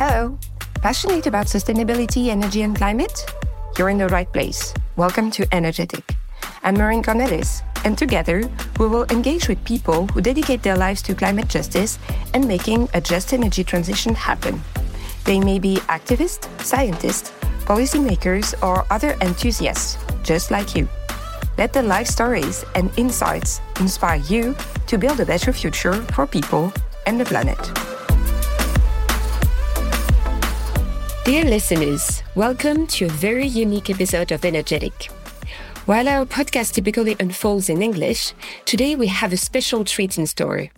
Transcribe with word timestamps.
Hello. 0.00 0.38
Passionate 0.80 1.26
about 1.26 1.44
sustainability, 1.44 2.28
energy, 2.28 2.62
and 2.62 2.74
climate? 2.74 3.26
You're 3.76 3.90
in 3.90 3.98
the 3.98 4.08
right 4.08 4.32
place. 4.32 4.72
Welcome 4.96 5.30
to 5.32 5.46
Energetic. 5.52 6.14
I'm 6.62 6.76
Maureen 6.76 7.02
Cornelis, 7.02 7.60
and 7.84 7.98
together 7.98 8.48
we 8.78 8.86
will 8.86 9.04
engage 9.10 9.46
with 9.46 9.62
people 9.66 10.06
who 10.06 10.22
dedicate 10.22 10.62
their 10.62 10.78
lives 10.78 11.02
to 11.02 11.14
climate 11.14 11.48
justice 11.48 11.98
and 12.32 12.48
making 12.48 12.88
a 12.94 13.00
just 13.02 13.34
energy 13.34 13.62
transition 13.62 14.14
happen. 14.14 14.62
They 15.24 15.38
may 15.38 15.58
be 15.58 15.76
activists, 15.90 16.48
scientists, 16.64 17.32
policymakers, 17.66 18.54
or 18.66 18.86
other 18.88 19.18
enthusiasts, 19.20 19.98
just 20.22 20.50
like 20.50 20.74
you. 20.74 20.88
Let 21.58 21.74
the 21.74 21.82
life 21.82 22.06
stories 22.06 22.64
and 22.74 22.90
insights 22.96 23.60
inspire 23.78 24.22
you 24.30 24.56
to 24.86 24.96
build 24.96 25.20
a 25.20 25.26
better 25.26 25.52
future 25.52 25.92
for 26.14 26.26
people 26.26 26.72
and 27.04 27.20
the 27.20 27.26
planet. 27.26 27.89
Dear 31.24 31.44
listeners, 31.44 32.22
welcome 32.34 32.86
to 32.88 33.04
a 33.04 33.08
very 33.10 33.46
unique 33.46 33.90
episode 33.90 34.32
of 34.32 34.42
Energetic. 34.44 35.12
While 35.84 36.08
our 36.08 36.24
podcast 36.24 36.72
typically 36.72 37.14
unfolds 37.20 37.68
in 37.68 37.82
English, 37.82 38.32
today 38.64 38.96
we 38.96 39.06
have 39.08 39.32
a 39.32 39.36
special 39.36 39.84
treat 39.84 40.16
in 40.16 40.26
store. 40.26 40.70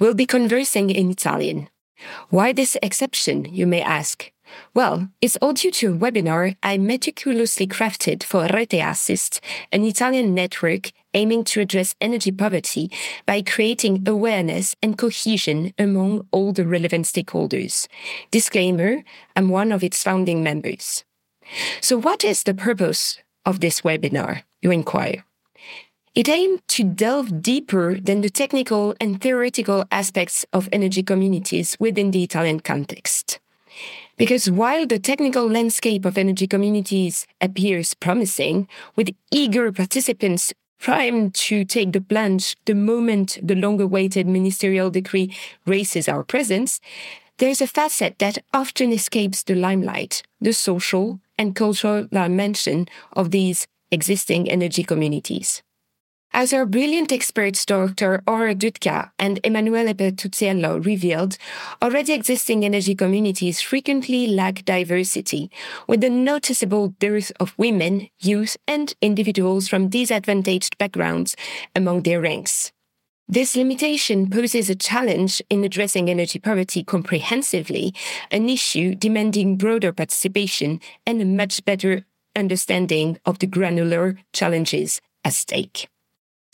We'll 0.00 0.14
be 0.14 0.26
conversing 0.26 0.90
in 0.90 1.10
Italian. 1.10 1.68
Why 2.28 2.52
this 2.52 2.76
exception, 2.82 3.46
you 3.46 3.68
may 3.68 3.80
ask? 3.80 4.32
Well, 4.74 5.08
it's 5.22 5.36
all 5.36 5.52
due 5.52 5.70
to 5.70 5.92
a 5.92 5.96
webinar 5.96 6.56
I 6.62 6.76
meticulously 6.76 7.68
crafted 7.68 8.24
for 8.24 8.48
Rete 8.52 8.74
Assist, 8.74 9.40
an 9.70 9.84
Italian 9.84 10.34
network 10.34 10.90
aiming 11.14 11.44
to 11.44 11.60
address 11.60 11.94
energy 12.00 12.30
poverty 12.30 12.90
by 13.26 13.40
creating 13.42 14.06
awareness 14.06 14.74
and 14.82 14.98
cohesion 14.98 15.72
among 15.78 16.26
all 16.30 16.52
the 16.52 16.66
relevant 16.66 17.06
stakeholders. 17.06 17.88
Disclaimer, 18.30 19.02
I'm 19.36 19.48
one 19.48 19.72
of 19.72 19.82
its 19.82 20.02
founding 20.02 20.42
members. 20.42 21.04
So 21.80 21.96
what 21.96 22.24
is 22.24 22.42
the 22.42 22.54
purpose 22.54 23.18
of 23.46 23.60
this 23.60 23.82
webinar, 23.82 24.42
you 24.62 24.70
inquire? 24.70 25.24
It 26.14 26.28
aimed 26.28 26.62
to 26.68 26.84
delve 26.84 27.42
deeper 27.42 27.98
than 27.98 28.20
the 28.20 28.30
technical 28.30 28.94
and 29.00 29.20
theoretical 29.20 29.84
aspects 29.90 30.46
of 30.52 30.68
energy 30.70 31.02
communities 31.02 31.76
within 31.80 32.12
the 32.12 32.22
Italian 32.22 32.60
context. 32.60 33.40
Because 34.16 34.48
while 34.48 34.86
the 34.86 35.00
technical 35.00 35.48
landscape 35.48 36.04
of 36.04 36.16
energy 36.16 36.46
communities 36.46 37.26
appears 37.40 37.94
promising, 37.94 38.68
with 38.94 39.10
eager 39.32 39.72
participants 39.72 40.52
primed 40.84 41.32
to 41.32 41.64
take 41.64 41.92
the 41.92 42.00
plunge 42.00 42.56
the 42.66 42.74
moment 42.74 43.38
the 43.42 43.54
long 43.54 43.80
awaited 43.80 44.26
ministerial 44.26 44.90
decree 44.90 45.34
raises 45.64 46.10
our 46.10 46.22
presence, 46.22 46.78
there's 47.38 47.62
a 47.62 47.66
facet 47.66 48.18
that 48.18 48.36
often 48.52 48.92
escapes 48.92 49.42
the 49.42 49.54
limelight 49.54 50.22
the 50.42 50.52
social 50.52 51.18
and 51.38 51.56
cultural 51.56 52.06
dimension 52.12 52.86
of 53.14 53.30
these 53.30 53.66
existing 53.90 54.50
energy 54.50 54.84
communities. 54.84 55.62
As 56.36 56.52
our 56.52 56.66
brilliant 56.66 57.12
experts 57.12 57.64
Dr. 57.64 58.20
Aura 58.26 58.56
Dudka 58.56 59.12
and 59.20 59.38
Emanuele 59.44 59.94
Bertuzziello 59.94 60.84
revealed, 60.84 61.38
already 61.80 62.12
existing 62.12 62.64
energy 62.64 62.96
communities 62.96 63.60
frequently 63.60 64.26
lack 64.26 64.64
diversity, 64.64 65.48
with 65.86 66.02
a 66.02 66.10
noticeable 66.10 66.88
dearth 66.98 67.30
of 67.38 67.56
women, 67.56 68.08
youth, 68.18 68.56
and 68.66 68.94
individuals 69.00 69.68
from 69.68 69.88
disadvantaged 69.88 70.76
backgrounds 70.76 71.36
among 71.76 72.02
their 72.02 72.20
ranks. 72.20 72.72
This 73.28 73.54
limitation 73.54 74.28
poses 74.28 74.68
a 74.68 74.74
challenge 74.74 75.40
in 75.48 75.62
addressing 75.62 76.10
energy 76.10 76.40
poverty 76.40 76.82
comprehensively, 76.82 77.94
an 78.32 78.48
issue 78.48 78.96
demanding 78.96 79.56
broader 79.56 79.92
participation 79.92 80.80
and 81.06 81.22
a 81.22 81.24
much 81.24 81.64
better 81.64 82.04
understanding 82.34 83.20
of 83.24 83.38
the 83.38 83.46
granular 83.46 84.18
challenges 84.32 85.00
at 85.24 85.32
stake. 85.32 85.86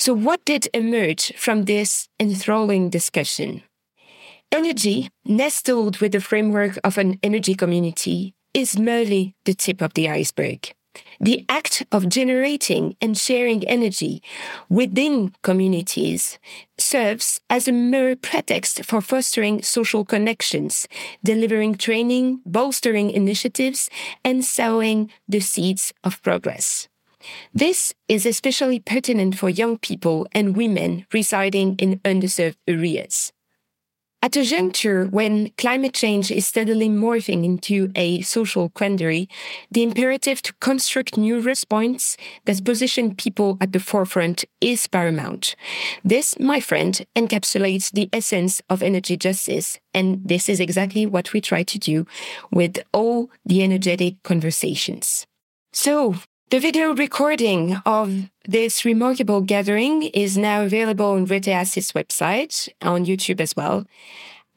So, 0.01 0.15
what 0.15 0.43
did 0.47 0.67
emerge 0.73 1.31
from 1.37 1.67
this 1.67 2.09
enthralling 2.19 2.89
discussion? 2.89 3.63
Energy, 4.51 5.11
nestled 5.27 5.99
with 5.99 6.13
the 6.13 6.23
framework 6.23 6.79
of 6.83 6.97
an 6.97 7.19
energy 7.23 7.55
community, 7.55 8.33
is 8.55 8.79
merely 8.79 9.35
the 9.45 9.53
tip 9.53 9.83
of 9.83 9.93
the 9.93 10.09
iceberg. 10.09 10.73
The 11.21 11.45
act 11.51 11.85
of 11.93 12.09
generating 12.09 12.97
and 13.03 13.15
sharing 13.15 13.63
energy 13.69 14.23
within 14.71 15.35
communities 15.43 16.39
serves 16.79 17.43
as 17.51 17.69
a 17.69 17.73
mere 17.73 18.17
pretext 18.17 18.87
for 18.87 19.03
fostering 19.03 19.61
social 19.61 20.07
connections, 20.07 20.89
delivering 21.23 21.75
training, 21.75 22.41
bolstering 22.47 23.11
initiatives, 23.11 23.91
and 24.25 24.47
sowing 24.47 25.11
the 25.29 25.41
seeds 25.41 25.93
of 26.03 26.23
progress. 26.23 26.89
This 27.53 27.95
is 28.09 28.27
especially 28.27 28.81
pertinent 28.81 29.37
for 29.37 29.49
young 29.49 29.79
people 29.79 30.27
and 30.33 30.57
women 30.57 31.07
residing 31.13 31.77
in 31.77 31.99
underserved 32.01 32.57
areas. 32.67 33.33
At 34.23 34.37
a 34.37 34.45
juncture 34.45 35.07
when 35.07 35.49
climate 35.57 35.95
change 35.95 36.31
is 36.31 36.47
steadily 36.47 36.91
morphing 36.91 37.43
into 37.43 37.91
a 37.95 38.21
social 38.21 38.69
quandary, 38.69 39.31
the 39.71 39.83
imperative 39.83 40.43
to 40.43 40.53
construct 40.61 41.17
new 41.17 41.41
responses 41.41 42.19
that 42.45 42.63
position 42.63 43.15
people 43.15 43.57
at 43.63 43.73
the 43.73 43.81
forefront 43.81 44.45
is 44.61 44.87
paramount. 44.87 45.57
This, 46.05 46.39
my 46.39 46.61
friend, 46.61 47.01
encapsulates 47.17 47.91
the 47.93 48.11
essence 48.13 48.61
of 48.69 48.83
energy 48.83 49.17
justice, 49.17 49.79
and 49.95 50.21
this 50.23 50.51
is 50.51 50.61
exactly 50.61 51.07
what 51.07 51.33
we 51.33 51.41
try 51.41 51.63
to 51.63 51.79
do 51.79 52.07
with 52.53 52.79
all 52.93 53.31
the 53.47 53.63
energetic 53.63 54.23
conversations. 54.23 55.27
So, 55.73 56.17
the 56.51 56.59
video 56.59 56.93
recording 56.93 57.77
of 57.87 58.29
this 58.45 58.85
remarkable 58.85 59.41
gathering 59.41 60.03
is 60.03 60.37
now 60.37 60.63
available 60.63 61.13
on 61.13 61.25
Rete 61.25 61.47
Assist 61.47 61.95
website, 61.95 62.69
on 62.83 63.07
YouTube 63.07 63.41
as 63.41 63.55
well. 63.55 63.87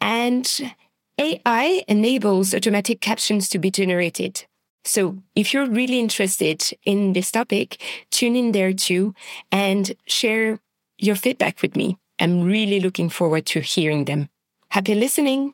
And 0.01 0.73
AI 1.19 1.83
enables 1.87 2.55
automatic 2.55 2.99
captions 2.99 3.47
to 3.49 3.59
be 3.59 3.69
generated. 3.69 4.43
So 4.83 5.19
if 5.35 5.53
you're 5.53 5.69
really 5.69 5.99
interested 5.99 6.63
in 6.83 7.13
this 7.13 7.29
topic, 7.29 7.79
tune 8.09 8.35
in 8.35 8.53
there 8.53 8.73
too 8.73 9.13
and 9.51 9.93
share 10.07 10.59
your 10.97 11.15
feedback 11.15 11.61
with 11.61 11.75
me. 11.75 11.97
I'm 12.19 12.43
really 12.43 12.79
looking 12.79 13.09
forward 13.09 13.45
to 13.47 13.59
hearing 13.59 14.05
them. 14.05 14.29
Happy 14.69 14.95
listening! 14.95 15.53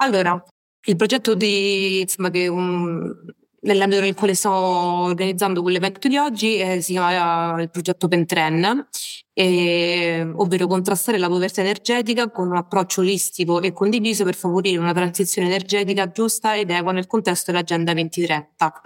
Allora, 0.00 0.40
il 0.86 0.94
progetto 0.94 1.34
di, 1.34 2.02
insomma, 2.02 2.30
che 2.30 2.46
un, 2.46 3.12
nell'ambito 3.60 4.00
nel 4.00 4.14
quale 4.14 4.34
sto 4.34 4.50
organizzando 4.50 5.62
quell'evento 5.62 6.08
di 6.08 6.16
oggi 6.16 6.58
eh, 6.58 6.80
si 6.80 6.92
chiama 6.92 7.60
il 7.60 7.70
progetto 7.70 8.08
Pentren, 8.08 8.88
eh, 9.32 10.30
ovvero 10.36 10.66
contrastare 10.66 11.18
la 11.18 11.28
povertà 11.28 11.60
energetica 11.60 12.30
con 12.30 12.48
un 12.48 12.56
approccio 12.56 13.00
olistico 13.00 13.60
e 13.60 13.72
condiviso 13.72 14.24
per 14.24 14.34
favorire 14.34 14.78
una 14.78 14.92
transizione 14.92 15.48
energetica 15.48 16.10
giusta 16.10 16.56
ed 16.56 16.70
equa 16.70 16.92
nel 16.92 17.06
contesto 17.06 17.50
dell'Agenda 17.50 17.92
2030. 17.92 18.80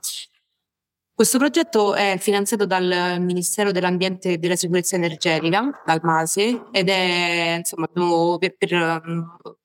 Questo 1.14 1.38
progetto 1.38 1.94
è 1.94 2.16
finanziato 2.18 2.66
dal 2.66 3.16
Ministero 3.20 3.70
dell'Ambiente 3.70 4.32
e 4.32 4.38
della 4.38 4.56
Sicurezza 4.56 4.96
Energetica, 4.96 5.82
dal 5.84 6.00
MASE, 6.02 6.64
ed 6.72 6.88
è 6.88 7.56
insomma 7.58 7.86
per, 7.86 8.56
per 8.56 9.02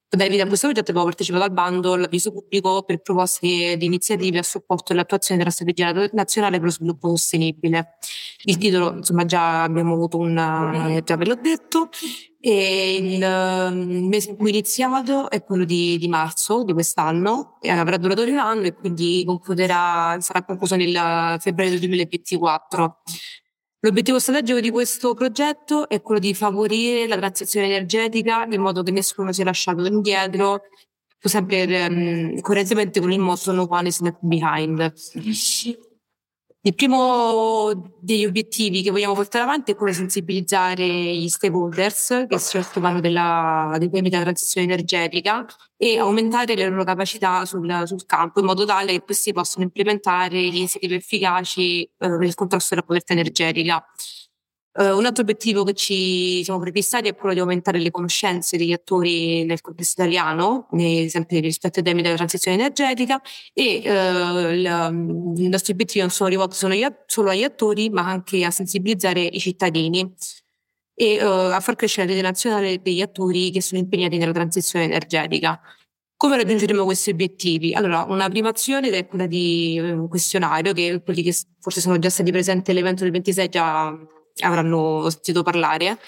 per 0.09 0.29
vita 0.29 0.44
a 0.44 0.47
questo 0.47 0.68
progetto 0.68 0.91
abbiamo 0.91 1.09
partecipato 1.09 1.44
al 1.44 1.51
bando 1.51 1.94
all'avviso 1.94 2.31
pubblico 2.31 2.84
per 2.84 3.01
proposte 3.01 3.75
di 3.75 3.85
iniziative 3.85 4.40
a 4.40 4.44
supporto 4.44 4.94
dell'attuazione 4.94 5.38
della 5.38 5.51
strategia 5.51 5.91
nazionale 6.13 6.57
per 6.57 6.68
lo 6.68 6.72
sviluppo 6.72 7.09
sostenibile. 7.09 7.97
Il 8.46 8.57
titolo, 8.57 8.94
insomma, 8.96 9.25
già 9.25 9.63
abbiamo 9.63 9.94
avuto 9.94 10.17
un, 10.17 10.38
eh, 10.38 11.03
già 11.03 11.17
ve 11.17 11.25
l'ho 11.25 11.35
detto, 11.35 11.90
e 12.40 12.96
il 12.96 14.07
mese 14.07 14.29
in 14.29 14.38
cui 14.38 14.49
iniziato 14.52 15.29
è 15.29 15.43
quello 15.43 15.66
di, 15.66 15.97
di 15.97 16.08
marzo 16.08 16.64
di 16.64 16.72
quest'anno, 16.72 17.58
e 17.59 17.70
avrà 17.70 17.97
durato 17.97 18.23
un 18.23 18.37
anno 18.37 18.61
e 18.61 18.73
quindi 18.76 19.26
sarà 20.20 20.43
concluso 20.46 20.78
nel 20.78 21.37
febbraio 21.40 21.72
del 21.72 21.79
2024. 21.79 23.02
L'obiettivo 23.82 24.18
strategico 24.20 24.59
di 24.59 24.72
questo 24.72 25.14
progetto 25.14 25.88
è 25.88 26.02
quello 26.02 26.20
di 26.20 26.34
favorire 26.34 27.06
la 27.06 27.18
transizione 27.18 27.68
energetica 27.68 28.47
in 28.50 28.59
modo 28.59 28.82
che 28.82 28.90
nessuno 28.90 29.32
sia 29.32 29.44
lasciato 29.44 29.85
indietro, 29.85 30.62
sempre 31.20 31.85
um, 31.85 32.40
coerentemente 32.41 33.00
con 33.00 33.12
il 33.12 33.20
motto 33.20 33.52
No 33.52 33.68
one 33.70 33.88
is 33.88 34.00
left 34.02 34.20
behind. 34.22 34.94
Il 36.62 36.76
primo 36.76 37.94
degli 38.02 38.26
obiettivi 38.26 38.82
che 38.82 38.92
vogliamo 38.92 39.14
portare 39.14 39.44
avanti 39.44 39.72
è 39.72 39.76
quello 39.76 39.92
di 39.92 39.98
sensibilizzare 40.00 40.86
gli 40.86 41.30
stakeholders 41.30 42.26
che 42.28 42.38
si 42.40 42.58
occupano 42.58 43.00
della, 43.00 43.78
della 43.80 44.22
transizione 44.22 44.68
energetica 44.68 45.46
e 45.78 45.98
aumentare 45.98 46.56
le 46.56 46.68
loro 46.68 46.84
capacità 46.84 47.46
sul, 47.46 47.84
sul 47.86 48.06
campo 48.06 48.40
in 48.42 48.48
modo 48.48 48.66
tale 48.66 48.92
che 48.94 49.02
questi 49.02 49.32
possano 49.32 49.64
implementare 49.64 50.42
iniziative 50.42 50.96
efficaci 50.96 51.84
eh, 51.84 52.08
nel 52.08 52.34
contrasto 52.36 52.76
della 52.76 52.86
povertà 52.86 53.14
energetica. 53.14 53.86
Uh, 54.79 54.96
un 54.96 55.08
altro 55.08 55.24
obiettivo 55.24 55.64
che 55.64 55.74
ci 55.74 56.44
siamo 56.44 56.59
prefissati 56.59 57.08
è 57.08 57.16
quello 57.16 57.34
di 57.34 57.40
aumentare 57.40 57.79
le 57.79 57.90
conoscenze 57.90 58.58
degli 58.58 58.74
attori 58.74 59.44
nel 59.44 59.59
contesto 59.59 60.03
italiano, 60.03 60.68
sempre 61.08 61.40
rispetto 61.40 61.79
ai 61.79 61.85
temi 61.85 62.03
della 62.03 62.14
transizione 62.14 62.58
energetica 62.58 63.20
e 63.53 63.82
uh, 63.84 64.52
il, 64.52 65.35
i 65.38 65.47
nostri 65.50 65.74
obiettivi 65.74 66.02
non 66.02 66.12
sono 66.12 66.29
rivolti 66.29 66.56
solo 66.56 66.76
agli, 66.76 66.85
solo 67.08 67.32
agli, 67.32 67.41
attori 67.41 67.90
ma 67.90 68.06
anche 68.08 68.44
a 68.46 68.52
sensibilizzare 68.52 69.22
i 69.22 69.40
cittadini 69.40 70.14
e 70.94 71.23
uh, 71.23 71.53
a 71.53 71.59
far 71.59 71.76
crescere 71.76 72.06
la 72.06 72.14
rete 72.14 72.28
nazionale 72.28 72.80
degli 72.80 73.02
attori 73.02 73.50
che 73.50 73.62
sono 73.64 73.82
impegnati 73.82 74.18
nella 74.18 74.32
transizione 74.32 74.85
energetica. 74.85 75.59
Come 76.16 76.38
raggiungeremo 76.38 76.84
questi 76.84 77.09
obiettivi? 77.09 77.73
Allora, 77.73 78.06
una 78.08 78.30
prima 78.30 78.50
azione 78.50 78.90
è 78.90 79.08
quella 79.08 79.26
di 79.26 79.80
un 79.80 80.08
questionario 80.08 80.73
che 80.73 81.02
quelli 81.03 81.23
che 81.23 81.35
forse 81.59 81.82
sono 81.82 81.97
già 81.97 82.09
stati 82.12 82.30
presenti 82.32 82.70
all'evento 82.70 83.02
del 83.03 83.12
26 83.12 83.50
già 83.50 83.97
avranno 84.39 85.09
sentito 85.09 85.43
parlare. 85.43 85.99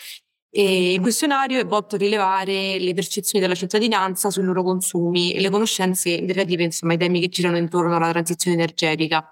E 0.51 0.93
il 0.93 1.01
questionario 1.01 1.59
è 1.59 1.65
volto 1.65 1.95
a 1.95 1.97
rilevare 1.99 2.79
le 2.79 2.93
percezioni 2.95 3.39
della 3.39 3.55
cittadinanza 3.55 4.31
sui 4.31 4.43
loro 4.43 4.63
consumi 4.63 5.33
e 5.33 5.41
le 5.41 5.49
conoscenze 5.51 6.25
relative 6.25 6.63
insomma, 6.63 6.93
ai 6.93 6.97
temi 6.97 7.19
che 7.21 7.29
girano 7.29 7.57
intorno 7.57 7.95
alla 7.95 8.09
transizione 8.09 8.57
energetica. 8.57 9.29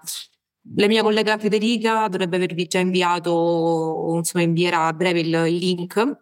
La 0.76 0.86
mia 0.86 1.02
collega 1.02 1.38
Federica 1.38 2.06
dovrebbe 2.08 2.36
avervi 2.36 2.66
già 2.66 2.78
inviato, 2.78 4.12
insomma, 4.16 4.44
invierà 4.44 4.86
a 4.86 4.92
breve 4.92 5.20
il, 5.20 5.42
link 5.44 6.18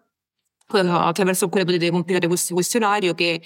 attraverso 0.69 1.45
il 1.45 1.51
quale 1.51 1.67
potete 1.67 1.91
compilare 1.91 2.27
questo 2.27 2.55
questionario 2.55 3.15
che 3.15 3.41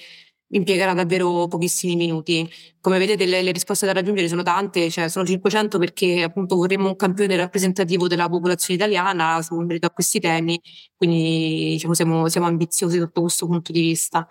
impiegherà 0.51 0.93
davvero 0.93 1.47
pochissimi 1.47 1.95
minuti. 1.95 2.49
Come 2.79 2.97
vedete 2.97 3.25
le, 3.25 3.41
le, 3.41 3.51
risposte 3.51 3.85
da 3.85 3.93
raggiungere 3.93 4.27
sono 4.27 4.43
tante, 4.43 4.89
cioè 4.89 5.07
sono 5.09 5.25
500 5.25 5.77
perché 5.77 6.23
appunto 6.23 6.55
vorremmo 6.55 6.87
un 6.87 6.95
campione 6.95 7.35
rappresentativo 7.35 8.07
della 8.07 8.29
popolazione 8.29 8.75
italiana 8.75 9.41
su 9.41 9.55
merito 9.55 9.87
a 9.87 9.91
questi 9.91 10.19
temi, 10.19 10.59
quindi 10.95 11.71
diciamo, 11.73 11.93
siamo, 11.93 12.29
siamo 12.29 12.47
ambiziosi 12.47 12.97
sotto 12.97 13.21
questo 13.21 13.45
punto 13.47 13.71
di 13.71 13.81
vista. 13.81 14.27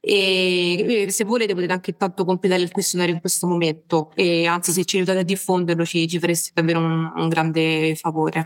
E 0.00 1.06
se 1.10 1.24
volete 1.24 1.54
potete 1.54 1.72
anche 1.72 1.90
intanto 1.90 2.24
completare 2.24 2.62
il 2.62 2.70
questionario 2.70 3.14
in 3.14 3.20
questo 3.20 3.46
momento 3.48 4.12
e 4.14 4.46
anzi 4.46 4.70
se 4.72 4.84
ci 4.84 4.96
aiutate 4.96 5.18
a 5.18 5.22
diffonderlo 5.22 5.84
ci, 5.84 6.06
ci 6.08 6.18
fareste 6.20 6.50
davvero 6.54 6.78
un, 6.78 7.12
un 7.16 7.28
grande 7.28 7.94
favore. 7.96 8.44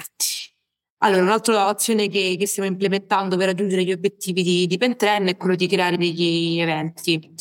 Allora, 1.04 1.22
un'altra 1.22 1.66
azione 1.66 2.08
che, 2.08 2.36
che, 2.38 2.46
stiamo 2.46 2.68
implementando 2.68 3.36
per 3.36 3.46
raggiungere 3.46 3.82
gli 3.82 3.90
obiettivi 3.90 4.42
di, 4.44 4.66
di 4.68 4.76
Pentren 4.78 5.26
è 5.26 5.36
quello 5.36 5.56
di 5.56 5.66
creare 5.66 5.96
degli 5.96 6.60
eventi. 6.60 7.34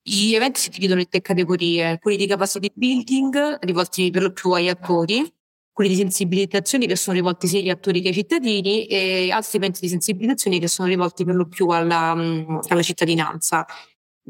Gli 0.00 0.32
eventi 0.34 0.60
si 0.60 0.70
dividono 0.70 1.00
in 1.00 1.08
tre 1.08 1.20
categorie, 1.20 1.98
quelli 1.98 2.16
di 2.16 2.28
capacity 2.28 2.70
building, 2.72 3.58
rivolti 3.62 4.10
per 4.10 4.22
lo 4.22 4.32
più 4.32 4.52
agli 4.52 4.68
attori, 4.68 5.28
quelli 5.72 5.90
di 5.90 5.96
sensibilizzazione 5.96 6.86
che 6.86 6.94
sono 6.94 7.16
rivolti 7.16 7.48
sia 7.48 7.58
agli 7.58 7.70
attori 7.70 8.00
che 8.00 8.08
ai 8.08 8.14
cittadini 8.14 8.86
e 8.86 9.30
altri 9.32 9.58
eventi 9.58 9.80
di 9.80 9.88
sensibilizzazione 9.88 10.60
che 10.60 10.68
sono 10.68 10.86
rivolti 10.86 11.24
per 11.24 11.34
lo 11.34 11.48
più 11.48 11.66
alla, 11.66 12.12
alla 12.12 12.82
cittadinanza 12.82 13.66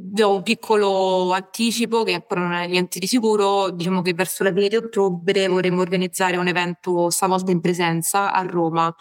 do 0.02 0.36
un 0.36 0.42
piccolo 0.42 1.32
anticipo 1.32 2.02
che 2.02 2.14
ancora 2.14 2.40
non 2.40 2.52
è 2.52 2.66
niente 2.66 2.98
di 2.98 3.06
sicuro, 3.06 3.70
diciamo 3.70 4.02
che 4.02 4.14
verso 4.14 4.42
la 4.42 4.52
fine 4.52 4.68
di 4.68 4.76
ottobre 4.76 5.46
vorremmo 5.48 5.80
organizzare 5.80 6.36
un 6.36 6.48
evento 6.48 7.10
stavolta 7.10 7.50
in 7.50 7.60
presenza 7.60 8.32
a 8.32 8.42
Roma 8.42 8.94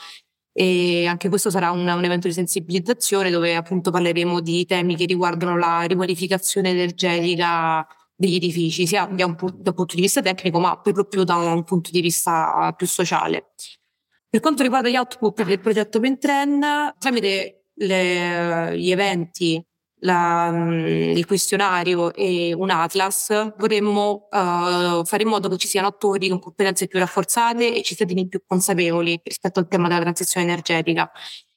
e 0.51 1.05
anche 1.07 1.29
questo 1.29 1.49
sarà 1.49 1.71
un, 1.71 1.87
un, 1.87 2.03
evento 2.03 2.27
di 2.27 2.33
sensibilizzazione 2.33 3.29
dove 3.29 3.55
appunto 3.55 3.91
parleremo 3.91 4.41
di 4.41 4.65
temi 4.65 4.95
che 4.95 5.05
riguardano 5.05 5.57
la 5.57 5.83
riqualificazione 5.83 6.71
energetica 6.71 7.87
degli 8.13 8.35
edifici, 8.35 8.85
sia 8.85 9.05
da 9.05 9.25
un, 9.25 9.35
da 9.37 9.69
un 9.69 9.75
punto 9.75 9.95
di 9.95 10.01
vista 10.01 10.21
tecnico 10.21 10.59
ma 10.59 10.77
per 10.79 10.97
lo 10.97 11.05
più 11.05 11.23
da 11.23 11.35
un 11.35 11.63
punto 11.63 11.89
di 11.91 12.01
vista 12.01 12.73
più 12.75 12.87
sociale. 12.87 13.53
Per 14.29 14.41
quanto 14.41 14.63
riguarda 14.63 14.89
gli 14.89 14.97
output 14.97 15.43
del 15.43 15.59
progetto 15.59 15.99
Pentren, 15.99 16.93
tramite 16.99 17.67
le, 17.75 18.77
gli 18.77 18.91
eventi 18.91 19.63
la, 19.99 20.51
mm, 20.51 21.15
il 21.17 21.25
questionario 21.25 22.13
e 22.13 22.53
un 22.53 22.69
atlas, 22.69 23.53
vorremmo 23.57 24.27
uh, 24.31 25.03
fare 25.03 25.23
in 25.23 25.27
modo 25.27 25.49
che 25.49 25.57
ci 25.57 25.67
siano 25.67 25.87
attori 25.87 26.29
con 26.29 26.39
competenze 26.39 26.87
più 26.87 26.99
rafforzate 26.99 27.75
e 27.75 27.81
cittadini 27.83 28.27
più 28.27 28.41
consapevoli 28.45 29.19
rispetto 29.23 29.59
al 29.59 29.67
tema 29.67 29.87
della 29.87 30.01
transizione 30.01 30.45
energetica. 30.47 31.11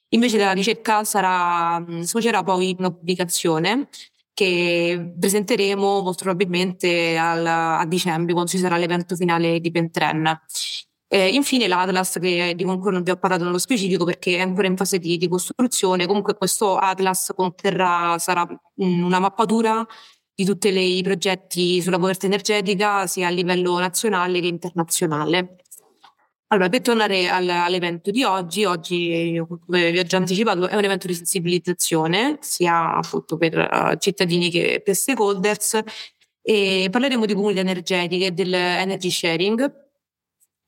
Invece 0.09 0.37
la 0.37 0.51
ricerca 0.51 1.03
sarà, 1.03 1.79
mm, 1.79 2.01
sfocerà 2.01 2.43
poi 2.43 2.75
una 2.77 2.91
pubblicazione 2.91 3.87
che 4.33 5.13
presenteremo 5.17 6.01
molto 6.01 6.23
probabilmente 6.23 7.17
al, 7.17 7.45
a 7.45 7.85
dicembre 7.87 8.33
quando 8.33 8.49
ci 8.49 8.57
sarà 8.57 8.77
l'evento 8.77 9.15
finale 9.15 9.59
di 9.59 9.71
Pentren. 9.71 10.39
Eh, 11.13 11.27
infine 11.27 11.67
l'Atlas, 11.67 12.17
che 12.19 12.55
di 12.55 12.63
cui 12.63 12.91
non 12.91 13.03
vi 13.03 13.11
ho 13.11 13.17
parlato 13.17 13.43
nello 13.43 13.59
specifico 13.59 14.03
perché 14.03 14.37
è 14.37 14.39
ancora 14.39 14.65
in 14.65 14.75
fase 14.75 14.97
di, 14.97 15.15
di 15.17 15.27
costruzione, 15.27 16.07
comunque 16.07 16.33
questo 16.33 16.75
Atlas 16.75 17.33
conterrà, 17.35 18.17
sarà 18.17 18.47
una 18.77 19.19
mappatura 19.19 19.85
di 20.33 20.43
tutti 20.43 20.69
i 20.69 21.03
progetti 21.03 21.79
sulla 21.83 21.99
povertà 21.99 22.25
energetica 22.25 23.05
sia 23.05 23.27
a 23.27 23.29
livello 23.29 23.77
nazionale 23.77 24.39
che 24.39 24.47
internazionale. 24.47 25.57
Allora, 26.47 26.69
per 26.69 26.81
tornare 26.81 27.29
al, 27.29 27.47
all'evento 27.47 28.09
di 28.09 28.23
oggi, 28.23 28.65
oggi, 28.65 29.39
come 29.67 29.91
vi 29.91 29.99
ho 29.99 30.03
già 30.03 30.17
anticipato, 30.17 30.67
è 30.67 30.75
un 30.75 30.83
evento 30.83 31.05
di 31.05 31.13
sensibilizzazione, 31.13 32.39
sia 32.41 32.95
appunto 32.95 33.37
per 33.37 33.55
uh, 33.55 33.95
cittadini 33.97 34.49
che 34.49 34.81
per 34.83 34.95
stakeholders, 34.95 35.79
e 36.41 36.87
parleremo 36.89 37.27
di 37.27 37.35
comunità 37.35 37.59
energetiche 37.61 38.25
e 38.25 38.31
dell'energy 38.31 39.11
sharing, 39.11 39.81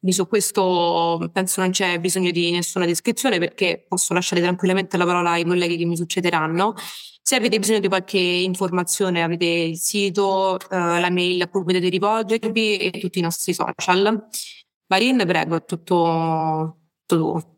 quindi 0.06 0.14
su 0.14 0.28
questo 0.28 1.30
penso 1.34 1.62
non 1.62 1.72
c'è 1.72 2.00
bisogno 2.00 2.30
di 2.30 2.52
nessuna 2.52 2.86
descrizione 2.86 3.40
perché 3.40 3.86
posso 3.88 4.14
lasciare 4.14 4.40
tranquillamente 4.40 4.98
la 4.98 5.06
parola 5.06 5.32
ai 5.32 5.44
colleghi 5.44 5.78
che 5.78 5.86
mi 5.86 5.98
succederanno. 5.98 6.76
Se 7.24 7.36
avete 7.36 7.58
bisogno 7.58 7.80
di 7.80 7.88
qualche 7.88 8.20
informazione 8.20 9.24
avete 9.24 9.46
il 9.46 9.78
sito, 9.78 10.60
eh, 10.60 11.00
la 11.00 11.10
mail 11.10 11.42
a 11.42 11.48
cui 11.48 11.64
potete 11.64 11.90
rivolgervi 11.90 12.78
e 12.78 13.00
tutti 13.00 13.18
i 13.18 13.24
nostri 13.24 13.52
social. 13.56 14.28
Marin, 14.88 15.24
prego, 15.26 15.56
è 15.56 15.66
tutto, 15.66 16.82
tutto 17.08 17.42
tuo. 17.42 17.55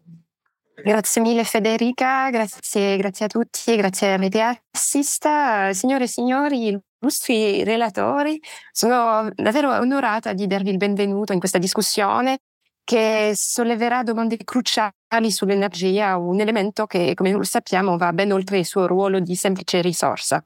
Grazie 0.79 1.21
mille 1.21 1.43
Federica, 1.43 2.29
grazie, 2.29 2.97
grazie 2.97 3.25
a 3.25 3.27
tutti, 3.27 3.75
grazie 3.75 4.13
a 4.13 4.17
Media 4.17 4.55
Assist. 4.69 5.27
Signore 5.71 6.03
e 6.03 6.07
signori, 6.07 6.67
illustri 6.99 7.63
relatori. 7.63 8.39
Sono 8.71 9.27
davvero 9.33 9.71
onorata 9.71 10.33
di 10.33 10.45
darvi 10.45 10.69
il 10.69 10.77
benvenuto 10.77 11.33
in 11.33 11.39
questa 11.39 11.57
discussione 11.57 12.37
che 12.83 13.31
solleverà 13.35 14.03
domande 14.03 14.37
cruciali 14.37 15.31
sull'energia, 15.31 16.15
un 16.17 16.39
elemento 16.39 16.85
che, 16.85 17.15
come 17.15 17.31
lo 17.31 17.43
sappiamo, 17.43 17.97
va 17.97 18.13
ben 18.13 18.31
oltre 18.31 18.59
il 18.59 18.65
suo 18.65 18.85
ruolo 18.85 19.19
di 19.19 19.35
semplice 19.35 19.81
risorsa. 19.81 20.45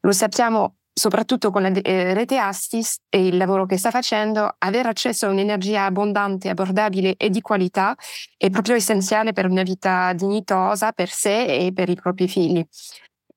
Lo 0.00 0.12
sappiamo 0.12 0.74
soprattutto 0.92 1.50
con 1.50 1.62
la 1.62 1.68
eh, 1.68 2.14
rete 2.14 2.36
Astis 2.36 2.98
e 3.08 3.26
il 3.26 3.36
lavoro 3.36 3.66
che 3.66 3.78
sta 3.78 3.90
facendo, 3.90 4.54
avere 4.58 4.88
accesso 4.88 5.26
a 5.26 5.30
un'energia 5.30 5.84
abbondante, 5.84 6.48
abbordabile 6.48 7.14
e 7.16 7.30
di 7.30 7.40
qualità 7.40 7.94
è 8.36 8.50
proprio 8.50 8.74
essenziale 8.74 9.32
per 9.32 9.46
una 9.48 9.62
vita 9.62 10.12
dignitosa 10.12 10.92
per 10.92 11.08
sé 11.08 11.66
e 11.66 11.72
per 11.72 11.88
i 11.88 11.94
propri 11.94 12.28
figli. 12.28 12.64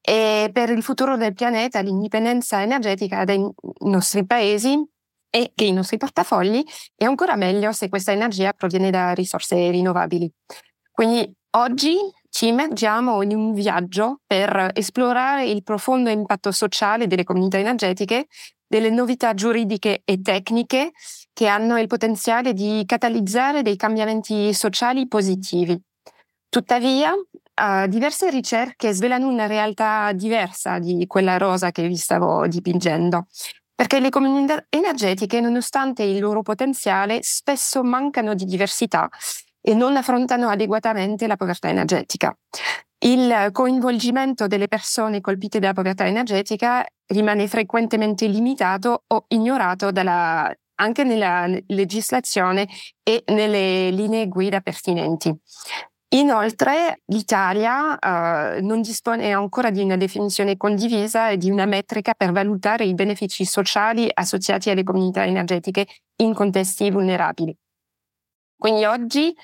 E 0.02 0.50
per 0.54 0.70
il 0.70 0.84
futuro 0.84 1.18
del 1.18 1.34
pianeta 1.34 1.80
l'indipendenza 1.82 2.62
energetica 2.62 3.24
dei 3.24 3.44
nostri 3.86 4.26
paesi 4.26 4.78
e 5.32 5.52
dei 5.56 5.72
nostri 5.72 5.98
portafogli 5.98 6.64
è 6.96 7.06
ancora 7.06 7.36
meglio 7.36 7.72
se 7.72 7.90
questa 7.90 8.12
energia 8.12 8.54
proviene 8.54 8.92
da 8.92 9.14
risorse 9.14 9.72
rinnovabili. 9.72 10.32
Quindi 10.92 11.30
oggi 11.58 11.98
ci 12.36 12.48
immergiamo 12.48 13.22
in 13.22 13.34
un 13.34 13.54
viaggio 13.54 14.20
per 14.28 14.72
esplorare 14.74 15.46
il 15.46 15.64
profondo 15.64 16.10
impatto 16.10 16.52
sociale 16.52 17.08
delle 17.08 17.24
comunità 17.24 17.58
energetiche, 17.58 18.28
delle 18.68 18.90
novità 18.90 19.34
giuridiche 19.34 20.02
e 20.04 20.22
tecniche 20.22 20.92
che 21.32 21.48
hanno 21.48 21.80
il 21.80 21.88
potenziale 21.88 22.52
di 22.52 22.84
catalizzare 22.86 23.62
dei 23.62 23.78
cambiamenti 23.78 24.54
sociali 24.54 25.08
positivi. 25.08 25.82
Tuttavia, 26.50 27.14
Uh, 27.58 27.88
diverse 27.88 28.30
ricerche 28.30 28.92
svelano 28.92 29.30
una 29.30 29.46
realtà 29.46 30.12
diversa 30.12 30.78
di 30.78 31.06
quella 31.08 31.38
rosa 31.38 31.72
che 31.72 31.88
vi 31.88 31.96
stavo 31.96 32.46
dipingendo, 32.48 33.28
perché 33.74 34.02
le 34.02 34.10
comunità 34.10 34.66
energetiche, 34.68 35.40
nonostante 35.40 36.04
il 36.04 36.20
loro 36.20 36.42
potenziale, 36.42 37.20
spesso 37.22 37.82
mancano 37.82 38.34
di 38.34 38.44
diversità 38.44 39.10
e 39.68 39.74
non 39.74 39.98
affrontano 39.98 40.48
adeguatamente 40.50 41.26
la 41.26 41.38
povertà 41.38 41.70
energetica. 41.70 42.38
Il 43.00 43.50
coinvolgimento 43.52 44.46
delle 44.46 44.68
persone 44.68 45.22
colpite 45.22 45.58
dalla 45.58 45.74
povertà 45.74 46.06
energetica 46.06 46.86
rimane 47.08 47.48
frequentemente 47.48 48.28
limitato 48.28 49.06
o 49.08 49.26
ignorato 49.30 49.92
dalla, 49.92 50.54
anche 50.76 51.04
nella 51.04 51.48
legislazione 51.68 52.68
e 53.02 53.24
nelle 53.28 53.90
linee 53.90 54.28
guida 54.28 54.62
pertinenti. 54.62 55.36
Inoltre 56.10 57.02
l'Italia 57.08 57.94
uh, 57.94 58.64
non 58.64 58.82
dispone 58.82 59.34
ancora 59.34 59.72
di 59.72 59.82
una 59.82 59.98
definizione 59.98 60.58
condivisa 60.58 61.30
e 61.30 61.38
di 61.38 61.50
una 61.50 61.66
metrica 61.66 62.14
per 62.14 62.32
valutare 62.32 62.86
i 62.86 62.94
benefici 62.94 63.46
sociali 63.46 64.08
associati 64.14 64.70
alle 64.70 64.84
comunità 64.84 65.26
energetiche 65.26 65.88
in 66.18 66.36
contesti 66.36 66.92
vulnerabili. 66.92 67.58
Quindi 68.58 68.86
oggi 68.86 69.36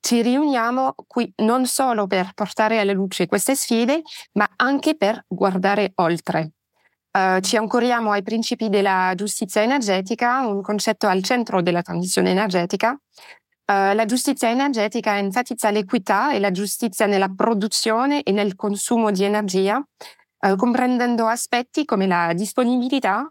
ci 0.00 0.22
riuniamo 0.22 0.94
qui 1.06 1.30
non 1.36 1.66
solo 1.66 2.06
per 2.06 2.32
portare 2.34 2.80
alla 2.80 2.92
luce 2.92 3.26
queste 3.26 3.54
sfide, 3.54 4.02
ma 4.32 4.48
anche 4.56 4.96
per 4.96 5.24
guardare 5.28 5.92
oltre. 5.96 6.52
Uh, 7.12 7.40
ci 7.40 7.56
ancoriamo 7.56 8.12
ai 8.12 8.22
principi 8.22 8.68
della 8.68 9.12
giustizia 9.16 9.62
energetica, 9.62 10.46
un 10.46 10.62
concetto 10.62 11.08
al 11.08 11.22
centro 11.22 11.60
della 11.60 11.82
transizione 11.82 12.30
energetica. 12.30 12.90
Uh, 12.90 13.94
la 13.94 14.04
giustizia 14.04 14.48
energetica 14.48 15.18
enfatizza 15.18 15.70
l'equità 15.70 16.32
e 16.32 16.38
la 16.38 16.50
giustizia 16.52 17.06
nella 17.06 17.28
produzione 17.28 18.22
e 18.22 18.30
nel 18.30 18.54
consumo 18.54 19.10
di 19.10 19.24
energia, 19.24 19.76
uh, 19.76 20.56
comprendendo 20.56 21.26
aspetti 21.26 21.84
come 21.84 22.06
la 22.06 22.32
disponibilità, 22.32 23.28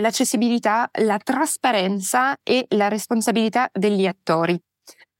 l'accessibilità, 0.00 0.88
la 1.00 1.18
trasparenza 1.18 2.36
e 2.42 2.66
la 2.70 2.88
responsabilità 2.88 3.68
degli 3.72 4.06
attori. 4.06 4.60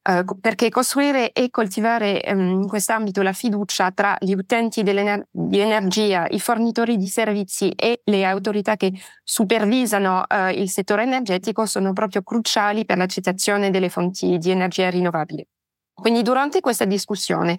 Uh, 0.09 0.25
perché 0.41 0.71
costruire 0.71 1.33
e 1.33 1.51
coltivare 1.51 2.23
um, 2.29 2.63
in 2.63 2.67
quest'ambito 2.67 3.21
la 3.21 3.35
fiducia 3.35 3.91
tra 3.91 4.17
gli 4.19 4.33
utenti 4.33 4.83
di 4.83 5.59
energia, 5.61 6.27
i 6.31 6.41
fornitori 6.41 6.97
di 6.97 7.09
servizi 7.09 7.69
e 7.71 8.01
le 8.05 8.25
autorità 8.25 8.77
che 8.77 8.91
supervisano 9.23 10.25
uh, 10.27 10.49
il 10.49 10.71
settore 10.71 11.03
energetico 11.03 11.67
sono 11.67 11.93
proprio 11.93 12.23
cruciali 12.23 12.87
per 12.87 12.97
l'accettazione 12.97 13.69
delle 13.71 13.91
fonti 13.91 14.39
di 14.39 14.51
energia 14.51 14.89
rinnovabile. 14.89 15.49
Quindi 15.93 16.23
durante 16.23 16.61
questa 16.61 16.87
discussione 16.87 17.59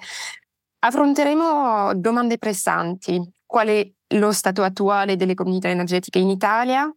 affronteremo 0.79 1.93
domande 1.95 2.39
pressanti. 2.39 3.21
Qual 3.45 3.67
è 3.67 3.87
lo 4.15 4.31
stato 4.31 4.63
attuale 4.63 5.15
delle 5.15 5.33
comunità 5.33 5.69
energetiche 5.69 6.19
in 6.19 6.29
Italia? 6.29 6.91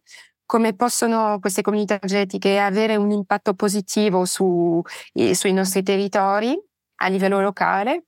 come 0.45 0.75
possono 0.75 1.39
queste 1.39 1.61
comunità 1.61 1.95
energetiche 1.95 2.59
avere 2.59 2.95
un 2.95 3.11
impatto 3.11 3.53
positivo 3.53 4.25
su, 4.25 4.81
sui 5.31 5.53
nostri 5.53 5.81
territori 5.81 6.55
a 6.97 7.07
livello 7.07 7.41
locale 7.41 8.05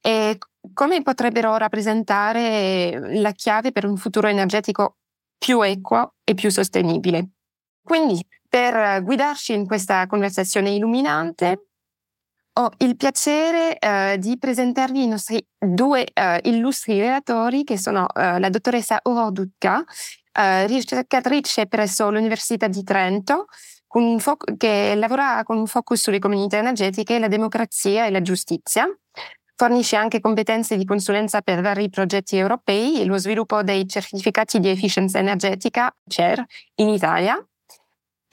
e 0.00 0.38
come 0.72 1.02
potrebbero 1.02 1.56
rappresentare 1.56 3.20
la 3.20 3.30
chiave 3.32 3.72
per 3.72 3.86
un 3.86 3.96
futuro 3.96 4.26
energetico 4.26 4.96
più 5.38 5.60
equo 5.62 6.14
e 6.24 6.34
più 6.34 6.50
sostenibile. 6.50 7.28
Quindi, 7.82 8.20
per 8.48 9.02
guidarci 9.02 9.52
in 9.52 9.66
questa 9.66 10.06
conversazione 10.06 10.70
illuminante, 10.70 11.68
ho 12.58 12.70
il 12.78 12.96
piacere 12.96 13.78
eh, 13.78 14.16
di 14.18 14.38
presentarvi 14.38 15.02
i 15.02 15.06
nostri 15.06 15.44
due 15.58 16.06
eh, 16.12 16.40
illustri 16.44 16.98
relatori, 16.98 17.64
che 17.64 17.76
sono 17.76 18.06
eh, 18.14 18.38
la 18.38 18.48
dottoressa 18.48 19.00
Aurore 19.02 19.48
eh, 20.32 20.66
ricercatrice 20.66 21.66
presso 21.66 22.10
l'Università 22.10 22.66
di 22.68 22.82
Trento, 22.82 23.46
fo- 24.18 24.36
che 24.56 24.94
lavora 24.94 25.42
con 25.44 25.58
un 25.58 25.66
focus 25.66 26.02
sulle 26.02 26.18
comunità 26.18 26.56
energetiche, 26.58 27.18
la 27.18 27.28
democrazia 27.28 28.06
e 28.06 28.10
la 28.10 28.22
giustizia. 28.22 28.86
Fornisce 29.54 29.96
anche 29.96 30.20
competenze 30.20 30.76
di 30.76 30.84
consulenza 30.84 31.40
per 31.40 31.62
vari 31.62 31.88
progetti 31.88 32.36
europei 32.36 33.00
e 33.00 33.06
lo 33.06 33.16
sviluppo 33.16 33.62
dei 33.62 33.88
certificati 33.88 34.60
di 34.60 34.68
efficienza 34.68 35.18
energetica, 35.18 35.94
CER, 36.06 36.44
in 36.76 36.88
Italia. 36.88 37.42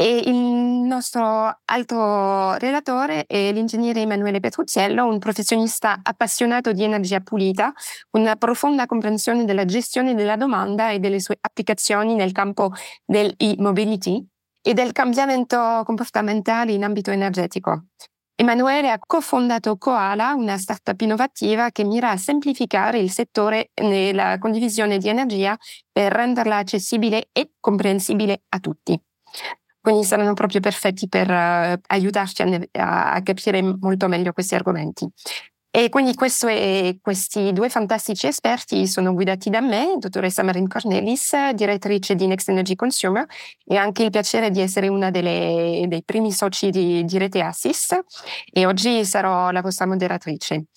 E 0.03 0.17
il 0.17 0.35
nostro 0.35 1.61
altro 1.63 2.55
relatore 2.55 3.23
è 3.25 3.53
l'ingegnere 3.53 4.01
Emanuele 4.01 4.41
Petruziello, 4.41 5.07
un 5.07 5.17
professionista 5.17 6.01
appassionato 6.03 6.73
di 6.73 6.83
energia 6.83 7.21
pulita, 7.21 7.71
una 8.17 8.35
profonda 8.35 8.85
comprensione 8.85 9.45
della 9.45 9.63
gestione 9.63 10.13
della 10.13 10.35
domanda 10.35 10.91
e 10.91 10.99
delle 10.99 11.21
sue 11.21 11.37
applicazioni 11.39 12.15
nel 12.15 12.33
campo 12.33 12.73
dell'e-mobility 13.05 14.27
e 14.61 14.73
del 14.73 14.91
cambiamento 14.91 15.83
comportamentale 15.85 16.73
in 16.73 16.83
ambito 16.83 17.11
energetico. 17.11 17.85
Emanuele 18.35 18.91
ha 18.91 18.99
cofondato 18.99 19.77
Koala, 19.77 20.33
una 20.33 20.57
startup 20.57 20.99
innovativa 20.99 21.69
che 21.69 21.85
mira 21.85 22.09
a 22.09 22.17
semplificare 22.17 22.99
il 22.99 23.09
settore 23.09 23.69
nella 23.81 24.37
condivisione 24.37 24.97
di 24.97 25.07
energia 25.07 25.57
per 25.89 26.11
renderla 26.11 26.57
accessibile 26.57 27.29
e 27.31 27.51
comprensibile 27.57 28.41
a 28.49 28.59
tutti. 28.59 29.01
Quindi 29.83 30.05
saranno 30.05 30.31
proprio 30.31 30.61
perfetti 30.61 31.09
per 31.09 31.29
uh, 31.29 31.77
aiutarci 31.87 32.41
a, 32.71 33.11
a, 33.11 33.21
capire 33.21 33.61
molto 33.61 34.07
meglio 34.07 34.31
questi 34.31 34.55
argomenti. 34.55 35.05
E 35.69 35.89
quindi 35.89 36.15
è, 36.47 36.95
questi 37.01 37.51
due 37.51 37.67
fantastici 37.67 38.27
esperti 38.27 38.87
sono 38.87 39.13
guidati 39.13 39.49
da 39.49 39.59
me, 39.59 39.95
dottoressa 39.97 40.41
Marine 40.41 40.67
Cornelis, 40.67 41.49
direttrice 41.49 42.15
di 42.15 42.27
Next 42.27 42.47
Energy 42.47 42.75
Consumer, 42.75 43.25
e 43.65 43.75
anche 43.75 44.03
il 44.03 44.09
piacere 44.09 44.51
di 44.51 44.61
essere 44.61 44.87
una 44.87 45.11
delle, 45.11 45.83
dei 45.89 46.03
primi 46.05 46.31
soci 46.31 46.69
di, 46.69 47.03
di 47.03 47.17
Rete 47.17 47.41
Assist 47.41 47.99
e 48.53 48.65
oggi 48.65 49.03
sarò 49.03 49.51
la 49.51 49.61
vostra 49.61 49.85
moderatrice. 49.85 50.67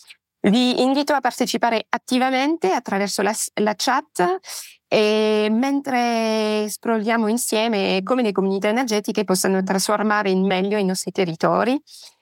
Vi 0.40 0.82
invito 0.82 1.12
a 1.12 1.20
partecipare 1.20 1.86
attivamente 1.88 2.72
attraverso 2.72 3.22
la, 3.22 3.32
la 3.60 3.74
chat 3.76 4.38
e 4.88 5.48
mentre 5.50 6.64
esploriamo 6.64 7.28
insieme 7.28 8.00
come 8.04 8.22
le 8.22 8.32
comunità 8.32 8.68
energetiche 8.68 9.24
possano 9.24 9.62
trasformare 9.62 10.30
in 10.30 10.46
meglio 10.46 10.78
i 10.78 10.84
nostri 10.84 11.10
territori 11.10 11.80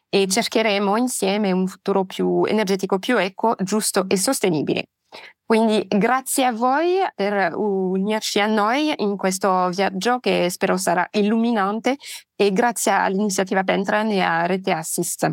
e 0.08 0.26
cercheremo 0.28 0.96
insieme 0.96 1.52
un 1.52 1.66
futuro 1.66 2.04
più 2.04 2.44
energetico 2.44 2.98
più 2.98 3.18
equo, 3.18 3.56
giusto 3.58 4.06
e 4.08 4.16
sostenibile. 4.16 4.86
Quindi 5.44 5.84
grazie 5.88 6.46
a 6.46 6.52
voi 6.52 7.00
per 7.14 7.54
unirci 7.54 8.40
a 8.40 8.46
noi 8.46 8.94
in 8.96 9.16
questo 9.16 9.68
viaggio 9.68 10.18
che 10.18 10.48
spero 10.48 10.78
sarà 10.78 11.06
illuminante 11.12 11.96
e 12.34 12.50
grazie 12.50 12.92
all'iniziativa 12.92 13.62
Pentran 13.62 14.10
e 14.10 14.20
a 14.20 14.46
Rete 14.46 14.72
Assist. 14.72 15.30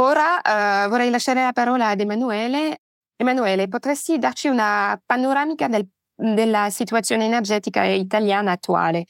Ora 0.00 0.36
uh, 0.36 0.88
vorrei 0.88 1.10
lasciare 1.10 1.42
la 1.42 1.52
parola 1.52 1.88
ad 1.88 2.00
Emanuele. 2.00 2.82
Emanuele, 3.16 3.68
potresti 3.68 4.16
darci 4.18 4.48
una 4.48 4.98
panoramica 5.04 5.68
del 5.68 5.86
della 6.18 6.68
situazione 6.70 7.24
energetica 7.24 7.84
italiana 7.84 8.52
attuale. 8.52 9.04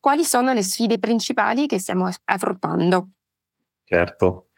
Quali 0.00 0.24
sono 0.24 0.52
le 0.52 0.62
sfide 0.62 0.98
principali 0.98 1.66
che 1.66 1.78
stiamo 1.78 2.08
affrontando? 2.24 3.10
Certo. 3.84 4.48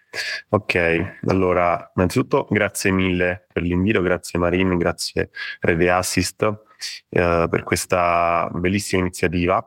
Ok, 0.50 1.18
allora 1.26 1.92
innanzitutto 1.94 2.46
grazie 2.48 2.90
mille 2.90 3.46
per 3.52 3.62
l'invito, 3.62 4.00
grazie 4.00 4.38
Marin, 4.38 4.78
grazie 4.78 5.30
Rede 5.60 5.90
Assist 5.90 6.42
eh, 7.10 7.46
per 7.50 7.62
questa 7.64 8.48
bellissima 8.52 9.02
iniziativa. 9.02 9.62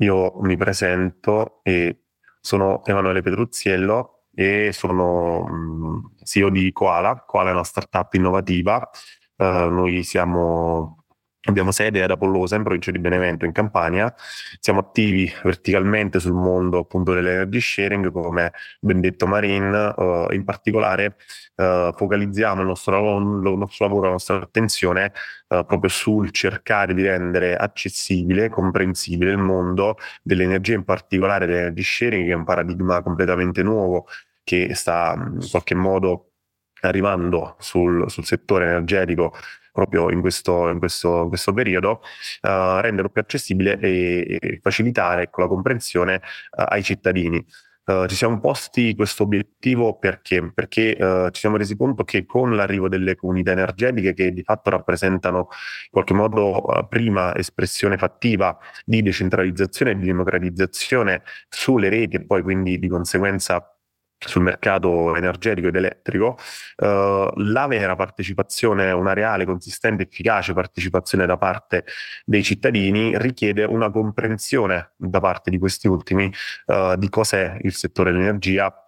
Io 0.00 0.38
mi 0.40 0.56
presento 0.56 1.60
e 1.62 2.02
sono 2.40 2.84
Emanuele 2.84 3.22
Petruzziello 3.22 4.26
e 4.34 4.70
sono 4.72 5.46
mm, 5.48 6.04
CEO 6.22 6.50
di 6.50 6.70
Koala. 6.72 7.24
Koala 7.26 7.50
è 7.50 7.52
una 7.52 7.64
startup 7.64 8.12
innovativa. 8.12 8.88
Uh, 9.36 9.68
noi 9.68 10.02
siamo 10.02 11.05
Abbiamo 11.48 11.70
sede 11.70 12.02
ad 12.02 12.10
Apollosa 12.10 12.56
in 12.56 12.64
provincia 12.64 12.90
di 12.90 12.98
Benevento 12.98 13.44
in 13.44 13.52
Campania, 13.52 14.12
siamo 14.58 14.80
attivi 14.80 15.32
verticalmente 15.44 16.18
sul 16.18 16.32
mondo 16.32 16.78
appunto 16.80 17.12
dell'energy 17.14 17.60
sharing 17.60 18.10
come 18.10 18.52
ben 18.80 19.00
detto 19.00 19.28
Marin, 19.28 19.94
uh, 19.96 20.32
in 20.32 20.42
particolare 20.44 21.16
uh, 21.54 21.92
focalizziamo 21.92 22.62
il 22.62 22.66
nostro, 22.66 23.18
il 23.18 23.24
nostro, 23.58 23.86
lavoro, 23.86 24.06
la 24.06 24.12
nostra 24.12 24.42
attenzione 24.42 25.12
uh, 25.46 25.64
proprio 25.64 25.88
sul 25.88 26.32
cercare 26.32 26.94
di 26.94 27.02
rendere 27.02 27.54
accessibile, 27.54 28.48
comprensibile 28.48 29.30
il 29.30 29.38
mondo 29.38 29.98
dell'energia, 30.22 30.74
in 30.74 30.82
particolare 30.82 31.46
dell'energy 31.46 31.82
sharing 31.82 32.26
che 32.26 32.32
è 32.32 32.34
un 32.36 32.44
paradigma 32.44 33.02
completamente 33.02 33.62
nuovo 33.62 34.08
che 34.42 34.74
sta 34.74 35.14
in 35.16 35.46
qualche 35.48 35.76
modo 35.76 36.32
arrivando 36.80 37.54
sul, 37.60 38.10
sul 38.10 38.24
settore 38.24 38.66
energetico 38.66 39.32
proprio 39.76 40.10
in 40.10 40.22
questo, 40.22 40.70
in 40.70 40.78
questo, 40.78 41.24
in 41.24 41.28
questo 41.28 41.52
periodo, 41.52 42.00
uh, 42.42 42.80
renderlo 42.80 43.10
più 43.10 43.20
accessibile 43.20 43.78
e, 43.78 44.38
e 44.40 44.58
facilitare 44.62 45.24
ecco, 45.24 45.42
la 45.42 45.48
comprensione 45.48 46.14
uh, 46.16 46.64
ai 46.68 46.82
cittadini. 46.82 47.44
Uh, 47.84 48.06
ci 48.06 48.16
siamo 48.16 48.40
posti 48.40 48.96
questo 48.96 49.22
obiettivo 49.22 49.96
perché? 49.96 50.50
Perché 50.52 50.96
uh, 50.98 51.30
ci 51.30 51.38
siamo 51.40 51.56
resi 51.56 51.76
conto 51.76 52.02
che 52.02 52.24
con 52.26 52.56
l'arrivo 52.56 52.88
delle 52.88 53.14
comunità 53.14 53.52
energetiche, 53.52 54.12
che 54.12 54.32
di 54.32 54.42
fatto 54.42 54.70
rappresentano 54.70 55.38
in 55.38 55.90
qualche 55.90 56.14
modo 56.14 56.64
uh, 56.64 56.88
prima 56.88 57.36
espressione 57.36 57.96
fattiva 57.96 58.58
di 58.84 59.02
decentralizzazione 59.02 59.92
e 59.92 59.98
di 59.98 60.06
democratizzazione 60.06 61.22
sulle 61.48 61.88
reti 61.88 62.16
e 62.16 62.24
poi 62.24 62.42
quindi 62.42 62.78
di 62.80 62.88
conseguenza 62.88 63.75
sul 64.18 64.42
mercato 64.42 65.14
energetico 65.14 65.68
ed 65.68 65.76
elettrico, 65.76 66.38
eh, 66.76 67.32
la 67.34 67.66
vera 67.66 67.94
partecipazione, 67.96 68.90
una 68.92 69.12
reale, 69.12 69.44
consistente, 69.44 70.04
efficace 70.04 70.52
partecipazione 70.52 71.26
da 71.26 71.36
parte 71.36 71.84
dei 72.24 72.42
cittadini 72.42 73.18
richiede 73.18 73.64
una 73.64 73.90
comprensione 73.90 74.92
da 74.96 75.20
parte 75.20 75.50
di 75.50 75.58
questi 75.58 75.88
ultimi 75.88 76.32
eh, 76.66 76.94
di 76.98 77.08
cos'è 77.08 77.58
il 77.62 77.74
settore 77.74 78.12
dell'energia 78.12 78.85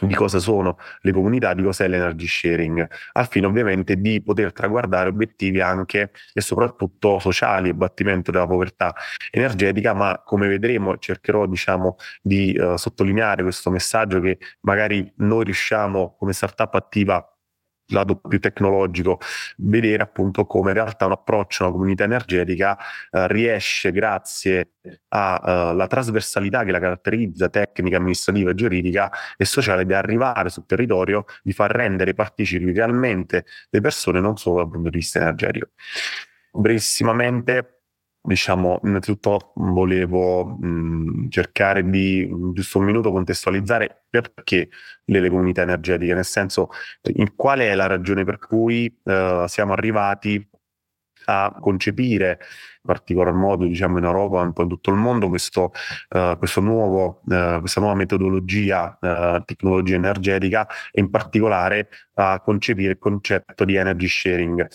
di 0.00 0.14
cosa 0.14 0.38
sono 0.38 0.76
le 1.00 1.12
comunità, 1.12 1.54
di 1.54 1.62
cos'è 1.62 1.88
l'energy 1.88 2.26
sharing, 2.26 2.86
al 3.12 3.28
fine 3.28 3.46
ovviamente 3.46 3.98
di 4.00 4.22
poter 4.22 4.52
traguardare 4.52 5.08
obiettivi 5.08 5.60
anche 5.60 6.10
e 6.34 6.40
soprattutto 6.40 7.18
sociali, 7.18 7.70
abbattimento 7.70 8.30
della 8.30 8.46
povertà 8.46 8.94
energetica, 9.30 9.94
ma 9.94 10.20
come 10.24 10.48
vedremo 10.48 10.98
cercherò 10.98 11.46
diciamo 11.46 11.96
di 12.20 12.56
uh, 12.58 12.76
sottolineare 12.76 13.42
questo 13.42 13.70
messaggio 13.70 14.20
che 14.20 14.38
magari 14.60 15.10
noi 15.16 15.44
riusciamo 15.44 16.16
come 16.18 16.32
startup 16.32 16.74
attiva 16.74 17.35
lato 17.88 18.16
più 18.16 18.40
tecnologico, 18.40 19.18
vedere 19.58 20.02
appunto 20.02 20.44
come 20.46 20.70
in 20.70 20.76
realtà 20.76 21.06
un 21.06 21.12
approccio 21.12 21.64
una 21.64 21.72
comunità 21.72 22.04
energetica 22.04 22.76
eh, 23.10 23.28
riesce 23.28 23.92
grazie 23.92 24.70
alla 25.08 25.84
uh, 25.84 25.86
trasversalità 25.88 26.64
che 26.64 26.70
la 26.70 26.78
caratterizza 26.78 27.48
tecnica, 27.48 27.96
amministrativa, 27.96 28.54
giuridica 28.54 29.10
e 29.36 29.44
sociale 29.44 29.84
di 29.84 29.94
arrivare 29.94 30.48
sul 30.48 30.66
territorio, 30.66 31.24
di 31.42 31.52
far 31.52 31.70
rendere 31.70 32.14
partecipi 32.14 32.72
realmente 32.72 33.44
le 33.70 33.80
persone 33.80 34.20
non 34.20 34.36
solo 34.36 34.56
dal 34.56 34.70
punto 34.70 34.90
di 34.90 34.98
vista 34.98 35.20
energetico. 35.20 35.70
Brevissimamente 36.52 37.75
diciamo, 38.26 38.80
innanzitutto 38.84 39.52
volevo 39.54 40.44
mh, 40.44 41.28
cercare 41.28 41.88
di, 41.88 42.28
giusto 42.52 42.78
un 42.78 42.84
minuto, 42.84 43.12
contestualizzare 43.12 44.04
perché 44.10 44.68
le, 45.04 45.28
comunità 45.28 45.62
energetiche, 45.62 46.14
nel 46.14 46.24
senso, 46.24 46.70
in 47.14 47.34
quale 47.34 47.70
è 47.70 47.74
la 47.74 47.86
ragione 47.86 48.24
per 48.24 48.38
cui 48.38 48.94
uh, 49.04 49.46
siamo 49.46 49.72
arrivati 49.72 50.46
a 51.26 51.56
concepire 51.60 52.38
in 52.40 52.92
particolar 52.92 53.32
modo 53.32 53.64
diciamo 53.64 53.98
in 53.98 54.04
Europa 54.04 54.40
e 54.40 54.44
un 54.44 54.52
po' 54.52 54.62
in 54.62 54.68
tutto 54.68 54.90
il 54.90 54.96
mondo 54.96 55.28
questo, 55.28 55.72
uh, 56.10 56.36
questo 56.38 56.60
nuovo, 56.60 57.22
uh, 57.26 57.58
questa 57.60 57.80
nuova 57.80 57.96
metodologia 57.96 58.96
uh, 59.00 59.42
tecnologia 59.44 59.96
energetica 59.96 60.68
e 60.92 61.00
in 61.00 61.10
particolare 61.10 61.88
a 62.14 62.40
concepire 62.40 62.92
il 62.92 62.98
concetto 62.98 63.64
di 63.64 63.74
energy 63.74 64.06
sharing. 64.06 64.68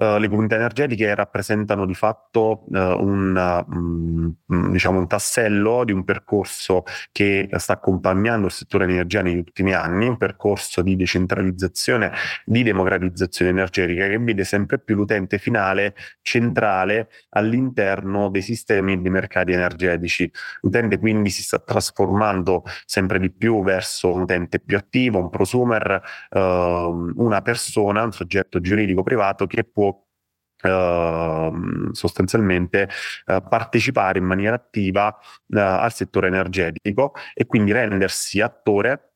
Uh, 0.00 0.16
le 0.18 0.28
comunità 0.28 0.54
energetiche 0.54 1.12
rappresentano 1.12 1.84
di 1.84 1.94
fatto 1.94 2.62
uh, 2.68 2.78
un, 2.78 3.64
um, 3.68 4.70
diciamo 4.70 4.96
un 4.96 5.08
tassello 5.08 5.82
di 5.82 5.90
un 5.90 6.04
percorso 6.04 6.84
che 7.10 7.48
sta 7.56 7.72
accompagnando 7.72 8.46
il 8.46 8.52
settore 8.52 8.84
energia 8.84 9.22
negli 9.22 9.38
ultimi 9.38 9.72
anni, 9.72 10.06
un 10.06 10.16
percorso 10.16 10.82
di 10.82 10.94
decentralizzazione, 10.94 12.12
di 12.44 12.62
democratizzazione 12.62 13.50
energetica 13.50 14.06
che 14.06 14.18
vede 14.20 14.44
sempre 14.44 14.78
più 14.78 14.94
l'utente 14.94 15.38
finale 15.38 15.96
centrale 16.22 17.08
all'interno 17.30 18.28
dei 18.28 18.42
sistemi 18.42 19.02
di 19.02 19.10
mercati 19.10 19.50
energetici. 19.50 20.30
L'utente 20.60 20.98
quindi 20.98 21.30
si 21.30 21.42
sta 21.42 21.58
trasformando 21.58 22.62
sempre 22.84 23.18
di 23.18 23.32
più 23.32 23.64
verso 23.64 24.12
un 24.12 24.20
utente 24.20 24.60
più 24.60 24.76
attivo, 24.76 25.18
un 25.18 25.28
prosumer, 25.28 26.00
uh, 26.30 26.38
una 26.38 27.42
persona, 27.42 28.04
un 28.04 28.12
soggetto 28.12 28.60
giuridico 28.60 29.02
privato 29.02 29.48
che 29.48 29.64
può 29.64 29.86
Uh, 30.60 31.92
sostanzialmente 31.92 32.88
uh, 33.26 33.40
partecipare 33.48 34.18
in 34.18 34.24
maniera 34.24 34.56
attiva 34.56 35.06
uh, 35.06 35.56
al 35.56 35.92
settore 35.92 36.26
energetico 36.26 37.14
e 37.32 37.46
quindi 37.46 37.70
rendersi 37.70 38.40
attore 38.40 39.12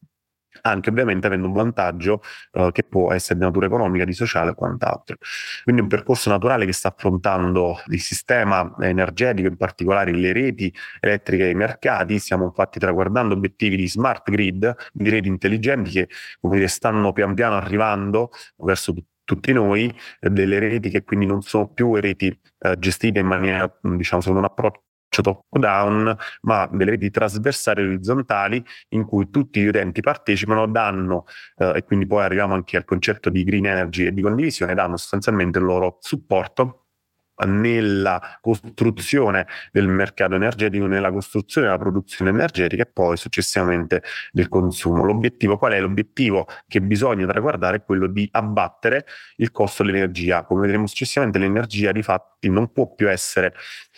anche 0.63 0.91
ovviamente 0.91 1.27
avendo 1.27 1.47
un 1.47 1.53
vantaggio 1.53 2.23
uh, 2.53 2.71
che 2.71 2.83
può 2.83 3.13
essere 3.13 3.39
di 3.39 3.45
natura 3.45 3.67
economica, 3.67 4.05
di 4.05 4.13
sociale 4.13 4.51
e 4.51 4.55
quant'altro. 4.55 5.17
Quindi 5.65 5.83
un 5.83 5.89
percorso 5.89 6.31
naturale 6.31 6.67
che 6.67 6.73
sta 6.73 6.89
affrontando 6.89 7.79
il 7.89 8.01
sistema 8.01 8.75
energetico, 8.81 9.49
in 9.49 9.57
particolare 9.57 10.13
le 10.13 10.33
reti 10.33 10.73
elettriche 11.01 11.47
e 11.47 11.51
i 11.51 11.55
mercati. 11.55 12.19
Stiamo 12.19 12.45
infatti 12.45 12.79
traguardando 12.79 13.35
obiettivi 13.35 13.77
di 13.77 13.89
smart 13.89 14.31
grid, 14.31 14.75
di 14.93 15.11
reti 15.11 15.29
intelligenti 15.29 15.91
che 15.91 16.09
come 16.41 16.57
dire, 16.57 16.69
stanno 16.69 17.13
pian 17.13 17.35
piano 17.35 17.57
arrivando 17.57 18.31
verso 18.59 18.93
tutti 18.93 19.11
tutti 19.25 19.53
noi, 19.53 19.95
delle 20.21 20.59
reti 20.59 20.91
che 20.91 21.05
quindi 21.05 21.27
non 21.27 21.43
sono 21.43 21.69
più 21.69 21.95
reti 21.95 22.27
eh, 22.59 22.77
gestite 22.79 23.21
in 23.21 23.27
maniera, 23.27 23.73
diciamo, 23.81 24.21
secondo 24.21 24.41
un 24.41 24.47
approccio 24.51 24.81
top 25.23 25.59
down, 25.59 26.17
ma 26.43 26.67
delle 26.73 26.93
reti 26.93 27.11
trasversali 27.11 27.83
orizzontali 27.83 28.65
in 28.91 29.05
cui 29.05 29.29
tutti 29.31 29.61
gli 29.61 29.67
utenti 29.67 30.01
partecipano, 30.01 30.67
danno, 30.67 31.25
eh, 31.57 31.73
e 31.77 31.85
quindi 31.85 32.07
poi 32.07 32.25
arriviamo 32.25 32.55
anche 32.55 32.77
al 32.77 32.85
concetto 32.85 33.31
di 33.31 33.45
green 33.45 33.67
energy 33.67 34.07
e 34.07 34.13
di 34.13 34.23
condivisione, 34.23 34.75
danno 34.75 34.97
sostanzialmente 34.97 35.59
il 35.59 35.65
loro 35.65 35.99
supporto 36.01 36.82
nella 37.45 38.39
costruzione 38.41 39.47
del 39.71 39.89
mercato 39.89 40.35
energetico, 40.35 40.87
nella 40.87 41.11
costruzione 41.11 41.67
della 41.67 41.79
produzione 41.79 42.31
energetica 42.31 42.83
e 42.83 42.87
poi 42.87 43.17
successivamente 43.17 44.03
del 44.31 44.49
consumo. 44.49 45.05
L'obiettivo 45.05 45.59
qual 45.59 45.73
è? 45.73 45.81
L'obiettivo 45.81 46.47
che 46.67 46.81
bisogna 46.81 47.27
traguardare 47.27 47.79
è 47.79 47.83
quello 47.85 48.07
di 48.07 48.29
abbattere 48.33 49.07
il 49.37 49.51
costo 49.51 49.83
dell'energia. 49.83 50.45
Come 50.45 50.63
vedremo 50.63 50.87
successivamente, 50.87 51.39
l'energia 51.39 51.93
di 51.93 52.03
fatti 52.03 52.49
non 52.49 52.73
può 52.73 52.93
più 52.95 53.11
essere 53.11 53.55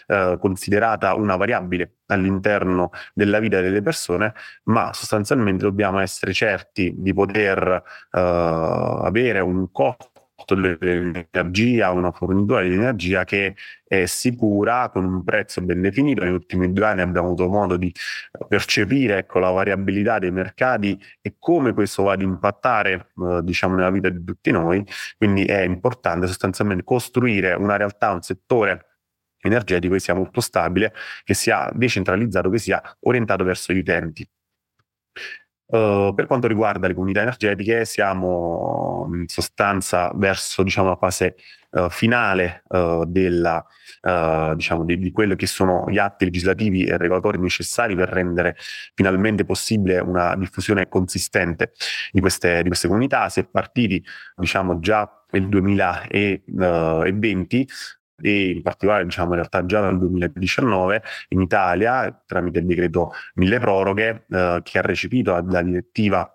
eh, 0.07 0.37
considerata 0.41 1.15
una 1.15 1.37
variabile 1.37 1.99
all'interno 2.07 2.91
della 3.15 3.39
vita 3.39 3.61
delle 3.61 3.81
persone, 3.83 4.35
ma 4.65 4.93
sostanzialmente 4.93 5.65
dobbiamo 5.65 5.99
essere 5.99 6.33
certi 6.33 6.95
di 6.97 7.15
poter 7.15 7.83
eh, 8.11 8.21
avere 8.21 9.41
un 9.41 9.71
costo 9.71 10.14
dell'energia, 10.53 11.91
una 11.91 12.13
fornitura 12.13 12.61
di 12.61 12.75
energia 12.75 13.25
che 13.25 13.57
è 13.87 14.05
sicura, 14.05 14.91
con 14.91 15.05
un 15.05 15.25
prezzo 15.25 15.63
ben 15.63 15.81
definito. 15.81 16.23
Negli 16.23 16.35
ultimi 16.35 16.71
due 16.73 16.85
anni 16.85 17.01
abbiamo 17.01 17.29
avuto 17.29 17.49
modo 17.49 17.77
di 17.79 17.91
percepire 18.47 19.19
ecco, 19.19 19.39
la 19.39 19.51
variabilità 19.51 20.19
dei 20.19 20.31
mercati 20.31 21.01
e 21.23 21.37
come 21.39 21.73
questo 21.73 22.03
va 22.03 22.13
ad 22.13 22.21
impattare 22.21 23.13
eh, 23.17 23.41
diciamo, 23.43 23.75
nella 23.77 23.91
vita 23.91 24.11
di 24.11 24.23
tutti 24.23 24.51
noi. 24.51 24.85
Quindi 25.17 25.45
è 25.47 25.63
importante 25.63 26.27
sostanzialmente 26.27 26.85
costruire 26.85 27.55
una 27.55 27.77
realtà, 27.77 28.13
un 28.13 28.21
settore 28.21 28.89
energetico 29.41 29.95
che 29.95 30.01
sia 30.01 30.15
molto 30.15 30.41
stabile, 30.41 30.93
che 31.23 31.35
sia 31.35 31.71
decentralizzato, 31.73 32.51
che 32.51 32.59
sia 32.59 32.83
orientato 33.01 33.45
verso 33.45 33.73
gli 33.73 33.79
utenti. 33.79 34.29
Uh, 35.67 36.13
per 36.15 36.27
quanto 36.27 36.47
riguarda 36.47 36.87
le 36.87 36.93
comunità 36.95 37.23
energetiche, 37.23 37.87
siamo 37.87 39.09
in 39.15 39.27
sostanza 39.29 40.13
verso 40.15 40.63
diciamo, 40.63 40.91
la 40.91 40.97
fase 40.97 41.37
uh, 41.71 41.89
finale 41.89 42.65
uh, 42.69 43.05
della, 43.07 43.65
diciamo, 44.55 44.85
di, 44.85 44.99
di 44.99 45.11
quelli 45.11 45.37
che 45.37 45.47
sono 45.47 45.87
gli 45.89 45.97
atti 45.97 46.27
legislativi 46.27 46.85
e 46.85 46.99
regolatori 46.99 47.39
necessari 47.39 47.97
per 47.97 48.11
rendere 48.11 48.57
finalmente 48.95 49.47
possibile 49.47 50.01
una 50.01 50.37
diffusione 50.37 50.87
consistente 50.89 51.73
di 52.13 52.21
queste, 52.21 52.63
di 52.63 52.69
queste 52.69 52.89
comunità. 52.89 53.31
Si 53.31 53.41
è 53.41 53.45
partiti 53.45 54.05
diciamo, 54.37 54.81
già 54.81 55.11
nel 55.31 55.49
2020 55.49 57.69
e 58.21 58.51
in 58.51 58.63
particolare 58.63 59.05
diciamo 59.05 59.31
in 59.31 59.37
realtà 59.37 59.65
già 59.67 59.81
dal 59.81 59.99
2019 59.99 61.03
in 61.29 61.41
Italia 61.41 62.23
tramite 62.27 62.61
il 62.61 62.67
decreto 62.67 63.13
mille 63.35 63.59
proroghe 63.59 64.27
eh, 64.31 64.61
che 64.63 64.79
ha 64.79 64.83
recepito 64.83 65.33
la 65.47 65.63
direttiva 65.63 66.29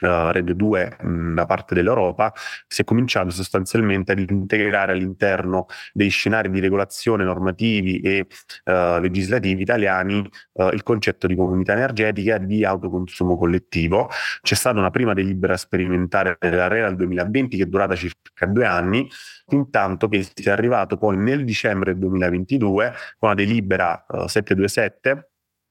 uh, 0.00 0.30
Red 0.30 0.50
2 0.50 0.96
mh, 1.00 1.34
da 1.34 1.46
parte 1.46 1.74
dell'Europa, 1.74 2.32
si 2.66 2.82
è 2.82 2.84
cominciato 2.84 3.30
sostanzialmente 3.30 4.12
ad 4.12 4.18
integrare 4.18 4.92
all'interno 4.92 5.66
dei 5.92 6.08
scenari 6.08 6.50
di 6.50 6.60
regolazione 6.60 7.24
normativi 7.24 8.00
e 8.00 8.26
uh, 8.64 9.00
legislativi 9.00 9.62
italiani 9.62 10.28
uh, 10.52 10.68
il 10.68 10.82
concetto 10.82 11.26
di 11.26 11.34
comunità 11.34 11.72
energetica 11.72 12.36
e 12.36 12.46
di 12.46 12.64
autoconsumo 12.64 13.36
collettivo. 13.36 14.08
C'è 14.42 14.54
stata 14.54 14.78
una 14.78 14.90
prima 14.90 15.14
delibera 15.14 15.56
sperimentale 15.56 16.36
della 16.38 16.68
RERA 16.68 16.88
del 16.88 16.96
2020 16.96 17.56
che 17.56 17.62
è 17.62 17.66
durata 17.66 17.94
circa 17.94 18.46
due 18.46 18.66
anni, 18.66 19.08
intanto 19.50 20.08
che 20.08 20.22
si 20.22 20.32
è 20.42 20.50
arrivato 20.50 20.96
poi 20.96 21.16
nel 21.16 21.44
dicembre 21.44 21.92
del 21.92 22.00
2022 22.00 22.92
con 23.18 23.28
la 23.30 23.34
delibera 23.34 24.04
727 24.26 25.30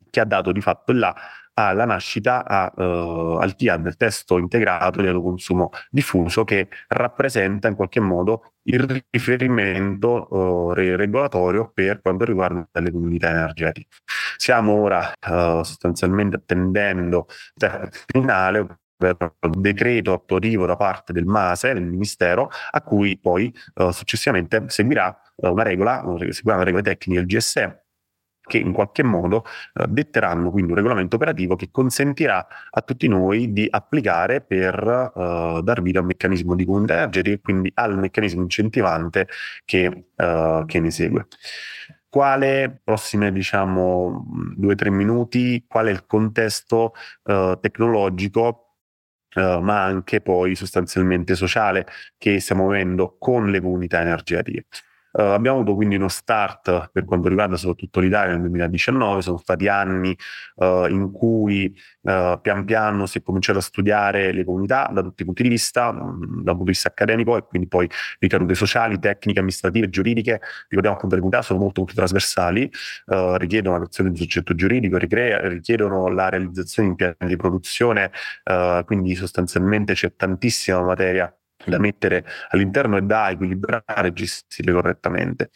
che 0.09 0.19
ha 0.19 0.25
dato 0.25 0.51
di 0.51 0.61
fatto 0.61 0.91
là 0.91 1.15
alla 1.67 1.85
nascita 1.85 2.45
a, 2.45 2.71
uh, 2.75 3.37
al 3.39 3.55
TIAD, 3.55 3.87
il 3.87 3.97
testo 3.97 4.37
integrato 4.37 5.01
di 5.01 5.07
autoconsumo 5.07 5.69
diffuso, 5.89 6.43
che 6.43 6.69
rappresenta 6.87 7.67
in 7.67 7.75
qualche 7.75 7.99
modo 7.99 8.53
il 8.63 9.03
riferimento 9.09 10.27
uh, 10.29 10.71
regolatorio 10.73 11.71
per 11.73 12.01
quanto 12.01 12.25
riguarda 12.25 12.67
le 12.71 12.91
comunità 12.91 13.29
energetiche. 13.29 13.87
Siamo 14.37 14.73
ora 14.73 15.11
uh, 15.27 15.63
sostanzialmente 15.63 16.37
attendendo 16.37 17.27
il 17.55 17.89
finale 18.05 18.79
per 18.99 19.15
decreto 19.57 20.13
attuativo 20.13 20.65
da 20.65 20.75
parte 20.75 21.13
del 21.13 21.25
MASE, 21.25 21.73
del 21.73 21.85
Ministero, 21.85 22.49
a 22.71 22.81
cui 22.81 23.17
poi 23.17 23.49
successivamente 23.91 24.65
seguirà 24.67 25.17
una 25.37 25.63
regola, 25.63 26.03
seguiranno 26.29 26.59
le 26.59 26.65
regole 26.65 26.83
tecniche 26.83 27.19
del 27.21 27.25
GSE 27.25 27.88
che 28.49 28.57
in 28.57 28.73
qualche 28.73 29.03
modo 29.03 29.45
eh, 29.75 29.85
detteranno 29.87 30.49
quindi 30.49 30.71
un 30.71 30.77
regolamento 30.77 31.15
operativo 31.15 31.55
che 31.55 31.69
consentirà 31.71 32.45
a 32.71 32.81
tutti 32.81 33.07
noi 33.07 33.53
di 33.53 33.67
applicare 33.69 34.41
per 34.41 34.73
eh, 35.15 35.61
dar 35.63 35.81
vita 35.83 35.99
a 35.99 36.01
un 36.01 36.07
meccanismo 36.07 36.55
di 36.55 36.65
energetica 36.67 37.35
e 37.35 37.39
quindi 37.39 37.71
al 37.75 37.97
meccanismo 37.97 38.41
incentivante 38.41 39.27
che, 39.63 40.05
eh, 40.15 40.63
che 40.65 40.79
ne 40.79 40.91
segue. 40.91 41.27
Quale, 42.09 42.81
prossime 42.83 43.31
diciamo 43.31 44.25
due 44.55 44.73
o 44.73 44.75
tre 44.75 44.89
minuti, 44.89 45.63
qual 45.67 45.87
è 45.87 45.91
il 45.91 46.05
contesto 46.07 46.93
eh, 47.23 47.57
tecnologico 47.61 48.63
Uh, 49.35 49.59
ma 49.61 49.83
anche 49.83 50.21
poi 50.21 50.55
sostanzialmente 50.55 51.35
sociale 51.35 51.85
che 52.17 52.39
stiamo 52.39 52.65
avendo 52.65 53.15
con 53.19 53.51
le 53.51 53.61
comunità 53.61 54.01
energetiche. 54.01 54.65
Uh, 55.11 55.21
abbiamo 55.21 55.57
avuto 55.57 55.73
quindi 55.73 55.95
uno 55.95 56.07
start 56.07 56.91
per 56.91 57.03
quanto 57.05 57.29
riguarda 57.29 57.57
soprattutto 57.57 57.99
l'Italia 57.99 58.33
nel 58.33 58.41
2019, 58.41 59.21
sono 59.23 59.37
stati 59.37 59.67
anni 59.67 60.15
uh, 60.55 60.85
in 60.85 61.11
cui 61.11 61.75
uh, 62.01 62.39
pian 62.39 62.63
piano 62.63 63.07
si 63.07 63.17
è 63.17 63.21
cominciato 63.23 63.57
a 63.57 63.61
studiare 63.61 64.31
le 64.31 64.45
comunità 64.45 64.87
da 64.93 65.01
tutti 65.01 65.23
i 65.23 65.25
punti 65.25 65.43
di 65.43 65.49
vista, 65.49 65.91
mm, 65.91 66.41
dal 66.43 66.55
punto 66.55 66.63
di 66.65 66.71
vista 66.71 66.89
accademico 66.89 67.37
e 67.37 67.43
quindi 67.43 67.67
poi 67.67 67.89
ricadute 68.19 68.53
sociali, 68.53 68.99
tecniche, 68.99 69.39
amministrative, 69.39 69.89
giuridiche. 69.89 70.41
Ricordiamo 70.67 70.95
appunto 70.95 71.15
le 71.15 71.21
comunità 71.21 71.43
sono 71.43 71.59
molto, 71.59 71.81
molto 71.81 71.95
trasversali, 71.95 72.69
richiedono 73.37 73.73
la 73.75 73.79
creazione 73.81 74.11
di 74.11 74.19
un 74.19 74.21
soggetto 74.21 74.53
giuridico, 74.55 74.97
richiedono 74.97 76.07
la 76.09 76.29
realizzazione 76.29 76.89
di 76.89 76.95
piani 76.95 77.15
di 77.19 77.35
produzione, 77.35 78.11
quindi 78.85 79.15
sostanzialmente 79.15 79.93
c'è 79.93 80.15
tantissima 80.15 80.81
materia 80.81 81.33
da 81.65 81.79
mettere 81.79 82.25
all'interno 82.49 82.97
e 82.97 83.01
da 83.01 83.29
equilibrare 83.29 84.07
e 84.07 84.13
gestire 84.13 84.71
correttamente. 84.71 85.49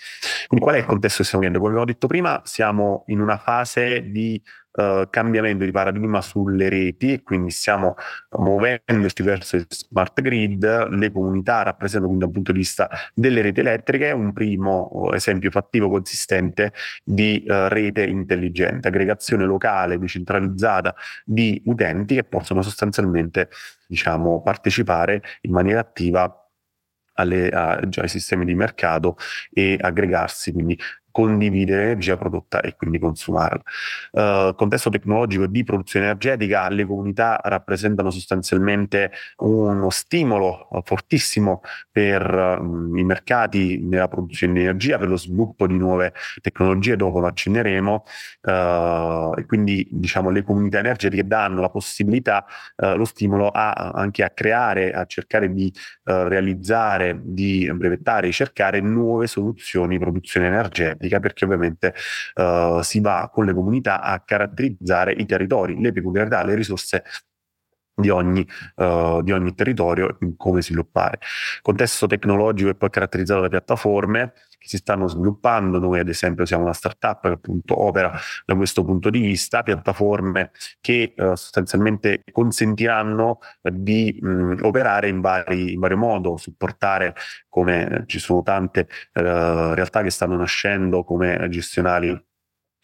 Quindi 0.48 0.66
qual 0.66 0.76
è 0.76 0.80
il 0.80 0.86
contesto 0.86 1.18
che 1.20 1.24
stiamo 1.24 1.44
vivendo? 1.46 1.60
Come 1.60 1.72
abbiamo 1.72 1.92
detto 1.92 2.08
prima, 2.08 2.42
siamo 2.44 3.04
in 3.08 3.20
una 3.20 3.38
fase 3.38 4.10
di 4.10 4.42
uh, 4.74 5.08
cambiamento 5.10 5.64
di 5.66 5.72
paradigma 5.72 6.22
sulle 6.22 6.70
reti, 6.70 7.22
quindi 7.24 7.52
stiamo 7.52 7.96
muovendoci 8.38 9.24
verso 9.24 9.56
il 9.56 9.66
smart 9.70 10.22
grid, 10.22 10.90
le 10.90 11.12
comunità 11.12 11.64
rappresentano 11.64 12.08
quindi 12.08 12.26
dal 12.26 12.34
punto 12.34 12.52
di 12.52 12.58
vista 12.60 12.90
delle 13.14 13.42
reti 13.42 13.60
elettriche 13.60 14.12
un 14.12 14.34
primo 14.34 15.12
esempio 15.14 15.52
fattivo 15.52 15.90
consistente 15.90 16.74
di 17.04 17.44
uh, 17.48 17.68
rete 17.68 18.04
intelligente, 18.04 18.88
aggregazione 18.88 19.46
locale, 19.46 19.98
decentralizzata 19.98 20.96
di 21.26 21.62
utenti 21.66 22.16
che 22.16 22.24
possono 22.24 22.62
sostanzialmente 22.62 23.50
diciamo, 23.88 24.42
partecipare 24.42 25.22
in 25.42 25.52
maniera 25.52 25.80
attiva 25.80 26.38
alle, 27.14 27.50
a, 27.50 27.80
già 27.88 28.02
ai 28.02 28.08
sistemi 28.08 28.46
di 28.46 28.56
mercato 28.56 29.18
e 29.52 29.78
aggregarsi 29.80 30.52
quindi 30.52 30.78
condividere 31.14 31.84
energia 31.84 32.18
prodotta 32.18 32.60
e 32.60 32.76
quindi 32.76 32.98
consumarla. 32.98 33.62
Uh, 34.12 34.56
contesto 34.56 34.90
tecnologico 34.90 35.46
di 35.46 35.64
produzione 35.64 36.08
energetica, 36.08 36.68
le 36.70 36.86
comunità 36.86 37.40
rappresentano 37.44 38.10
sostanzialmente 38.10 39.12
uno 39.38 39.92
stimolo 39.92 40.68
fortissimo 40.84 41.62
per 41.92 42.58
um, 42.60 42.98
i 42.98 43.04
mercati 43.04 43.80
nella 43.80 44.08
produzione 44.08 44.54
di 44.54 44.62
energia, 44.62 44.98
per 44.98 45.08
lo 45.08 45.18
sviluppo 45.18 45.68
di 45.68 45.78
nuove 45.78 46.14
tecnologie, 46.42 46.96
dopo 46.96 47.20
lo 47.20 47.28
accenneremo, 47.28 48.04
uh, 48.42 49.34
e 49.38 49.46
quindi 49.46 49.88
diciamo 49.92 50.32
le 50.32 50.42
comunità 50.42 50.80
energetiche 50.80 51.28
danno 51.28 51.62
la 51.62 51.70
possibilità, 51.70 52.44
uh, 52.78 52.96
lo 52.96 53.06
stimolo 53.06 53.50
a, 53.50 53.72
anche 53.94 54.24
a 54.24 54.32
creare, 54.32 54.92
a 54.94 55.06
cercare 55.06 55.54
di 55.54 55.72
realizzare, 56.04 57.20
di 57.22 57.72
brevettare, 57.74 58.28
di 58.28 58.34
cercare 58.34 58.82
nuove 58.82 59.28
soluzioni 59.28 59.98
di 59.98 60.00
produzione 60.00 60.48
energetica 60.48 61.03
pratica 61.04 61.20
perché 61.20 61.46
ovviamente 61.46 61.94
uh, 62.36 62.82
si 62.82 63.00
va 63.00 63.30
con 63.32 63.46
le 63.46 63.54
comunità 63.54 64.02
a 64.02 64.20
caratterizzare 64.22 65.12
i 65.12 65.26
territori, 65.26 65.80
le 65.80 65.92
peculiarità, 65.92 66.44
le 66.44 66.56
risorse 66.56 67.04
di 67.96 68.10
ogni, 68.10 68.46
uh, 68.76 69.22
di 69.22 69.32
ogni 69.32 69.54
territorio 69.54 70.18
e 70.20 70.34
come 70.38 70.62
sviluppare. 70.62 71.20
Il 71.22 71.62
contesto 71.62 72.08
tecnologico 72.08 72.70
è 72.70 72.76
poi 72.76 72.90
caratterizzato 72.90 73.42
da 73.42 73.50
piattaforme 73.50 74.34
che 74.58 74.68
si 74.70 74.78
stanno 74.78 75.08
sviluppando, 75.08 75.78
noi 75.78 76.00
ad 76.00 76.08
esempio 76.08 76.46
siamo 76.46 76.64
una 76.64 76.74
startup 76.74 77.22
che 77.22 77.28
appunto 77.28 77.80
opera 77.82 78.18
da 78.46 78.56
questo 78.56 78.84
punto 78.84 79.10
di 79.10 79.20
vista, 79.20 79.62
piattaforme 79.62 80.52
che 80.80 81.14
uh, 81.18 81.36
sostanzialmente 81.36 82.24
consentiranno 82.32 83.40
di 83.62 84.18
mh, 84.22 84.60
operare 84.62 85.10
in, 85.10 85.22
vari, 85.22 85.74
in 85.74 85.80
vario 85.80 85.98
modo, 85.98 86.38
supportare 86.38 87.14
come 87.50 88.04
ci 88.08 88.20
sono 88.20 88.42
tante 88.42 88.88
uh, 89.14 89.74
realtà 89.74 90.02
che 90.02 90.10
stanno 90.10 90.38
nascendo 90.38 91.04
come 91.04 91.48
gestionali 91.50 92.32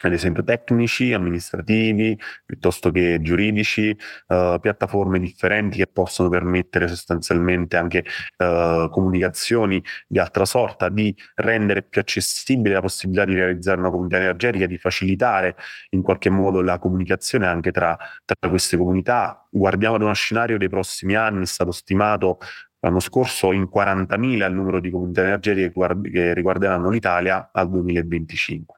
ad 0.07 0.13
esempio 0.13 0.43
tecnici, 0.43 1.13
amministrativi, 1.13 2.17
piuttosto 2.45 2.91
che 2.91 3.19
giuridici, 3.21 3.89
uh, 4.27 4.59
piattaforme 4.59 5.19
differenti 5.19 5.77
che 5.77 5.87
possono 5.87 6.29
permettere 6.29 6.87
sostanzialmente 6.87 7.77
anche 7.77 8.05
uh, 8.37 8.89
comunicazioni 8.89 9.83
di 10.07 10.19
altra 10.19 10.45
sorta, 10.45 10.89
di 10.89 11.15
rendere 11.35 11.83
più 11.83 12.01
accessibile 12.01 12.75
la 12.75 12.81
possibilità 12.81 13.25
di 13.25 13.35
realizzare 13.35 13.79
una 13.79 13.89
comunità 13.89 14.17
energetica, 14.17 14.65
di 14.65 14.77
facilitare 14.77 15.55
in 15.89 16.01
qualche 16.01 16.29
modo 16.29 16.61
la 16.61 16.79
comunicazione 16.79 17.47
anche 17.47 17.71
tra, 17.71 17.97
tra 18.25 18.49
queste 18.49 18.77
comunità. 18.77 19.45
Guardiamo 19.51 19.95
ad 19.95 20.01
uno 20.01 20.13
scenario 20.13 20.57
dei 20.57 20.69
prossimi 20.69 21.15
anni, 21.15 21.43
è 21.43 21.45
stato 21.45 21.71
stimato 21.71 22.37
l'anno 22.81 22.99
scorso 22.99 23.51
in 23.51 23.69
40.000 23.73 24.47
il 24.47 24.53
numero 24.53 24.79
di 24.79 24.89
comunità 24.89 25.21
energetiche 25.21 25.71
che 26.11 26.33
riguarderanno 26.33 26.89
l'Italia 26.89 27.49
al 27.51 27.69
2025, 27.69 28.75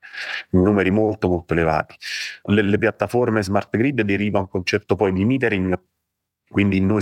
numeri 0.51 0.91
molto 0.91 1.27
molto 1.27 1.53
elevati. 1.53 1.95
Le, 2.45 2.61
le 2.61 2.77
piattaforme 2.77 3.43
smart 3.43 3.75
grid 3.75 4.01
deriva 4.01 4.39
un 4.39 4.47
concetto 4.47 4.95
poi 4.95 5.13
di 5.13 5.25
metering, 5.25 5.79
quindi 6.49 6.79
noi 6.81 7.01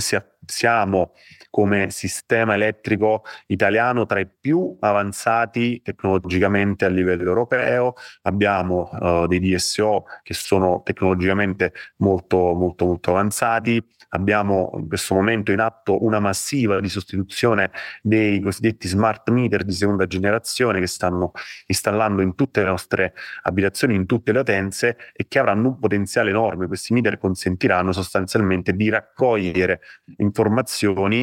siamo 0.50 1.12
come 1.50 1.90
sistema 1.90 2.54
elettrico 2.54 3.24
italiano 3.46 4.06
tra 4.06 4.20
i 4.20 4.28
più 4.28 4.76
avanzati 4.80 5.82
tecnologicamente 5.82 6.84
a 6.84 6.88
livello 6.88 7.28
europeo, 7.28 7.94
abbiamo 8.22 8.88
uh, 8.92 9.26
dei 9.26 9.40
DSO 9.40 10.04
che 10.22 10.34
sono 10.34 10.82
tecnologicamente 10.84 11.72
molto 11.96 12.54
molto 12.54 12.86
molto 12.86 13.10
avanzati, 13.10 13.84
abbiamo 14.10 14.70
in 14.74 14.86
questo 14.86 15.14
momento 15.14 15.50
in 15.52 15.60
atto 15.60 16.04
una 16.04 16.20
massiva 16.20 16.80
di 16.80 16.88
sostituzione 16.88 17.70
dei 18.02 18.40
cosiddetti 18.40 18.86
smart 18.86 19.28
meter 19.30 19.64
di 19.64 19.72
seconda 19.72 20.06
generazione 20.06 20.78
che 20.78 20.86
stanno 20.86 21.32
installando 21.66 22.22
in 22.22 22.34
tutte 22.34 22.62
le 22.62 22.68
nostre 22.68 23.14
abitazioni, 23.42 23.94
in 23.94 24.06
tutte 24.06 24.32
le 24.32 24.40
utenze 24.40 24.96
e 25.12 25.26
che 25.26 25.38
avranno 25.38 25.68
un 25.68 25.78
potenziale 25.78 26.30
enorme. 26.30 26.66
Questi 26.66 26.92
meter 26.92 27.18
consentiranno 27.18 27.92
sostanzialmente 27.92 28.74
di 28.74 28.88
raccogliere 28.88 29.80
informazioni 30.18 30.39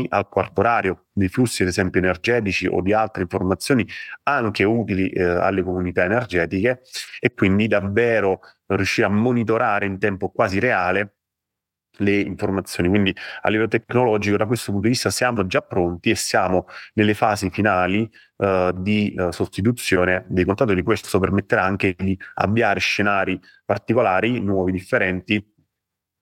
al 0.10 0.28
quarto 0.30 0.62
orario 0.62 1.06
dei 1.12 1.28
flussi 1.28 1.64
ad 1.64 1.70
esempio 1.70 2.00
energetici 2.00 2.68
o 2.68 2.82
di 2.82 2.94
altre 2.94 3.24
informazioni 3.24 3.88
anche 4.24 4.64
utili 4.64 5.10
eh, 5.10 5.24
alle 5.24 5.64
comunità 5.64 6.04
energetiche 6.04 6.82
e 7.20 7.34
quindi 7.34 7.68
davvero 7.68 8.40
riuscire 8.68 9.08
a 9.08 9.10
monitorare 9.10 9.86
in 9.86 9.98
tempo 10.00 10.30
quasi 10.30 10.60
reale 10.60 11.18
le 11.98 12.20
informazioni. 12.20 12.90
Quindi 12.90 13.16
a 13.42 13.50
livello 13.50 13.68
tecnologico, 13.68 14.38
da 14.38 14.46
questo 14.46 14.72
punto 14.72 14.88
di 14.88 14.94
vista, 14.94 15.10
siamo 15.10 15.46
già 15.48 15.62
pronti 15.62 16.10
e 16.10 16.16
siamo 16.16 16.68
nelle 16.94 17.14
fasi 17.14 17.50
finali 17.50 18.10
uh, 18.38 18.72
di 18.74 19.14
uh, 19.18 19.32
sostituzione 19.32 20.26
dei 20.28 20.46
contatori. 20.46 20.84
Questo 20.84 21.20
permetterà 21.20 21.64
anche 21.64 21.96
di 21.98 22.18
avviare 22.36 22.80
scenari 22.80 23.40
particolari, 23.66 24.40
nuovi, 24.40 24.72
differenti. 24.72 25.56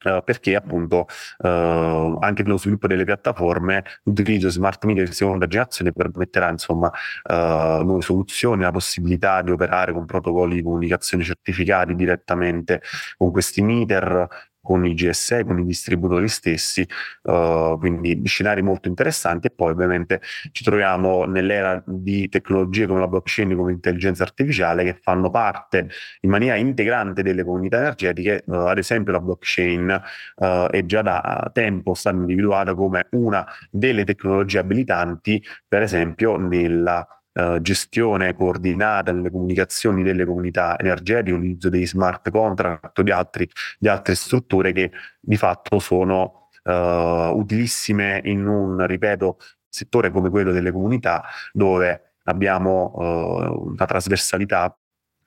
Uh, 0.06 0.22
perché 0.24 0.56
appunto 0.56 1.08
anche 1.40 2.44
per 2.44 2.48
lo 2.48 2.58
sviluppo 2.58 2.86
delle 2.86 3.06
piattaforme 3.06 3.84
l'utilizzo 4.04 4.46
di 4.46 4.54
smart 4.54 4.86
media 4.86 5.04
di 5.04 5.12
seconda 5.12 5.48
generazione 5.48 5.92
permetterà 5.92 6.50
insomma 6.50 6.92
nuove 7.28 8.02
soluzioni, 8.02 8.62
la 8.62 8.72
possibilità 8.72 9.42
di 9.42 9.50
operare 9.50 9.94
con 9.94 10.06
protocolli 10.06 10.56
di 10.56 10.62
comunicazione 10.62 11.24
certificati 11.24 11.96
direttamente 11.96 12.82
con 13.18 13.32
questi 13.32 13.62
meter, 13.64 14.28
con 14.66 14.84
i 14.86 14.96
GSE, 14.96 15.46
con 15.46 15.60
i 15.60 15.66
distributori 15.66 16.28
stessi, 16.28 16.86
uh, 17.24 17.78
quindi 17.78 18.20
scenari 18.26 18.64
molto 18.64 18.88
interessanti. 18.88 19.48
E 19.48 19.52
poi 19.52 19.72
ovviamente 19.72 20.22
ci 20.52 20.64
troviamo 20.64 21.26
nell'era 21.26 21.82
di 21.86 22.28
tecnologie 22.30 22.88
come 22.88 23.00
la 23.00 23.08
blockchain, 23.08 23.56
come 23.56 23.72
l'intelligenza 23.72 24.24
artificiale 24.24 24.84
che 24.84 24.98
fanno 25.00 25.30
parte 25.30 25.90
in 26.22 26.32
maniera 26.32 26.56
integrante 26.56 27.22
delle 27.22 27.44
comunità 27.44 27.78
energetiche, 27.78 28.44
uh, 28.48 28.54
ad 28.54 28.80
esempio 28.80 29.14
la 29.14 29.22
blockchain 29.22 30.02
uh, 30.38 30.46
è 30.72 30.84
già 30.86 31.04
da 31.04 31.50
tempo 31.54 31.94
stata 31.94 32.18
individuata 32.18 32.74
come 32.74 33.08
una 33.12 33.46
delle 33.70 34.04
tecnologie 34.04 34.58
abilitanti, 34.58 35.44
per 35.68 35.84
esempio 35.84 36.38
nella 36.38 37.08
Uh, 37.36 37.60
gestione 37.60 38.34
coordinata 38.34 39.12
nelle 39.12 39.30
comunicazioni 39.30 40.04
delle 40.04 40.24
comunità 40.24 40.80
energetiche, 40.80 41.36
l'utilizzo 41.36 41.68
dei 41.68 41.86
smart 41.86 42.30
contract 42.30 42.98
o 42.98 43.02
di, 43.02 43.12
altri, 43.12 43.50
di 43.78 43.90
altre 43.90 44.16
strutture 44.16 44.72
che 44.72 44.92
di 45.20 45.36
fatto 45.36 45.80
sono 45.80 46.48
uh, 46.64 46.72
utilissime 46.72 48.22
in 48.24 48.48
un, 48.48 48.86
ripeto, 48.86 49.38
settore 49.68 50.12
come 50.12 50.30
quello 50.30 50.54
delle 50.54 50.72
comunità 50.72 51.26
dove 51.52 52.14
abbiamo 52.24 52.94
uh, 52.96 53.68
una 53.72 53.86
trasversalità 53.86 54.74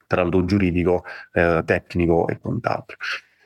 tra 0.07 0.23
lo 0.23 0.47
giuridico, 0.47 1.05
tecnico 1.31 2.27
e 2.29 2.38
quant'altro 2.38 2.97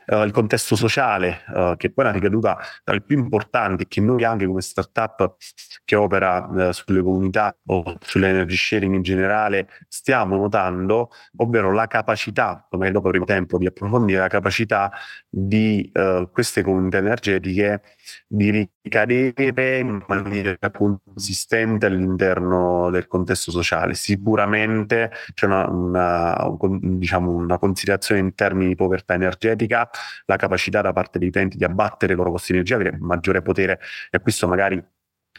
uh, 0.07 0.23
il 0.23 0.33
contesto 0.33 0.77
sociale, 0.77 1.43
uh, 1.49 1.77
che 1.77 1.91
poi 1.91 2.05
è 2.05 2.09
una 2.09 2.17
ricaduta 2.17 2.59
tra 2.83 2.95
le 2.95 3.03
più 3.03 3.19
importanti 3.19 3.87
che 3.87 4.01
noi 4.01 4.25
anche 4.25 4.47
come 4.47 4.61
startup 4.61 5.37
che 5.85 5.97
opera 5.97 6.47
uh, 6.47 6.73
sulle 6.73 7.03
comunità 7.03 7.55
o 7.67 7.97
sull'energy 8.01 8.57
sharing 8.57 8.95
in 8.95 9.03
generale 9.03 9.69
stiamo 9.89 10.37
notando, 10.37 11.11
ovvero 11.37 11.73
la 11.73 11.87
capacità, 11.87 12.67
come 12.69 12.91
dopo 12.91 13.09
avremo 13.09 13.25
tempo 13.25 13.59
di 13.59 13.67
approfondire, 13.67 14.21
la 14.21 14.29
capacità 14.29 14.91
di 15.29 15.91
queste 16.31 16.63
comunità 16.63 16.99
energetiche 16.99 17.83
di 18.27 18.69
ricadere 18.83 19.79
in 19.79 20.03
maniera 20.07 20.57
consistente 20.71 21.87
all'interno 21.87 22.91
del 22.91 23.07
contesto 23.07 23.51
sociale. 23.51 23.95
Sicuramente 23.95 25.11
c'è 25.35 25.47
una, 25.47 25.69
una, 25.69 26.57
diciamo 26.81 27.31
una 27.31 27.59
considerazione 27.59 28.21
in 28.21 28.35
termini 28.35 28.69
di 28.69 28.75
povertà 28.75 29.15
energetica, 29.15 29.89
la 30.27 30.37
capacità 30.37 30.81
da 30.81 30.93
parte 30.93 31.19
degli 31.19 31.29
utenti 31.29 31.57
di 31.57 31.65
abbattere 31.65 32.13
i 32.13 32.17
loro 32.17 32.31
costi 32.31 32.53
di 32.53 32.59
energia, 32.59 32.77
avere 32.77 32.99
maggiore 33.01 33.43
potere 33.43 33.81
e 34.11 34.21
questo 34.21 34.49
magari 34.49 34.83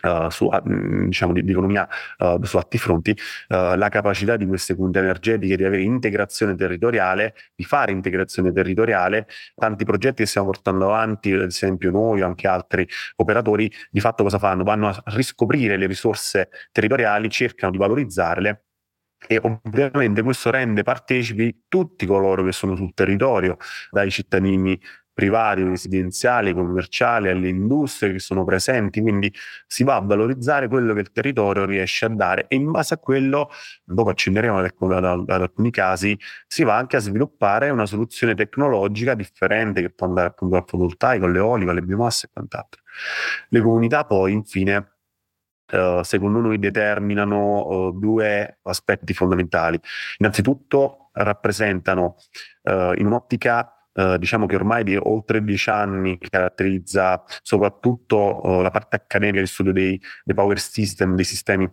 Uh, 0.03 0.29
su, 0.29 0.45
uh, 0.45 1.05
diciamo, 1.05 1.31
di, 1.31 1.45
di 1.45 1.51
economia 1.51 1.87
uh, 2.17 2.43
su 2.43 2.57
atti 2.57 2.77
fronti, 2.77 3.15
la 3.47 3.87
capacità 3.89 4.35
di 4.35 4.45
queste 4.45 4.75
comunità 4.75 4.99
energetiche 4.99 5.55
di 5.55 5.63
avere 5.63 5.81
integrazione 5.81 6.55
territoriale, 6.55 7.35
di 7.55 7.63
fare 7.63 7.93
integrazione 7.93 8.51
territoriale, 8.51 9.27
tanti 9.55 9.85
progetti 9.85 10.23
che 10.23 10.25
stiamo 10.25 10.47
portando 10.47 10.85
avanti, 10.85 11.31
ad 11.31 11.43
esempio 11.43 11.89
noi 11.91 12.21
o 12.21 12.25
anche 12.25 12.47
altri 12.47 12.85
operatori, 13.17 13.71
di 13.89 13.99
fatto 14.01 14.23
cosa 14.23 14.39
fanno? 14.39 14.63
Vanno 14.63 14.89
a 14.89 15.03
riscoprire 15.05 15.77
le 15.77 15.85
risorse 15.85 16.49
territoriali, 16.71 17.29
cercano 17.29 17.71
di 17.71 17.77
valorizzarle 17.77 18.63
e 19.27 19.39
ovviamente 19.41 20.21
questo 20.21 20.51
rende 20.51 20.83
partecipi 20.83 21.63
tutti 21.67 22.05
coloro 22.05 22.43
che 22.43 22.51
sono 22.51 22.75
sul 22.75 22.93
territorio, 22.93 23.57
dai 23.89 24.11
cittadini 24.11 24.79
privati, 25.13 25.63
residenziali, 25.63 26.53
commerciali, 26.53 27.29
alle 27.29 27.47
industrie 27.47 28.13
che 28.13 28.19
sono 28.19 28.43
presenti, 28.43 28.99
quindi 28.99 29.31
si 29.67 29.83
va 29.83 29.95
a 29.95 30.01
valorizzare 30.01 30.67
quello 30.67 30.93
che 30.93 31.01
il 31.01 31.11
territorio 31.11 31.65
riesce 31.65 32.05
a 32.05 32.09
dare 32.09 32.47
e 32.47 32.55
in 32.55 32.71
base 32.71 32.95
a 32.95 32.97
quello, 32.97 33.49
dopo 33.83 34.09
accenderemo 34.09 34.57
ad, 34.57 34.71
ad, 34.79 35.03
ad 35.29 35.41
alcuni 35.41 35.69
casi, 35.69 36.17
si 36.47 36.63
va 36.63 36.75
anche 36.75 36.97
a 36.97 36.99
sviluppare 36.99 37.69
una 37.69 37.85
soluzione 37.85 38.33
tecnologica 38.33 39.13
differente 39.13 39.81
che 39.81 39.89
può 39.91 40.07
andare 40.07 40.29
appunto 40.29 40.55
dal 40.55 40.65
fotovoltaico, 40.65 41.25
all'eolico, 41.25 41.71
alle 41.71 41.81
biomasse 41.81 42.27
e 42.27 42.29
quant'altro. 42.33 42.81
Le 43.49 43.61
comunità 43.61 44.05
poi, 44.05 44.33
infine, 44.33 44.87
Uh, 45.73 46.03
secondo 46.03 46.39
noi 46.39 46.59
determinano 46.59 47.65
uh, 47.65 47.97
due 47.97 48.59
aspetti 48.63 49.13
fondamentali. 49.13 49.79
Innanzitutto 50.17 51.09
rappresentano 51.13 52.17
uh, 52.63 52.91
in 52.95 53.07
un'ottica 53.07 53.72
Uh, 53.93 54.17
diciamo 54.17 54.47
che 54.47 54.55
ormai 54.55 54.83
di 54.83 54.95
oltre 54.95 55.43
dieci 55.43 55.69
anni 55.69 56.17
caratterizza 56.17 57.23
soprattutto 57.43 58.41
uh, 58.43 58.61
la 58.61 58.71
parte 58.71 58.95
accademica 58.95 59.39
di 59.39 59.45
studio 59.45 59.71
dei, 59.71 60.01
dei, 60.23 60.35
power 60.35 60.59
system, 60.59 61.15
dei 61.15 61.25
sistemi 61.25 61.69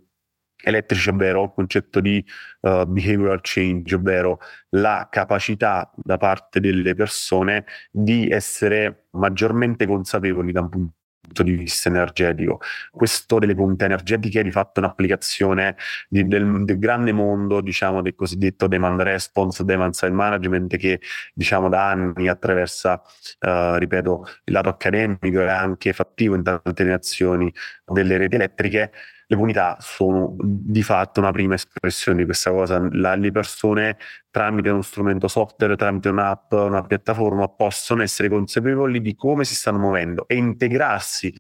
elettrici, 0.62 1.09
ovvero 1.09 1.44
il 1.44 1.52
concetto 1.54 2.00
di 2.00 2.22
uh, 2.61 2.85
behavioral 2.87 3.40
change, 3.42 3.94
ovvero 3.94 4.38
la 4.70 5.09
capacità 5.11 5.90
da 5.96 6.18
parte 6.18 6.61
delle 6.61 6.94
persone 6.94 7.64
di 7.90 8.28
essere 8.28 9.06
maggiormente 9.12 9.87
consapevoli 9.87 10.52
da 10.52 10.61
un 10.61 10.68
punto 10.68 10.99
punto 11.20 11.42
di 11.42 11.52
vista 11.52 11.88
energetico. 11.88 12.61
Questo 12.90 13.38
delle 13.38 13.54
punte 13.54 13.85
energetiche 13.85 14.40
è 14.40 14.42
di 14.42 14.50
fatto 14.50 14.80
un'applicazione 14.80 15.76
di, 16.09 16.26
del, 16.26 16.64
del, 16.64 16.78
grande 16.78 17.12
mondo, 17.12 17.61
diciamo, 17.61 18.02
del 18.02 18.14
cosiddetto 18.14 18.66
demand 18.66 19.00
response, 19.02 19.64
demand 19.64 19.92
side 19.94 20.12
management, 20.12 20.76
che 20.76 21.00
diciamo 21.35 21.68
da 21.68 21.90
anni 21.90 22.28
attraversa, 22.28 23.00
uh, 23.40 23.74
ripeto, 23.76 24.26
il 24.44 24.52
lato 24.52 24.68
accademico 24.68 25.40
e 25.40 25.48
anche 25.48 25.92
fattivo 25.92 26.35
in 26.35 26.42
tante 26.42 26.85
nazioni 26.85 27.52
delle 27.87 28.16
reti 28.16 28.35
elettriche 28.37 28.92
le 29.30 29.36
comunità 29.36 29.76
sono 29.78 30.34
di 30.40 30.82
fatto 30.82 31.20
una 31.20 31.30
prima 31.30 31.54
espressione 31.54 32.18
di 32.18 32.24
questa 32.24 32.50
cosa. 32.50 32.84
La, 32.90 33.14
le 33.14 33.30
persone 33.30 33.96
tramite 34.28 34.70
uno 34.70 34.82
strumento 34.82 35.28
software, 35.28 35.76
tramite 35.76 36.08
un'app, 36.08 36.50
una 36.50 36.82
piattaforma, 36.82 37.46
possono 37.46 38.02
essere 38.02 38.28
consapevoli 38.28 39.00
di 39.00 39.14
come 39.14 39.44
si 39.44 39.54
stanno 39.54 39.78
muovendo 39.78 40.26
e 40.26 40.34
integrarsi, 40.34 41.32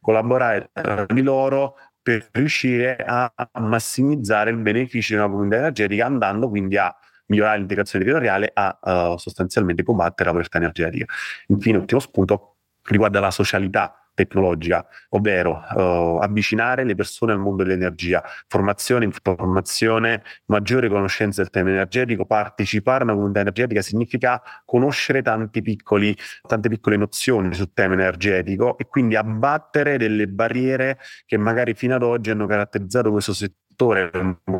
collaborare 0.00 0.70
tra 0.72 1.06
di 1.06 1.22
loro 1.22 1.74
per 2.00 2.28
riuscire 2.30 2.96
a 3.04 3.32
massimizzare 3.54 4.50
il 4.50 4.58
beneficio 4.58 5.14
di 5.14 5.20
una 5.20 5.28
comunità 5.28 5.56
energetica, 5.56 6.06
andando 6.06 6.48
quindi 6.48 6.76
a 6.76 6.96
migliorare 7.26 7.58
l'integrazione 7.58 8.04
territoriale, 8.04 8.52
a 8.54 8.78
uh, 8.80 9.16
sostanzialmente 9.16 9.82
combattere 9.82 10.28
la 10.28 10.36
povertà 10.36 10.58
energetica. 10.58 11.12
Infine, 11.48 11.78
ultimo 11.78 11.98
spunto 11.98 12.58
riguarda 12.84 13.18
la 13.18 13.32
socialità 13.32 13.97
tecnologica, 14.18 14.84
ovvero 15.10 15.62
uh, 15.76 16.18
avvicinare 16.20 16.82
le 16.82 16.96
persone 16.96 17.32
al 17.32 17.38
mondo 17.38 17.62
dell'energia, 17.62 18.20
formazione, 18.48 19.04
informazione, 19.04 20.24
maggiore 20.46 20.88
conoscenza 20.88 21.40
del 21.40 21.50
tema 21.50 21.70
energetico, 21.70 22.24
partecipare 22.24 23.02
a 23.02 23.04
una 23.04 23.14
comunità 23.14 23.40
energetica 23.40 23.80
significa 23.80 24.42
conoscere 24.64 25.22
piccoli, 25.62 26.16
tante 26.46 26.68
piccole 26.68 26.96
nozioni 26.96 27.54
sul 27.54 27.72
tema 27.72 27.94
energetico 27.94 28.76
e 28.76 28.86
quindi 28.86 29.14
abbattere 29.14 29.98
delle 29.98 30.26
barriere 30.26 30.98
che 31.24 31.36
magari 31.36 31.74
fino 31.74 31.94
ad 31.94 32.02
oggi 32.02 32.30
hanno 32.30 32.46
caratterizzato 32.46 33.12
questo 33.12 33.32
settore 33.32 33.66
settore 33.78 34.10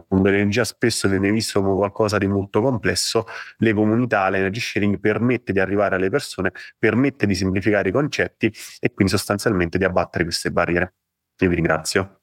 dell'energia 0.09 0.63
spesso 0.63 1.09
viene 1.09 1.33
visto 1.33 1.61
come 1.61 1.75
qualcosa 1.75 2.19
di 2.19 2.29
molto 2.29 2.63
complesso, 2.63 3.27
le 3.59 3.75
comunità, 3.75 4.29
l'energy 4.29 4.61
sharing 4.61 5.01
permette 5.01 5.53
di 5.53 5.59
arrivare 5.59 5.97
alle 5.97 6.09
persone, 6.09 6.53
permette 6.79 7.27
di 7.27 7.35
semplificare 7.35 7.89
i 7.89 7.93
concetti 7.93 8.53
e 8.79 8.93
quindi 8.95 9.13
sostanzialmente 9.13 9.77
di 9.77 9.85
abbattere 9.85 10.23
queste 10.23 10.53
barriere. 10.53 10.95
Io 11.41 11.49
vi 11.49 11.55
ringrazio. 11.57 12.21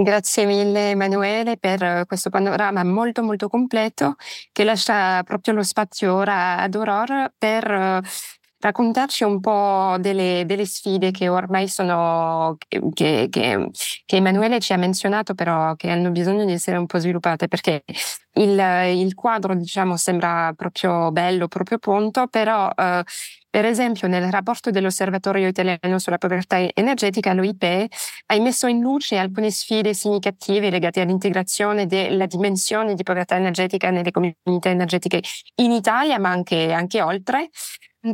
Grazie 0.00 0.46
mille 0.46 0.90
Emanuele 0.90 1.58
per 1.58 2.06
questo 2.06 2.30
panorama 2.30 2.82
molto 2.84 3.22
molto 3.22 3.48
completo 3.48 4.14
che 4.50 4.64
lascia 4.64 5.22
proprio 5.24 5.52
lo 5.52 5.62
spazio 5.62 6.14
ora 6.14 6.58
ad 6.58 6.74
Aurora 6.74 7.30
per 7.36 8.00
raccontarci 8.60 9.24
un 9.24 9.40
po' 9.40 9.96
delle, 9.98 10.44
delle 10.46 10.66
sfide 10.66 11.10
che 11.10 11.28
ormai 11.28 11.66
sono, 11.68 12.56
che, 12.68 12.80
che, 12.94 13.28
che, 14.06 14.16
Emanuele 14.16 14.60
ci 14.60 14.72
ha 14.72 14.76
menzionato, 14.76 15.34
però 15.34 15.74
che 15.76 15.90
hanno 15.90 16.10
bisogno 16.10 16.44
di 16.44 16.52
essere 16.52 16.76
un 16.76 16.86
po' 16.86 16.98
sviluppate, 16.98 17.48
perché 17.48 17.82
il, 18.34 18.58
il 18.96 19.14
quadro, 19.14 19.54
diciamo, 19.54 19.96
sembra 19.96 20.52
proprio 20.54 21.10
bello, 21.10 21.48
proprio 21.48 21.78
pronto, 21.78 22.26
però 22.28 22.70
eh, 22.76 23.02
per 23.50 23.64
esempio, 23.64 24.06
nel 24.06 24.30
rapporto 24.30 24.70
dell'Osservatorio 24.70 25.48
italiano 25.48 25.98
sulla 25.98 26.18
povertà 26.18 26.58
energetica, 26.72 27.32
l'OIP 27.32 27.86
ha 28.26 28.40
messo 28.40 28.68
in 28.68 28.78
luce 28.80 29.18
alcune 29.18 29.50
sfide 29.50 29.92
significative 29.92 30.70
legate 30.70 31.00
all'integrazione 31.00 31.86
della 31.86 32.26
dimensione 32.26 32.94
di 32.94 33.02
povertà 33.02 33.34
energetica 33.34 33.90
nelle 33.90 34.12
comunità 34.12 34.68
energetiche 34.68 35.20
in 35.56 35.72
Italia, 35.72 36.20
ma 36.20 36.30
anche, 36.30 36.72
anche 36.72 37.02
oltre. 37.02 37.50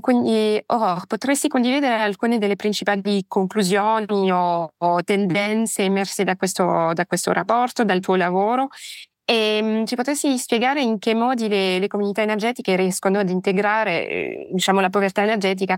Quindi, 0.01 0.59
oh, 0.69 1.03
potresti 1.07 1.49
condividere 1.49 2.01
alcune 2.01 2.39
delle 2.39 2.57
principali 2.57 3.25
conclusioni 3.29 4.33
o, 4.33 4.73
o 4.75 5.03
tendenze 5.05 5.83
emerse 5.83 6.25
da 6.25 6.35
questo, 6.35 6.93
da 6.95 7.05
questo, 7.05 7.33
rapporto, 7.33 7.85
dal 7.85 8.01
tuo 8.01 8.17
lavoro 8.17 8.69
e 9.29 9.59
um, 9.61 9.85
ci 9.87 9.97
potresti 9.97 10.39
spiegare 10.39 10.81
in 10.81 10.99
che 11.01 11.13
modi 11.13 11.49
le, 11.49 11.81
le 11.81 11.89
comunità 11.89 12.23
energetiche 12.23 12.77
riescono 12.77 13.19
ad 13.19 13.29
integrare 13.29 14.09
eh, 14.09 14.49
diciamo, 14.53 14.81
la 14.81 14.89
povertà 14.89 15.23
energetica 15.23 15.77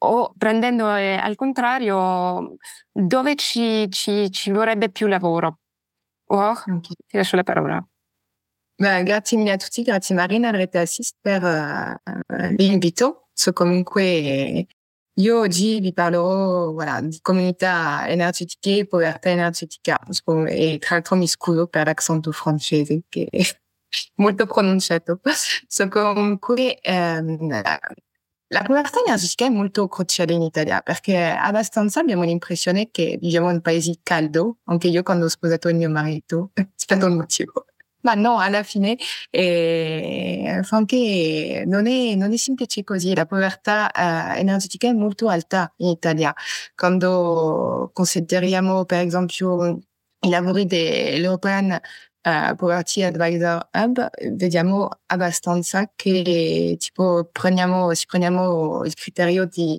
o 0.00 0.32
prendendo 0.38 0.94
eh, 0.94 1.16
al 1.16 1.34
contrario 1.34 2.56
dove 2.92 3.34
ci, 3.34 3.90
ci, 3.90 4.30
ci, 4.30 4.52
vorrebbe 4.52 4.90
più 4.90 5.08
lavoro? 5.08 5.58
Oh, 6.26 6.50
okay. 6.50 6.80
Ti 7.06 7.16
lascio 7.16 7.34
la 7.34 7.42
parola. 7.42 7.84
Beh, 8.76 9.02
grazie 9.02 9.36
mille 9.36 9.52
a 9.52 9.56
tutti, 9.56 9.82
grazie 9.82 10.14
Marina, 10.14 10.50
Rete 10.50 10.78
Assist 10.78 11.16
per 11.20 11.42
uh, 11.42 12.54
l'invito. 12.54 13.28
So, 13.32 13.52
comunque 13.52 14.68
oggi 15.26 15.80
vi 15.80 15.92
parlo 15.92 16.72
voilà, 16.72 17.00
di 17.00 17.18
comunità 17.20 18.08
energetiche 18.08 18.78
e 18.78 18.86
povertà 18.86 19.30
energetica 19.30 19.98
e 20.46 20.78
tra 20.78 20.94
l'altro 20.94 21.16
mi 21.16 21.26
scuso 21.26 21.66
per 21.66 21.86
l'accento 21.86 22.30
francese 22.30 23.02
che 23.10 23.26
è 23.30 23.42
molto 24.16 24.46
pronunciato. 24.46 25.20
So, 25.66 25.88
comunque 25.88 26.78
ehm, 26.80 27.62
la 28.50 28.62
povertà 28.62 29.00
energetica 29.04 29.46
è 29.46 29.50
molto 29.50 29.88
cruciale 29.88 30.32
in 30.32 30.42
Italia 30.42 30.80
perché 30.80 31.18
abbastanza 31.18 32.00
abbiamo 32.00 32.22
l'impressione 32.22 32.90
che 32.90 33.18
viviamo 33.20 33.48
in 33.48 33.56
un 33.56 33.60
paese 33.60 33.98
caldo, 34.02 34.58
anche 34.64 34.88
io 34.88 35.02
quando 35.02 35.26
ho 35.26 35.28
sposato 35.28 35.68
il 35.68 35.76
mio 35.76 35.90
marito, 35.90 36.52
è 36.54 36.66
stato 36.74 37.06
un 37.06 37.16
motivo. 37.16 37.67
Ma 38.08 38.14
no, 38.14 38.38
alla 38.38 38.62
fine 38.62 38.96
eh, 39.30 40.62
anche 40.70 41.64
non 41.66 41.86
è, 41.86 42.14
non 42.14 42.32
è 42.32 42.36
semplice 42.38 42.82
così. 42.82 43.14
La 43.14 43.26
povertà 43.26 43.90
eh, 43.90 44.40
energetica 44.40 44.88
è 44.88 44.92
molto 44.92 45.28
alta 45.28 45.70
in 45.76 45.88
Italia. 45.88 46.34
Quando 46.74 47.90
consideriamo, 47.92 48.86
per 48.86 49.04
esempio, 49.06 49.80
i 50.20 50.28
lavori 50.30 50.64
dell'European 50.64 51.78
uh, 52.22 52.54
Poverty 52.56 53.02
Advisor 53.02 53.68
Hub, 53.72 54.08
vediamo 54.32 54.88
abbastanza 55.06 55.92
che 55.94 56.76
tipo, 56.78 57.28
prendiamo, 57.30 57.92
se 57.92 58.06
prendiamo 58.08 58.84
il 58.84 58.94
criterio 58.94 59.44
di 59.44 59.78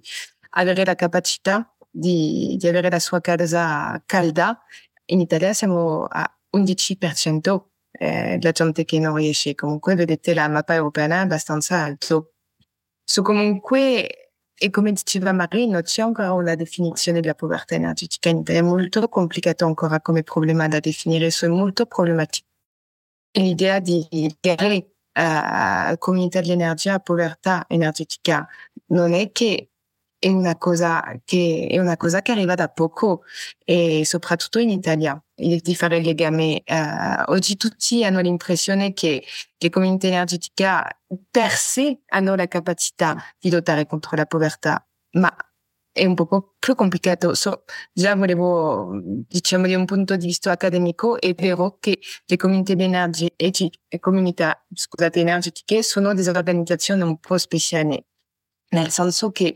avere 0.52 0.86
la 0.86 0.94
capacità 0.96 1.74
di, 1.90 2.56
di 2.60 2.68
avere 2.68 2.92
la 2.92 3.00
sua 3.00 3.22
casa 3.22 4.00
calda, 4.06 4.62
in 5.06 5.20
Italia 5.20 5.52
siamo 5.54 6.06
a 6.06 6.32
11% 6.56 7.69
eh, 8.00 8.40
la 8.42 8.52
gente 8.52 8.86
che 8.86 8.98
non 9.00 9.16
riesce. 9.16 9.56
Comunque, 9.56 9.96
vedete, 9.96 10.34
la 10.34 10.48
mappa 10.48 10.74
europea 10.74 11.20
abbastanza 11.20 11.84
alto. 11.84 12.34
So, 13.04 13.22
comunque, 13.22 14.32
e 14.56 14.70
come 14.70 14.92
diceva 14.94 15.34
Marie, 15.34 15.66
non 15.66 15.82
c'è 15.82 16.02
ancora 16.02 16.32
una 16.34 16.56
definizione 16.56 17.20
della 17.22 17.34
povertà 17.36 17.76
energetica 17.76 18.30
è 18.30 18.62
molto 18.62 19.08
complicato 19.10 19.66
ancora 19.66 20.00
come 20.02 20.24
problema 20.24 20.68
da 20.68 20.80
definire, 20.80 21.28
è 21.28 21.48
molto 21.48 21.86
problematico. 21.86 22.48
L'idea 23.34 23.80
di 23.80 24.08
legare 24.12 24.96
uh, 25.14 25.98
comunità 25.98 26.42
di 26.42 26.52
energia 26.52 27.00
povertà 27.00 27.66
energetica 27.68 28.48
non 28.88 29.14
è 29.14 29.32
che 29.32 29.69
è 30.20 30.28
una 30.28 30.58
cosa 30.58 31.02
che 31.24 31.68
è 31.72 31.80
una 31.80 31.96
cosa 31.98 32.22
che 32.22 32.34
arriva 32.34 32.54
da 32.54 32.68
poco 32.68 33.24
e 33.64 34.04
soprattutto 34.06 34.60
in 34.60 34.70
Italia 34.70 35.22
di 35.34 35.76
fare 35.76 35.98
il 35.98 36.06
legame. 36.06 36.62
Uh, 36.68 37.32
oggi 37.32 37.56
tutti 37.56 38.04
hanno 38.04 38.20
l'impressione 38.20 38.94
che 38.94 39.24
le 39.58 39.70
comunità 39.70 40.08
energetiche 40.08 40.68
per 41.32 41.52
sé 41.52 42.02
hanno 42.08 42.36
la 42.36 42.48
capacità 42.48 43.16
di 43.40 43.50
lottare 43.50 43.86
contro 43.86 44.18
la 44.18 44.26
povertà, 44.26 44.86
ma 45.12 45.34
è 45.92 46.06
un 46.06 46.16
po' 46.16 46.56
più 46.60 46.76
complicato. 46.76 47.34
So, 47.34 47.64
già 47.94 48.16
volevo, 48.16 48.92
diciamo, 49.28 49.66
di 49.68 49.76
un 49.76 49.86
punto 49.86 50.16
di 50.16 50.26
vista 50.28 50.52
accademico, 50.52 51.20
è 51.20 51.34
vero 51.34 51.78
che 51.80 52.00
le 52.26 52.36
comunità, 52.38 52.74
energi- 52.74 53.32
e 53.88 54.00
comunità 54.00 54.66
scusate, 54.74 55.20
energetiche 55.20 55.84
sono 55.84 56.14
delle 56.14 56.30
organizzazioni 56.30 57.02
un 57.02 57.20
po' 57.20 57.38
speciali, 57.38 58.02
nel 58.70 58.92
senso 58.92 59.32
che 59.32 59.56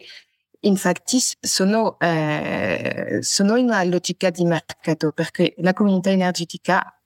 infatti 0.65 1.19
sono, 1.39 1.97
eh, 1.99 3.19
sono 3.21 3.56
in 3.56 3.65
una 3.65 3.84
logica 3.84 4.30
di 4.30 4.43
mercato, 4.45 5.12
perché 5.12 5.54
la 5.58 5.73
comunità 5.73 6.10
energetica 6.10 6.97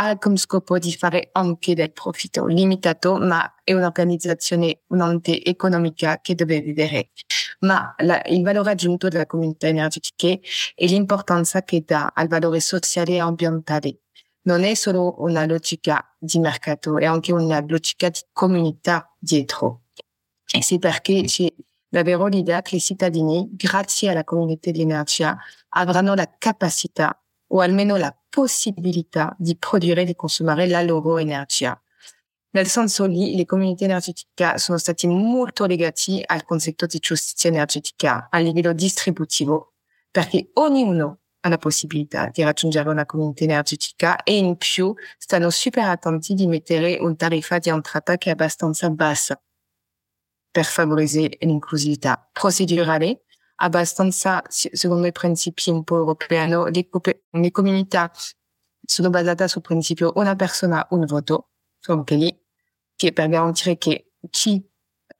ha 0.00 0.16
come 0.18 0.36
scopo 0.36 0.78
di 0.78 0.92
fare 0.92 1.30
anche 1.32 1.74
del 1.74 1.92
profitto 1.92 2.46
limitato, 2.46 3.18
ma 3.18 3.52
è 3.64 3.72
un'organizzazione, 3.72 4.82
un'ente 4.88 5.42
economica 5.44 6.20
che 6.20 6.34
deve 6.34 6.62
vedere. 6.62 7.10
Ma 7.60 7.94
la, 7.98 8.22
il 8.26 8.42
valore 8.42 8.70
aggiunto 8.70 9.08
della 9.08 9.26
comunità 9.26 9.66
energetica 9.66 10.38
è 10.74 10.86
l'importanza 10.86 11.62
che 11.62 11.82
dà 11.84 12.12
al 12.14 12.28
valore 12.28 12.60
sociale 12.60 13.14
e 13.14 13.20
ambientale. 13.20 14.02
Non 14.42 14.62
è 14.62 14.74
solo 14.74 15.20
una 15.22 15.44
logica 15.46 16.14
di 16.18 16.38
mercato, 16.38 16.96
è 16.98 17.04
anche 17.04 17.32
una 17.32 17.60
logica 17.66 18.08
di 18.08 18.20
comunità 18.32 19.12
dietro. 19.18 19.82
E 20.54 20.62
c'est 20.62 20.78
perché 20.78 21.24
c'è 21.24 21.52
davvero 21.88 22.26
l'idea 22.26 22.62
che 22.62 22.76
i 22.76 22.80
cittadini, 22.80 23.48
grazie 23.52 24.10
alla 24.10 24.24
comunità 24.24 24.70
di 24.70 24.82
energia, 24.82 25.36
avranno 25.70 26.14
la 26.14 26.30
capacità 26.38 27.20
o 27.48 27.60
almeno 27.60 27.96
la 27.96 28.14
possibilità 28.28 29.34
di 29.38 29.56
produrre 29.56 30.02
e 30.02 30.04
di 30.04 30.14
consumare 30.14 30.66
la 30.66 30.82
loro 30.82 31.18
energia. 31.18 31.80
Nel 32.50 32.66
senso 32.66 33.06
lì, 33.06 33.36
le 33.36 33.44
comunità 33.44 33.84
energetiche 33.84 34.58
sono 34.58 34.78
state 34.78 35.06
molto 35.06 35.66
legate 35.66 36.22
al 36.24 36.44
concetto 36.44 36.86
di 36.86 36.98
giustizia 36.98 37.50
energetica 37.50 38.28
a 38.30 38.38
livello 38.38 38.72
distributivo, 38.72 39.74
perché 40.10 40.50
ognuno 40.54 41.20
ha 41.40 41.48
la 41.48 41.58
possibilità 41.58 42.30
di 42.32 42.42
raggiungere 42.42 42.88
una 42.88 43.06
comunità 43.06 43.44
energetica 43.44 44.22
e 44.22 44.36
in 44.36 44.56
più 44.56 44.92
stanno 45.18 45.50
super 45.50 45.84
attenti 45.84 46.34
di 46.34 46.46
mettere 46.46 46.96
un 47.00 47.16
tariffa 47.16 47.58
di 47.58 47.68
entrata 47.68 48.16
che 48.16 48.30
è 48.30 48.32
abbastanza 48.32 48.90
bassa 48.90 49.40
per 50.50 50.64
favorizzare 50.64 51.36
l'inclusività 51.40 52.28
procedurale. 52.32 53.24
Abbastanza, 53.60 54.42
secondo 54.48 55.06
i 55.06 55.12
principi 55.12 55.70
un 55.70 55.82
po' 55.82 55.96
europei, 55.96 56.48
le, 56.48 56.88
le 57.30 57.50
comunità 57.50 58.10
sono 58.84 59.10
basate 59.10 59.48
sul 59.48 59.62
principio 59.62 60.12
una 60.16 60.36
persona, 60.36 60.86
un 60.90 61.04
voto, 61.06 61.50
anche 61.86 62.14
lì, 62.14 62.40
che 62.94 63.12
per 63.12 63.28
garantire 63.28 63.76
che 63.78 64.12
chi 64.30 64.64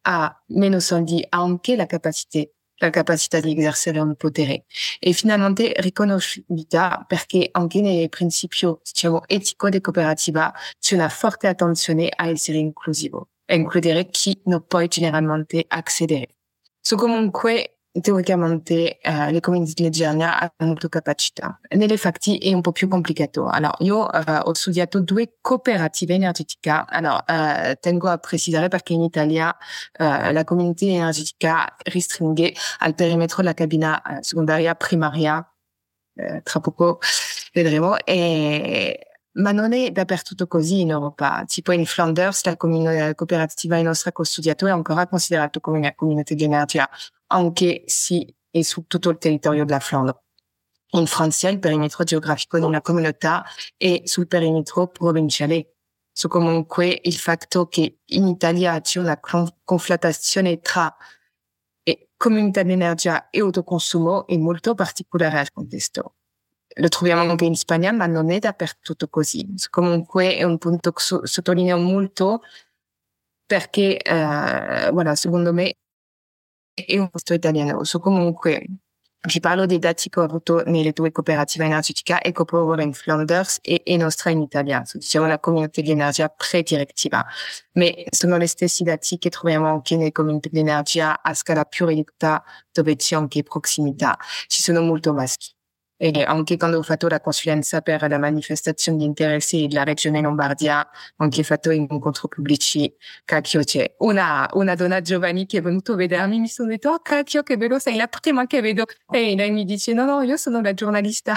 ha 0.02 0.44
meno 0.48 0.80
soldi 0.80 1.24
ha 1.28 1.38
anche 1.40 1.76
la 1.76 1.86
capacità 1.86 2.40
la 2.78 2.90
capacità 2.90 3.40
di 3.40 3.56
esercere 3.58 3.98
un 4.00 4.14
potere. 4.16 4.64
E 4.98 5.12
finalmente 5.12 5.72
riconosciuta 5.78 7.04
perché 7.06 7.48
anche 7.52 7.80
nel 7.80 8.08
principio 8.08 8.80
diciamo 8.84 9.22
etico 9.26 9.68
di 9.68 9.80
cooperativa 9.80 10.52
c'è 10.78 10.94
una 10.94 11.08
forte 11.08 11.48
attenzione 11.48 12.08
a 12.14 12.28
essere 12.28 12.58
inclusivo 12.58 13.30
includere 13.54 14.06
chi 14.06 14.40
non 14.44 14.64
può 14.66 14.82
generalmente 14.86 15.64
accedere. 15.66 16.36
So 16.80 16.96
comunque 16.96 17.78
teoricamente 18.00 18.98
eh, 18.98 19.32
le 19.32 19.40
comunità 19.40 19.82
leggerne 19.82 20.24
hanno 20.24 20.52
molto 20.58 20.88
capacità. 20.88 21.58
Nelle 21.76 21.96
fatti 21.96 22.38
è 22.38 22.52
un 22.52 22.60
po' 22.60 22.72
più 22.72 22.88
complicato. 22.88 23.46
Allora, 23.46 23.74
io 23.80 24.10
eh, 24.12 24.38
ho 24.42 24.54
studiato 24.54 25.00
due 25.00 25.38
cooperative 25.40 26.14
energetiche. 26.14 26.84
Allora, 26.86 27.70
eh, 27.70 27.76
tengo 27.76 28.08
a 28.08 28.18
precisare 28.18 28.68
perché 28.68 28.92
in 28.92 29.02
Italia 29.02 29.54
la 29.98 30.44
comunità 30.44 30.84
energetica 30.84 31.74
restringe 31.84 32.52
al 32.78 32.94
perimetro 32.94 33.42
la 33.42 33.54
cabina 33.54 34.00
eh, 34.02 34.22
secondaria 34.22 34.74
primaria. 34.74 35.44
Eh, 36.14 36.42
tra 36.42 36.60
poco 36.60 36.98
vedremo. 37.52 37.96
E 37.98 39.07
ma 39.32 39.52
non 39.52 39.72
è 39.72 39.90
dappertutto 39.90 40.46
così 40.46 40.80
in 40.80 40.90
Europa. 40.90 41.44
Tipo 41.46 41.72
in 41.72 41.86
Flanders, 41.86 42.44
la, 42.44 42.56
la 42.58 43.14
cooperativa 43.14 43.80
nostra 43.82 44.12
che 44.12 44.20
ho 44.22 44.24
studiato 44.24 44.66
è 44.66 44.70
ancora 44.70 45.06
considerata 45.06 45.60
come 45.60 45.78
una 45.78 45.94
comunità 45.94 46.34
di 46.34 46.44
energia 46.44 46.88
anche 47.28 47.82
se 47.86 48.34
è 48.50 48.62
su 48.62 48.86
tutto 48.86 49.10
il 49.10 49.18
territorio 49.18 49.64
della 49.64 49.80
Flandre. 49.80 50.22
In 50.92 51.06
Francia 51.06 51.48
il 51.50 51.58
perimetro 51.58 52.02
geografico 52.04 52.56
una 52.64 52.80
comunità 52.80 53.44
è 53.76 54.00
sul 54.04 54.26
perimetro 54.26 54.88
provinciale. 54.88 55.74
So 56.10 56.28
comunque 56.28 56.98
il 57.02 57.14
fatto 57.14 57.68
che 57.68 58.00
in 58.06 58.26
Italia 58.26 58.80
c'è 58.80 58.98
una 58.98 59.20
conflatazione 59.64 60.60
tra 60.60 60.96
comunità 62.18 62.64
di 62.64 62.72
energia 62.72 63.30
e 63.30 63.40
autoconsumo 63.40 64.26
è 64.26 64.36
molto 64.36 64.74
particolare 64.74 65.38
al 65.38 65.52
contesto. 65.52 66.16
Lo 66.76 66.88
troviamo 66.88 67.22
anche 67.28 67.44
in 67.44 67.56
Spagna, 67.56 67.92
ma 67.92 68.06
non 68.06 68.30
è 68.30 68.38
dappertutto 68.38 69.08
così. 69.08 69.46
So 69.56 69.68
comunque 69.70 70.36
è 70.36 70.42
un 70.44 70.58
punto 70.58 70.92
che 70.92 71.02
sottolineo 71.24 71.78
molto 71.78 72.42
perché, 73.50 73.96
eh, 74.02 74.90
voilà, 74.92 75.14
secondo 75.14 75.52
me 75.54 75.74
e 76.86 76.98
un 76.98 77.08
posto 77.10 77.34
italiano. 77.34 77.84
So 77.84 77.98
comunque 77.98 78.64
vi 79.28 79.40
parlo 79.40 79.66
dei 79.66 79.78
dati 79.80 80.08
che 80.08 80.20
ho 80.20 80.22
avuto 80.22 80.62
nelle 80.66 80.92
due 80.92 81.10
cooperative 81.10 81.64
energetiche 81.64 82.20
EcoPower 82.22 82.78
in 82.80 82.92
Flanders 82.94 83.58
e 83.62 83.82
e 83.84 83.96
nostra 83.96 84.30
in 84.30 84.40
Italia. 84.42 84.84
So, 84.84 85.00
siamo 85.00 85.26
una 85.26 85.40
comunità 85.40 85.80
di 85.80 85.90
energia 85.90 86.28
predirettiva, 86.28 87.24
ma 87.74 87.86
sono 88.10 88.38
gli 88.38 88.46
stessi 88.46 88.84
dati 88.84 89.18
che 89.18 89.28
troviamo 89.30 89.66
anche 89.66 89.96
nelle 89.96 90.12
comunità 90.12 90.48
di 90.52 90.60
energia 90.60 91.20
a 91.20 91.34
scala 91.34 91.64
più 91.64 91.86
ridotta 91.86 92.42
dove 92.72 92.94
c'è 92.96 93.16
anche 93.16 93.42
prossimità. 93.42 94.16
Ci 94.46 94.62
sono 94.62 94.80
molto 94.82 95.12
maschi. 95.12 95.52
E 96.00 96.22
anche 96.22 96.56
quando 96.56 96.78
ho 96.78 96.82
fatto 96.82 97.08
la 97.08 97.20
consulenza 97.20 97.80
per 97.80 98.08
la 98.08 98.18
manifestazione 98.18 98.98
di 98.98 99.04
interesse 99.04 99.66
della 99.66 99.82
regione 99.82 100.20
Lombardia, 100.20 100.88
anche 101.16 101.42
fatto 101.42 101.70
incontri 101.72 102.28
pubblici, 102.28 102.94
cacchio 103.24 103.64
c'è 103.64 103.96
una, 103.98 104.48
una 104.52 104.76
donna 104.76 105.00
giovane 105.00 105.44
a 105.48 105.94
vedermi, 105.96 106.38
mi 106.38 106.46
sono 106.48 106.68
detto, 106.68 106.90
oh 106.90 107.00
cacchio 107.00 107.42
che 107.42 107.56
bello, 107.56 107.80
sei 107.80 107.96
la 107.96 108.06
prima 108.06 108.46
che 108.46 108.60
vedo. 108.60 108.84
E 109.10 109.34
lei 109.34 109.50
mi 109.50 109.64
dice, 109.64 109.92
no, 109.92 110.04
no, 110.04 110.22
io 110.22 110.36
sono 110.36 110.60
la 110.60 110.72
giornalista. 110.72 111.34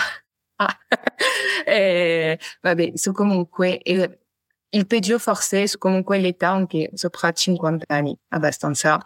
Ah. 0.57 0.77
e, 1.65 2.39
vabbè, 2.61 2.91
so 2.95 3.13
comunque, 3.13 3.79
il, 3.83 4.19
il 4.69 4.85
peggio 4.87 5.17
forse, 5.17 5.67
su 5.67 5.77
comunque 5.79 6.19
l'età 6.19 6.49
anche 6.49 6.91
sopra 6.93 7.31
50 7.31 7.85
anni, 7.87 8.15
abbastanza, 8.29 9.03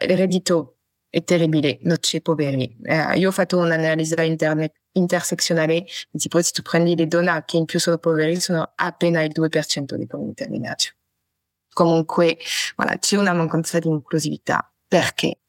reddito 0.00 0.75
è 1.16 1.24
terribile, 1.24 1.78
non 1.82 1.96
c'è 1.98 2.20
poveri. 2.20 2.76
Eh, 2.82 3.16
io 3.18 3.28
ho 3.28 3.32
fatto 3.32 3.56
un'analisi 3.56 4.14
internet 4.18 4.74
intersezionale, 4.92 5.86
tipo 6.12 6.42
se 6.42 6.50
tu 6.50 6.60
prendi 6.60 6.94
le 6.94 7.06
donne 7.06 7.42
che 7.46 7.56
in 7.56 7.64
più 7.64 7.80
sono 7.80 7.96
poveri, 7.96 8.38
sono 8.38 8.70
appena 8.74 9.22
il 9.22 9.32
2% 9.34 9.94
di 9.94 10.06
comunità 10.06 10.44
di 10.44 10.56
energia. 10.56 10.90
Comunque, 11.72 12.36
voilà, 12.76 12.98
c'è 12.98 13.16
una 13.16 13.32
mancanza 13.32 13.78
di 13.78 13.88
inclusività. 13.88 14.70
Perché? 14.86 15.40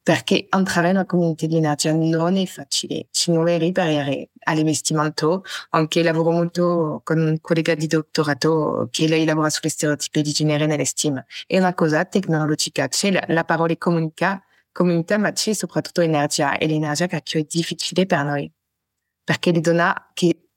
Perché 0.00 0.46
entrare 0.48 0.90
in 0.90 0.94
una 0.94 1.06
comunità 1.06 1.46
di 1.46 1.56
energia 1.56 1.92
non 1.92 2.36
è 2.36 2.46
facile. 2.46 3.08
Ci 3.10 3.32
vuole 3.32 3.58
riparare 3.58 4.30
all'investimento. 4.44 5.42
Anche 5.70 6.04
lavoro 6.04 6.30
molto 6.30 7.00
con 7.02 7.18
un 7.18 7.40
collega 7.40 7.74
di 7.74 7.88
dottorato 7.88 8.88
che 8.92 9.08
lei 9.08 9.24
lavora 9.24 9.50
sulle 9.50 9.70
stereotipi 9.70 10.22
di 10.22 10.30
genere 10.30 10.66
nelle 10.66 10.84
STEAM. 10.84 11.24
È 11.46 11.58
una 11.58 11.74
cosa 11.74 12.04
tecnologica. 12.04 12.86
C'è 12.86 13.10
la, 13.10 13.24
la 13.28 13.42
parola 13.44 13.74
comunica 13.76 14.45
comunità, 14.76 15.16
ma 15.16 15.32
c'è 15.32 15.54
soprattutto 15.54 16.02
energia 16.02 16.58
e 16.58 16.66
l'energia 16.66 17.06
che 17.06 17.16
è 17.16 17.42
difficile 17.48 18.04
per 18.04 18.24
noi, 18.24 18.52
perché 19.24 19.50
le 19.50 19.60
donne 19.60 20.10
che 20.12 20.50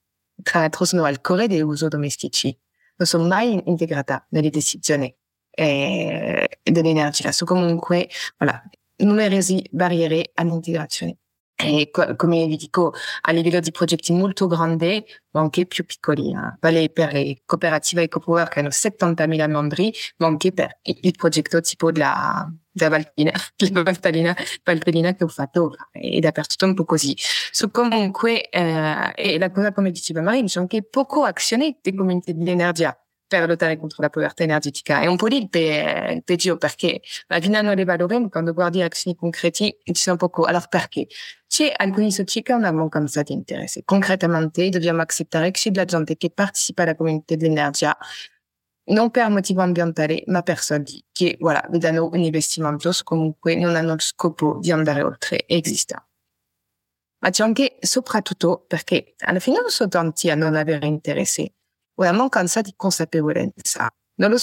tra 0.43 0.59
l'altro 0.59 0.83
sono 0.83 1.05
al 1.05 1.21
cuore 1.21 1.47
dell'uso 1.47 1.87
domestici 1.87 2.57
non 2.97 3.07
sono 3.07 3.25
mai 3.25 3.61
integrate 3.65 4.25
nelle 4.31 4.49
decisioni 4.49 5.13
eh, 5.51 6.59
dell'energia. 6.61 7.31
Sono 7.31 7.51
comunque, 7.51 8.09
voilà, 8.37 8.61
numerose 8.97 9.63
barriere 9.71 10.31
all'integrazione. 10.33 11.17
E 11.61 11.89
co- 11.91 12.15
come 12.15 12.45
vi 12.45 12.55
dico 12.55 12.93
a 13.21 13.31
livello 13.31 13.59
di 13.59 13.71
progetti 13.71 14.13
molto 14.13 14.47
grandi 14.47 15.03
ma 15.31 15.41
anche 15.41 15.65
più 15.65 15.85
piccoli 15.85 16.31
eh. 16.31 16.57
vale 16.61 16.89
per 16.89 17.11
le 17.11 17.41
cooperative 17.45 18.03
EcoPower 18.03 18.47
che 18.47 18.59
hanno 18.59 18.69
70.000 18.69 19.49
membri 19.49 19.93
ma 20.17 20.27
anche 20.27 20.53
per 20.53 20.79
il 20.83 21.13
progetto 21.17 21.59
tipo 21.59 21.91
della, 21.91 22.49
della 22.71 22.89
Valpina, 22.89 23.31
che 25.13 25.23
ho 25.23 25.27
fatto 25.27 25.75
e 25.91 26.19
dappertutto 26.21 26.65
un 26.65 26.73
po' 26.75 26.85
così 26.85 27.13
so 27.51 27.69
comunque 27.69 28.49
eh, 28.49 29.11
e 29.15 29.37
la 29.37 29.51
cosa 29.51 29.73
come 29.73 29.91
diceva 29.91 30.21
c'è 30.21 30.59
anche 30.59 30.83
poco 30.83 31.23
azione 31.23 31.77
per 33.29 33.47
lottare 33.47 33.77
contro 33.77 34.01
la 34.01 34.09
povertà 34.09 34.43
energetica. 34.43 35.01
È 35.01 35.05
un 35.05 35.15
po' 35.15 35.27
lì 35.27 35.37
il, 35.37 35.49
pe- 35.49 36.13
il 36.15 36.23
peggio 36.23 36.57
perché 36.57 36.99
alla 37.27 37.39
fine 37.39 37.61
non 37.61 37.75
le 37.75 37.85
valori, 37.85 38.27
quando 38.29 38.53
guardi 38.53 38.81
azioni 38.81 39.15
concreti 39.15 39.77
ci 39.83 39.93
sono 39.93 40.17
poco. 40.17 40.45
Allora 40.45 40.65
perché? 40.67 41.07
C'è 41.47 41.71
alcuni 41.75 42.11
soci 42.11 42.41
che 42.41 42.51
hanno 42.51 42.67
una 42.67 42.79
mancanza 42.79 43.21
di 43.21 43.33
interesse. 43.33 43.83
Concretamente 43.85 44.67
dobbiamo 44.69 45.01
accettare 45.01 45.51
che 45.51 45.59
c'è 45.59 45.69
della 45.71 45.85
gente 45.85 46.17
che 46.17 46.31
partecipa 46.31 46.83
alla 46.83 46.95
comunità 46.95 47.35
dell'energia 47.35 47.95
non 48.89 49.11
per 49.11 49.29
motivo 49.29 49.61
ambientale, 49.61 50.23
ma 50.27 50.41
per 50.41 50.59
soldi, 50.59 51.03
che 51.11 51.37
voilà, 51.39 51.63
vedono 51.69 52.09
un 52.11 52.19
investimento, 52.19 52.91
comunque 53.03 53.55
non 53.55 53.75
hanno 53.75 53.93
lo 53.93 53.99
scopo 53.99 54.57
di 54.59 54.71
andare 54.71 55.03
oltre 55.03 55.45
e 55.45 55.57
esista. 55.57 56.03
Ma 57.21 57.29
c'è 57.29 57.43
anche 57.43 57.77
soprattutto 57.81 58.63
perché 58.65 59.13
alla 59.19 59.39
fine 59.39 59.59
non 59.59 59.69
sono 59.69 59.89
tanti 59.89 60.29
a 60.29 60.35
non 60.35 60.55
avere 60.55 60.87
interesse, 60.87 61.53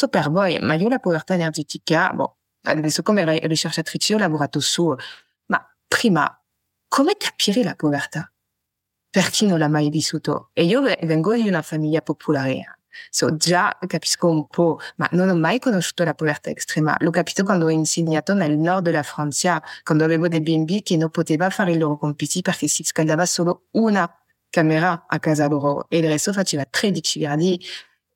per 0.08 0.30
voi, 0.30 0.58
ma 0.60 0.74
io 0.74 0.88
la 0.88 0.98
povertà 0.98 1.34
energetica, 1.34 2.12
boh, 2.12 2.38
adesso 2.62 3.02
come 3.02 3.24
ricercatrice 3.46 4.14
ho 4.14 4.18
lavorato 4.18 4.60
su, 4.60 4.94
ma 5.46 5.76
prima, 5.86 6.42
come 6.88 7.16
capire 7.16 7.62
la 7.62 7.74
povertà? 7.74 8.30
Non 9.40 9.58
l'ha 9.58 9.68
mai 9.68 9.88
vissuto? 9.88 10.50
E 10.52 10.64
io 10.64 10.82
vengo 10.82 11.34
di 11.34 11.48
una 11.48 11.62
famiglia 11.62 12.02
popolare, 12.02 12.80
so 13.08 13.36
già 13.36 13.76
capisco 13.86 14.28
un 14.28 14.46
po', 14.46 14.78
ma 14.96 15.08
non 15.12 15.30
ho 15.30 15.34
mai 15.34 15.58
la 16.04 16.14
povertà 16.14 16.50
estrema. 16.50 16.94
L'ho 17.00 17.10
capito 17.10 17.42
quando 17.42 17.64
ho 17.64 17.70
insegnato 17.70 18.34
nel 18.34 18.58
nord 18.58 18.84
della 18.84 19.02
Francia, 19.02 19.62
quando 19.82 20.04
avevo 20.04 20.28
dei 20.28 20.42
bimbi 20.42 20.82
che 20.82 20.98
non 20.98 21.10
potevano 21.10 21.50
i 21.70 21.78
loro 21.78 21.96
compiti 21.96 22.42
perché 22.42 22.68
si 22.68 22.84
scaldava 22.84 23.24
solo 23.24 23.68
una 23.72 24.06
camera 24.50 25.06
a 25.06 25.18
casa 25.18 25.46
loro 25.48 25.86
e 25.88 25.98
il 25.98 26.06
resto 26.06 26.32
faceva 26.32 26.64
13 26.64 27.20
gradi. 27.20 27.60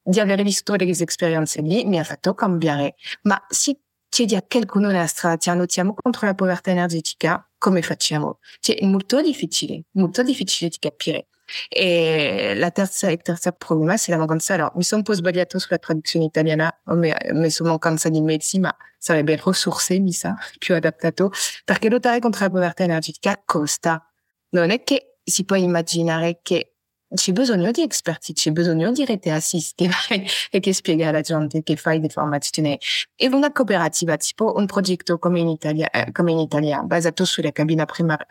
Di 0.02 0.18
aver 0.18 0.42
visto 0.42 0.74
le 0.74 0.88
esperienze 0.88 1.60
lì 1.60 1.84
mi 1.84 1.98
ha 1.98 2.04
fatto 2.04 2.34
cambiare. 2.34 2.94
Ma 3.22 3.42
se 3.48 3.78
chiedi 4.08 4.34
a 4.34 4.42
qualcuno 4.42 4.88
nella 4.88 5.06
strada, 5.06 5.36
ti 5.36 5.50
lottiamo 5.54 5.94
contro 5.94 6.26
la 6.26 6.34
povertà 6.34 6.70
energetica, 6.70 7.48
come 7.56 7.80
facciamo? 7.82 8.40
Cioè, 8.60 8.76
è 8.76 8.86
molto 8.86 9.20
difficile, 9.22 9.84
molto 9.92 10.22
difficile 10.22 10.68
di 10.70 10.78
capire. 10.78 11.28
E 11.68 12.54
la 12.56 12.70
terza, 12.70 13.10
il 13.10 13.22
terzo 13.22 13.52
problema, 13.52 13.96
c'est 13.96 14.12
la 14.12 14.18
mancanza. 14.18 14.54
Allora, 14.54 14.72
mi 14.76 14.82
sono 14.82 15.00
un 15.00 15.06
po' 15.06 15.14
sbagliato 15.14 15.58
sulla 15.58 15.78
traduzione 15.78 16.26
italiana, 16.26 16.80
ho 16.86 16.94
messo 16.94 17.64
mancanza 17.64 18.08
di 18.08 18.20
mezzi, 18.20 18.58
ma 18.58 18.74
sarebbe 18.98 19.40
risorse, 19.42 19.98
mi 19.98 20.12
sa, 20.12 20.36
più 20.58 20.74
adattato, 20.74 21.32
perché 21.64 21.88
lottare 21.88 22.20
contro 22.20 22.44
la 22.44 22.50
povertà 22.50 22.84
energetica 22.84 23.40
costa. 23.44 24.04
Non 24.50 24.70
è 24.70 24.82
che 24.82 25.09
si 25.30 25.44
può 25.44 25.56
immaginare 25.56 26.40
che 26.42 26.74
c'è 27.12 27.32
bisogno 27.32 27.70
di 27.72 27.82
esperti, 27.82 28.32
c'è 28.32 28.52
bisogno 28.52 28.92
di 28.92 29.04
rete 29.04 29.30
assist 29.30 29.74
che 29.74 29.88
vai 30.08 30.26
e 30.50 30.60
che 30.60 30.72
spiega 30.72 31.08
alla 31.08 31.20
gente 31.20 31.62
che 31.62 31.76
fai 31.76 32.00
di 32.00 32.08
formazione. 32.08 32.78
E 33.16 33.28
una 33.28 33.50
cooperativa, 33.52 34.16
tipo 34.16 34.54
un 34.56 34.66
progetto 34.66 35.18
come 35.18 35.40
in 35.40 35.48
Italia, 35.48 35.90
eh, 35.90 36.12
come 36.12 36.32
in 36.32 36.38
Italia 36.38 36.82
basato 36.82 37.24
sulla 37.24 37.50
cabina 37.50 37.84
primaria, 37.84 38.26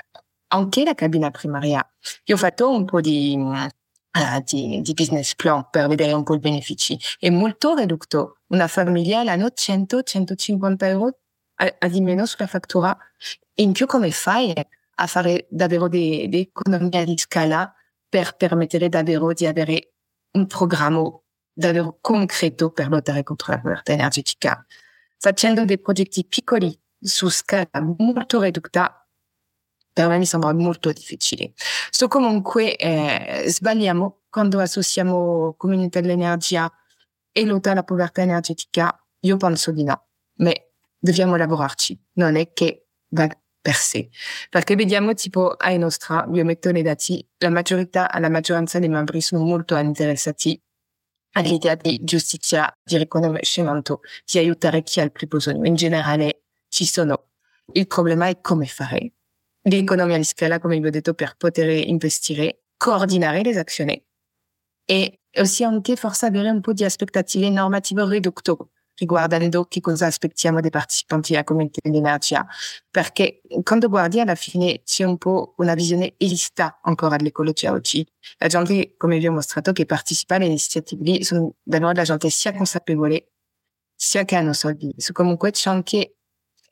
anche 0.48 0.84
la 0.84 0.96
cabina 0.96 1.30
primaria. 1.30 1.86
Io 2.26 2.36
ho 2.36 2.38
fatto 2.38 2.70
un 2.70 2.86
po' 2.86 3.02
di, 3.02 3.36
uh, 3.38 4.94
business 4.94 5.36
plan 5.36 5.68
per 5.70 5.88
vedere 5.88 6.14
un 6.14 6.24
po' 6.24 6.36
i 6.36 6.40
benefici. 6.40 6.98
È 7.20 7.30
molto 7.30 7.76
ridotto. 7.76 8.40
Una 8.48 8.68
famiglia 8.68 9.24
l'anno 9.24 9.48
100-150 9.54 10.76
euro 10.86 11.18
di 11.90 12.02
meno 12.02 12.26
sulla 12.26 12.48
fattura. 12.48 12.98
In 13.56 13.74
più 13.74 13.86
come 13.86 14.12
fai? 14.12 14.54
A 15.02 15.08
fare 15.08 15.48
davvero 15.50 15.88
dei 15.88 16.30
economie 16.30 17.06
di 17.06 17.18
scala 17.18 17.74
per 18.08 18.36
permettere 18.36 18.90
davvero 18.90 19.32
di 19.34 19.46
avere 19.46 19.94
un 20.32 20.46
programma 20.46 21.02
davvero 21.54 21.98
concreto 22.02 22.72
per 22.72 22.90
lottare 22.90 23.24
contro 23.24 23.54
la 23.54 23.60
povertà 23.60 23.94
energetica. 23.94 24.66
Facendo 25.18 25.66
dei 25.66 25.80
progetti 25.80 26.26
piccoli 26.26 26.78
su 27.00 27.30
scala 27.30 27.68
molto 27.98 28.42
ridotta, 28.42 29.08
per 29.92 30.08
me 30.08 30.18
mi 30.18 30.26
sembra 30.26 30.54
molto 30.54 30.92
difficile. 30.92 31.54
So 31.90 32.08
comunque 32.08 32.76
eh, 32.76 33.44
sbagliamo 33.48 34.24
quando 34.30 34.60
associamo 34.60 35.56
comunità 35.58 36.00
dell'energia 36.00 36.72
e 37.32 37.46
lotta 37.46 37.72
alla 37.72 37.84
povertà 37.84 38.22
energetica. 38.22 38.98
Io 39.22 39.38
penso 39.38 39.72
di 39.72 39.84
no, 39.84 40.08
ma 40.36 40.52
dobbiamo 40.98 41.36
lavorarci. 41.36 42.00
Non 42.14 42.36
è 42.36 42.52
che 42.54 42.88
va 43.10 43.28
per 43.62 43.76
sé. 43.76 44.10
Perché 44.50 44.76
vediamo 44.76 45.14
tipo 45.14 45.56
a 45.58 45.76
Nostra, 45.78 46.28
io 46.34 46.44
metto 46.46 46.72
nei 46.72 46.82
dati, 46.82 47.26
la 47.38 47.50
maggiorità, 47.50 48.10
la 48.20 48.30
maggioranza 48.30 48.80
dei 48.80 48.90
membri 48.90 49.22
sono 49.22 49.44
molto 49.44 49.76
interessati 49.78 50.60
all'idea 51.34 51.76
di 51.76 52.00
giustizia, 52.04 52.72
di 52.84 52.98
riconoscimento, 52.98 54.02
di 54.26 54.40
aiutare 54.40 54.84
chi 54.84 55.00
ha 55.00 55.04
il 55.04 55.12
più 55.12 55.28
bisogno. 55.28 55.66
In 55.66 55.76
generale 55.76 56.44
ci 56.68 56.86
sono. 56.86 57.32
Il 57.74 57.88
problema 57.88 58.28
è 58.28 58.40
come 58.42 58.66
fare. 58.66 59.14
L'economia 59.64 60.18
di 60.18 60.24
scala, 60.24 60.60
come 60.60 60.80
vi 60.80 60.88
ho 60.88 60.90
detto, 60.90 61.14
per 61.14 61.36
poter 61.38 61.70
investire, 61.70 62.64
coordinare 62.78 63.44
le 63.44 63.60
azioni 63.60 64.04
e 64.86 65.20
aussi 65.38 65.64
anche 65.64 65.96
forse 65.96 66.26
avere 66.26 66.50
un 66.50 66.62
po' 66.62 66.74
di 66.74 66.84
aspettative 66.84 67.50
normative 67.50 68.06
ridotto 68.08 68.72
riguardando 69.00 69.66
che 69.66 69.80
cosa 69.80 70.06
aspettiamo 70.06 70.60
dai 70.60 70.70
partecipanti 70.70 71.34
alla 71.34 71.44
comunità 71.44 71.80
dell'energia, 71.82 72.46
perché 72.90 73.42
quando 73.64 73.90
guardi 73.90 74.20
alla 74.20 74.36
fine 74.36 74.82
c'è 74.84 75.04
un 75.06 75.18
po' 75.18 75.54
una 75.58 75.74
visione 75.74 76.14
elista 76.18 76.80
ancora 76.84 77.16
dell'ecologia 77.16 77.72
oggi. 77.72 78.06
La 78.38 78.48
gente, 78.48 78.96
come 78.98 79.18
vi 79.18 79.28
ho 79.28 79.32
mostrato, 79.32 79.72
che 79.72 79.86
partecipa 79.86 80.36
alle 80.36 80.46
iniziative 80.46 81.04
lì, 81.04 81.24
sono 81.24 81.56
davvero 81.64 81.92
la 81.94 82.04
gente 82.04 82.30
sia 82.30 82.54
consapevole, 82.54 83.32
sia 83.96 84.26
che 84.26 84.36
hanno 84.36 84.54
soldi. 84.54 84.94
So, 84.98 85.14
comunque 85.14 85.52
c'è 85.52 85.70
anche 85.70 86.16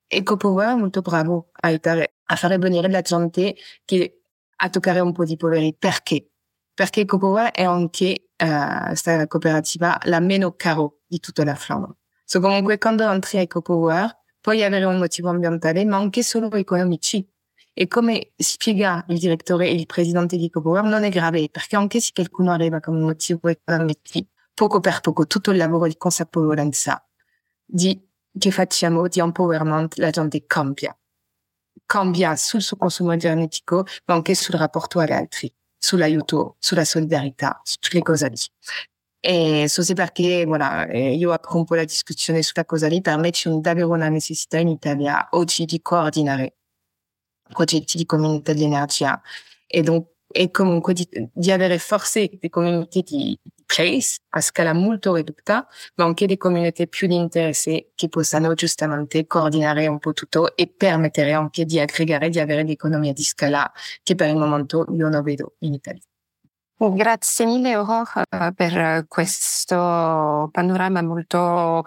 EcoPower 0.08 0.76
molto 0.76 1.02
bravo 1.02 1.50
a, 1.54 1.68
aiutare, 1.68 2.18
a 2.26 2.36
fare 2.36 2.58
venire 2.58 2.90
la 2.90 3.02
gente 3.02 3.56
che 3.84 4.22
a 4.60 4.70
toccare 4.70 5.00
un 5.00 5.12
po' 5.12 5.24
di 5.24 5.36
poveri. 5.36 5.76
Perché? 5.78 6.32
Perché 6.74 7.02
EcoPower 7.02 7.52
è 7.52 7.64
anche 7.64 8.30
uh, 8.38 8.86
questa 8.88 9.28
cooperativa 9.28 10.00
la 10.04 10.20
meno 10.20 10.54
caro 10.56 11.00
di 11.08 11.20
tutta 11.20 11.44
la 11.44 11.56
Flandre. 11.56 11.96
So 12.30 12.42
comunque 12.42 12.78
quando 12.78 13.10
entri 13.10 13.38
a 13.38 13.42
EcoPower 13.42 14.18
puoi 14.42 14.62
avere 14.62 14.84
un 14.84 14.98
motivo 14.98 15.30
ambientale, 15.30 15.86
ma 15.86 15.96
anche 15.96 16.24
solo 16.24 16.52
economici. 16.52 17.26
E 17.72 17.88
come 17.88 18.34
spiega 18.36 19.06
il 19.08 19.18
direttore 19.18 19.68
e 19.68 19.74
il 19.74 19.86
presidente 19.86 20.36
di 20.36 20.48
EcoPower, 20.48 20.84
non 20.84 21.06
è 21.06 21.10
grave, 21.10 21.48
perché 21.50 21.78
anche 21.78 22.02
se 22.02 22.12
qualcuno 22.14 22.52
arriva 22.52 22.82
con 22.82 22.96
un 22.96 23.04
motivo 23.04 23.48
economico, 23.48 24.02
poco 24.54 24.82
per 24.82 25.00
poco 25.00 25.26
tutto 25.26 25.52
il 25.52 25.58
lavoro 25.58 25.88
di 25.88 25.96
consapevolezza 25.96 27.02
di 27.64 27.98
che 28.38 28.52
facciamo 28.52 29.08
di 29.08 29.20
empowerment, 29.22 29.96
la 29.96 30.10
gente 30.10 30.44
cambia. 30.46 30.94
Cambia 31.86 32.36
sul 32.36 32.62
suo 32.62 32.76
consumo 32.76 33.14
energetico, 33.14 33.86
ma 34.06 34.16
anche 34.16 34.36
sul 34.36 34.56
rapporto 34.56 35.00
agli 35.00 35.14
altri, 35.14 35.54
sull'aiuto, 35.78 36.58
sulla 36.60 36.84
solidarietà, 36.84 37.62
su 37.64 37.78
tutte 37.80 37.96
le 37.96 38.04
cose 38.04 38.28
lì. 38.28 38.38
E 39.24 39.66
so 39.68 39.82
se 39.84 39.94
perché, 39.94 40.46
voilà, 40.46 40.86
io 40.94 41.32
apro 41.32 41.58
un 41.58 41.66
po' 41.66 41.76
la 41.76 41.84
discussione 41.84 42.42
sulla 42.44 42.66
lì, 42.88 43.02
per 43.02 43.18
me 43.18 43.32
c'è 43.32 43.50
davvero 43.50 43.90
una 43.90 44.10
necessità 44.10 44.58
in 44.60 44.68
Italia 44.70 45.28
oggi 45.32 45.66
di 45.66 45.82
coordinare 45.82 46.58
progetti 47.50 47.98
di 47.98 48.06
comunità 48.06 48.54
di 48.54 48.64
energia 48.64 49.22
e, 49.66 49.82
donc, 49.82 50.08
e 50.28 50.52
comunque 50.52 50.94
di, 50.94 51.08
di 51.34 51.52
avere 51.52 51.78
forse 51.80 52.30
dei 52.40 52.50
comunità 52.50 53.00
di 53.02 53.40
place 53.66 54.20
a 54.30 54.42
scala 54.42 54.74
molto 54.74 55.16
ridotta, 55.16 55.68
ma 55.96 56.06
anche 56.06 56.26
delle 56.26 56.38
comunità 56.38 56.86
più 56.86 57.08
di 57.08 57.16
interesse 57.16 57.92
che 57.96 58.10
possano 58.10 58.54
giustamente 58.54 59.26
coordinare 59.28 59.88
un 59.88 60.00
po' 60.00 60.14
tutto 60.14 60.56
e 60.56 60.68
permettere 60.68 61.34
anche 61.34 61.66
di 61.66 61.80
aggregare, 61.80 62.30
di 62.30 62.40
avere 62.40 62.64
l'economia 62.64 63.14
di 63.14 63.24
scala 63.24 63.70
che 64.04 64.16
per 64.16 64.30
il 64.30 64.36
momento 64.38 64.86
io 64.94 65.10
non 65.10 65.22
vedo 65.24 65.56
in 65.60 65.74
Italia. 65.74 66.02
Grazie 66.80 67.46
mille 67.46 67.74
Aurora 67.74 68.52
per 68.54 69.06
questo 69.08 70.48
panorama 70.52 71.02
molto 71.02 71.84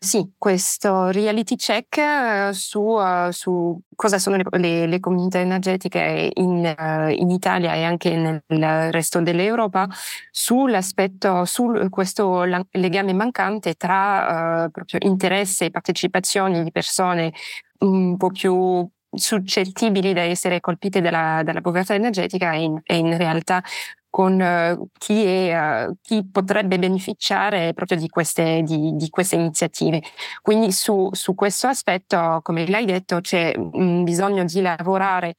sì, 0.00 0.32
questo 0.38 1.08
reality 1.08 1.56
check 1.56 1.96
uh, 1.96 2.52
su, 2.52 2.78
uh, 2.80 3.30
su, 3.32 3.80
cosa 3.96 4.18
sono 4.20 4.36
le, 4.36 4.44
le, 4.52 4.86
le 4.86 5.00
comunità 5.00 5.40
energetiche 5.40 6.30
in, 6.34 6.72
in, 7.16 7.30
Italia 7.30 7.74
e 7.74 7.82
anche 7.82 8.14
nel 8.14 8.92
resto 8.92 9.20
dell'Europa, 9.20 9.88
sull'aspetto, 10.30 11.44
su 11.44 11.88
questo 11.90 12.44
legame 12.70 13.12
mancante 13.12 13.74
tra 13.74 14.68
proprio 14.70 15.00
interesse 15.02 15.64
e 15.64 15.70
partecipazioni 15.72 16.62
di 16.62 16.70
persone 16.70 17.32
un 17.80 18.16
po' 18.16 18.30
più 18.30 18.88
suscettibili 19.10 20.12
da 20.12 20.22
essere 20.22 20.60
colpite 20.60 21.00
dalla, 21.00 21.42
dalla 21.44 21.60
povertà 21.60 21.94
energetica 21.94 22.52
e 22.52 22.62
in, 22.62 22.80
e 22.84 22.96
in 22.96 23.16
realtà 23.16 23.62
con 24.10 24.40
uh, 24.40 24.88
chi, 24.98 25.24
è, 25.24 25.86
uh, 25.86 25.94
chi, 26.00 26.26
potrebbe 26.30 26.78
beneficiare 26.78 27.74
proprio 27.74 27.98
di 27.98 28.08
queste, 28.08 28.62
di, 28.62 28.92
di 28.96 29.08
queste 29.10 29.36
iniziative. 29.36 30.02
Quindi 30.42 30.72
su, 30.72 31.10
su, 31.12 31.34
questo 31.34 31.66
aspetto, 31.66 32.40
come 32.42 32.66
l'hai 32.68 32.86
detto, 32.86 33.20
c'è 33.20 33.54
un 33.56 34.04
bisogno 34.04 34.44
di 34.44 34.60
lavorare 34.62 35.34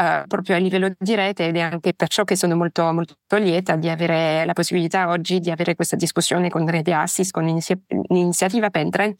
uh, 0.00 0.26
proprio 0.26 0.56
a 0.56 0.58
livello 0.58 0.92
di 0.96 1.14
rete 1.14 1.46
ed 1.48 1.56
è 1.56 1.60
anche 1.60 1.94
perciò 1.94 2.24
che 2.24 2.36
sono 2.36 2.56
molto, 2.56 2.92
molto 2.92 3.16
lieta 3.30 3.76
di 3.76 3.88
avere 3.88 4.44
la 4.44 4.52
possibilità 4.52 5.08
oggi 5.08 5.40
di 5.40 5.50
avere 5.50 5.74
questa 5.74 5.96
discussione 5.96 6.48
con 6.48 6.66
Rete 6.68 6.92
Assist, 6.92 7.32
con 7.32 7.44
l'iniziativa 7.44 8.70
Pentren, 8.70 9.14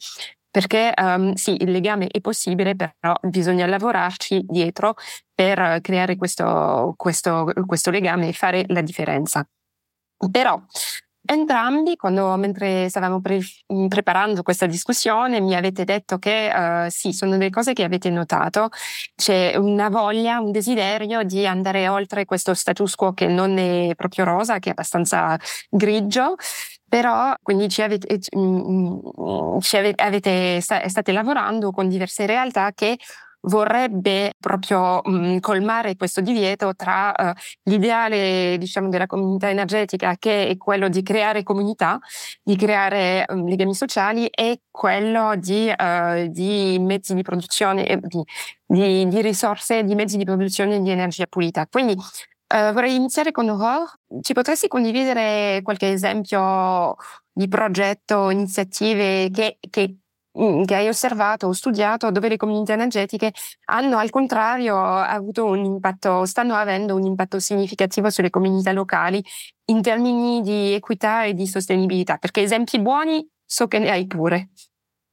perché 0.53 0.93
um, 0.95 1.33
sì, 1.33 1.55
il 1.63 1.71
legame 1.71 2.05
è 2.09 2.21
possibile, 2.21 2.75
però 2.75 3.15
bisogna 3.23 3.65
lavorarci 3.65 4.45
dietro 4.47 4.93
per 5.33 5.79
creare 5.81 6.15
questo, 6.15 6.93
questo, 6.95 7.51
questo 7.65 7.89
legame 7.89 8.27
e 8.27 8.33
fare 8.33 8.63
la 8.67 8.81
differenza. 8.81 9.43
Però 10.29 10.63
Entrambi, 11.25 11.95
quando, 11.95 12.35
mentre 12.35 12.89
stavamo 12.89 13.21
pre- 13.21 13.39
preparando 13.87 14.41
questa 14.43 14.65
discussione, 14.65 15.39
mi 15.39 15.55
avete 15.55 15.85
detto 15.85 16.17
che 16.17 16.51
uh, 16.53 16.89
sì, 16.89 17.13
sono 17.13 17.37
delle 17.37 17.49
cose 17.49 17.71
che 17.71 17.85
avete 17.85 18.09
notato. 18.09 18.67
C'è 19.15 19.55
una 19.55 19.87
voglia, 19.87 20.41
un 20.41 20.51
desiderio 20.51 21.23
di 21.23 21.47
andare 21.47 21.87
oltre 21.87 22.25
questo 22.25 22.53
status 22.53 22.95
quo 22.95 23.13
che 23.13 23.27
non 23.27 23.57
è 23.57 23.95
proprio 23.95 24.25
rosa, 24.25 24.59
che 24.59 24.67
è 24.67 24.71
abbastanza 24.71 25.39
grigio, 25.69 26.35
però 26.93 27.33
quindi 27.41 27.69
ci 27.69 27.81
avete, 27.81 28.19
ci 28.19 29.77
avete, 29.77 30.61
state 30.61 31.11
lavorando 31.11 31.71
con 31.71 31.89
diverse 31.89 32.27
realtà 32.27 32.71
che 32.71 32.99
vorrebbe 33.41 34.33
proprio 34.39 35.01
mh, 35.03 35.39
colmare 35.39 35.95
questo 35.95 36.21
divieto 36.21 36.75
tra 36.75 37.11
uh, 37.17 37.31
l'ideale 37.63 38.59
diciamo 38.59 38.89
della 38.89 39.07
comunità 39.07 39.49
energetica 39.49 40.17
che 40.19 40.47
è 40.49 40.57
quello 40.57 40.87
di 40.87 41.01
creare 41.01 41.41
comunità, 41.41 41.97
di 42.43 42.55
creare 42.55 43.25
um, 43.27 43.47
legami 43.47 43.73
sociali 43.73 44.27
e 44.27 44.61
quello 44.69 45.33
di, 45.35 45.73
uh, 45.75 46.27
di 46.27 46.77
mezzi 46.79 47.15
di 47.15 47.23
produzione, 47.23 47.87
eh, 47.87 47.99
di, 47.99 48.23
di, 48.67 49.07
di, 49.07 49.21
risorse, 49.21 49.83
di 49.83 49.95
mezzi 49.95 50.15
di 50.17 50.25
produzione 50.25 50.79
di 50.79 50.91
energia 50.91 51.25
pulita. 51.25 51.65
Quindi 51.65 51.95
Uh, 52.53 52.71
vorrei 52.71 52.93
iniziare 52.93 53.31
con 53.31 53.49
Aurore. 53.49 53.85
Ci 54.21 54.33
potresti 54.33 54.67
condividere 54.67 55.61
qualche 55.63 55.91
esempio 55.91 56.95
di 57.31 57.47
progetto, 57.47 58.29
iniziative 58.29 59.31
che, 59.31 59.57
che, 59.71 59.95
mm, 60.37 60.63
che, 60.63 60.75
hai 60.75 60.87
osservato 60.87 61.47
o 61.47 61.51
studiato 61.53 62.11
dove 62.11 62.29
le 62.29 62.37
comunità 62.37 62.73
energetiche 62.73 63.31
hanno 63.65 63.97
al 63.97 64.11
contrario 64.11 64.77
avuto 64.77 65.45
un 65.45 65.65
impatto, 65.65 66.25
stanno 66.25 66.53
avendo 66.53 66.93
un 66.95 67.03
impatto 67.05 67.39
significativo 67.39 68.11
sulle 68.11 68.29
comunità 68.29 68.71
locali 68.71 69.23
in 69.71 69.81
termini 69.81 70.41
di 70.41 70.73
equità 70.73 71.23
e 71.23 71.33
di 71.33 71.47
sostenibilità? 71.47 72.17
Perché 72.17 72.41
esempi 72.41 72.79
buoni 72.79 73.27
so 73.43 73.67
che 73.67 73.79
ne 73.79 73.89
hai 73.89 74.05
pure. 74.05 74.49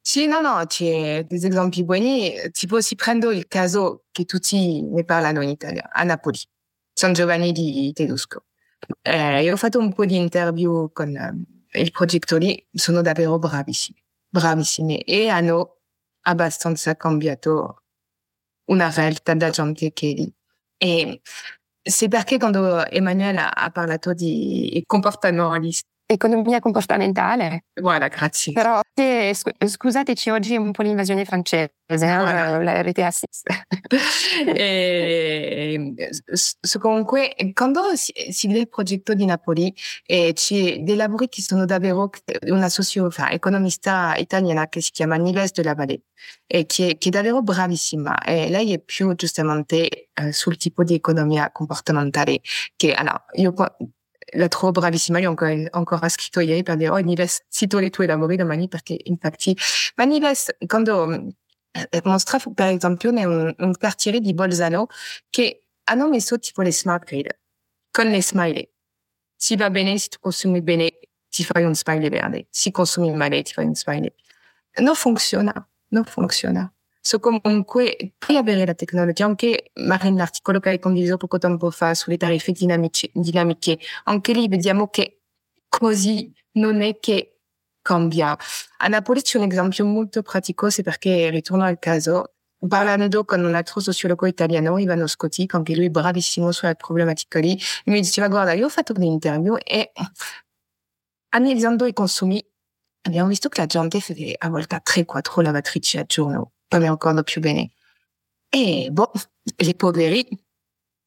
Sì, 0.03 0.26
no, 0.26 0.41
no, 0.43 0.62
c'è 0.66 1.24
degli 1.26 1.47
esempi 1.47 1.84
buoni. 1.84 2.34
Tipo, 2.53 2.82
si 2.82 2.97
prendo 2.97 3.30
il 3.30 3.47
caso 3.49 4.05
che 4.11 4.26
tutti 4.26 4.82
ne 4.82 5.05
parlano 5.05 5.41
in 5.41 5.49
Italia, 5.49 5.88
a 5.91 6.03
Napoli. 6.05 6.38
San 7.01 7.14
Giovanni 7.14 7.53
di 7.53 7.90
Tedusco. 7.94 8.44
Eh, 9.01 9.42
io 9.42 9.55
ho 9.55 9.57
fatto 9.57 9.78
un 9.78 9.94
po' 9.94 10.05
di 10.05 10.16
interview 10.16 10.92
con 10.92 11.16
eh, 11.16 11.80
il 11.80 11.90
progetto 11.92 12.36
lì, 12.36 12.62
sono 12.70 13.01
davvero 13.01 13.38
bravissimi, 13.38 14.05
bravissimi 14.28 14.98
e 14.98 15.28
hanno 15.28 15.78
abbastanza 16.26 16.94
cambiato 16.96 17.84
una 18.66 18.90
realtà 18.90 19.32
da 19.32 19.48
gente 19.48 19.94
che 19.94 20.11
è 20.11 20.12
lì. 20.12 20.34
E 20.76 21.22
c'est 21.82 22.11
perché 22.11 22.36
quando 22.36 22.84
Emmanuel 22.84 23.38
ha 23.51 23.70
parlato 23.70 24.12
di 24.12 24.82
comportamentalisti 24.86 25.88
economia 26.13 26.59
comportamentale. 26.61 27.67
Guarda, 27.73 28.09
grazie. 28.09 28.53
Però 28.53 28.81
te, 28.93 29.33
scusateci 29.35 30.31
oggi 30.31 30.57
un 30.57 30.73
po' 30.73 30.83
l'invasione 30.83 31.25
francese, 31.25 31.73
eh, 31.87 31.97
la 31.97 32.83
rete 32.83 33.05
assist. 33.05 33.47
e, 34.47 35.95
comunque, 36.81 37.35
quando 37.53 37.95
si, 37.95 38.13
si 38.31 38.49
vede 38.49 38.61
il 38.61 38.69
progetto 38.69 39.15
di 39.15 39.25
Napoli, 39.25 39.73
e 40.05 40.33
c'è 40.35 40.81
dei 40.81 40.97
lavori 40.97 41.29
che 41.29 41.43
sono 41.43 41.65
davvero 41.65 42.11
una 42.49 42.69
socio-economista 42.69 44.15
italiana 44.17 44.69
che 44.69 44.81
si 44.81 44.91
chiama 44.91 45.17
Nives 45.17 45.53
de 45.53 45.63
la 45.63 45.75
Valle 45.75 46.03
e 46.47 46.67
che, 46.67 46.97
che, 46.99 47.09
è 47.09 47.13
davvero 47.13 47.43
bravissima. 47.43 48.19
E 48.23 48.49
lei 48.51 48.73
è 48.73 48.81
più 48.81 49.15
giustamente 49.15 50.11
eh, 50.13 50.33
sul 50.33 50.57
tipo 50.57 50.83
di 50.83 50.95
economia 50.95 51.51
comportamentale 51.53 52.41
che, 52.77 52.93
allora, 52.95 53.25
io 53.35 53.53
la 54.33 54.49
trovo 54.49 54.72
bravissima, 54.72 55.18
io 55.18 55.31
ancora, 55.31 55.55
ancora 55.70 56.09
scritto 56.09 56.41
ieri 56.41 56.62
per 56.62 56.76
dire, 56.76 56.91
oh 56.91 56.99
Nives, 56.99 57.45
cito 57.49 57.78
le 57.78 57.91
tue 57.91 58.07
lavori 58.07 58.37
domani 58.37 58.68
perché 58.68 58.99
infatti, 59.05 59.57
ma 59.97 60.05
Nives, 60.05 60.57
quando 60.66 61.11
eh, 61.72 62.01
mostra 62.05 62.39
per 62.55 62.68
esempio 62.68 63.11
un, 63.11 63.55
un 63.57 63.74
quartiere 63.78 64.20
di 64.20 64.35
Bolzano 64.35 64.87
che 65.28 65.64
hanno 65.85 66.09
messo 66.09 66.39
tipo 66.39 66.62
le 66.62 66.72
smart 66.72 67.05
grid 67.05 67.39
con 67.91 68.07
le 68.07 68.22
smiley. 68.22 68.68
Si 69.37 69.57
va 69.57 69.70
bene, 69.70 69.99
si 69.99 70.09
consumi 70.20 70.62
bene, 70.62 70.99
ti 71.28 71.45
fai 71.45 71.64
un 71.64 71.74
smiley 71.74 72.09
verde. 72.09 72.47
Si 72.51 72.70
consumi 72.70 73.12
male, 73.14 73.43
ti 73.43 73.53
fai 73.53 73.66
un 73.66 73.74
smiley. 73.74 74.12
Non 74.81 74.95
funziona, 74.95 75.53
non 75.89 76.05
funziona. 76.05 76.72
So 77.03 77.18
comunque 77.18 78.14
puoi 78.18 78.36
avere 78.36 78.66
la 78.66 78.74
tecnologia, 78.74 79.24
anche 79.24 79.70
magari 79.74 80.11
nell'articolo 80.11 80.61
che 80.61 80.68
hai 80.68 80.78
condiviso 80.78 81.16
poco 81.16 81.38
tempo 81.38 81.70
fa 81.70 81.94
sulle 81.94 82.18
tariffe 82.18 82.53
dinamiche, 82.53 83.11
dinamiche, 83.14 83.78
anche 84.05 84.32
lì 84.34 84.48
vediamo 84.48 84.88
che 84.88 85.22
così 85.68 86.30
non 86.53 86.82
è 86.82 86.98
che 86.98 87.38
cambia. 87.80 88.36
A 88.78 88.88
Napoli 88.88 89.22
c'è 89.22 89.38
un 89.38 89.51
esempio 89.51 89.86
molto 89.86 90.20
pratico, 90.22 90.68
c'est 90.68 90.84
perché 90.84 91.30
ritorno 91.30 91.64
al 91.64 91.78
caso, 91.78 92.34
parlando 92.68 93.24
con 93.24 93.42
un 93.44 93.55
altro 93.55 93.80
sociologo 93.80 94.26
italiano, 94.26 94.76
Ivano 94.78 95.07
Scotti, 95.07 95.46
anche 95.48 95.74
lui 95.74 95.88
bravissimo 95.88 96.53
sulla 96.53 96.74
problematica 96.74 97.38
lì, 97.38 97.59
mi 97.86 98.01
diceva 98.01 98.28
guarda, 98.28 98.53
io 98.53 98.66
ho 98.66 98.68
fatto 98.68 98.92
un'interview 98.94 99.57
e 99.64 99.90
analizzando 101.30 101.86
i 101.86 101.92
consumi 101.92 102.44
abbiamo 103.03 103.28
visto 103.28 103.48
che 103.48 103.61
la 103.61 103.66
gente 103.66 104.01
fa 104.01 104.12
a 104.38 104.48
volte 104.51 104.80
3-4 104.82 105.42
lavatrici 105.42 105.98
al 105.98 106.07
giorno 106.07 106.53
poi 106.71 106.89
ricordo 106.89 107.25
più 107.25 107.41
bene. 107.41 107.73
E 108.49 108.89
boh, 108.93 109.11
i 109.57 109.75
poveri, 109.75 110.25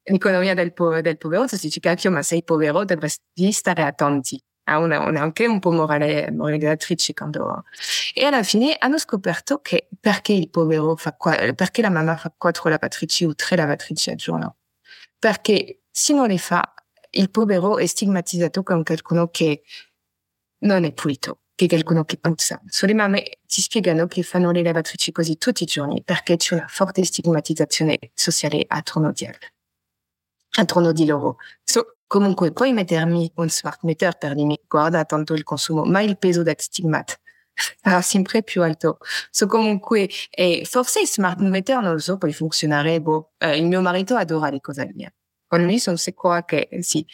l'economia 0.04 0.54
del, 0.54 0.74
po- 0.74 1.00
del 1.02 1.18
povero, 1.18 1.48
si 1.48 1.58
dice 1.58 1.80
cacchio, 1.80 2.12
ma 2.12 2.22
sei 2.22 2.44
povero, 2.44 2.84
dovresti 2.84 3.52
stare 3.54 3.84
attenti. 3.84 4.42
Ha 4.66 4.78
una, 4.78 5.00
una, 5.00 5.22
anche 5.22 5.46
un 5.46 5.60
po' 5.60 5.72
morale, 5.72 6.32
moralizzatrice 6.32 7.14
quando... 7.14 7.64
E 8.14 8.26
alla 8.26 8.44
fine 8.44 8.76
hanno 8.78 8.98
scoperto 8.98 9.60
che 9.60 9.88
perché 10.00 10.34
il 10.34 10.50
povero 10.50 10.96
fa 10.98 11.14
qua, 11.16 11.36
perché 11.54 11.82
la 11.82 11.90
mamma 11.90 12.18
fa 12.18 12.34
quattro 12.38 12.70
lavatrici 12.70 13.26
o 13.26 13.34
tre 13.34 13.56
lavatrici 13.56 14.10
al 14.10 14.18
giorno? 14.18 14.58
Perché 15.18 15.84
se 15.90 16.14
non 16.14 16.28
le 16.28 16.38
fa, 16.38 16.74
il 17.12 17.30
povero 17.30 17.78
è 17.78 17.86
stigmatizzato 17.86 18.64
come 18.64 18.84
qualcuno 18.84 19.30
che 19.30 19.64
non 20.60 20.84
è 20.84 20.94
pulito 20.94 21.43
che 21.56 21.68
qualcuno 21.68 22.04
che 22.04 22.18
pensa. 22.18 22.62
Mamme 22.94 23.40
ti 23.46 23.62
spiegano 23.62 24.08
che 24.08 24.24
fanno 24.24 24.52
le 24.52 24.64
lavatrici 24.64 25.12
così 25.12 25.38
tutti 25.38 25.64
i 25.64 25.66
giorni 25.66 26.04
perché 26.04 26.38
c'è 26.38 26.56
una 26.56 26.68
forte 26.68 27.04
stigmatizzazione 27.04 28.00
sociale 28.14 28.66
attorno 28.68 29.12
di, 29.12 29.30
attorno 30.58 30.92
di 30.92 31.06
loro. 31.06 31.38
So, 31.64 31.98
comunque 32.08 32.52
puoi 32.52 32.74
mettermi 32.74 33.32
un 33.36 33.50
smart 33.50 33.84
meter 33.84 34.18
per 34.18 34.36
dirmi 34.36 34.60
guarda 34.68 35.06
tanto 35.06 35.34
il 35.34 35.44
consumo, 35.44 35.84
ma 35.84 36.02
il 36.02 36.18
peso 36.18 36.44
del 36.44 36.56
stigmat 36.58 37.20
sarà 37.82 38.02
sempre 38.02 38.44
più 38.44 38.62
alto. 38.62 38.98
So 39.32 39.48
comunque, 39.48 40.10
e 40.30 40.66
forse 40.66 41.02
il 41.02 41.08
smart 41.08 41.40
meter 41.40 41.82
non 41.82 41.94
lo 41.94 42.00
so, 42.00 42.18
puoi 42.18 42.34
funzionare, 42.34 43.02
boh, 43.02 43.34
eh, 43.38 43.58
il 43.58 43.66
mio 43.66 43.82
marito 43.82 44.16
adora 44.16 44.50
le 44.50 44.60
cose 44.60 44.92
mie. 44.94 45.14
Con 45.48 45.64
lui 45.64 45.80
sono 45.80 45.98
sicura 45.98 46.44
che 46.46 46.68
sì. 46.82 47.06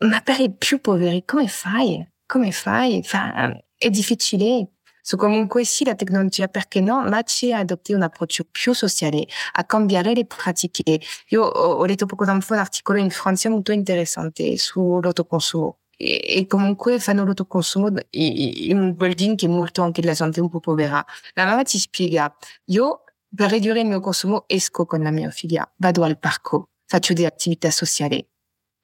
Ma 0.00 0.20
per 0.20 0.40
i 0.40 0.52
più 0.52 0.80
poveri, 0.80 1.24
come 1.24 1.48
fai? 1.48 2.06
Come 2.26 2.52
fai? 2.52 3.02
Fa, 3.02 3.50
è 3.76 3.90
difficile. 3.90 4.68
So, 5.02 5.16
comunque 5.18 5.64
sì, 5.64 5.84
la 5.84 5.94
tecnologia, 5.94 6.48
perché 6.48 6.80
no? 6.80 7.02
Ma 7.02 7.22
c'è 7.22 7.50
adottare 7.50 7.96
un 7.98 8.04
approccio 8.04 8.44
più 8.50 8.72
sociale, 8.72 9.26
a 9.52 9.64
cambiare 9.64 10.14
le 10.14 10.24
pratiche. 10.24 10.98
Io 11.28 11.42
ho, 11.42 11.74
ho 11.74 11.84
letto 11.84 12.06
poco 12.06 12.24
tempo 12.24 12.54
un 12.54 12.58
articolo 12.58 12.98
in 12.98 13.10
Francia 13.10 13.50
molto 13.50 13.72
interessante 13.72 14.56
sull'autoconsumo. 14.56 15.78
E, 15.96 16.22
e 16.26 16.46
comunque 16.46 16.98
fanno 17.00 17.24
l'autoconsumo 17.24 17.88
in 18.10 18.78
un 18.78 18.94
building 18.96 19.36
che 19.36 19.46
è 19.46 19.48
molto 19.48 19.82
anche 19.82 20.00
della 20.00 20.14
gente 20.14 20.40
un 20.40 20.48
po' 20.48 20.60
povera. 20.60 21.04
La 21.34 21.44
mamma 21.44 21.62
ti 21.64 21.78
spiega, 21.78 22.34
io 22.66 23.04
per 23.34 23.50
ridurre 23.50 23.80
il 23.80 23.86
mio 23.86 24.00
consumo 24.00 24.44
esco 24.46 24.86
con 24.86 25.02
la 25.02 25.10
mia 25.10 25.30
figlia, 25.30 25.70
vado 25.76 26.02
al 26.02 26.18
parco, 26.18 26.70
faccio 26.86 27.12
delle 27.12 27.26
attività 27.26 27.70
sociali 27.70 28.26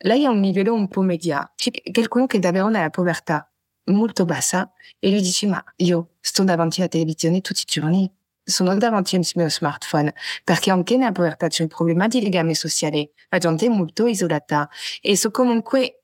lei 0.02 0.24
ha 0.24 0.30
un 0.30 0.40
livello 0.40 0.74
un 0.74 0.88
po' 0.88 1.02
media. 1.02 1.50
C'è 1.56 1.70
qualcuno 1.92 2.26
che 2.26 2.38
davvero 2.38 2.68
nella 2.68 2.90
povertà 2.90 3.50
molto 3.90 4.24
bassa 4.24 4.70
e 4.98 5.10
lui 5.10 5.20
dice 5.20 5.46
ma 5.46 5.62
io 5.76 6.16
sto 6.20 6.44
davanti 6.44 6.80
alla 6.80 6.88
televisione 6.88 7.40
tutti 7.40 7.62
i 7.62 7.64
giorni. 7.66 8.10
Sono 8.42 8.74
davanti 8.76 9.16
al 9.16 9.24
mio 9.34 9.48
smartphone, 9.48 10.12
perché 10.44 10.70
anche 10.70 10.96
nella 10.96 11.12
povertà 11.12 11.46
c'è 11.48 11.62
un 11.62 11.68
problema 11.68 12.08
di 12.08 12.20
legame 12.22 12.54
sociale, 12.54 13.12
la 13.28 13.38
gente 13.38 13.66
è 13.66 13.68
molto 13.68 14.06
isolata. 14.06 14.68
E 15.00 15.16
so 15.16 15.30
comunque, 15.30 16.02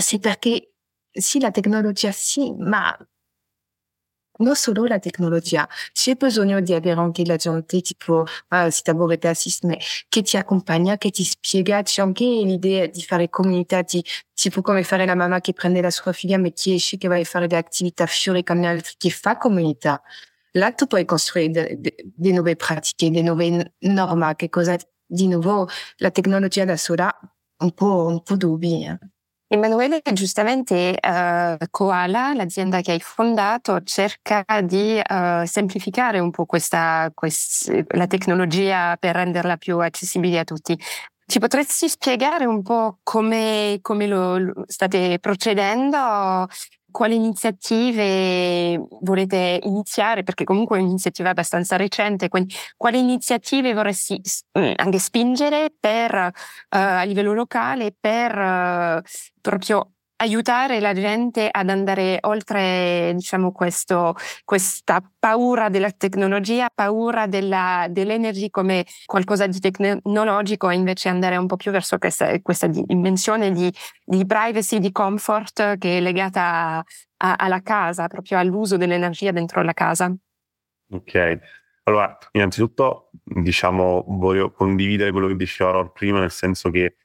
sì 0.00 0.18
perché 0.20 0.72
sì 1.10 1.40
la 1.40 1.50
tecnologia 1.50 2.12
sì, 2.12 2.54
ma 2.58 2.96
non 4.38 4.54
solo 4.56 4.84
la 4.84 4.98
tecnologia, 4.98 5.68
c'è 5.92 6.14
bisogno 6.14 6.60
di 6.60 6.74
avere 6.74 6.98
anche 7.00 7.24
la 7.24 7.36
gente 7.36 7.80
tipo 7.80 8.24
uh, 8.50 8.70
si 8.70 8.82
tavoletta 8.82 9.30
assist, 9.30 9.66
che 10.08 10.22
ti 10.22 10.36
accompagna, 10.36 10.96
che 10.96 11.10
ti 11.10 11.24
spiega, 11.24 11.82
c'è 11.82 12.02
anche 12.02 12.24
l'idea 12.24 12.86
di 12.86 13.02
fare 13.02 13.28
comunità, 13.28 13.82
di, 13.82 14.02
tipo 14.34 14.62
come 14.62 14.82
fare 14.82 15.06
la 15.06 15.14
mamma 15.14 15.40
che 15.40 15.52
prende 15.52 15.80
la 15.80 15.90
sua 15.90 16.12
figlia 16.12 16.38
ma 16.38 16.48
che 16.50 16.74
esce, 16.74 16.96
che 16.98 17.08
va 17.08 17.16
a 17.16 17.24
fare 17.24 17.46
delle 17.46 17.60
attività 17.60 18.06
fiori 18.06 18.42
con 18.42 18.56
gli 18.58 18.64
altri, 18.64 18.94
che 18.98 19.10
fa 19.10 19.36
comunità. 19.36 20.02
Là, 20.52 20.72
tu 20.72 20.86
puoi 20.86 21.04
costruire 21.04 21.78
delle 21.80 22.34
nuove 22.34 22.56
pratiche, 22.56 23.10
delle 23.10 23.22
nuove 23.22 23.74
norme, 23.80 24.34
che 24.36 24.48
cosa 24.48 24.76
di 25.06 25.28
nuovo 25.28 25.68
la 25.98 26.10
tecnologia 26.10 26.64
da 26.64 26.76
sola 26.76 27.12
un 27.58 27.72
po', 27.72 28.06
un 28.06 28.22
po' 28.22 28.36
dubbi. 28.36 28.84
Eh. 28.84 28.98
Emanuele, 29.54 30.00
giustamente 30.14 30.98
uh, 31.00 31.64
Koala, 31.70 32.34
l'azienda 32.34 32.80
che 32.80 32.90
hai 32.90 32.98
fondato, 32.98 33.82
cerca 33.84 34.44
di 34.64 35.00
uh, 35.00 35.44
semplificare 35.44 36.18
un 36.18 36.32
po' 36.32 36.44
questa, 36.44 37.08
quest, 37.14 37.84
la 37.90 38.08
tecnologia 38.08 38.96
per 38.98 39.14
renderla 39.14 39.56
più 39.56 39.78
accessibile 39.78 40.40
a 40.40 40.44
tutti. 40.44 40.76
Ci 41.26 41.38
potresti 41.38 41.88
spiegare 41.88 42.46
un 42.46 42.62
po' 42.62 42.98
come, 43.04 43.78
come 43.80 44.08
lo, 44.08 44.38
lo 44.38 44.64
state 44.66 45.20
procedendo 45.20 46.48
quali 46.94 47.16
iniziative 47.16 48.80
volete 49.00 49.58
iniziare? 49.64 50.22
Perché 50.22 50.44
comunque 50.44 50.78
è 50.78 50.80
un'iniziativa 50.80 51.30
abbastanza 51.30 51.74
recente, 51.74 52.28
quindi 52.28 52.54
quali 52.76 53.00
iniziative 53.00 53.74
vorresti 53.74 54.20
mm, 54.56 54.72
anche 54.76 55.00
spingere 55.00 55.74
per, 55.78 56.14
uh, 56.14 56.30
a 56.68 57.02
livello 57.02 57.32
locale 57.32 57.92
per 57.98 58.38
uh, 58.38 59.00
proprio 59.40 59.90
aiutare 60.16 60.80
la 60.80 60.92
gente 60.92 61.48
ad 61.50 61.68
andare 61.68 62.18
oltre, 62.22 63.12
diciamo, 63.14 63.52
questo, 63.52 64.14
questa 64.44 65.02
paura 65.18 65.68
della 65.68 65.90
tecnologia, 65.90 66.70
paura 66.72 67.26
della, 67.26 67.86
dell'energy 67.90 68.50
come 68.50 68.86
qualcosa 69.06 69.46
di 69.46 69.58
tecnologico 69.58 70.70
e 70.70 70.74
invece 70.74 71.08
andare 71.08 71.36
un 71.36 71.46
po' 71.46 71.56
più 71.56 71.70
verso 71.70 71.98
questa, 71.98 72.40
questa 72.40 72.66
dimensione 72.66 73.50
di, 73.50 73.72
di 74.04 74.24
privacy, 74.24 74.78
di 74.78 74.92
comfort 74.92 75.78
che 75.78 75.98
è 75.98 76.00
legata 76.00 76.84
a, 77.16 77.34
alla 77.36 77.62
casa, 77.62 78.06
proprio 78.06 78.38
all'uso 78.38 78.76
dell'energia 78.76 79.32
dentro 79.32 79.62
la 79.62 79.72
casa. 79.72 80.14
Ok. 80.90 81.38
Allora, 81.86 82.16
innanzitutto, 82.32 83.10
diciamo, 83.24 84.04
voglio 84.08 84.50
condividere 84.52 85.10
quello 85.10 85.26
che 85.26 85.36
diceva 85.36 85.86
prima, 85.86 86.20
nel 86.20 86.30
senso 86.30 86.70
che 86.70 86.96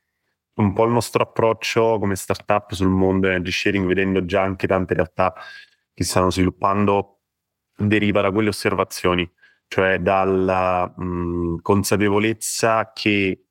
un 0.60 0.74
po' 0.74 0.86
il 0.86 0.92
nostro 0.92 1.24
approccio 1.24 1.98
come 2.00 2.16
startup 2.16 2.74
sul 2.74 2.90
mondo 2.90 3.28
energy 3.28 3.52
sharing, 3.52 3.86
vedendo 3.88 4.26
già 4.26 4.42
anche 4.42 4.68
tante 4.68 4.94
realtà 4.94 5.34
che 5.94 6.04
si 6.04 6.10
stanno 6.10 6.32
sviluppando, 6.32 7.22
deriva 7.76 8.22
da 8.22 8.32
quelle 8.32 8.50
osservazioni, 8.50 9.30
cioè 9.68 10.00
dalla 10.00 10.94
mh, 10.96 11.62
consapevolezza 11.62 12.92
che 12.94 13.46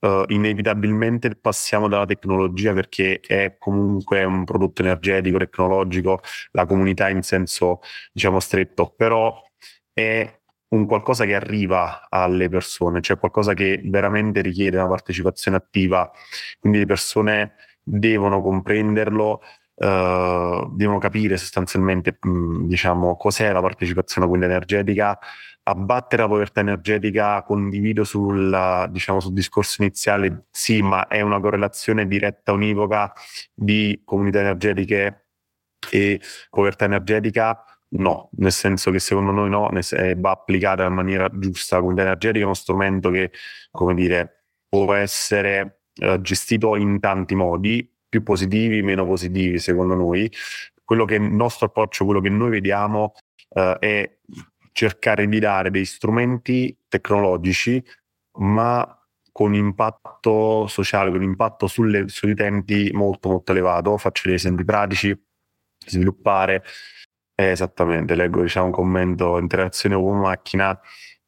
uh, 0.00 0.24
inevitabilmente 0.28 1.34
passiamo 1.36 1.88
dalla 1.88 2.06
tecnologia 2.06 2.72
perché 2.72 3.20
è 3.20 3.56
comunque 3.58 4.22
un 4.24 4.44
prodotto 4.44 4.82
energetico, 4.82 5.38
tecnologico, 5.38 6.20
la 6.52 6.66
comunità 6.66 7.08
in 7.08 7.22
senso 7.22 7.80
diciamo 8.12 8.40
stretto, 8.40 8.94
però 8.96 9.40
è 9.92 10.40
un 10.72 10.86
qualcosa 10.86 11.24
che 11.24 11.34
arriva 11.34 12.06
alle 12.08 12.48
persone, 12.48 13.00
cioè 13.00 13.18
qualcosa 13.18 13.54
che 13.54 13.80
veramente 13.84 14.40
richiede 14.40 14.78
una 14.78 14.88
partecipazione 14.88 15.56
attiva, 15.56 16.10
quindi 16.58 16.78
le 16.78 16.86
persone 16.86 17.54
devono 17.82 18.40
comprenderlo, 18.40 19.42
uh, 19.74 20.74
devono 20.74 20.98
capire 20.98 21.36
sostanzialmente 21.36 22.16
mh, 22.20 22.66
diciamo, 22.66 23.16
cos'è 23.16 23.52
la 23.52 23.60
partecipazione 23.60 24.26
quindi 24.26 24.46
energetica, 24.46 25.18
abbattere 25.64 26.22
la 26.22 26.28
povertà 26.28 26.60
energetica, 26.60 27.42
condivido 27.42 28.02
sul, 28.04 28.88
diciamo, 28.90 29.20
sul 29.20 29.32
discorso 29.34 29.82
iniziale, 29.82 30.46
sì, 30.50 30.80
ma 30.82 31.06
è 31.06 31.20
una 31.20 31.38
correlazione 31.40 32.06
diretta, 32.06 32.52
univoca 32.52 33.12
di 33.54 34.00
comunità 34.04 34.40
energetiche 34.40 35.26
e 35.90 36.20
povertà 36.50 36.86
energetica 36.86 37.62
No, 37.94 38.30
nel 38.36 38.52
senso 38.52 38.90
che 38.90 38.98
secondo 38.98 39.32
noi 39.32 39.50
no, 39.50 39.70
eh, 39.70 40.14
va 40.16 40.30
applicata 40.30 40.84
in 40.86 40.94
maniera 40.94 41.28
giusta. 41.30 41.76
La 41.76 41.80
comunità 41.82 42.04
energetica 42.06 42.40
è 42.40 42.44
uno 42.44 42.54
strumento 42.54 43.10
che, 43.10 43.32
come 43.70 43.94
dire, 43.94 44.44
può 44.66 44.94
essere 44.94 45.82
eh, 45.96 46.18
gestito 46.22 46.76
in 46.76 47.00
tanti 47.00 47.34
modi, 47.34 47.86
più 48.08 48.22
positivi, 48.22 48.82
meno 48.82 49.04
positivi, 49.04 49.58
secondo 49.58 49.94
noi. 49.94 50.30
Quello 50.84 51.04
che 51.04 51.16
il 51.16 51.22
nostro 51.22 51.66
approccio, 51.66 52.06
quello 52.06 52.20
che 52.20 52.30
noi 52.30 52.50
vediamo 52.50 53.12
eh, 53.50 53.76
è 53.78 54.18
cercare 54.72 55.28
di 55.28 55.38
dare 55.38 55.70
dei 55.70 55.84
strumenti 55.84 56.74
tecnologici, 56.88 57.82
ma 58.38 58.98
con 59.30 59.54
impatto 59.54 60.66
sociale, 60.66 61.10
con 61.10 61.22
impatto 61.22 61.66
sulle, 61.66 62.08
sugli 62.08 62.30
utenti 62.30 62.90
molto 62.94 63.28
molto 63.28 63.52
elevato. 63.52 63.98
Faccio 63.98 64.22
degli 64.28 64.36
esempi 64.36 64.64
pratici, 64.64 65.14
sviluppare 65.86 66.62
eh, 67.34 67.50
esattamente, 67.50 68.14
leggo 68.14 68.42
diciamo, 68.42 68.66
un 68.66 68.72
commento, 68.72 69.38
interazione 69.38 69.94
uomo-macchina 69.94 70.80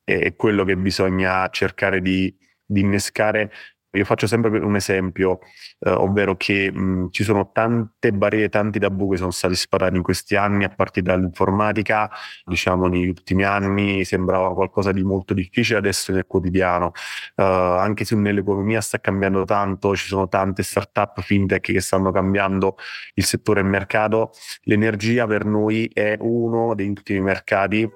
è 0.05 0.37
quello 0.37 0.65
che 0.65 0.77
bisogna 0.77 1.49
cercare 1.49 2.03
di, 2.03 2.35
di 2.65 2.81
innescare 2.81 3.51
io 3.95 4.05
faccio 4.05 4.27
sempre 4.27 4.59
un 4.59 4.77
esempio, 4.77 5.39
eh, 5.81 5.91
ovvero 5.91 6.37
che 6.37 6.71
mh, 6.71 7.11
ci 7.11 7.25
sono 7.25 7.51
tante 7.53 8.13
barriere, 8.13 8.49
tanti 8.49 8.79
tabù 8.79 9.11
che 9.11 9.17
sono 9.17 9.31
stati 9.31 9.55
sparati 9.55 9.97
in 9.97 10.03
questi 10.03 10.37
anni, 10.37 10.65
a 10.65 10.69
partire 10.69 11.07
dall'informatica, 11.07 12.11
diciamo 12.45 12.87
negli 12.87 13.09
ultimi 13.09 13.45
anni 13.45 14.05
sembrava 14.05 14.53
qualcosa 14.53 14.93
di 14.93 15.03
molto 15.03 15.35
difficile, 15.35 15.79
adesso 15.79 16.13
nel 16.13 16.27
quotidiano. 16.27 16.93
Uh, 17.37 17.43
anche 17.43 18.05
se 18.05 18.17
nell'economia 18.17 18.81
sta 18.81 18.99
cambiando 19.01 19.45
tanto, 19.45 19.95
ci 19.97 20.07
sono 20.07 20.29
tante 20.29 20.63
start-up 20.63 21.21
fintech 21.21 21.73
che 21.73 21.81
stanno 21.81 22.11
cambiando 22.11 22.77
il 23.15 23.25
settore 23.25 23.61
e 23.61 23.63
il 23.63 23.69
mercato, 23.69 24.33
l'energia 24.63 25.27
per 25.27 25.45
noi 25.45 25.91
è 25.93 26.17
uno 26.21 26.75
degli 26.75 26.89
ultimi 26.89 27.21
mercati 27.21 27.89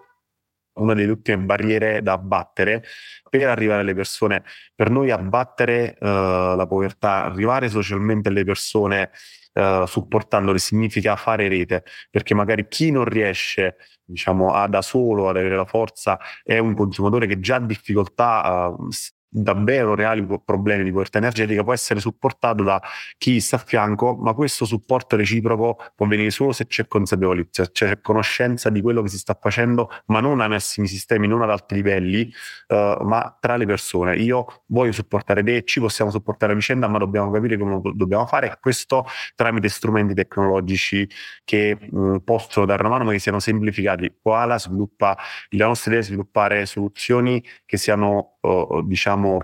una 0.79 0.95
delle 0.95 1.11
ultime 1.13 1.39
barriere 1.39 2.03
da 2.03 2.13
abbattere 2.13 2.85
per 3.29 3.49
arrivare 3.49 3.81
alle 3.83 3.95
persone. 3.95 4.43
Per 4.75 4.91
noi 4.91 5.11
abbattere 5.11 5.97
uh, 6.01 6.05
la 6.05 6.67
povertà, 6.69 7.25
arrivare 7.25 7.69
socialmente 7.69 8.29
alle 8.29 8.45
persone 8.45 9.11
uh, 9.55 9.85
supportandole 9.87 10.59
significa 10.59 11.17
fare 11.17 11.49
rete, 11.49 11.85
perché 12.11 12.35
magari 12.35 12.67
chi 12.69 12.91
non 12.91 13.05
riesce 13.05 13.77
diciamo, 14.05 14.55
a 14.55 14.67
da 14.69 14.83
solo 14.83 15.29
ad 15.29 15.37
avere 15.37 15.57
la 15.57 15.67
forza 15.67 16.19
è 16.43 16.59
un 16.59 16.75
consumatore 16.75 17.27
che 17.27 17.41
già 17.41 17.57
ha 17.57 17.61
difficoltà 17.61 18.69
uh, 18.69 18.89
davvero 19.29 19.95
reali 19.95 20.27
problemi 20.45 20.85
di 20.85 20.91
povertà 20.91 21.19
energetica 21.19 21.63
può 21.63 21.73
essere 21.73 22.01
supportato 22.01 22.63
da 22.63 22.81
chi 23.19 23.41
sta 23.41 23.57
a 23.57 23.59
fianco, 23.59 24.17
ma 24.17 24.33
questo 24.33 24.65
supporto 24.65 25.17
reciproco 25.17 25.79
può 25.95 26.07
venire 26.07 26.31
solo 26.31 26.53
se 26.53 26.67
c'è 26.67 26.87
consapevolezza, 26.87 27.67
c'è 27.71 28.01
conoscenza 28.01 28.71
di 28.71 28.81
quello 28.81 29.03
che 29.03 29.09
si 29.09 29.19
sta 29.19 29.37
facendo, 29.41 29.91
ma 30.07 30.21
non 30.21 30.41
ai 30.41 30.49
massimi 30.49 30.87
sistemi, 30.87 31.27
non 31.27 31.43
ad 31.43 31.51
alti 31.51 31.75
livelli, 31.75 32.33
uh, 32.69 33.05
ma 33.05 33.37
tra 33.41 33.57
le 33.57 33.67
persone. 33.67 34.17
Io 34.17 34.63
voglio 34.67 34.93
supportare 34.93 35.43
te, 35.43 35.65
ci 35.65 35.81
possiamo 35.81 36.11
supportare 36.11 36.53
a 36.53 36.55
vicenda, 36.55 36.89
ma 36.89 36.99
dobbiamo 36.99 37.31
capire 37.31 37.59
come 37.59 37.81
lo 37.83 37.93
dobbiamo 37.95 38.27
fare, 38.27 38.59
questo 38.61 39.05
tramite 39.35 39.69
strumenti 39.69 40.15
tecnologici 40.15 41.09
che 41.45 41.77
mh, 41.79 42.19
possono 42.25 42.67
dare 42.67 42.81
una 42.83 42.91
mano, 42.91 43.05
ma 43.05 43.13
che 43.13 43.19
siano 43.19 43.41
semplificati. 43.41 44.17
Koala 44.23 44.59
sviluppa, 44.59 45.17
la 45.51 45.67
nostra 45.67 45.91
idea 45.91 46.03
è 46.03 46.07
sviluppare 46.07 46.67
soluzioni 46.67 47.45
che 47.65 47.77
siano 47.77 48.38
diciamo 48.85 49.41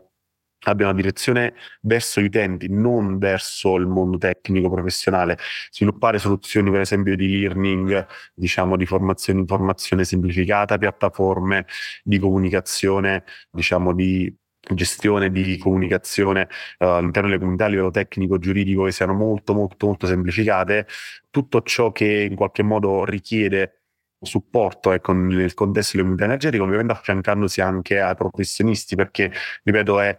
abbia 0.71 0.87
una 0.87 0.95
direzione 0.95 1.55
verso 1.83 2.21
gli 2.21 2.27
utenti, 2.27 2.69
non 2.71 3.19
verso 3.19 3.77
il 3.77 3.87
mondo 3.87 4.19
tecnico 4.19 4.71
professionale. 4.71 5.39
Sviluppare 5.71 6.19
soluzioni, 6.19 6.71
per 6.71 6.81
esempio, 6.81 7.17
di 7.17 7.29
learning, 7.41 8.07
diciamo, 8.35 8.77
di 8.77 8.87
formazione, 8.87 9.41
informazione 9.41 10.05
semplificata, 10.05 10.79
piattaforme 10.79 11.67
di 12.03 12.19
comunicazione, 12.19 13.25
diciamo, 13.51 13.93
di 13.95 14.35
gestione 14.73 15.31
di 15.31 15.59
comunicazione 15.59 16.49
uh, 16.79 16.85
all'interno 16.87 17.29
delle 17.29 17.39
comunità 17.39 17.67
a 17.67 17.69
livello 17.69 17.91
tecnico 17.91 18.39
giuridico 18.39 18.85
che 18.85 18.93
siano 18.93 19.13
molto 19.13 19.53
molto 19.53 19.85
molto 19.85 20.07
semplificate 20.07 20.87
tutto 21.29 21.61
ciò 21.61 21.93
che 21.93 22.27
in 22.31 22.35
qualche 22.35 22.63
modo 22.63 23.05
richiede 23.05 23.84
supporto 24.25 24.93
ecco, 24.93 25.13
nel 25.13 25.55
contesto 25.55 25.93
delle 25.93 26.03
comunità 26.03 26.25
energetiche, 26.25 26.63
ovviamente 26.63 26.93
affiancandosi 26.93 27.61
anche 27.61 28.01
ai 28.01 28.15
professionisti, 28.15 28.97
perché, 28.97 29.33
ripeto, 29.63 30.01
è 30.01 30.17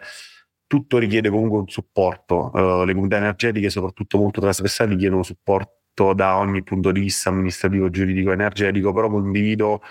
tutto 0.68 0.98
richiede 0.98 1.30
comunque 1.30 1.60
un 1.60 1.68
supporto. 1.68 2.52
Uh, 2.54 2.84
le 2.84 2.94
comunità 2.94 3.18
energetiche, 3.18 3.70
soprattutto 3.70 4.18
molto 4.18 4.42
trasversali, 4.42 4.94
richiedono 4.94 5.24
supporto 5.24 6.14
da 6.14 6.38
ogni 6.38 6.64
punto 6.64 6.92
di 6.92 7.00
vista 7.00 7.30
amministrativo, 7.30 7.90
giuridico, 7.90 8.32
energetico, 8.32 8.92
però 8.94 9.10
condivido 9.10 9.82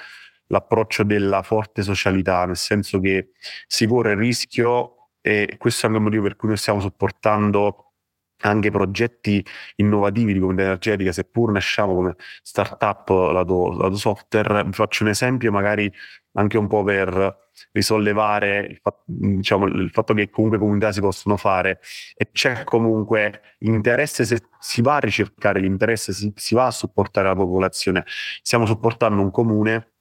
l'approccio 0.48 1.02
della 1.04 1.42
forte 1.42 1.82
socialità, 1.82 2.44
nel 2.44 2.56
senso 2.56 3.00
che 3.00 3.30
si 3.66 3.86
corre 3.86 4.12
il 4.12 4.18
rischio 4.18 5.10
e 5.20 5.56
questo 5.58 5.86
è 5.86 5.88
anche 5.88 5.98
il 5.98 6.04
motivo 6.04 6.24
per 6.24 6.36
cui 6.36 6.48
noi 6.48 6.58
stiamo 6.58 6.80
supportando 6.80 7.83
anche 8.44 8.70
progetti 8.70 9.44
innovativi 9.76 10.32
di 10.32 10.38
comunità 10.38 10.64
energetica, 10.64 11.12
seppur 11.12 11.50
nasciamo 11.52 11.94
come 11.94 12.14
startup 12.42 13.08
lato, 13.08 13.72
lato 13.72 13.96
software. 13.96 14.64
Vi 14.64 14.72
faccio 14.72 15.04
un 15.04 15.10
esempio, 15.10 15.50
magari 15.50 15.90
anche 16.32 16.58
un 16.58 16.66
po' 16.66 16.82
per 16.82 17.42
risollevare 17.72 18.66
il 18.68 18.78
fatto, 18.82 19.02
diciamo, 19.06 19.66
il 19.66 19.90
fatto 19.90 20.14
che 20.14 20.28
comunque 20.30 20.58
comunità 20.58 20.92
si 20.92 21.00
possono 21.00 21.36
fare 21.36 21.80
e 22.16 22.30
c'è 22.32 22.64
comunque 22.64 23.56
interesse, 23.60 24.24
se 24.24 24.40
si 24.58 24.82
va 24.82 24.96
a 24.96 24.98
ricercare 24.98 25.60
l'interesse, 25.60 26.12
si, 26.12 26.32
si 26.34 26.54
va 26.54 26.66
a 26.66 26.70
supportare 26.70 27.28
la 27.28 27.34
popolazione. 27.34 28.04
Stiamo 28.42 28.66
supportando 28.66 29.22
un 29.22 29.30
comune 29.30 29.93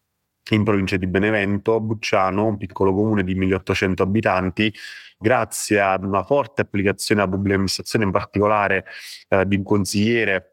in 0.52 0.64
provincia 0.64 0.98
di 0.98 1.08
Benevento, 1.08 1.80
Bucciano, 1.80 2.46
un 2.46 2.58
piccolo 2.58 2.94
comune 2.94 3.24
di 3.24 3.34
1800 3.36 4.04
abitanti, 4.04 4.74
grazie 5.18 5.80
ad 5.80 6.04
una 6.04 6.24
forte 6.24 6.62
applicazione 6.62 7.22
della 7.22 7.34
pubblica 7.34 7.56
amministrazione, 7.56 8.06
in 8.06 8.12
particolare 8.12 8.86
eh, 9.30 9.46
di 9.48 9.56
un 9.56 9.64
consigliere 9.64 10.53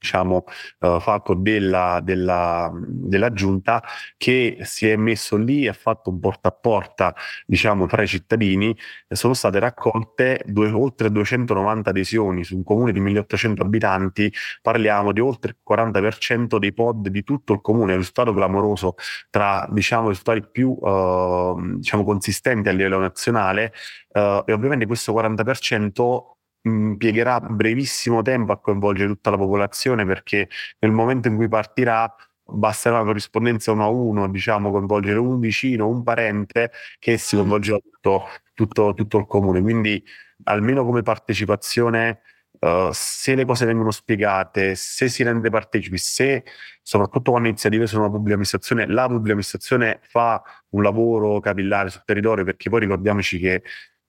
diciamo, 0.00 0.44
uh, 0.80 0.98
Falco 0.98 1.34
della, 1.34 2.00
della, 2.02 2.70
della, 2.74 3.32
giunta 3.32 3.82
che 4.16 4.58
si 4.62 4.88
è 4.88 4.96
messo 4.96 5.36
lì 5.36 5.64
e 5.64 5.68
ha 5.68 5.72
fatto 5.74 6.08
un 6.10 6.18
porta 6.18 6.48
a 6.48 6.52
porta 6.52 7.14
diciamo, 7.46 7.86
fra 7.86 8.02
i 8.02 8.06
cittadini. 8.06 8.74
Sono 9.08 9.34
state 9.34 9.58
raccolte 9.58 10.42
due, 10.46 10.70
oltre 10.70 11.10
290 11.10 11.90
adesioni 11.90 12.44
su 12.44 12.56
un 12.56 12.64
comune 12.64 12.92
di 12.92 13.00
1800 13.00 13.62
abitanti. 13.62 14.32
Parliamo 14.62 15.12
di 15.12 15.20
oltre 15.20 15.52
il 15.52 15.56
40% 15.68 16.56
dei 16.56 16.72
pod 16.72 17.08
di 17.08 17.22
tutto 17.22 17.52
il 17.52 17.60
comune, 17.60 17.90
è 17.90 17.92
un 17.92 17.98
risultato 17.98 18.32
clamoroso 18.32 18.94
tra 19.28 19.68
diciamo, 19.70 20.06
i 20.06 20.08
risultati 20.08 20.46
più 20.50 20.70
uh, 20.70 21.76
diciamo, 21.76 22.04
consistenti 22.04 22.68
a 22.70 22.72
livello 22.72 22.98
nazionale. 22.98 23.72
Uh, 24.12 24.42
e 24.46 24.52
ovviamente 24.52 24.86
questo 24.86 25.12
40% 25.12 26.38
impiegherà 26.62 27.40
brevissimo 27.40 28.22
tempo 28.22 28.52
a 28.52 28.60
coinvolgere 28.60 29.08
tutta 29.08 29.30
la 29.30 29.36
popolazione 29.36 30.04
perché 30.04 30.48
nel 30.80 30.92
momento 30.92 31.28
in 31.28 31.36
cui 31.36 31.48
partirà 31.48 32.14
basterà 32.52 32.96
una 32.96 33.04
corrispondenza 33.04 33.72
uno 33.72 33.84
a 33.84 33.88
uno, 33.88 34.28
diciamo, 34.28 34.70
coinvolgere 34.70 35.18
un 35.18 35.38
vicino, 35.38 35.88
un 35.88 36.02
parente 36.02 36.72
che 36.98 37.16
si 37.18 37.36
coinvolgerà 37.36 37.78
tutto, 37.78 38.24
tutto, 38.54 38.94
tutto 38.94 39.18
il 39.18 39.26
comune. 39.26 39.60
Quindi 39.60 40.02
almeno 40.44 40.84
come 40.84 41.02
partecipazione, 41.02 42.20
uh, 42.60 42.90
se 42.92 43.34
le 43.34 43.44
cose 43.44 43.66
vengono 43.66 43.90
spiegate, 43.90 44.74
se 44.74 45.08
si 45.08 45.22
rende 45.22 45.50
partecipi, 45.50 45.98
se 45.98 46.44
soprattutto 46.82 47.30
quando 47.30 47.48
iniziative 47.48 47.86
sono 47.86 48.04
la 48.04 48.08
pubblica 48.10 48.32
amministrazione, 48.32 48.86
la 48.86 49.06
pubblica 49.06 49.30
amministrazione 49.30 50.00
fa 50.02 50.42
un 50.70 50.82
lavoro 50.82 51.40
capillare 51.40 51.90
sul 51.90 52.02
territorio, 52.04 52.44
perché 52.44 52.70
poi 52.70 52.80
ricordiamoci 52.80 53.38
che 53.38 53.62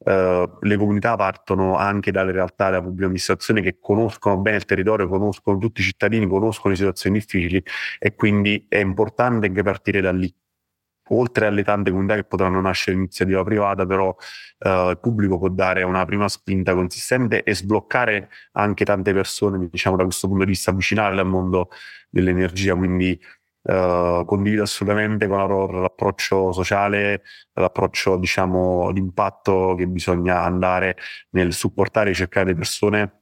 Uh, 0.04 0.58
le 0.62 0.78
comunità 0.78 1.16
partono 1.16 1.78
anche 1.78 2.12
dalle 2.12 2.32
realtà 2.32 2.72
della 2.72 2.82
pubblica 2.82 3.04
amministrazione 3.06 3.62
che 3.62 3.78
conoscono 3.80 4.38
bene 4.38 4.58
il 4.58 4.66
territorio, 4.66 5.08
conoscono 5.08 5.60
tutti 5.60 5.82
i 5.82 5.84
cittadini, 5.84 6.28
conoscono 6.28 6.74
le 6.74 6.80
situazioni 6.80 7.20
difficili 7.20 7.64
e 8.00 8.16
quindi 8.16 8.66
è 8.68 8.78
importante 8.78 9.46
anche 9.46 9.62
partire 9.62 10.02
da 10.02 10.12
lì. 10.12 10.34
Oltre 11.10 11.46
alle 11.46 11.64
tante 11.64 11.92
comunità 11.92 12.16
che 12.16 12.24
potranno 12.24 12.60
nascere 12.62 12.96
in 12.96 13.04
iniziativa 13.04 13.44
privata, 13.44 13.86
però 13.86 14.08
uh, 14.08 14.90
il 14.90 14.98
pubblico 15.00 15.38
può 15.38 15.50
dare 15.50 15.84
una 15.84 16.04
prima 16.06 16.28
spinta 16.30 16.74
consistente 16.74 17.44
e 17.44 17.54
sbloccare 17.54 18.30
anche 18.54 18.86
tante 18.86 19.14
persone, 19.14 19.68
diciamo 19.70 19.98
da 19.98 20.04
questo 20.04 20.28
punto 20.28 20.46
di 20.46 20.52
vista, 20.52 20.72
avvicinarle 20.72 21.20
al 21.20 21.28
mondo 21.28 21.70
dell'energia. 22.10 22.76
Quindi 22.76 23.20
Uh, 23.64 24.26
condivido 24.26 24.64
assolutamente 24.64 25.28
con 25.28 25.38
la 25.38 25.82
l'approccio 25.82 26.52
sociale, 26.52 27.22
l'approccio 27.54 28.18
diciamo 28.18 28.92
d'impatto 28.92 29.76
che 29.78 29.88
bisogna 29.88 30.42
andare 30.42 30.98
nel 31.32 31.54
supportare 31.54 32.10
e 32.10 32.14
cercare 32.16 32.48
le 32.48 32.56
persone 32.56 33.22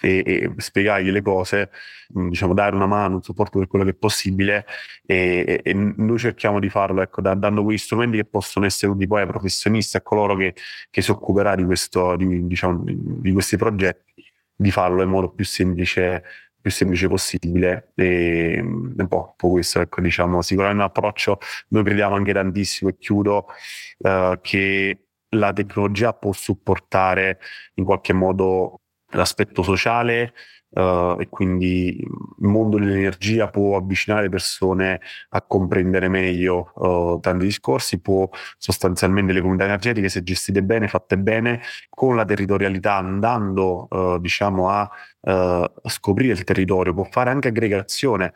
e, 0.00 0.22
e, 0.24 0.52
spiegargli 0.56 1.10
le 1.10 1.22
cose, 1.22 1.70
diciamo 2.08 2.54
dare 2.54 2.74
una 2.76 2.86
mano, 2.86 3.16
un 3.16 3.22
supporto 3.22 3.58
per 3.58 3.68
quello 3.68 3.84
che 3.84 3.90
è 3.92 3.94
possibile 3.94 4.66
e, 5.04 5.60
e 5.64 5.74
noi 5.74 6.18
cerchiamo 6.18 6.60
di 6.60 6.68
farlo 6.68 7.02
ecco, 7.02 7.20
da, 7.20 7.34
dando 7.34 7.62
quegli 7.62 7.78
strumenti 7.78 8.16
che 8.16 8.24
possono 8.24 8.66
essere 8.66 8.92
utili 8.92 9.06
poi 9.06 9.22
ai 9.22 9.26
professionisti, 9.26 9.96
a 9.96 10.02
coloro 10.02 10.36
che, 10.36 10.54
che 10.90 11.02
si 11.02 11.10
occuperà 11.10 11.54
di, 11.54 11.64
questo, 11.64 12.16
di, 12.16 12.46
diciamo, 12.46 12.84
di 12.84 13.32
questi 13.32 13.56
progetti, 13.56 14.24
di 14.54 14.70
farlo 14.70 15.02
in 15.02 15.08
modo 15.08 15.30
più 15.30 15.44
semplice 15.44 16.22
più 16.60 16.70
semplice 16.70 17.08
possibile. 17.08 17.92
E 17.94 18.60
po', 18.62 19.26
un 19.28 19.32
po 19.36 19.50
questo 19.50 19.80
ecco 19.80 20.00
diciamo 20.00 20.42
sicuramente 20.42 20.82
un 20.82 20.88
approccio 20.88 21.38
noi 21.68 21.84
crediamo 21.84 22.14
anche 22.14 22.32
tantissimo 22.32 22.90
e 22.90 22.96
chiudo 22.98 23.46
uh, 23.98 24.38
che 24.40 25.02
la 25.30 25.52
tecnologia 25.52 26.12
può 26.14 26.32
supportare 26.32 27.38
in 27.74 27.84
qualche 27.84 28.12
modo 28.12 28.80
l'aspetto 29.12 29.62
sociale 29.62 30.34
Uh, 30.70 31.16
e 31.18 31.28
quindi 31.30 31.96
il 31.98 32.46
mondo 32.46 32.78
dell'energia 32.78 33.48
può 33.48 33.78
avvicinare 33.78 34.24
le 34.24 34.28
persone 34.28 35.00
a 35.30 35.40
comprendere 35.40 36.08
meglio 36.08 36.72
uh, 36.74 37.18
tanti 37.20 37.46
discorsi, 37.46 38.00
può 38.00 38.28
sostanzialmente 38.58 39.32
le 39.32 39.40
comunità 39.40 39.64
energetiche, 39.64 40.10
se 40.10 40.22
gestite 40.22 40.62
bene, 40.62 40.86
fatte 40.86 41.16
bene, 41.16 41.62
con 41.88 42.16
la 42.16 42.26
territorialità, 42.26 42.96
andando 42.96 43.88
uh, 43.90 44.18
diciamo 44.20 44.68
a 44.68 44.90
scoprire 45.84 46.32
il 46.32 46.44
territorio, 46.44 46.94
può 46.94 47.04
fare 47.04 47.28
anche 47.28 47.48
aggregazione. 47.48 48.32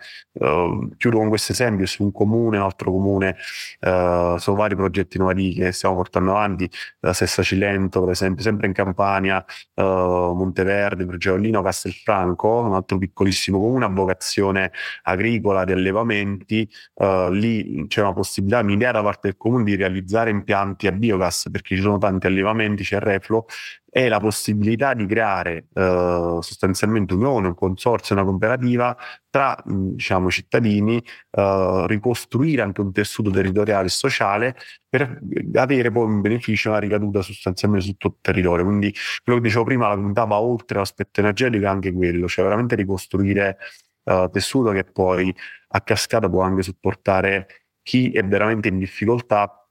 chiudo 0.99 1.17
con 1.17 1.29
questo 1.29 1.53
esempio 1.53 1.87
su 1.87 2.03
un 2.03 2.13
comune, 2.13 2.59
un 2.59 2.65
altro 2.65 2.91
comune, 2.91 3.37
sono 3.81 4.57
vari 4.57 4.77
progetti 4.77 5.17
innovativi 5.17 5.55
che 5.55 5.73
stiamo 5.73 5.95
portando 5.95 6.33
avanti, 6.33 6.69
da 7.01 7.15
Sessa 7.15 7.43
Cilento, 7.43 8.01
per 8.01 8.11
esempio, 8.11 8.43
sempre 8.43 8.67
in 8.67 8.75
Campania, 8.75 9.43
Monteverde, 9.77 11.07
Bergeolino, 11.07 11.63
Castelfranco 11.63 12.22
Franco, 12.23 12.61
un 12.61 12.75
altro 12.75 12.99
piccolissimo 12.99 13.59
comune 13.59 13.85
a 13.85 13.89
vocazione 13.89 14.73
agricola 15.03 15.65
di 15.65 15.73
allevamenti, 15.73 16.69
uh, 16.95 17.31
lì 17.31 17.87
c'è 17.89 18.01
una 18.01 18.13
possibilità, 18.13 18.61
un'idea 18.61 18.93
da 18.93 19.03
parte 19.03 19.29
del 19.29 19.37
comune 19.37 19.65
di 19.65 19.75
realizzare 19.75 20.31
impianti 20.31 20.87
a 20.87 20.93
biogas 20.93 21.49
perché 21.51 21.75
ci 21.75 21.83
sono 21.83 21.99
tanti 21.99 22.27
allevamenti, 22.27 22.85
c'è 22.85 22.99
reflo 23.01 23.47
è 23.93 24.09
la 24.09 24.21
possibilità 24.21 24.95
di 24.95 25.05
creare 25.05 25.67
uh, 25.75 26.41
sostanzialmente 26.41 27.13
un'unione, 27.13 27.49
un 27.49 27.55
consorzio, 27.55 28.15
una 28.15 28.25
cooperativa 28.25 28.97
tra 29.29 29.55
diciamo, 29.67 30.31
cittadini, 30.31 30.97
uh, 31.33 31.85
ricostruire 31.85 32.63
anche 32.63 32.81
un 32.81 32.91
tessuto 32.91 33.29
territoriale 33.29 33.89
e 33.89 33.91
sociale 33.91 34.57
per 34.93 35.21
avere 35.55 35.91
poi 35.91 36.05
un 36.05 36.21
beneficio, 36.21 36.69
una 36.69 36.79
ricaduta 36.79 37.23
sostanzialmente 37.23 37.87
su 37.87 37.93
tutto 37.93 38.09
il 38.09 38.21
territorio. 38.21 38.63
Quindi 38.67 38.95
quello 39.25 39.41
che 39.41 39.47
dicevo 39.47 39.65
prima, 39.65 39.89
la 39.89 39.95
comunità 39.95 40.25
va 40.25 40.39
oltre 40.39 40.77
l'aspetto 40.77 41.21
energetico, 41.21 41.65
è 41.65 41.67
anche 41.67 41.95
quello, 41.95 42.29
cioè 42.29 42.45
veramente 42.45 42.75
ricostruire 42.75 43.57
uh, 44.03 44.29
tessuto 44.29 44.71
che 44.73 44.85
poi 44.85 45.35
a 45.69 45.81
cascata 45.81 46.29
può 46.29 46.43
anche 46.43 46.63
supportare 46.63 47.69
chi 47.83 48.11
è 48.11 48.23
veramente 48.23 48.69
in 48.69 48.79
difficoltà 48.79 49.67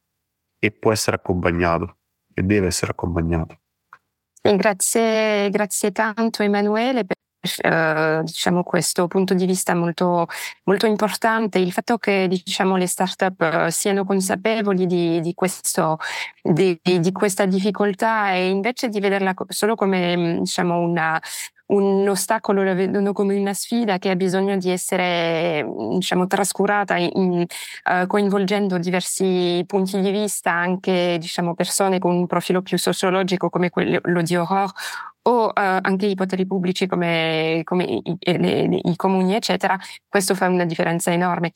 e 0.58 0.72
può 0.72 0.92
essere 0.92 1.18
accompagnato 1.18 1.98
e 2.34 2.42
deve 2.42 2.66
essere 2.66 2.90
accompagnato. 2.90 3.60
Grazie, 4.42 5.52
grazie 5.52 5.92
tanto 5.92 6.42
Emanuele 6.42 7.06
Uh, 7.64 8.22
diciamo 8.22 8.62
questo 8.62 9.08
punto 9.08 9.34
di 9.34 9.48
vista 9.48 9.74
molto, 9.74 10.28
molto 10.66 10.86
importante, 10.86 11.58
il 11.58 11.72
fatto 11.72 11.98
che 11.98 12.28
diciamo, 12.28 12.76
le 12.76 12.86
start-up 12.86 13.66
uh, 13.66 13.70
siano 13.72 14.06
consapevoli 14.06 14.86
di, 14.86 15.20
di, 15.22 15.34
questo, 15.34 15.98
di, 16.40 16.80
di, 16.84 17.12
questa 17.12 17.46
difficoltà 17.46 18.34
e 18.34 18.50
invece 18.50 18.90
di 18.90 19.00
vederla 19.00 19.34
solo 19.48 19.74
come 19.74 20.38
diciamo, 20.42 20.78
una, 20.78 21.20
un 21.72 22.08
ostacolo, 22.08 22.64
la 22.64 22.74
vedono 22.74 23.14
come 23.14 23.36
una 23.38 23.54
sfida 23.54 23.98
che 23.98 24.10
ha 24.10 24.16
bisogno 24.16 24.58
di 24.58 24.70
essere 24.70 25.66
diciamo, 25.94 26.28
trascurata 26.28 26.96
in, 26.98 27.44
uh, 27.44 28.08
coinvolgendo 28.08 28.78
diversi 28.78 29.64
punti 29.66 30.00
di 30.00 30.12
vista, 30.12 30.52
anche 30.52 31.18
diciamo, 31.20 31.56
persone 31.56 32.00
con 32.00 32.14
un 32.14 32.28
profilo 32.28 32.62
più 32.62 32.78
sociologico 32.78 33.50
come 33.50 33.70
quello 33.70 34.22
di 34.22 34.36
Aurore 34.36 34.74
o 35.24 35.48
uh, 35.48 35.52
anche 35.54 36.08
i 36.08 36.16
poteri 36.16 36.46
pubblici 36.48 36.88
come, 36.88 37.62
come 37.64 37.84
i, 37.84 38.02
i, 38.04 38.38
le, 38.38 38.80
i, 38.84 38.96
comuni, 38.96 39.36
eccetera, 39.36 39.78
questo 40.08 40.34
fa 40.36 40.48
una 40.48 40.66
differenza 40.66 41.12
enorme. 41.12 41.52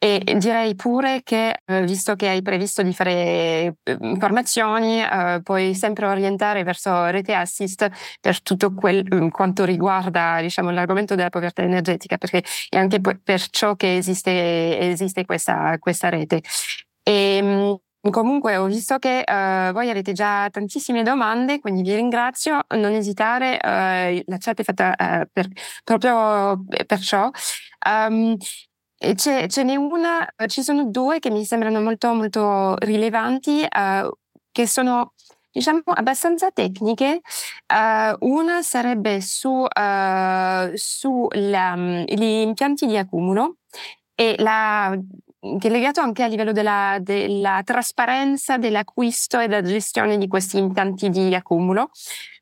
E 0.00 0.22
direi 0.38 0.76
pure 0.76 1.22
che, 1.24 1.56
uh, 1.64 1.80
visto 1.80 2.14
che 2.14 2.28
hai 2.28 2.42
previsto 2.42 2.82
di 2.82 2.92
fare 2.94 3.76
uh, 3.82 4.16
formazioni, 4.18 5.02
puoi 5.42 5.74
sempre 5.74 6.06
orientare 6.06 6.62
verso 6.62 7.06
Rete 7.06 7.34
Assist 7.34 7.88
per 8.20 8.42
tutto 8.42 8.72
quel, 8.72 9.04
mm, 9.12 9.28
quanto 9.28 9.64
riguarda 9.64 10.40
diciamo, 10.40 10.70
l'argomento 10.70 11.14
della 11.14 11.30
povertà 11.30 11.62
energetica, 11.62 12.16
perché 12.18 12.44
è 12.68 12.76
anche 12.76 13.00
per 13.00 13.40
ciò 13.50 13.74
che 13.74 13.96
esiste, 13.96 14.78
esiste 14.78 15.24
questa, 15.24 15.76
questa 15.78 16.08
rete. 16.08 16.42
E, 17.02 17.40
mm, 17.42 17.74
Comunque 18.00 18.56
ho 18.56 18.66
visto 18.66 18.98
che 18.98 19.24
uh, 19.26 19.72
voi 19.72 19.90
avete 19.90 20.12
già 20.12 20.48
tantissime 20.50 21.02
domande, 21.02 21.60
quindi 21.60 21.82
vi 21.82 21.94
ringrazio. 21.94 22.60
Non 22.76 22.92
esitare, 22.92 23.58
uh, 23.62 24.22
la 24.30 24.36
chat 24.38 24.60
è 24.60 24.64
fatta 24.64 24.94
uh, 24.96 25.28
per, 25.32 25.48
proprio 25.84 26.62
per 26.86 26.98
ciò. 27.00 27.30
Um, 27.88 28.36
e 29.00 29.14
ce 29.16 29.62
n'è 29.62 29.76
una, 29.76 30.26
ci 30.46 30.62
sono 30.62 30.84
due 30.86 31.18
che 31.20 31.30
mi 31.30 31.44
sembrano 31.44 31.80
molto, 31.80 32.12
molto 32.14 32.76
rilevanti, 32.78 33.60
uh, 33.62 34.10
che 34.50 34.66
sono 34.66 35.12
diciamo 35.50 35.82
abbastanza 35.84 36.50
tecniche. 36.50 37.20
Uh, 37.72 38.16
una 38.28 38.62
sarebbe 38.62 39.20
su, 39.20 39.64
mm, 39.78 40.74
impianti 42.06 42.86
di 42.86 42.96
accumulo 42.96 43.56
e 44.14 44.34
la, 44.38 44.96
che 45.40 45.68
è 45.68 45.70
legato 45.70 46.00
anche 46.00 46.22
a 46.22 46.26
livello 46.26 46.52
della, 46.52 46.98
della 47.00 47.62
trasparenza 47.64 48.58
dell'acquisto 48.58 49.38
e 49.38 49.46
della 49.46 49.62
gestione 49.62 50.18
di 50.18 50.26
questi 50.26 50.58
impianti 50.58 51.08
di 51.10 51.34
accumulo. 51.34 51.90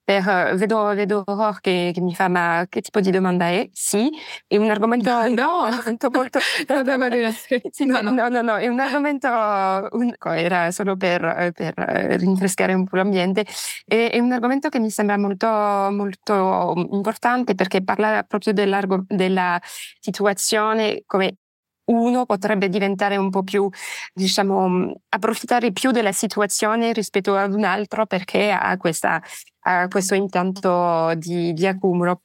Per, 0.03 0.23
vedo, 0.55 0.95
vedo 0.95 1.25
Aurore 1.27 1.59
che, 1.61 1.91
che, 1.93 2.01
mi 2.01 2.15
fa 2.15 2.29
ma 2.29 2.65
che 2.69 2.81
tipo 2.81 3.01
di 3.01 3.11
domanda 3.11 3.47
è? 3.49 3.69
Sì, 3.73 4.09
è 4.47 4.57
un 4.57 4.71
argomento, 4.71 5.11
no, 5.31 5.69
molto 5.85 6.11
molto 6.13 6.39
sì, 7.73 7.87
no, 7.87 8.01
no. 8.03 8.11
no, 8.13 8.29
no, 8.29 8.41
no, 8.41 8.55
è 8.55 8.69
un 8.69 8.79
argomento 8.79 9.27
un, 9.27 10.15
era 10.21 10.71
solo 10.71 10.97
per, 10.97 11.51
per, 11.53 11.75
rinfrescare 12.21 12.73
un 12.73 12.85
po' 12.85 12.97
l'ambiente 12.97 13.45
è, 13.85 14.11
è, 14.13 14.19
un 14.21 14.31
argomento 14.31 14.69
che 14.69 14.79
mi 14.79 14.91
sembra 14.91 15.19
molto 15.19 15.49
molto 15.49 16.73
importante 16.93 17.57
perché 17.57 17.83
parla 17.83 18.23
proprio 18.23 18.53
della 18.53 19.61
situazione 19.99 21.03
come 21.05 21.39
uno 21.87 22.27
potrebbe 22.27 22.69
diventare 22.69 23.17
un 23.17 23.31
po' 23.31 23.43
più, 23.43 23.69
diciamo, 24.13 24.93
approfittare 25.09 25.73
più 25.73 25.91
della 25.91 26.13
situazione 26.13 26.93
rispetto 26.93 27.35
ad 27.37 27.53
un 27.55 27.65
altro 27.65 28.07
perché 28.07 28.51
ha, 28.51 28.77
questa, 28.77 29.23
ha 29.61 29.89
questo 29.89 30.15
impianto 30.15 31.13
di, 31.17 31.53
di 31.53 31.67
accumulo. 31.67 32.23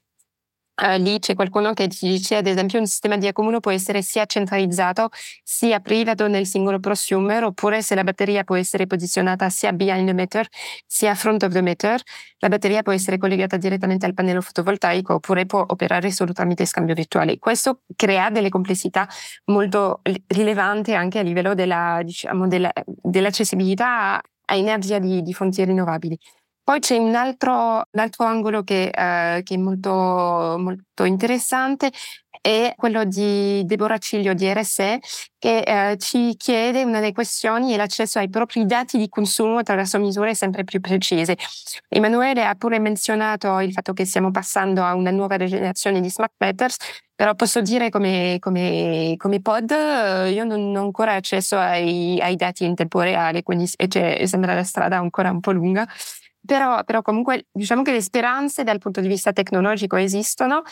Uh, 0.83 0.97
lì 0.97 1.19
c'è 1.19 1.35
qualcuno 1.35 1.73
che 1.73 1.87
ti 1.87 2.07
dice, 2.07 2.37
ad 2.37 2.47
esempio, 2.47 2.79
un 2.79 2.87
sistema 2.87 3.15
di 3.15 3.27
accumulo 3.27 3.59
può 3.59 3.69
essere 3.69 4.01
sia 4.01 4.25
centralizzato 4.25 5.09
sia 5.43 5.79
privato 5.79 6.27
nel 6.27 6.47
singolo 6.47 6.79
prosumer, 6.79 7.43
oppure 7.43 7.83
se 7.83 7.93
la 7.93 8.03
batteria 8.03 8.43
può 8.43 8.55
essere 8.55 8.87
posizionata 8.87 9.47
sia 9.51 9.73
behind 9.73 10.07
the 10.07 10.13
meter 10.13 10.47
sia 10.87 11.13
front 11.13 11.43
of 11.43 11.51
the 11.53 11.61
meter, 11.61 12.01
la 12.39 12.47
batteria 12.47 12.81
può 12.81 12.93
essere 12.93 13.19
collegata 13.19 13.57
direttamente 13.57 14.07
al 14.07 14.15
pannello 14.15 14.41
fotovoltaico 14.41 15.13
oppure 15.15 15.45
può 15.45 15.63
operare 15.67 16.09
solo 16.09 16.33
tramite 16.33 16.65
scambio 16.65 16.95
virtuale. 16.95 17.37
Questo 17.37 17.81
crea 17.95 18.31
delle 18.31 18.49
complessità 18.49 19.07
molto 19.45 20.01
rilevanti 20.27 20.95
anche 20.95 21.19
a 21.19 21.21
livello 21.21 21.53
della, 21.53 22.01
diciamo, 22.03 22.47
della, 22.47 22.71
dell'accessibilità 22.85 24.19
a 24.45 24.55
energia 24.55 24.97
di, 24.97 25.21
di 25.21 25.33
fonti 25.33 25.63
rinnovabili. 25.63 26.17
Poi 26.71 26.79
c'è 26.79 26.95
un 26.95 27.15
altro, 27.15 27.83
un 27.91 27.99
altro 27.99 28.23
angolo 28.23 28.63
che, 28.63 28.83
eh, 28.85 29.43
che, 29.43 29.55
è 29.55 29.57
molto, 29.57 29.91
molto 30.57 31.03
interessante, 31.03 31.91
è 32.39 32.73
quello 32.77 33.03
di 33.03 33.61
Deborah 33.65 33.97
Ciglio 33.97 34.33
di 34.33 34.49
RSE, 34.49 34.99
che 35.37 35.59
eh, 35.59 35.97
ci 35.97 36.33
chiede 36.37 36.83
una 36.83 37.01
delle 37.01 37.11
questioni 37.11 37.73
è 37.73 37.75
l'accesso 37.75 38.19
ai 38.19 38.29
propri 38.29 38.65
dati 38.65 38.97
di 38.97 39.09
consumo 39.09 39.57
attraverso 39.57 39.99
misure 39.99 40.33
sempre 40.33 40.63
più 40.63 40.79
precise. 40.79 41.35
Emanuele 41.89 42.45
ha 42.45 42.55
pure 42.55 42.79
menzionato 42.79 43.59
il 43.59 43.73
fatto 43.73 43.91
che 43.91 44.05
stiamo 44.05 44.31
passando 44.31 44.81
a 44.81 44.95
una 44.95 45.11
nuova 45.11 45.35
generazione 45.35 45.99
di 45.99 46.09
smart 46.09 46.35
meters, 46.37 46.77
però 47.13 47.35
posso 47.35 47.59
dire 47.59 47.89
come, 47.89 48.37
come, 48.39 49.15
come 49.17 49.41
pod, 49.41 49.71
eh, 49.71 50.31
io 50.31 50.45
non, 50.45 50.73
ho 50.73 50.81
ancora 50.81 51.15
accesso 51.15 51.57
ai, 51.57 52.17
ai, 52.21 52.37
dati 52.37 52.63
in 52.63 52.75
tempo 52.75 53.01
reale, 53.01 53.43
quindi 53.43 53.67
cioè, 53.67 54.25
sembra 54.25 54.53
la 54.53 54.63
strada 54.63 54.95
ancora 54.97 55.31
un 55.31 55.41
po' 55.41 55.51
lunga. 55.51 55.85
Però, 56.45 56.83
però, 56.83 57.01
comunque 57.01 57.45
diciamo 57.51 57.83
che 57.83 57.91
le 57.91 58.01
speranze 58.01 58.63
dal 58.63 58.79
punto 58.79 58.99
di 58.99 59.07
vista 59.07 59.31
tecnologico 59.31 59.95
esistono. 59.95 60.63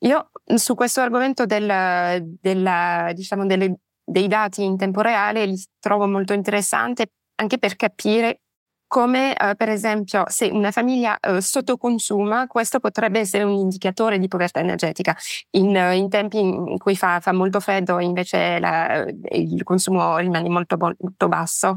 Io 0.00 0.30
su 0.54 0.74
questo 0.74 1.00
argomento 1.00 1.44
del, 1.44 2.22
della, 2.40 3.10
diciamo 3.12 3.44
delle, 3.44 3.78
dei 4.02 4.26
dati 4.26 4.64
in 4.64 4.78
tempo 4.78 5.02
reale 5.02 5.44
li 5.44 5.62
trovo 5.78 6.06
molto 6.06 6.32
interessante 6.32 7.12
anche 7.36 7.58
per 7.58 7.76
capire 7.76 8.40
come 8.88 9.36
uh, 9.38 9.54
per 9.54 9.68
esempio 9.68 10.24
se 10.28 10.46
una 10.46 10.72
famiglia 10.72 11.18
uh, 11.28 11.38
sottoconsuma, 11.38 12.46
questo 12.46 12.80
potrebbe 12.80 13.20
essere 13.20 13.44
un 13.44 13.52
indicatore 13.52 14.18
di 14.18 14.26
povertà 14.28 14.60
energetica. 14.60 15.16
In, 15.50 15.76
uh, 15.76 15.92
in 15.94 16.08
tempi 16.08 16.38
in 16.40 16.78
cui 16.78 16.96
fa, 16.96 17.20
fa 17.20 17.32
molto 17.32 17.60
freddo 17.60 18.00
invece 18.00 18.58
la, 18.58 19.06
il 19.32 19.62
consumo 19.62 20.16
rimane 20.16 20.48
molto, 20.48 20.76
molto 20.78 21.28
basso, 21.28 21.76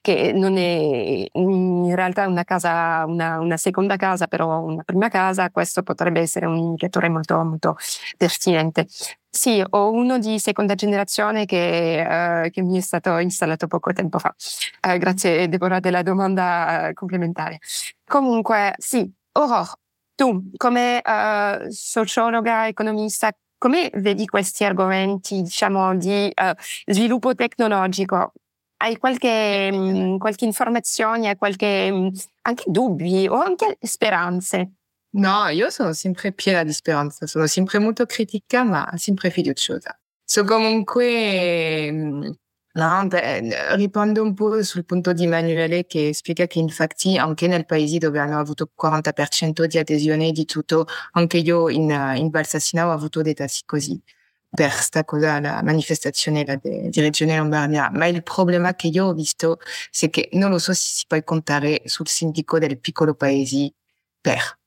che 0.00 0.32
non 0.32 0.56
è 0.56 1.26
in 1.32 1.94
realtà 1.94 2.26
una 2.26 2.44
casa, 2.44 3.04
una, 3.06 3.40
una, 3.40 3.56
seconda 3.56 3.96
casa, 3.96 4.26
però 4.28 4.60
una 4.60 4.82
prima 4.84 5.08
casa, 5.08 5.50
questo 5.50 5.82
potrebbe 5.82 6.20
essere 6.20 6.46
un 6.46 6.56
indicatore 6.56 7.08
molto, 7.08 7.42
molto 7.42 7.76
pertinente. 8.16 8.86
Sì, 9.34 9.64
ho 9.70 9.90
uno 9.90 10.18
di 10.18 10.38
seconda 10.38 10.74
generazione 10.74 11.46
che, 11.46 12.04
uh, 12.46 12.50
che 12.50 12.60
mi 12.60 12.76
è 12.76 12.80
stato 12.82 13.16
installato 13.16 13.66
poco 13.66 13.90
tempo 13.94 14.18
fa. 14.18 14.34
Uh, 14.86 14.98
grazie 14.98 15.48
Deborah 15.48 15.80
della 15.80 16.02
domanda 16.02 16.88
uh, 16.90 16.92
complementare. 16.92 17.58
Comunque, 18.04 18.74
sì, 18.76 19.10
Aurore, 19.32 19.70
tu 20.14 20.50
come 20.58 21.00
sociologa, 21.70 22.66
economista, 22.68 23.30
come 23.56 23.90
vedi 23.94 24.26
questi 24.26 24.64
argomenti, 24.64 25.40
diciamo, 25.40 25.96
di 25.96 26.30
sviluppo 26.84 27.34
tecnologico? 27.34 28.32
Hai 28.76 28.98
qualche, 28.98 29.70
mh, 29.72 29.76
mm, 30.14 30.16
qualche 30.18 30.44
informazione, 30.44 31.36
qualche 31.36 31.90
mh, 31.90 31.96
mm, 31.96 32.08
anche 32.42 32.64
dubbi 32.66 33.26
o 33.28 33.40
anche 33.40 33.78
speranze? 33.80 34.72
No, 35.14 35.46
io 35.48 35.68
sono 35.68 35.92
sempre 35.92 36.32
piena 36.32 36.64
di 36.64 36.72
speranza, 36.72 37.26
sono 37.26 37.46
sempre 37.46 37.78
molto 37.78 38.06
critica, 38.06 38.62
ma 38.64 38.90
sempre 38.96 39.28
fiduciosa. 39.30 39.98
So 40.24 40.44
comunque, 40.44 41.90
no, 42.72 43.06
beh, 43.06 43.76
un 44.20 44.34
po' 44.34 44.62
sul 44.62 44.86
punto 44.86 45.12
di 45.12 45.24
Emanuele 45.24 45.84
che 45.84 46.14
spiega 46.14 46.46
che 46.46 46.60
infatti 46.60 47.18
anche 47.18 47.46
nel 47.46 47.66
paese 47.66 47.98
dove 47.98 48.18
hanno 48.20 48.38
avuto 48.38 48.70
40% 48.74 49.66
di 49.66 49.76
adesione 49.76 50.32
di 50.32 50.46
tutto, 50.46 50.86
anche 51.12 51.36
io 51.38 51.68
in, 51.68 51.90
in 52.16 52.30
Valsassina 52.30 52.86
ho 52.86 52.92
avuto 52.92 53.20
dei 53.20 53.34
tassi 53.34 53.62
così 53.66 54.00
per 54.48 54.70
sta 54.72 55.04
cosa, 55.04 55.40
la 55.40 55.62
manifestazione 55.62 56.44
la 56.46 56.56
de, 56.56 56.88
di 56.88 57.00
Regione 57.02 57.36
Lombardia. 57.36 57.90
Ma 57.92 58.06
il 58.06 58.22
problema 58.22 58.74
che 58.74 58.86
io 58.88 59.06
ho 59.06 59.12
visto 59.14 59.58
è 60.00 60.08
che 60.08 60.30
non 60.32 60.50
lo 60.50 60.58
so 60.58 60.72
se 60.72 60.80
si 60.82 61.04
può 61.06 61.22
contare 61.22 61.82
sul 61.84 62.08
sindaco 62.08 62.58
del 62.58 62.78
piccolo 62.78 63.14
paese 63.14 63.74
per 64.20 64.60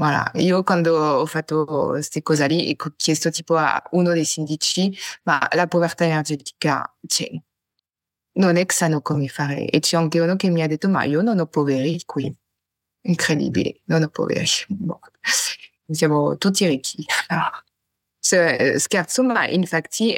Voilà. 0.00 0.30
Io 0.36 0.62
quando 0.62 0.96
ho 0.96 1.26
fatto 1.26 1.66
queste 1.66 2.22
cose 2.22 2.46
lì 2.46 2.74
ho 2.74 2.94
chiesto 2.96 3.30
tipo 3.30 3.56
a 3.56 3.82
uno 3.90 4.12
dei 4.12 4.24
sindaci, 4.24 4.96
ma 5.24 5.46
la 5.52 5.66
povertà 5.66 6.06
energetica 6.06 6.90
c'è. 7.06 7.28
Non 8.32 8.56
è 8.56 8.64
che 8.64 8.72
sanno 8.74 9.02
come 9.02 9.28
fare. 9.28 9.66
E 9.68 9.80
c'è 9.80 9.98
anche 9.98 10.18
uno 10.18 10.36
che 10.36 10.48
mi 10.48 10.62
ha 10.62 10.66
detto, 10.66 10.88
ma 10.88 11.04
io 11.04 11.20
non 11.20 11.38
ho 11.38 11.46
poveri 11.46 12.02
qui. 12.06 12.34
Incredibile, 13.02 13.82
non 13.86 14.02
ho 14.04 14.08
poveri. 14.08 14.46
Boh. 14.68 15.00
Siamo 15.90 16.38
tutti 16.38 16.66
ricchi. 16.66 17.04
Ah. 17.28 17.62
Scherzo, 18.78 19.22
ma 19.22 19.46
infatti 19.48 20.16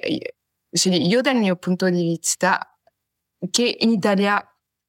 io 0.70 1.20
dal 1.20 1.36
mio 1.36 1.56
punto 1.56 1.88
di 1.88 2.02
vista 2.02 2.78
che 3.50 3.76
in 3.80 3.90
Italia 3.90 4.44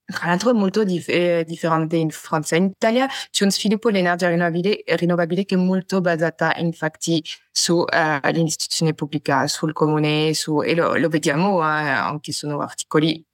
tra 0.05 0.27
l'altro 0.27 0.49
è 0.49 0.53
molto 0.53 0.83
dif- 0.83 1.09
eh, 1.09 1.43
differente 1.47 1.95
in 1.95 2.09
Francia. 2.09 2.55
In 2.55 2.65
Italia 2.65 3.07
c'è 3.31 3.45
un 3.45 3.51
sviluppo 3.51 3.89
dell'energia 3.89 4.29
rinnovabile, 4.29 4.83
rinnovabile 4.85 5.45
che 5.45 5.55
è 5.55 5.57
pubblica, 8.93 9.47
sul 9.47 9.71
comune, 9.73 10.33
su, 10.33 10.61
e 10.61 10.75
lo, 10.75 10.95
lo 10.95 11.07
vediamo 11.07 11.61
eh, 11.61 11.65
anche 11.65 12.31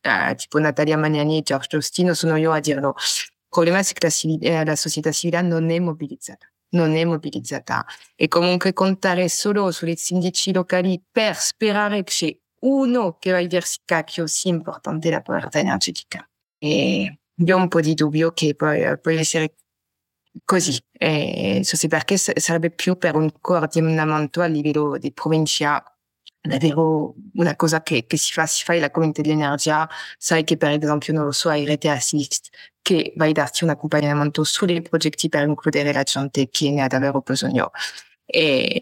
eh, 0.02 0.36
Natalia 0.60 0.98
Magnani 0.98 1.40
e 1.40 1.42
George 1.42 1.68
Dostino, 1.72 2.14
sono 2.14 2.36
io 2.36 2.52
a 2.52 2.60
dirlo. 2.60 2.94
Il 2.98 3.48
problema 3.50 3.80
è 3.80 3.84
che 3.84 4.08
la, 4.08 4.48
eh, 4.48 4.66
la 4.66 4.76
società 4.76 5.12
civile 5.12 5.42
non 5.42 5.70
è 5.70 5.80
mobilizzata 5.80 6.48
non 6.72 6.96
è 6.96 7.04
mobilizzata 7.04 7.84
e 8.16 8.28
comunque 8.28 8.74
contare 8.74 9.28
solo 9.28 9.72
sulle 9.72 9.96
locali 10.52 11.02
per 11.12 11.36
sperare 11.36 12.04
che 12.04 12.12
c'è 12.12 12.38
uno 12.62 13.18
che 13.18 13.32
va 13.32 13.40
a 13.40 13.44
dirsi 13.44 13.80
cacchio 13.86 14.28
sia 14.28 14.52
la 15.10 15.22
povertà 15.22 15.58
energetica 15.58 16.29
e 16.60 17.20
abbiamo 17.40 17.64
un 17.64 17.68
po' 17.70 17.82
di 17.82 17.94
dubbio 17.94 18.32
che 18.34 18.56
può, 18.56 18.70
può 19.02 19.12
essere 19.12 19.56
così. 20.46 20.78
E 20.92 21.62
so 21.64 21.76
se 21.78 21.88
perché 21.88 22.18
sarebbe 22.18 22.72
più 22.72 22.98
per 22.98 23.16
un 23.16 23.32
coordinamento 23.40 24.42
a 24.42 24.46
livello 24.46 24.98
di 24.98 25.12
provincia 25.12 25.84
davvero 26.42 27.16
una 27.36 27.56
cosa 27.56 27.82
che, 27.84 28.06
si 28.10 28.32
fa, 28.32 28.46
si 28.46 28.64
fa 28.64 28.74
la 28.76 28.92
comunità 28.92 29.22
dell'energia, 29.22 29.88
sai 30.18 30.44
che 30.44 30.58
per 30.58 30.72
esempio, 30.72 31.14
non 31.14 31.26
lo 31.26 31.32
so, 31.32 31.50
hai 31.50 31.66
Rete 31.66 31.90
Assist, 31.90 32.50
che 32.82 33.14
vai 33.16 33.30
a 33.32 33.34
darti 33.34 33.64
un 33.64 33.72
accompagnamento 33.72 34.44
sulle 34.44 34.82
progetti 34.82 35.30
per 35.30 35.48
includere 35.48 35.92
la 35.94 36.04
gente 36.04 36.50
che 36.50 36.72
ne 36.72 36.82
ha 36.82 36.88
davvero 36.88 37.22
bisogno. 37.22 37.72
E, 38.26 38.80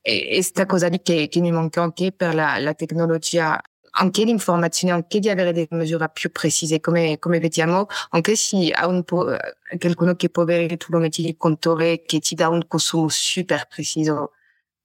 e, 0.00 0.36
e 0.36 0.42
sta 0.42 0.66
cosa 0.66 0.88
lì 0.88 1.00
che, 1.02 1.28
che 1.28 1.40
mi 1.40 1.50
manca 1.52 1.82
anche 1.82 2.12
per 2.12 2.34
la, 2.34 2.58
la 2.58 2.74
tecnologia 2.74 3.60
anche 3.96 4.24
l'informazione, 4.24 4.92
anche 4.94 5.18
di 5.18 5.28
avere 5.28 5.52
delle 5.52 5.68
misure 5.70 6.08
più 6.12 6.30
precise, 6.30 6.80
come, 6.80 7.18
come 7.18 7.38
vediamo, 7.38 7.86
anche 8.10 8.36
se 8.36 8.70
ha 8.70 8.86
un 8.86 9.04
po', 9.04 9.32
eh, 9.32 9.78
qualcuno 9.78 10.14
che 10.16 10.30
può 10.30 10.42
avere, 10.42 10.76
tu 10.76 10.86
lo 10.90 10.98
metti 10.98 11.26
il 11.26 11.36
contore 11.36 12.02
che 12.02 12.18
ti 12.20 12.34
dà 12.34 12.48
un 12.48 12.66
consumo 12.66 13.08
super 13.08 13.66
preciso, 13.68 14.32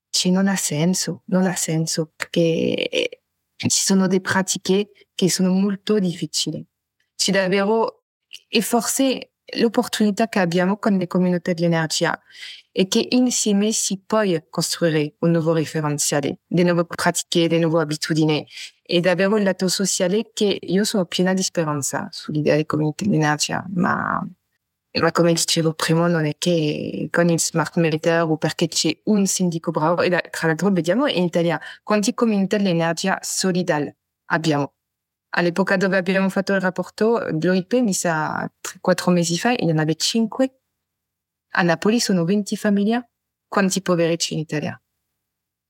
cioè 0.10 0.32
non 0.32 0.48
ha 0.48 0.56
senso, 0.56 1.24
non 1.26 1.46
ha 1.46 1.56
senso. 1.56 2.12
perché 2.16 3.22
ci 3.56 3.82
sono 3.82 4.08
dei 4.08 4.22
pratiche 4.22 4.92
che 5.14 5.30
sono 5.30 5.52
molto 5.52 6.00
difficili. 6.00 6.66
Ci 7.16 7.32
davvero 7.32 8.04
e 8.48 8.62
forse 8.62 9.34
l'opportunità 9.58 10.28
che 10.28 10.40
abbiamo 10.40 10.78
con 10.78 10.98
le 10.98 11.08
comunità 11.08 11.52
dell'energia 11.54 12.20
è 12.72 12.88
che 12.88 13.08
insieme 13.10 13.72
si 13.72 14.02
può 14.06 14.22
costruire 14.50 15.16
un 15.20 15.32
nuovo 15.32 15.54
referenziale, 15.54 16.40
delle 16.48 16.72
nuove 16.72 16.86
pratiche, 16.86 17.48
delle 17.48 17.64
nuove 17.66 17.82
abitudini 17.82 18.48
e 18.92 19.02
davvero 19.02 19.38
il 19.38 19.44
lato 19.44 19.68
sociale 19.68 20.32
che 20.34 20.58
io 20.60 20.84
sono 20.84 21.06
piena 21.06 21.34
di 21.36 21.44
speranza 21.44 22.08
sull'idea 22.10 22.56
di 22.56 22.66
comunità 22.66 23.64
ma 23.76 24.28
ma 25.02 25.12
come 25.12 25.34
dicevo 25.34 25.74
prima, 25.74 26.08
non 26.08 26.26
è 26.26 26.34
che 26.40 27.08
con 27.12 27.30
il 27.30 27.40
smart 27.40 27.78
meter 27.78 28.24
o 28.24 28.38
perché 28.38 28.68
c'è 28.68 29.00
un 29.06 29.28
sindaco 29.28 29.70
bravo, 29.70 30.02
e 30.02 30.10
tra 30.32 30.48
l'altro 30.48 30.72
vediamo 30.72 31.06
in 31.06 31.24
Italia 31.24 31.60
quanti 31.84 32.16
comunità 32.16 32.58
dell'energia 32.58 33.20
solidale 33.22 33.98
abbiamo. 34.32 34.74
All'epoca 35.36 35.78
dove 35.78 35.96
abbiamo 35.96 36.30
fatto 36.30 36.54
il 36.54 36.62
rapporto, 36.62 37.20
l'OIP 37.40 37.74
mi 37.82 37.94
sa 37.94 38.52
4 38.82 39.12
mesi 39.12 39.38
fa, 39.38 39.52
il 39.52 39.68
y 39.68 39.70
en 39.70 39.78
avait 39.78 40.02
5. 40.02 40.50
A 41.52 41.62
Napoli 41.64 42.00
sono 42.00 42.26
20 42.26 42.58
famiglie. 42.58 43.12
Quanti 43.48 43.82
poveracci 43.84 44.34
in 44.34 44.40
Italia? 44.40 44.82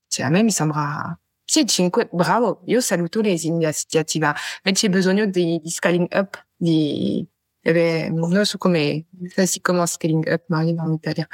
Cioè, 0.08 0.24
a 0.24 0.30
me 0.30 0.42
mi 0.42 0.50
sembra... 0.50 1.19
Sì, 1.50 1.66
5, 1.66 2.10
bravo, 2.12 2.62
io 2.66 2.80
saluto 2.80 3.20
le 3.20 3.30
iniziative, 3.30 4.26
ma 4.62 4.70
c'è 4.70 4.88
bisogno 4.88 5.26
di, 5.26 5.58
di 5.60 5.68
scaling 5.68 6.06
up, 6.12 6.46
di... 6.54 7.26
Eh, 7.60 8.08
non 8.08 8.44
so 8.44 8.56
come 8.56 9.06
si 9.34 9.60
chiama 9.60 9.84
scaling 9.84 10.28
up, 10.28 10.44
ma 10.46 10.62
in 10.62 10.78
Italia. 10.92 11.26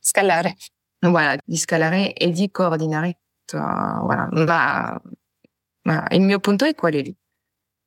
Scalare. 0.00 0.56
Voilà, 0.98 1.38
di 1.44 1.56
scalare 1.56 2.12
e 2.12 2.30
di 2.30 2.50
coordinare. 2.50 3.20
Voilà, 3.52 4.28
ma, 4.32 5.00
ma 5.82 6.06
il 6.10 6.22
mio 6.22 6.40
punto 6.40 6.64
è 6.64 6.74
quello 6.74 6.98
lì. 6.98 7.16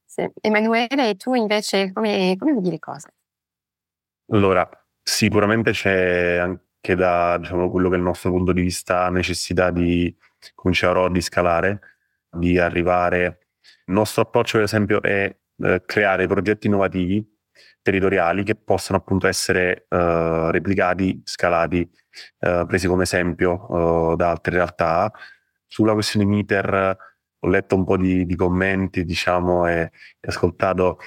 Sì. 0.06 0.26
Emanuele, 0.40 1.10
e 1.10 1.16
tu 1.16 1.34
invece 1.34 1.92
come, 1.92 2.38
come 2.40 2.54
vedi 2.54 2.70
le 2.70 2.80
cose? 2.80 3.14
Allora, 4.32 4.66
sicuramente 5.04 5.72
c'è 5.72 6.38
anche 6.38 6.96
da 6.96 7.38
diciamo, 7.38 7.70
quello 7.70 7.90
che 7.90 7.96
è 7.96 7.98
il 7.98 8.04
nostro 8.06 8.30
punto 8.32 8.54
di 8.54 8.62
vista 8.62 9.10
necessità 9.10 9.72
di 9.72 10.16
cominciare 10.56 11.10
di 11.12 11.22
scalare, 11.22 11.80
di 12.30 12.58
arrivare. 12.60 13.48
Il 13.86 13.94
nostro 13.94 14.24
approccio, 14.24 14.58
per 14.58 14.66
esempio, 14.66 15.02
è 15.02 15.36
eh, 15.58 15.84
creare 15.86 16.28
progetti 16.28 16.68
innovativi 16.68 17.26
territoriali 17.82 18.44
che 18.44 18.56
possano 18.56 18.98
appunto 18.98 19.28
essere 19.28 19.86
eh, 19.90 20.52
replicati, 20.52 21.22
scalati, 21.24 21.88
eh, 22.40 22.64
presi 22.68 22.88
come 22.88 23.04
esempio 23.04 24.14
eh, 24.14 24.16
da 24.16 24.30
altre 24.30 24.56
realtà. 24.56 25.12
Sulla 25.68 25.94
questione 25.94 26.26
meter 26.26 26.98
ho 27.40 27.48
letto 27.48 27.76
un 27.76 27.84
po' 27.84 27.98
di, 27.98 28.26
di 28.26 28.36
commenti, 28.36 29.04
diciamo, 29.04 29.68
e, 29.68 29.82
e 30.20 30.28
ascoltato. 30.28 31.00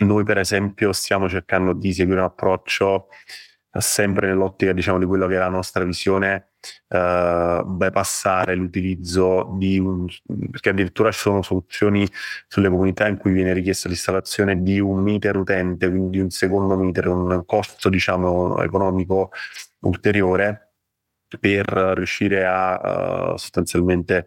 Noi, 0.00 0.24
per 0.24 0.38
esempio, 0.38 0.92
stiamo 0.92 1.28
cercando 1.28 1.72
di 1.72 1.92
seguire 1.92 2.20
un 2.20 2.26
approccio 2.26 3.08
sempre 3.80 4.28
nell'ottica, 4.28 4.72
diciamo, 4.72 4.98
di 4.98 5.04
quello 5.04 5.26
che 5.26 5.34
è 5.34 5.38
la 5.38 5.48
nostra 5.48 5.84
visione, 5.84 6.50
eh, 6.88 7.62
bypassare 7.64 8.54
l'utilizzo 8.54 9.54
di 9.58 9.78
un, 9.78 10.06
perché 10.50 10.70
addirittura 10.70 11.10
ci 11.10 11.18
sono 11.18 11.42
soluzioni 11.42 12.08
sulle 12.46 12.68
comunità 12.68 13.08
in 13.08 13.16
cui 13.16 13.32
viene 13.32 13.52
richiesta 13.52 13.88
l'installazione 13.88 14.62
di 14.62 14.78
un 14.80 15.02
meter 15.02 15.36
utente, 15.36 15.88
quindi 15.88 16.20
un 16.20 16.30
secondo 16.30 16.76
meter, 16.76 17.08
un 17.08 17.42
costo, 17.44 17.88
diciamo, 17.88 18.62
economico 18.62 19.30
ulteriore 19.80 20.74
per 21.38 21.66
riuscire 21.66 22.44
a 22.46 23.32
uh, 23.32 23.36
sostanzialmente 23.36 24.26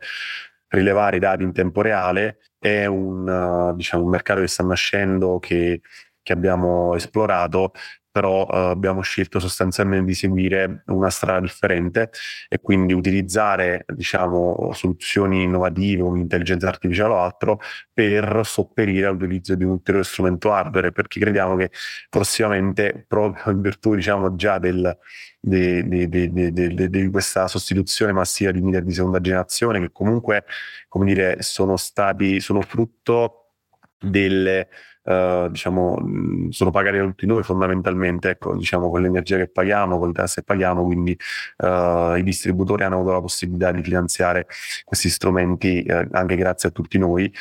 rilevare 0.69 1.17
i 1.17 1.19
dati 1.19 1.43
in 1.43 1.53
tempo 1.53 1.81
reale, 1.81 2.39
è 2.59 2.85
un, 2.85 3.27
uh, 3.27 3.75
diciamo, 3.75 4.03
un 4.03 4.09
mercato 4.09 4.41
che 4.41 4.47
sta 4.47 4.63
nascendo, 4.63 5.39
che, 5.39 5.81
che 6.21 6.33
abbiamo 6.33 6.95
esplorato, 6.95 7.71
però 8.17 8.47
uh, 8.47 8.69
abbiamo 8.71 9.01
scelto 9.01 9.39
sostanzialmente 9.39 10.05
di 10.05 10.15
seguire 10.15 10.81
una 10.87 11.11
strada 11.11 11.39
differente 11.41 12.09
e 12.49 12.59
quindi 12.59 12.93
utilizzare 12.93 13.85
diciamo, 13.93 14.71
soluzioni 14.73 15.43
innovative 15.43 16.01
come 16.01 16.21
intelligenza 16.21 16.67
artificiale 16.67 17.13
o 17.13 17.17
altro 17.19 17.59
per 17.93 18.41
sopperire 18.43 19.05
all'utilizzo 19.05 19.53
di 19.53 19.63
un 19.63 19.69
ulteriore 19.71 20.03
strumento 20.03 20.51
hardware 20.51 20.91
perché 20.91 21.19
crediamo 21.19 21.55
che 21.57 21.69
prossimamente 22.09 23.05
proprio 23.07 23.53
in 23.53 23.61
virtù 23.61 23.93
diciamo, 23.93 24.35
già 24.35 24.57
del, 24.57 24.97
di, 25.39 26.09
di, 26.09 27.09
questa 27.11 27.47
sostituzione 27.47 28.13
massiva 28.13 28.49
di 28.49 28.61
media 28.61 28.81
di 28.81 28.93
seconda 28.93 29.21
generazione 29.21 29.79
che 29.79 29.91
comunque 29.91 30.43
come 30.87 31.05
dire 31.05 31.43
sono 31.43 31.77
stati 31.77 32.39
sono 32.39 32.61
frutto 32.61 33.51
delle 33.99 34.69
Uh, 35.07 35.47
diciamo, 35.47 36.49
sono 36.49 36.69
pagati 36.69 36.97
da 36.97 37.03
tutti 37.05 37.25
noi 37.25 37.41
fondamentalmente, 37.41 38.31
ecco, 38.31 38.57
diciamo, 38.57 38.89
con 38.89 39.01
l'energia 39.01 39.37
che 39.37 39.47
paghiamo, 39.47 39.97
con 39.97 40.09
le 40.09 40.13
tasse 40.13 40.41
che 40.41 40.43
paghiamo, 40.43 40.83
quindi 40.83 41.17
uh, 41.59 42.15
i 42.17 42.23
distributori 42.23 42.83
hanno 42.83 42.95
avuto 42.95 43.13
la 43.13 43.21
possibilità 43.21 43.71
di 43.71 43.81
finanziare 43.81 44.47
questi 44.83 45.07
strumenti 45.07 45.85
uh, 45.87 46.09
anche 46.11 46.35
grazie 46.35 46.67
a 46.67 46.71
tutti 46.73 46.97
noi, 46.97 47.33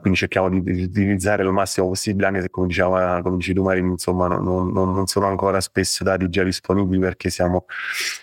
quindi 0.00 0.18
cerchiamo 0.18 0.48
di, 0.48 0.60
di, 0.62 0.82
utilizzare 0.82 1.44
lo 1.44 1.52
massimo 1.52 1.86
possibile, 1.86 2.26
anche 2.26 2.40
se 2.40 2.50
come 2.50 2.66
diceva, 2.66 3.20
come 3.22 3.36
dici 3.36 3.54
tu 3.54 3.62
Marini, 3.62 3.90
insomma, 3.90 4.26
non, 4.26 4.72
non, 4.72 4.92
non, 4.92 5.06
sono 5.06 5.28
ancora 5.28 5.60
spesso 5.60 6.02
dati 6.02 6.28
già 6.28 6.42
disponibili 6.42 6.98
perché 6.98 7.30
siamo 7.30 7.66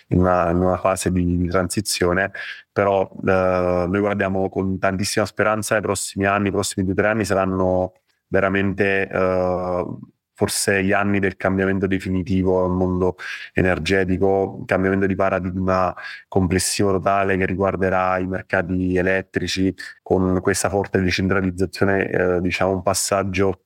in 0.08 0.20
una, 0.20 0.50
in 0.50 0.58
una 0.58 0.76
fase 0.76 1.10
di, 1.10 1.38
di 1.38 1.48
transizione, 1.48 2.32
però 2.70 3.10
noi 3.22 3.98
guardiamo 3.98 4.50
con 4.50 4.78
tantissima 4.78 5.24
speranza 5.24 5.78
i 5.78 5.80
prossimi 5.80 6.26
anni, 6.26 6.48
i 6.48 6.50
prossimi 6.50 6.84
due 6.84 6.92
o 6.92 6.96
tre 6.96 7.08
anni 7.08 7.24
saranno 7.24 7.94
veramente 8.28 9.08
uh, 9.12 9.98
forse 10.34 10.82
gli 10.82 10.92
anni 10.92 11.20
del 11.20 11.36
cambiamento 11.36 11.86
definitivo 11.86 12.64
al 12.64 12.72
mondo 12.72 13.16
energetico, 13.52 14.62
cambiamento 14.66 15.06
di 15.06 15.14
paradigma 15.14 15.94
complessivo 16.28 16.90
totale 16.92 17.36
che 17.36 17.46
riguarderà 17.46 18.18
i 18.18 18.26
mercati 18.26 18.96
elettrici 18.96 19.72
con 20.02 20.40
questa 20.42 20.68
forte 20.68 21.00
decentralizzazione, 21.00 22.10
eh, 22.10 22.40
diciamo 22.40 22.72
un 22.72 22.82
passaggio 22.82 23.63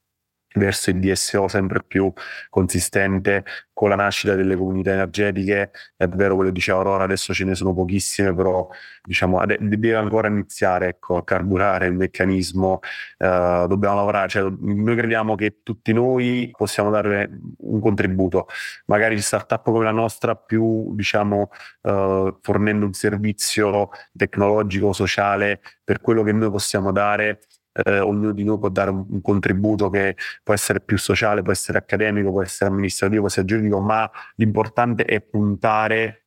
verso 0.59 0.91
il 0.91 0.99
DSO 0.99 1.49
sempre 1.49 1.83
più 1.83 2.13
consistente 2.51 3.45
con 3.79 3.91
la 3.91 3.95
nascita 3.95 4.35
delle 4.35 4.57
comunità 4.57 4.93
energetiche. 4.93 5.71
È 5.97 6.09
vero 6.09 6.35
quello 6.35 6.51
che 6.51 6.55
diceva 6.57 6.79
Aurora, 6.79 7.05
adesso 7.05 7.33
ce 7.33 7.45
ne 7.45 7.55
sono 7.55 7.73
pochissime, 7.73 8.35
però 8.35 8.69
diciamo 9.05 9.41
deve 9.47 9.95
ancora 9.95 10.27
iniziare 10.27 10.89
ecco, 10.89 11.17
a 11.17 11.25
carburare 11.25 11.87
il 11.87 11.95
meccanismo. 11.95 12.81
Uh, 13.19 13.69
dobbiamo 13.69 13.95
lavorare, 13.95 14.29
cioè, 14.29 14.51
noi 14.61 14.97
crediamo 14.97 15.37
che 15.37 15.61
tutti 15.63 15.93
noi 15.93 16.51
possiamo 16.57 16.91
dare 16.91 17.31
un 17.59 17.81
contributo, 17.81 18.49
magari 18.87 19.21
startup 19.21 19.63
come 19.63 19.85
la 19.85 19.93
nostra 19.93 20.35
più 20.35 20.93
diciamo 20.97 21.51
uh, 21.83 22.37
fornendo 22.43 22.85
un 22.85 22.93
servizio 22.93 23.91
tecnologico, 24.17 24.93
sociale 24.93 25.61
per 25.85 26.01
quello 26.01 26.25
che 26.25 26.33
noi 26.33 26.51
possiamo 26.51 26.91
dare 26.91 27.41
eh, 27.85 28.01
ognuno 28.01 28.33
di 28.33 28.45
noi 28.45 28.59
può 28.59 28.69
dare 28.69 28.91
un, 28.91 29.05
un, 29.09 29.21
contributo 29.21 29.91
che 29.91 30.17
può 30.43 30.55
essere 30.55 30.81
più 30.81 30.99
sociale, 30.99 31.43
può 31.43 31.53
essere 31.53 31.79
accademico, 31.79 32.31
può 32.31 32.43
essere 32.43 32.71
amministrativo, 32.71 33.21
può 33.21 33.29
essere 33.29 33.47
giuridico, 33.47 33.81
ma 33.81 34.11
l'importante 34.37 35.05
è 35.05 35.21
puntare 35.21 36.27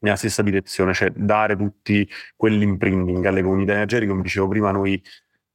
nella 0.00 0.16
stessa 0.16 0.42
direzione, 0.42 0.92
cioè 0.94 1.10
dare 1.10 1.56
tutti 1.56 2.08
quell'imprinting 2.36 3.24
alle 3.24 3.42
comunità 3.42 3.72
energetiche. 3.72 4.10
Come 4.10 4.22
dicevo 4.22 4.48
prima, 4.48 4.70
noi 4.70 5.02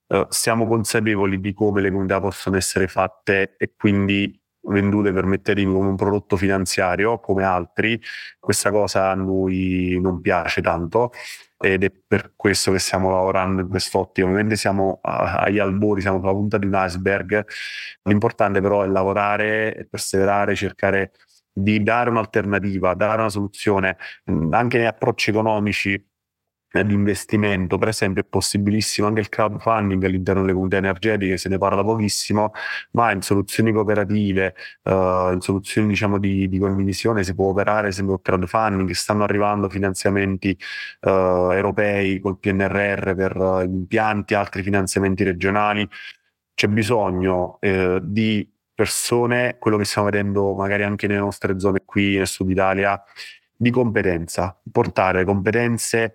eh, 0.08 0.28
siamo 0.30 0.68
consapevoli 0.68 1.40
di 1.40 1.54
come 1.54 1.82
le 1.82 1.90
comunità 1.90 2.20
possono 2.20 2.56
essere 2.58 2.88
fatte 2.88 3.56
e 3.58 3.74
quindi 3.76 4.40
vendute, 4.66 5.12
permettetemi, 5.12 5.72
come 5.74 5.90
un 5.90 5.96
prodotto 5.96 6.38
finanziario, 6.38 7.20
come 7.20 7.44
altri. 7.44 8.00
Questa 8.40 8.72
cosa 8.72 9.10
a 9.10 9.16
noi 9.16 9.98
non 10.02 10.22
piace 10.22 10.62
tanto 10.62 11.12
ed 11.64 11.84
è 11.86 11.92
per 12.06 12.34
questo 12.36 12.74
che 12.74 12.80
stiamo 12.80 13.10
lavorando 13.10 13.62
in 13.62 13.70
quest'ottica. 13.70 14.28
Ovviamente 14.28 14.58
siamo 14.58 15.00
agli 15.02 15.60
albori, 15.60 16.02
siamo 16.02 16.20
sulla 16.20 16.34
punta 16.34 16.58
di 16.58 16.66
un 16.66 16.74
iceberg. 16.76 17.46
L'importante 18.04 18.60
però 18.60 18.84
è 18.84 18.88
lavorare 18.88 19.88
perseverare, 19.90 20.56
cercare 20.56 21.12
di 21.54 21.82
dare 21.82 22.10
un'alternativa, 22.10 22.94
dare 22.96 23.22
una 23.22 23.30
soluzione, 23.30 23.96
anche 24.52 24.78
negli 24.78 24.88
approcci 24.88 25.30
economici 25.30 26.13
di 26.82 26.94
investimento, 26.94 27.78
per 27.78 27.90
esempio 27.90 28.24
è 28.24 28.26
possibilissimo 28.26 29.08
anche 29.08 29.20
il 29.20 29.30
crowdfunding 29.30 30.04
all'interno 30.04 30.42
delle 30.42 30.54
comunità 30.54 30.78
energetiche, 30.78 31.38
se 31.38 31.50
ne 31.50 31.60
parla 31.60 31.84
pochissimo, 31.84 32.52
ma 32.92 33.12
in 33.12 33.22
soluzioni 33.22 33.72
cooperative, 33.72 34.56
uh, 34.84 35.34
in 35.34 35.38
soluzioni 35.42 35.90
diciamo 35.90 36.18
di, 36.18 36.50
di, 36.50 36.58
condivisione 36.58 37.24
si 37.24 37.36
può 37.36 37.50
operare, 37.50 37.90
esempio 37.90 38.16
il 38.16 38.22
crowdfunding, 38.24 38.90
stanno 38.92 39.24
arrivando 39.24 39.70
finanziamenti 39.70 40.58
uh, 41.02 41.10
europei 41.52 42.20
col 42.20 42.40
PNRR 42.40 43.14
per 43.14 43.36
uh, 43.38 43.62
impianti, 43.62 44.34
altri 44.34 44.64
finanziamenti 44.64 45.24
regionali, 45.24 45.88
c'è 46.56 46.68
bisogno 46.68 47.58
eh, 47.62 48.00
di 48.02 48.48
persone, 48.74 49.58
quello 49.60 49.78
che 49.78 49.86
stiamo 49.86 50.10
vedendo 50.10 50.54
magari 50.56 50.84
anche 50.84 51.08
nelle 51.08 51.20
nostre 51.20 51.60
zone 51.60 51.82
qui 51.86 52.16
nel 52.18 52.28
sud 52.28 52.50
Italia, 52.50 53.02
di 53.56 53.70
competenza, 53.70 54.60
portare 54.72 55.24
competenze 55.26 56.14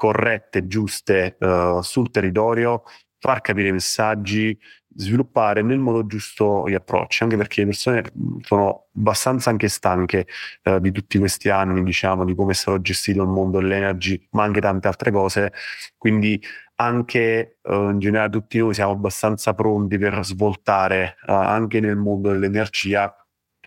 corrette, 0.00 0.66
giuste 0.66 1.36
uh, 1.40 1.82
sul 1.82 2.10
territorio, 2.10 2.84
far 3.18 3.42
capire 3.42 3.68
i 3.68 3.72
messaggi, 3.72 4.58
sviluppare 4.96 5.60
nel 5.60 5.78
modo 5.78 6.06
giusto 6.06 6.66
gli 6.66 6.72
approcci, 6.72 7.22
anche 7.22 7.36
perché 7.36 7.60
le 7.60 7.66
persone 7.66 8.02
sono 8.40 8.86
abbastanza 8.96 9.50
anche 9.50 9.68
stanche 9.68 10.26
eh, 10.62 10.80
di 10.80 10.90
tutti 10.90 11.18
questi 11.18 11.50
anni, 11.50 11.82
diciamo, 11.82 12.24
di 12.24 12.34
come 12.34 12.52
è 12.52 12.54
stato 12.54 12.80
gestito 12.80 13.20
il 13.20 13.28
mondo 13.28 13.58
dell'energy, 13.58 14.26
ma 14.30 14.44
anche 14.44 14.62
tante 14.62 14.88
altre 14.88 15.10
cose. 15.10 15.52
Quindi 15.98 16.42
anche 16.76 17.58
eh, 17.60 17.74
in 17.74 17.98
generale 17.98 18.30
tutti 18.30 18.56
noi 18.56 18.72
siamo 18.72 18.92
abbastanza 18.92 19.52
pronti 19.52 19.98
per 19.98 20.24
svoltare 20.24 21.16
eh, 21.26 21.32
anche 21.32 21.78
nel 21.80 21.96
mondo 21.96 22.30
dell'energia 22.30 23.14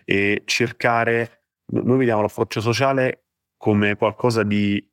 e 0.04 0.42
cercare, 0.46 1.44
noi 1.66 1.98
vediamo 1.98 2.22
l'approccio 2.22 2.60
sociale 2.60 3.26
come 3.56 3.94
qualcosa 3.94 4.42
di 4.42 4.84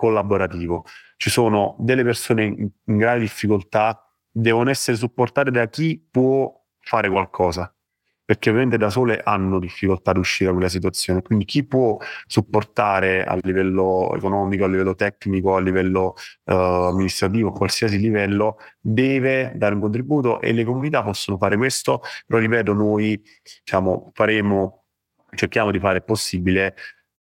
collaborativo. 0.00 0.84
Ci 1.18 1.28
sono 1.28 1.76
delle 1.78 2.02
persone 2.02 2.44
in, 2.44 2.68
in 2.86 2.96
grave 2.96 3.20
difficoltà 3.20 4.02
devono 4.32 4.70
essere 4.70 4.96
supportate 4.96 5.50
da 5.50 5.68
chi 5.68 6.02
può 6.10 6.50
fare 6.78 7.10
qualcosa, 7.10 7.70
perché 8.24 8.48
ovviamente 8.48 8.78
da 8.78 8.88
sole 8.88 9.20
hanno 9.22 9.58
difficoltà 9.58 10.12
ad 10.12 10.16
uscire 10.16 10.48
da 10.48 10.54
quella 10.54 10.70
situazione. 10.70 11.20
Quindi 11.20 11.44
chi 11.44 11.66
può 11.66 11.98
supportare 12.26 13.24
a 13.24 13.36
livello 13.42 14.14
economico, 14.14 14.64
a 14.64 14.68
livello 14.68 14.94
tecnico, 14.94 15.54
a 15.54 15.60
livello 15.60 16.14
uh, 16.44 16.52
amministrativo, 16.54 17.52
qualsiasi 17.52 17.98
livello, 17.98 18.56
deve 18.80 19.52
dare 19.54 19.74
un 19.74 19.80
contributo 19.82 20.40
e 20.40 20.52
le 20.52 20.64
comunità 20.64 21.02
possono 21.02 21.36
fare 21.36 21.58
questo. 21.58 22.00
Però 22.26 22.40
ripeto, 22.40 22.72
noi 22.72 23.20
diciamo, 23.64 24.12
faremo, 24.14 24.84
cerchiamo 25.34 25.70
di 25.70 25.78
fare 25.78 25.96
il 25.96 26.04
possibile 26.04 26.74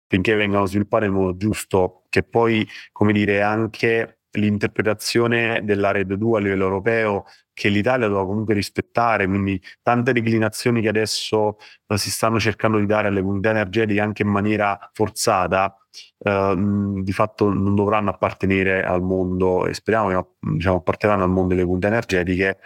finché 0.09 0.33
vengano 0.33 0.65
sviluppate 0.65 1.05
nel 1.05 1.13
modo 1.13 1.37
giusto, 1.37 1.98
che 2.09 2.23
poi, 2.23 2.67
come 2.91 3.13
dire, 3.13 3.41
anche 3.41 4.19
l'interpretazione 4.31 5.61
della 5.63 5.91
Red 5.91 6.13
2 6.13 6.37
a 6.37 6.41
livello 6.41 6.65
europeo 6.65 7.25
che 7.53 7.69
l'Italia 7.69 8.07
doveva 8.07 8.25
comunque 8.25 8.53
rispettare, 8.53 9.27
quindi 9.27 9.61
tante 9.81 10.13
declinazioni 10.13 10.81
che 10.81 10.87
adesso 10.87 11.57
uh, 11.87 11.95
si 11.95 12.09
stanno 12.09 12.39
cercando 12.39 12.77
di 12.77 12.85
dare 12.85 13.09
alle 13.09 13.21
comunità 13.21 13.49
energetiche 13.49 13.99
anche 13.99 14.21
in 14.21 14.29
maniera 14.29 14.89
forzata, 14.93 15.75
uh, 16.19 17.01
di 17.01 17.11
fatto 17.11 17.51
non 17.51 17.75
dovranno 17.75 18.11
appartenere 18.11 18.83
al 18.83 19.01
mondo, 19.01 19.65
e 19.67 19.73
speriamo 19.73 20.09
che 20.09 20.25
diciamo, 20.53 20.77
apparteranno 20.77 21.23
al 21.23 21.29
mondo 21.31 21.49
delle 21.49 21.63
comunità 21.63 21.87
energetiche, 21.87 22.59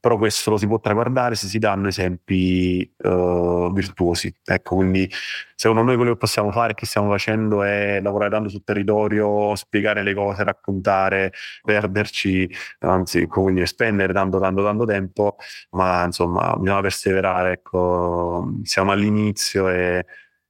però 0.00 0.16
questo 0.16 0.50
lo 0.50 0.56
si 0.56 0.66
può 0.66 0.78
traguardare 0.78 1.34
se 1.34 1.48
si 1.48 1.58
danno 1.58 1.88
esempi 1.88 2.88
uh, 2.98 3.72
virtuosi. 3.72 4.32
Ecco, 4.44 4.76
quindi 4.76 5.10
secondo 5.54 5.82
noi 5.82 5.96
quello 5.96 6.12
che 6.12 6.18
possiamo 6.18 6.52
fare, 6.52 6.74
che 6.74 6.86
stiamo 6.86 7.10
facendo, 7.10 7.62
è 7.62 8.00
lavorare 8.00 8.30
tanto 8.30 8.48
sul 8.48 8.62
territorio, 8.62 9.54
spiegare 9.56 10.02
le 10.02 10.14
cose, 10.14 10.44
raccontare, 10.44 11.32
perderci, 11.62 12.48
anzi, 12.80 13.26
quindi 13.26 13.66
spendere 13.66 14.12
tanto, 14.12 14.38
tanto, 14.38 14.62
tanto 14.62 14.84
tempo, 14.84 15.36
ma 15.70 16.04
insomma, 16.04 16.56
bisogna 16.56 16.80
perseverare, 16.80 17.52
ecco, 17.52 18.52
siamo 18.62 18.92
all'inizio 18.92 19.68
e 19.68 20.06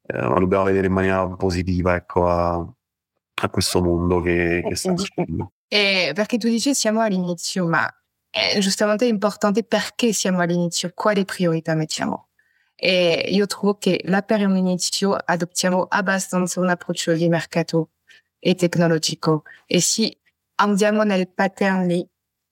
eh, 0.07 0.19
dobbiamo 0.21 0.65
vedere 0.65 0.89
in 0.89 0.93
maniera 0.93 1.27
positiva, 1.27 1.95
ecco, 1.95 2.29
a, 2.29 2.55
a 2.55 3.49
questo 3.51 3.83
mondo 3.83 4.21
che, 4.21 4.63
che 4.67 4.77
sta 4.77 4.95
succedendo. 4.97 5.53
E 5.69 6.13
perché 6.15 6.39
tu 6.39 6.49
dici 6.49 6.75
siamo 6.75 7.01
all'inizio, 7.01 7.67
ma 7.67 7.87
è 8.31 8.59
giustamente 8.59 9.07
importante 9.07 9.65
perché 9.65 10.13
siamo 10.13 10.41
all'inizio, 10.41 10.93
quali 10.95 11.25
priorità 11.25 11.75
mettiamo. 11.75 12.29
E 12.75 13.27
io 13.31 13.47
trovo 13.47 13.77
che 13.79 14.01
là 14.05 14.23
per 14.23 14.47
un 14.47 14.57
inizio 14.57 15.15
adottiamo 15.15 15.87
abbastanza 15.89 16.61
un 16.61 16.69
approccio 16.69 17.13
di 17.13 17.29
mercato 17.29 17.91
e 18.39 18.55
tecnologico 18.55 19.43
e 19.67 19.81
se 19.81 20.21
andiamo 20.57 21.03
nel 21.03 21.29
pattern 21.29 21.87
lì 21.89 22.09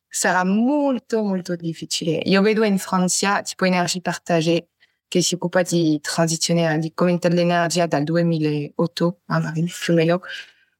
sarà 0.08 0.44
molto 0.44 1.22
molto 1.22 1.54
difficile. 1.54 2.20
Io 2.24 2.42
vedo 2.42 2.64
in 2.64 2.78
Francia 2.78 3.42
tipo 3.42 3.66
Energie 3.66 4.00
Partagée 4.00 4.70
che 5.06 5.22
si 5.22 5.34
occupa 5.34 5.62
di 5.62 6.00
transizione 6.00 6.78
di 6.80 6.92
comunità 6.92 7.28
dell'energia 7.28 7.86
dal 7.86 8.02
2008 8.02 9.20
a 9.26 9.38
Marine 9.38 9.70
più 9.70 9.92
o 9.92 9.96
meno, 9.96 10.20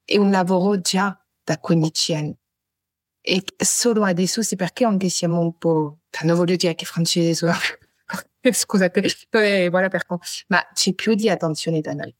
è 0.05 0.16
un 0.16 0.30
lavoro 0.32 0.80
già 0.80 1.16
da 1.44 1.59
15 1.59 2.14
anni 2.14 2.36
e 3.29 3.43
solo 3.57 4.05
adesso 4.05 4.41
perché 4.55 4.85
anche 4.85 5.09
siamo 5.09 5.41
un 5.41 5.59
po', 5.59 5.99
non 6.22 6.37
voglio 6.37 6.55
dire 6.55 6.77
che 6.77 6.87
sono, 7.35 7.53
scusate, 8.53 9.68
voilà 9.68 9.89
per 9.89 10.05
ma 10.47 10.64
c'è 10.72 10.95
più 10.95 11.14
di 11.14 11.29
attenzione 11.29 11.81
da 11.81 11.93
noi 11.93 12.14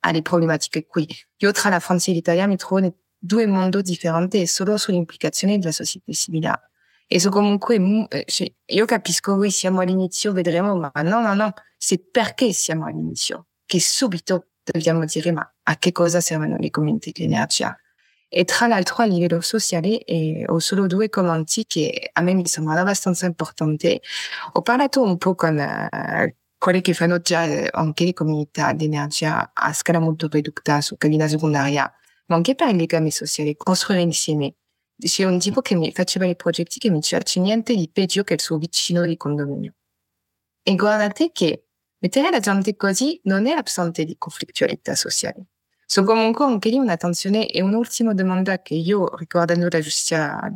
alle 0.00 0.22
problematiche 0.22 0.86
qui. 0.86 1.06
Io 1.38 1.52
tra 1.52 1.68
la 1.68 1.80
Francia 1.80 2.10
e 2.10 2.14
l'Italia 2.14 2.46
mi 2.46 2.56
trovo 2.56 2.78
in 2.78 2.92
due 3.18 3.46
mondi 3.46 3.82
differenti 3.82 4.46
solo 4.46 4.78
sull'implicazione 4.78 5.58
della 5.58 5.72
società 5.72 6.12
civile. 6.12 6.60
E 7.06 7.20
so 7.20 7.30
comunque, 7.30 7.78
cioè, 8.26 8.50
io 8.66 8.84
capisco, 8.84 9.34
noi 9.34 9.50
siamo 9.50 9.80
all'inizio, 9.80 10.32
vedremo, 10.32 10.76
ma 10.76 10.90
no, 11.02 11.20
no, 11.20 11.34
no, 11.34 11.52
c'est 11.76 12.02
perché 12.10 12.52
siamo 12.52 12.86
all'inizio, 12.86 13.48
che 13.66 13.80
subito 13.80 14.48
dobbiamo 14.62 15.04
dire, 15.04 15.32
ma 15.32 15.54
a 15.62 15.76
che 15.76 15.92
cosa 15.92 16.20
servono 16.20 16.56
le 16.58 16.70
comunità 16.70 17.10
di 17.12 17.24
energia? 17.24 17.76
E 18.30 18.44
tra 18.44 18.66
l'altro 18.66 18.96
a 18.96 19.06
livello 19.06 19.40
sociale 19.40 20.04
e 20.04 20.44
ho 20.46 20.58
solo 20.58 20.86
due 20.86 21.08
commenti 21.08 21.64
che 21.66 22.10
a 22.12 22.20
me 22.20 22.34
mi 22.34 22.46
sembrano 22.46 22.80
abbastanza 22.80 23.24
importanti. 23.26 23.98
Ho 24.52 24.62
parlato 24.62 25.02
un 25.02 25.16
po' 25.16 25.34
con 25.34 25.56
uh, 25.56 26.34
quelli 26.58 26.82
che 26.82 26.92
fanno 26.92 27.20
già 27.20 27.42
anche 27.70 28.04
le 28.04 28.12
comunità 28.12 28.72
di 28.74 28.84
energia 28.84 29.50
a 29.54 29.72
scala 29.72 29.98
molto 29.98 30.28
ridotta 30.30 30.80
su 30.82 30.96
cabina 30.98 31.26
secondaria, 31.26 31.90
ma 32.26 32.36
anche 32.36 32.54
per 32.54 32.68
i 32.68 32.76
legami 32.76 33.10
sociali, 33.10 33.56
costruire 33.56 34.02
insieme. 34.02 34.56
C'è 34.98 35.24
un 35.24 35.38
tipo 35.38 35.62
che 35.62 35.76
mi 35.76 35.92
faceva 35.92 36.26
i 36.26 36.36
progetti 36.36 36.78
che 36.78 36.90
mi 36.90 36.98
diceva 36.98 37.22
c'è 37.22 37.40
niente 37.40 37.74
di 37.74 37.88
peggio 37.90 38.24
che 38.24 38.34
il 38.34 38.40
suo 38.40 38.58
vicino 38.58 39.06
di 39.06 39.16
condominio. 39.16 39.74
E 40.62 40.74
guardate 40.74 41.30
che 41.32 41.64
mettere 42.00 42.30
la 42.30 42.40
gente 42.40 42.76
così 42.76 43.20
non 43.24 43.46
è 43.46 43.52
absente 43.52 44.04
di 44.04 44.16
conflittualità 44.18 44.94
sociale. 44.94 45.46
Comunque 45.94 46.44
anche 46.44 46.68
lì 46.68 46.76
un'attenzione 46.76 47.48
e 47.48 47.62
un'ultima 47.62 48.12
domanda 48.12 48.60
che 48.60 48.74
io, 48.74 49.14
ricordando 49.16 49.68
la 49.70 49.80
giustizia 49.80 50.52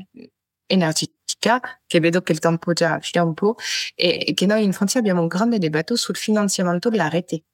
energetica, 0.66 1.60
che 1.86 2.00
vedo 2.00 2.20
che 2.22 2.32
il 2.32 2.38
tempo 2.38 2.72
già 2.72 2.98
fila 3.00 3.24
un 3.24 3.34
po', 3.34 3.56
è 3.94 4.32
che 4.34 4.46
noi 4.46 4.62
in 4.64 4.72
Francia 4.72 4.98
abbiamo 4.98 5.22
un 5.22 5.28
grande 5.28 5.58
dibattito 5.58 5.96
sul 5.96 6.16
finanziamento 6.16 6.90
della 6.90 7.08
rete. 7.08 7.44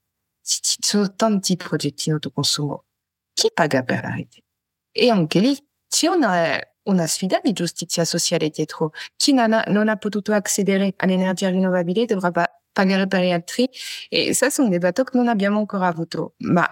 Ci 0.43 0.76
sono 0.81 1.14
tanti 1.14 1.57
progetti 1.57 2.09
in 2.09 2.14
autoconsumo. 2.14 2.85
Chi 3.33 3.51
paga 3.55 3.83
per 3.85 4.03
la 4.03 4.14
rete? 4.14 4.43
E 4.91 5.11
anche 5.11 5.39
lì 5.41 5.57
c'è 5.89 6.09
una, 6.09 6.59
una 6.85 7.07
sfida 7.07 7.41
di 7.43 7.53
giustizia 7.53 8.05
sociale 8.05 8.49
dietro. 8.51 8.91
Chi 9.16 9.33
non 9.33 9.53
ha, 9.53 9.62
non 9.68 9.89
ha 9.89 9.97
potuto 9.97 10.33
accedere 10.33 10.95
all'energia 10.97 11.49
rinnovabile 11.51 12.07
dovrà 12.07 12.31
pagare 12.72 13.07
per 13.07 13.22
gli 13.22 13.31
altri. 13.31 13.68
E 14.09 14.35
questo 14.37 14.62
è 14.62 14.64
un 14.64 14.70
dibattito 14.70 15.05
che 15.05 15.16
non 15.16 15.29
abbiamo 15.29 15.59
ancora 15.59 15.87
avuto. 15.87 16.35
Ma 16.39 16.66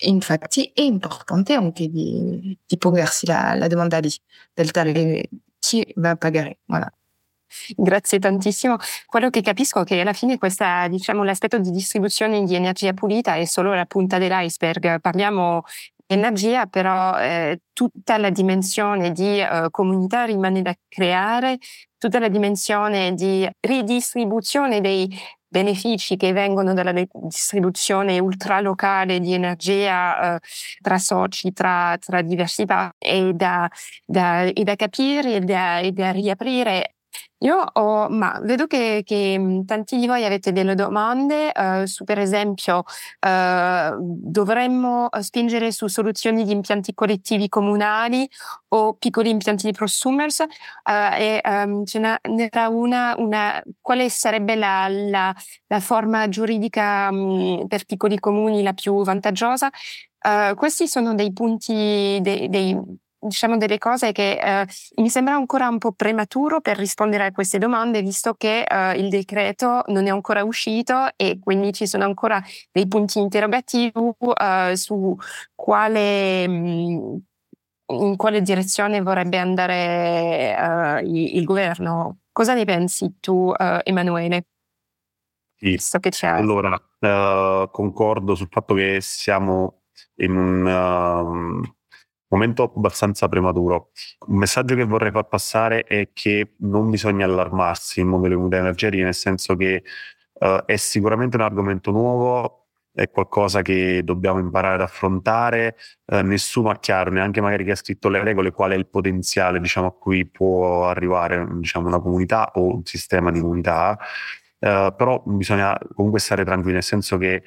infatti 0.00 0.70
è 0.74 0.82
importante 0.82 1.54
anche 1.54 1.88
di, 1.88 2.58
di 2.64 2.78
porsi 2.78 3.26
la, 3.26 3.54
la 3.54 3.66
domanda 3.66 4.00
di, 4.00 4.12
del 4.54 4.70
tale 4.70 5.28
chi 5.58 5.92
va 5.96 6.10
a 6.10 6.16
pagare. 6.16 6.58
Voilà. 6.66 6.90
Grazie 7.76 8.18
tantissimo. 8.18 8.76
Quello 9.06 9.30
che 9.30 9.40
capisco 9.40 9.82
è 9.82 9.84
che 9.84 10.00
alla 10.00 10.12
fine 10.12 10.38
questa, 10.38 10.88
diciamo, 10.88 11.24
l'aspetto 11.24 11.58
di 11.58 11.70
distribuzione 11.70 12.44
di 12.44 12.54
energia 12.54 12.92
pulita 12.92 13.36
è 13.36 13.44
solo 13.44 13.74
la 13.74 13.86
punta 13.86 14.18
dell'iceberg. 14.18 15.00
Parliamo 15.00 15.62
energia, 16.06 16.66
però 16.66 17.18
eh, 17.18 17.62
tutta 17.72 18.16
la 18.18 18.30
dimensione 18.30 19.10
di 19.12 19.40
eh, 19.40 19.68
comunità 19.70 20.24
rimane 20.24 20.62
da 20.62 20.74
creare, 20.88 21.58
tutta 21.98 22.18
la 22.18 22.28
dimensione 22.28 23.14
di 23.14 23.48
ridistribuzione 23.60 24.80
dei 24.80 25.08
benefici 25.48 26.16
che 26.16 26.32
vengono 26.32 26.74
dalla 26.74 26.92
distribuzione 26.92 28.18
ultralocale 28.18 29.20
di 29.20 29.32
energia 29.34 30.36
eh, 30.36 30.40
tra 30.80 30.98
soci, 30.98 31.52
tra, 31.52 31.96
tra 31.98 32.22
diversità, 32.22 32.94
è 32.98 33.32
da, 33.32 33.70
da, 34.04 34.42
è 34.42 34.62
da 34.62 34.74
capire 34.76 35.36
e 35.36 35.40
da, 35.40 35.78
e 35.78 35.92
da 35.92 36.10
riaprire 36.10 36.95
io 37.40 37.56
ho, 37.70 38.08
ma 38.08 38.40
vedo 38.42 38.66
che, 38.66 39.02
che 39.04 39.62
tanti 39.66 39.98
di 39.98 40.06
voi 40.06 40.24
avete 40.24 40.52
delle 40.52 40.74
domande 40.74 41.52
uh, 41.54 41.84
su, 41.84 42.04
per 42.04 42.18
esempio, 42.18 42.78
uh, 42.78 43.96
dovremmo 43.98 45.08
spingere 45.20 45.70
su 45.70 45.86
soluzioni 45.86 46.44
di 46.44 46.52
impianti 46.52 46.94
collettivi 46.94 47.48
comunali 47.50 48.26
o 48.68 48.94
piccoli 48.94 49.28
impianti 49.28 49.66
di 49.66 49.72
prosumers 49.72 50.38
uh, 50.38 51.14
e 51.14 51.42
um, 51.44 51.84
ce 51.84 51.98
n'era 51.98 52.68
una, 52.68 53.14
una, 53.18 53.62
quale 53.82 54.08
sarebbe 54.08 54.54
la, 54.54 54.88
la, 54.88 55.34
la 55.66 55.80
forma 55.80 56.28
giuridica 56.28 57.08
um, 57.10 57.66
per 57.66 57.84
piccoli 57.84 58.18
comuni 58.18 58.62
la 58.62 58.72
più 58.72 59.02
vantaggiosa? 59.04 59.70
questi 60.56 60.88
sono 60.88 61.14
dei 61.14 61.32
punti, 61.32 62.18
dei, 62.20 62.48
dei 62.48 62.76
diciamo 63.18 63.56
delle 63.56 63.78
cose 63.78 64.12
che 64.12 64.38
eh, 64.38 64.66
mi 64.96 65.08
sembra 65.08 65.34
ancora 65.34 65.68
un 65.68 65.78
po' 65.78 65.92
prematuro 65.92 66.60
per 66.60 66.76
rispondere 66.76 67.24
a 67.26 67.32
queste 67.32 67.58
domande, 67.58 68.02
visto 68.02 68.34
che 68.34 68.62
eh, 68.62 68.98
il 68.98 69.08
decreto 69.08 69.82
non 69.88 70.06
è 70.06 70.10
ancora 70.10 70.44
uscito 70.44 71.08
e 71.16 71.38
quindi 71.42 71.72
ci 71.72 71.86
sono 71.86 72.04
ancora 72.04 72.42
dei 72.70 72.86
punti 72.86 73.18
interrogativi 73.18 73.92
eh, 74.34 74.76
su 74.76 75.16
quale, 75.54 76.48
mh, 76.48 76.52
mm, 76.52 77.16
in 77.88 78.16
quale 78.16 78.42
direzione 78.42 79.00
vorrebbe 79.00 79.38
andare 79.38 80.56
uh, 80.58 81.06
il, 81.06 81.36
il, 81.36 81.44
governo. 81.44 82.18
Cosa 82.32 82.54
ne 82.54 82.64
pensi 82.64 83.16
tu, 83.20 83.48
uh, 83.48 83.78
Emanuele? 83.84 84.46
Sì. 85.54 85.78
So 85.78 85.98
allora, 86.22 86.74
uh, 86.74 87.70
concordo 87.70 88.34
sul 88.34 88.48
fatto 88.50 88.74
che 88.74 88.98
siamo 89.00 89.84
in 90.16 90.36
un 90.36 90.66
uh, 90.66 91.75
momento 92.28 92.72
abbastanza 92.74 93.28
prematuro. 93.28 93.90
Un 94.26 94.38
messaggio 94.38 94.74
che 94.74 94.84
vorrei 94.84 95.10
far 95.10 95.28
passare 95.28 95.84
è 95.84 96.10
che 96.12 96.54
non 96.58 96.90
bisogna 96.90 97.24
allarmarsi 97.24 98.00
in 98.00 98.08
mondo 98.08 98.24
delle 98.24 98.34
comunità 98.34 98.58
energetiche, 98.60 99.04
nel 99.04 99.14
senso 99.14 99.56
che 99.56 99.82
uh, 100.32 100.64
è 100.64 100.76
sicuramente 100.76 101.36
un 101.36 101.42
argomento 101.42 101.90
nuovo, 101.90 102.66
è 102.96 103.10
qualcosa 103.10 103.60
che 103.60 104.02
dobbiamo 104.02 104.38
imparare 104.38 104.76
ad 104.76 104.80
affrontare. 104.80 105.76
Eh, 106.06 106.22
nessuno 106.22 106.70
ha 106.70 106.78
chiaro, 106.78 107.10
neanche 107.10 107.42
magari 107.42 107.62
chi 107.64 107.70
ha 107.70 107.74
scritto 107.76 108.08
le 108.08 108.22
regole, 108.24 108.52
qual 108.52 108.70
è 108.72 108.74
il 108.74 108.86
potenziale 108.86 109.60
diciamo, 109.60 109.88
a 109.88 109.92
cui 109.92 110.26
può 110.26 110.88
arrivare 110.88 111.46
diciamo, 111.58 111.88
una 111.88 112.00
comunità 112.00 112.52
o 112.54 112.74
un 112.76 112.84
sistema 112.84 113.30
di 113.30 113.40
comunità. 113.40 113.98
Eh, 114.58 114.94
però 114.96 115.22
bisogna 115.26 115.78
comunque 115.94 116.20
stare 116.20 116.42
tranquilli, 116.44 116.74
nel 116.74 116.82
senso 116.82 117.18
che 117.18 117.42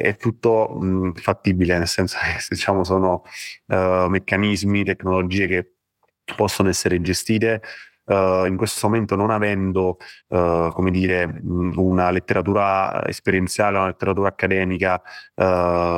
è 0.00 0.16
tutto 0.16 0.68
mh, 0.68 1.14
fattibile, 1.14 1.78
nel 1.78 1.86
senso 1.86 2.16
che 2.20 2.44
diciamo, 2.48 2.84
sono 2.84 3.22
uh, 3.66 4.06
meccanismi, 4.08 4.84
tecnologie 4.84 5.46
che 5.46 5.72
possono 6.36 6.68
essere 6.68 7.00
gestite. 7.00 7.62
Uh, 8.04 8.46
in 8.46 8.56
questo 8.56 8.88
momento 8.88 9.14
non 9.14 9.30
avendo, 9.30 9.98
uh, 10.28 10.70
come 10.72 10.90
dire, 10.90 11.40
una 11.44 12.10
letteratura 12.10 13.06
esperienziale, 13.06 13.76
una 13.76 13.86
letteratura 13.86 14.28
accademica 14.28 15.00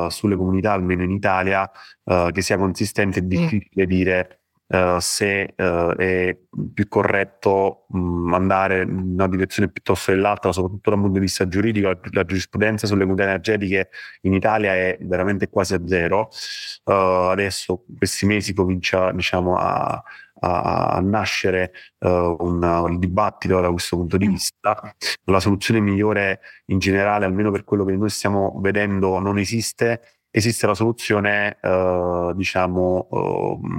sulle 0.09 0.37
comunità, 0.37 0.73
almeno 0.73 1.03
in 1.03 1.11
Italia, 1.11 1.71
che 2.05 2.43
sia 2.43 2.59
consistente, 2.59 3.21
è 3.21 3.23
difficile 3.23 3.85
mm. 3.85 3.89
dire 3.89 4.44
Uh, 4.67 4.99
se 4.99 5.53
uh, 5.57 5.91
è 5.95 6.37
più 6.73 6.89
corretto 6.89 7.85
um, 7.89 8.33
andare 8.33 8.83
in 8.83 9.13
una 9.13 9.29
direzione 9.29 9.71
piuttosto 9.71 10.11
che 10.11 10.17
dell'altra, 10.17 10.53
soprattutto 10.53 10.89
dal 10.89 10.99
punto 10.99 11.15
di 11.15 11.21
vista 11.21 11.47
giuridico, 11.47 11.89
la, 11.89 11.99
la 12.13 12.25
giurisprudenza 12.25 12.87
sulle 12.87 13.03
comunità 13.03 13.25
energetiche 13.25 13.91
in 14.23 14.33
Italia 14.33 14.75
è 14.75 14.97
veramente 15.03 15.51
quasi 15.51 15.75
a 15.75 15.87
zero. 15.87 16.31
Uh, 16.85 16.93
adesso 17.31 17.85
questi 17.97 18.25
mesi 18.25 18.55
comincia 18.55 19.13
diciamo, 19.13 19.57
a, 19.57 20.03
a, 20.41 20.87
a 20.93 21.01
nascere 21.01 21.73
un, 21.99 22.63
un, 22.63 22.99
dibattito 22.99 23.61
da 23.61 23.71
questo 23.71 23.97
punto 23.97 24.17
di 24.17 24.27
mm. 24.29 24.31
vista. 24.31 24.95
La 25.25 25.41
soluzione 25.41 25.81
migliore 25.81 26.41
in 26.67 26.79
generale, 26.79 27.25
almeno 27.27 27.51
per 27.51 27.65
quello 27.65 27.85
che 27.85 27.97
noi 27.97 28.11
stiamo 28.11 28.59
vedendo, 28.61 29.19
non 29.19 29.39
esiste 29.39 30.14
esiste 30.37 30.67
la 30.67 30.75
soluzione 30.75 31.59
eh, 31.63 32.33
diciamo 32.35 33.09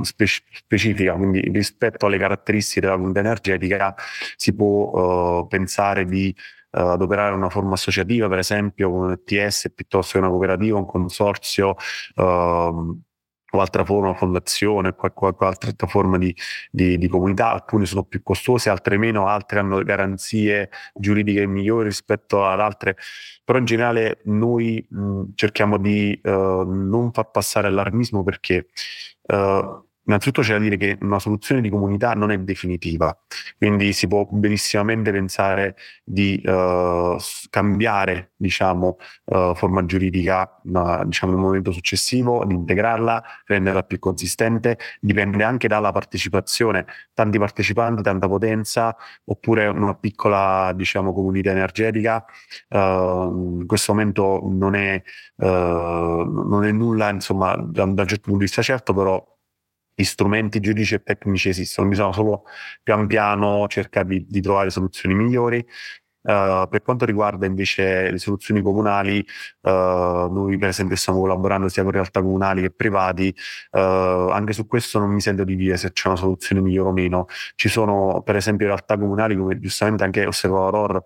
eh, 0.02 0.06
spe- 0.06 0.26
specifica, 0.26 1.14
quindi 1.14 1.42
rispetto 1.52 2.06
alle 2.06 2.18
caratteristiche 2.18 2.80
della 2.80 2.94
comunità 2.94 3.20
energetica 3.20 3.94
si 4.38 4.56
può 4.56 5.42
eh, 5.44 5.48
pensare 5.50 6.06
di 6.06 6.30
eh, 6.30 6.80
adoperare 6.80 7.36
una 7.36 7.50
forma 7.50 7.74
associativa, 7.74 8.30
per 8.30 8.40
esempio 8.40 8.90
con 8.90 9.00
un 9.02 9.12
ETS 9.12 9.74
piuttosto 9.76 10.14
che 10.14 10.20
una 10.20 10.30
cooperativa, 10.30 10.78
un 10.78 10.86
consorzio 10.86 11.76
o 13.56 13.62
altra 13.62 13.84
forma, 13.86 14.14
fondazione, 14.14 14.94
qualche, 14.94 15.34
qualche 15.34 15.68
altra 15.68 15.88
forma 15.88 16.18
di, 16.18 16.36
di, 16.70 16.98
di, 16.98 17.08
comunità, 17.08 17.52
alcune 17.52 17.86
sono 17.86 18.04
più 18.04 18.22
costose, 18.24 18.70
altre 18.70 18.98
meno, 18.98 19.28
altre 19.28 19.60
hanno 19.60 19.82
garanzie 19.84 20.70
giuridiche 20.94 21.46
migliori 21.48 21.86
rispetto 21.88 22.46
ad 22.46 22.60
altre, 22.60 22.98
però 23.44 23.60
in 23.60 23.66
generale 23.66 24.22
noi 24.26 24.86
mh, 24.90 25.22
cerchiamo 25.36 25.78
di 25.78 26.20
uh, 26.24 26.30
non 26.30 27.12
far 27.12 27.32
passare 27.32 27.68
allarmismo 27.68 28.24
perché 28.24 28.68
uh, 29.28 29.85
Innanzitutto 30.08 30.42
c'è 30.42 30.54
da 30.54 30.60
dire 30.60 30.78
che 30.78 30.98
una 31.02 31.18
soluzione 31.18 31.62
di 31.62 31.70
comunità 31.70 32.14
non 32.14 32.30
è 32.30 32.38
definitiva, 32.38 33.18
quindi 33.58 33.92
si 33.92 34.08
può 34.08 34.28
benissimamente 34.30 35.12
pensare 35.12 35.76
di 36.04 36.40
uh, 36.46 37.18
cambiare 37.50 38.34
diciamo, 38.36 38.98
uh, 39.26 39.56
forma 39.56 39.84
giuridica 39.86 40.62
uh, 40.64 41.06
diciamo, 41.06 41.32
nel 41.34 41.42
momento 41.42 41.72
successivo, 41.72 42.46
di 42.46 42.54
integrarla, 42.54 43.24
renderla 43.46 43.82
più 43.82 43.98
consistente, 43.98 44.78
dipende 45.00 45.44
anche 45.44 45.68
dalla 45.68 45.92
partecipazione, 45.92 46.86
tanti 47.14 47.40
partecipanti, 47.40 48.04
tanta 48.04 48.28
potenza, 48.28 48.96
oppure 49.24 49.66
una 49.68 49.96
piccola 49.96 50.72
diciamo, 50.76 51.14
comunità 51.14 51.50
energetica. 51.50 52.24
in 52.70 53.64
questo 53.66 53.94
momento 53.94 54.42
non 54.46 54.76
è, 54.76 55.02
non 55.38 56.64
è 56.64 56.72
nulla 56.72 57.10
insomma, 57.10 57.56
da 57.56 57.84
un 57.84 57.96
certo 57.98 58.22
punto 58.22 58.38
di 58.40 58.46
vista 58.46 58.62
certo, 58.62 58.94
però 58.94 59.35
gli 59.96 60.04
strumenti 60.04 60.60
giuridici 60.60 60.96
e 60.96 61.04
tecnici 61.04 61.50
esistono, 61.50 61.88
bisogna 61.88 62.12
solo 62.12 62.44
pian 62.84 63.08
piano 63.08 63.66
cercare 63.68 64.08
di, 64.08 64.26
di 64.28 64.42
trovare 64.42 64.70
soluzioni 64.70 65.16
migliori. 65.16 65.66
Uh, 66.28 66.68
per 66.68 66.82
quanto 66.82 67.06
riguarda 67.06 67.46
invece 67.46 68.10
le 68.10 68.18
soluzioni 68.18 68.60
comunali, 68.64 69.24
uh, 69.62 69.70
noi 69.70 70.58
per 70.58 70.70
esempio 70.70 70.96
stiamo 70.96 71.20
collaborando 71.20 71.68
sia 71.70 71.84
con 71.84 71.92
realtà 71.92 72.24
comunali 72.24 72.62
che 72.62 72.72
privati, 72.72 73.28
uh, 73.74 73.78
anche 73.78 74.52
su 74.54 74.66
questo 74.66 74.98
non 74.98 75.12
mi 75.12 75.22
sento 75.22 75.44
di 75.44 75.56
dire 75.56 75.78
se 75.78 75.92
c'è 75.92 76.08
una 76.08 76.18
soluzione 76.18 76.62
migliore 76.62 76.90
o 76.90 76.94
meno. 76.94 77.26
Ci 77.54 77.70
sono 77.70 78.24
per 78.24 78.38
esempio 78.38 78.66
realtà 78.66 78.98
comunali 78.98 79.36
come 79.36 79.60
giustamente 79.60 80.04
anche 80.04 80.26
osservava 80.26 80.70
Ror 80.72 81.04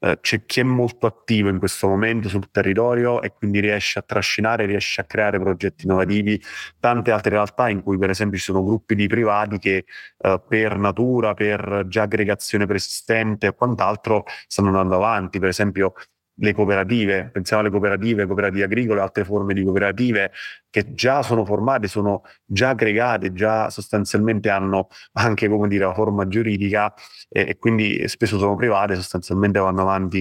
eh, 0.00 0.18
c'è 0.20 0.44
chi 0.46 0.60
è 0.60 0.62
molto 0.62 1.06
attivo 1.06 1.48
in 1.48 1.58
questo 1.58 1.86
momento 1.88 2.28
sul 2.28 2.50
territorio 2.50 3.22
e 3.22 3.32
quindi 3.32 3.60
riesce 3.60 3.98
a 3.98 4.02
trascinare, 4.02 4.66
riesce 4.66 5.00
a 5.00 5.04
creare 5.04 5.38
progetti 5.38 5.84
innovativi, 5.84 6.40
tante 6.78 7.10
altre 7.10 7.30
realtà 7.30 7.68
in 7.68 7.82
cui 7.82 7.98
per 7.98 8.10
esempio 8.10 8.38
ci 8.38 8.44
sono 8.44 8.64
gruppi 8.64 8.94
di 8.94 9.06
privati 9.06 9.58
che 9.58 9.84
uh, 10.18 10.40
per 10.46 10.78
natura, 10.78 11.34
per 11.34 11.84
già 11.88 12.02
aggregazione 12.02 12.66
preesistente 12.66 13.48
e 13.48 13.54
quant'altro 13.54 14.24
stanno 14.46 14.68
andando 14.68 14.96
avanti, 14.96 15.38
per 15.38 15.48
esempio 15.48 15.94
le 16.40 16.54
cooperative, 16.54 17.30
pensiamo 17.30 17.62
alle 17.62 17.70
cooperative, 17.70 18.26
cooperative 18.26 18.64
agricole, 18.64 19.00
altre 19.00 19.24
forme 19.24 19.54
di 19.54 19.62
cooperative 19.62 20.32
che 20.70 20.94
già 20.94 21.22
sono 21.22 21.44
formate, 21.44 21.86
sono 21.86 22.22
già 22.44 22.70
aggregate, 22.70 23.32
già 23.32 23.70
sostanzialmente 23.70 24.48
hanno 24.50 24.88
anche 25.12 25.48
come 25.48 25.68
dire 25.68 25.84
la 25.84 25.94
forma 25.94 26.26
giuridica 26.28 26.92
e, 27.28 27.48
e 27.50 27.58
quindi 27.58 28.06
spesso 28.08 28.38
sono 28.38 28.56
private, 28.56 28.94
sostanzialmente 28.94 29.58
vanno 29.58 29.82
avanti 29.82 30.20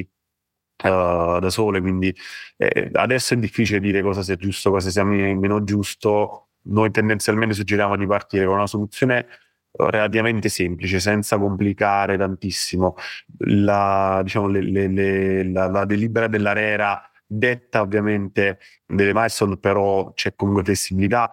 uh, 0.83 1.39
da 1.39 1.49
sole. 1.49 1.81
Quindi 1.81 2.13
eh, 2.57 2.89
adesso 2.93 3.33
è 3.33 3.37
difficile 3.37 3.79
dire 3.79 4.01
cosa 4.01 4.21
sia 4.21 4.35
giusto, 4.35 4.71
cosa 4.71 4.89
sia 4.89 5.03
meno 5.03 5.63
giusto. 5.63 6.49
Noi 6.63 6.91
tendenzialmente 6.91 7.53
suggeriamo 7.55 7.95
di 7.95 8.05
partire 8.05 8.45
con 8.45 8.55
una 8.55 8.67
soluzione 8.67 9.27
relativamente 9.71 10.49
semplice, 10.49 10.99
senza 10.99 11.37
complicare 11.37 12.17
tantissimo. 12.17 12.95
La, 13.39 14.21
diciamo, 14.23 14.47
le, 14.47 14.61
le, 14.61 14.87
le, 14.87 15.51
la, 15.51 15.67
la 15.69 15.85
delibera 15.85 16.27
dell'ARERA 16.27 17.09
detta 17.31 17.81
ovviamente 17.81 18.59
delle 18.85 19.13
milestone, 19.13 19.57
però 19.57 20.11
c'è 20.13 20.33
comunque 20.35 20.63
flessibilità. 20.63 21.29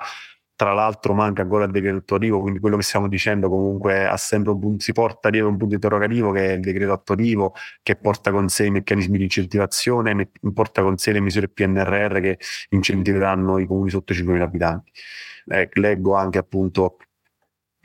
Tra 0.54 0.72
l'altro 0.72 1.12
manca 1.12 1.42
ancora 1.42 1.64
il 1.64 1.70
decreto 1.70 1.98
attuativo, 1.98 2.40
quindi 2.40 2.60
quello 2.60 2.76
che 2.76 2.82
stiamo 2.82 3.08
dicendo 3.08 3.50
comunque 3.50 4.06
ha 4.06 4.16
sempre 4.16 4.52
un 4.52 4.58
punto, 4.58 4.82
si 4.82 4.92
porta 4.92 5.28
dietro 5.28 5.50
un 5.50 5.58
punto 5.58 5.74
interrogativo 5.74 6.32
che 6.32 6.46
è 6.46 6.52
il 6.52 6.60
decreto 6.60 6.92
attuativo 6.92 7.52
che 7.82 7.96
porta 7.96 8.30
con 8.30 8.48
sé 8.48 8.64
i 8.64 8.70
meccanismi 8.70 9.18
di 9.18 9.24
incentivazione, 9.24 10.30
porta 10.54 10.80
con 10.80 10.96
sé 10.96 11.12
le 11.12 11.20
misure 11.20 11.48
PNRR 11.48 12.20
che 12.20 12.38
incentiveranno 12.70 13.58
i 13.58 13.66
comuni 13.66 13.90
sotto 13.90 14.14
i 14.14 14.16
5.000 14.16 14.40
abitanti. 14.40 14.92
Eh, 15.48 15.68
leggo 15.74 16.14
anche 16.14 16.38
appunto 16.38 16.96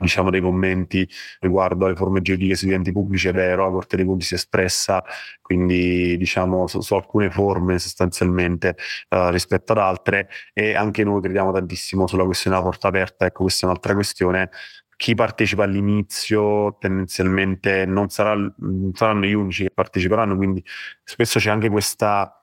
diciamo, 0.02 0.28
dei 0.30 0.40
commenti 0.40 1.08
riguardo 1.40 1.86
alle 1.86 1.96
forme 1.96 2.20
giuridiche 2.20 2.56
sugli 2.56 2.72
enti 2.72 2.92
pubblici, 2.92 3.28
è 3.28 3.32
vero, 3.32 3.64
la 3.64 3.70
Corte 3.70 3.96
dei 3.96 4.04
Conti 4.04 4.24
si 4.24 4.34
è 4.34 4.36
espressa, 4.36 5.02
quindi 5.40 6.16
diciamo 6.18 6.66
su, 6.66 6.80
su 6.80 6.94
alcune 6.94 7.30
forme 7.30 7.78
sostanzialmente 7.78 8.76
uh, 9.10 9.28
rispetto 9.30 9.72
ad 9.72 9.78
altre 9.78 10.28
e 10.52 10.74
anche 10.74 11.04
noi 11.04 11.20
crediamo 11.22 11.52
tantissimo 11.52 12.06
sulla 12.06 12.24
questione 12.24 12.56
della 12.56 12.68
porta 12.68 12.88
aperta, 12.88 13.26
ecco 13.26 13.42
questa 13.44 13.66
è 13.66 13.68
un'altra 13.70 13.94
questione. 13.94 14.50
Chi 14.96 15.14
partecipa 15.14 15.64
all'inizio 15.64 16.76
tendenzialmente 16.78 17.86
non, 17.86 18.08
sarà, 18.08 18.36
saranno 18.92 19.24
gli 19.24 19.32
unici 19.32 19.64
che 19.64 19.70
parteciperanno, 19.74 20.36
quindi 20.36 20.64
spesso 21.02 21.38
c'è 21.40 21.50
anche 21.50 21.68
questa 21.70 22.36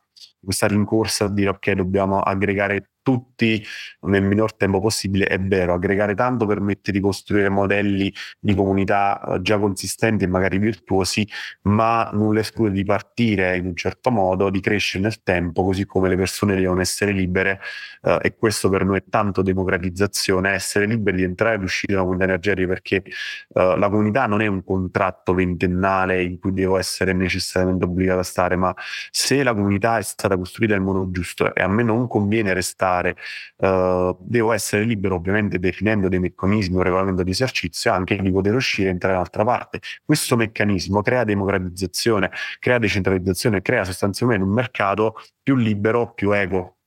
questa 0.44 0.68
rincorsa 0.68 1.26
a 1.26 1.30
dire 1.30 1.50
ok 1.50 1.72
dobbiamo 1.72 2.20
aggregare 2.20 2.90
tutti 3.02 3.64
nel 4.02 4.22
minor 4.24 4.56
tempo 4.56 4.80
possibile 4.80 5.26
è 5.26 5.40
vero, 5.40 5.74
aggregare 5.74 6.14
tanto 6.14 6.46
permette 6.46 6.92
di 6.92 7.00
costruire 7.00 7.50
modelli 7.50 8.14
di 8.40 8.54
comunità 8.54 9.20
eh, 9.22 9.42
già 9.42 9.58
consistenti 9.58 10.26
e 10.26 10.28
magari 10.28 10.60
virtuosi, 10.60 11.28
ma 11.64 12.10
nulla 12.14 12.42
esclude 12.42 12.72
di 12.72 12.84
partire 12.84 13.58
in 13.58 13.66
un 13.66 13.76
certo 13.76 14.12
modo, 14.12 14.50
di 14.50 14.60
crescere 14.60 15.04
nel 15.04 15.24
tempo, 15.24 15.64
così 15.64 15.86
come 15.86 16.10
le 16.10 16.16
persone 16.16 16.56
devono 16.56 16.82
essere 16.82 17.12
libere 17.12 17.60
eh, 18.04 18.20
e 18.22 18.36
questo 18.36 18.70
per 18.70 18.86
noi 18.86 18.98
è 18.98 19.04
tanto 19.10 19.42
democratizzazione, 19.42 20.52
essere 20.52 20.86
liberi 20.86 21.18
di 21.18 21.24
entrare 21.24 21.56
e 21.56 21.64
uscire 21.64 21.94
da 21.94 22.02
una 22.02 22.10
comunità 22.12 22.32
energetica 22.32 22.68
perché 22.68 22.96
eh, 22.98 23.78
la 23.78 23.90
comunità 23.90 24.28
non 24.28 24.42
è 24.42 24.48
un 24.48 24.64
contratto 24.64 25.34
ventennale 25.34 26.22
in 26.22 26.38
cui 26.40 26.54
devo 26.54 26.78
essere 26.78 27.14
necessariamente 27.14 27.86
obbligato 27.86 28.20
a 28.20 28.24
stare, 28.24 28.56
ma 28.56 28.74
se 29.10 29.42
la 29.42 29.54
comunità 29.54 29.98
è 29.98 30.04
stata 30.04 30.29
stata 30.30 30.38
costruita 30.38 30.74
nel 30.74 30.84
modo 30.84 31.10
giusto 31.12 31.54
e 31.54 31.62
a 31.62 31.68
me 31.68 31.84
non 31.84 32.08
conviene 32.08 32.54
restare, 32.54 33.16
uh, 33.58 34.16
devo 34.22 34.52
essere 34.54 34.84
libero 34.84 35.16
ovviamente 35.16 35.60
definendo 35.60 36.08
dei 36.08 36.20
meccanismi, 36.20 36.76
un 36.76 36.84
regolamento 36.84 37.24
di 37.24 37.32
esercizio 37.32 37.92
anche 37.92 38.16
di 38.22 38.32
poter 38.32 38.54
uscire 38.56 38.90
e 38.90 38.92
entrare 38.92 39.16
dall'altra 39.16 39.44
parte. 39.44 39.80
Questo 40.06 40.36
meccanismo 40.36 41.02
crea 41.02 41.24
democratizzazione, 41.24 42.32
crea 42.60 42.78
decentralizzazione, 42.78 43.62
crea 43.62 43.84
sostanzialmente 43.84 44.44
un 44.44 44.52
mercato 44.54 45.16
più 45.42 45.56
libero, 45.56 46.14
più 46.14 46.32
equo, 46.32 46.78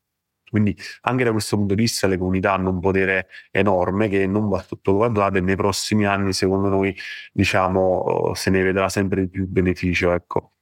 quindi 0.52 0.77
anche 1.02 1.24
da 1.24 1.32
questo 1.32 1.56
punto 1.56 1.74
di 1.74 1.81
vista 1.82 2.06
le 2.06 2.19
comunità 2.19 2.52
hanno 2.52 2.70
un 2.70 2.78
potere 2.81 3.28
enorme 3.51 4.09
che 4.09 4.27
non 4.27 4.48
va 4.51 4.62
sottovalutato 4.62 5.39
e 5.39 5.40
nei 5.40 5.56
prossimi 5.56 6.05
anni 6.05 6.35
secondo 6.35 6.69
noi 6.69 6.94
diciamo 7.32 8.32
se 8.35 8.51
ne 8.51 8.62
vedrà 8.62 8.89
sempre 8.90 9.23
di 9.23 9.28
più 9.28 9.47
beneficio. 9.48 10.12
Ecco. 10.12 10.52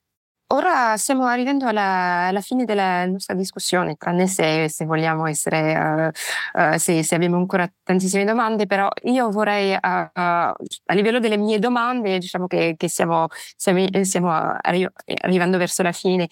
Ora 0.53 0.97
stiamo 0.97 1.27
arrivando 1.27 1.67
alla, 1.67 2.27
alla, 2.27 2.41
fine 2.41 2.65
della 2.65 3.07
nostra 3.07 3.35
discussione, 3.35 3.95
tranne 3.95 4.27
se, 4.27 4.69
se 4.69 4.85
vogliamo 4.85 5.27
essere, 5.27 6.11
uh, 6.57 6.61
uh, 6.61 6.77
se, 6.77 7.05
se, 7.05 7.15
abbiamo 7.15 7.37
ancora 7.37 7.73
tantissime 7.85 8.25
domande, 8.25 8.67
però 8.67 8.89
io 9.05 9.31
vorrei, 9.31 9.75
uh, 9.75 9.79
a 9.81 10.55
livello 10.89 11.21
delle 11.21 11.37
mie 11.37 11.61
domande, 11.61 12.19
diciamo 12.19 12.49
che, 12.49 12.75
che 12.77 12.89
stiamo, 12.89 13.29
stiamo, 13.31 13.87
stiamo 14.03 14.31
arri- 14.33 14.89
arrivando 15.23 15.57
verso 15.57 15.85
la 15.85 15.93
fine. 15.93 16.27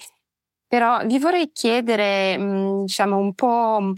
Però 0.66 1.04
vi 1.06 1.18
vorrei 1.20 1.50
chiedere, 1.52 2.36
mhmm, 2.38 2.84
diciamo, 2.86 3.18
un 3.18 3.34
po' 3.34 3.92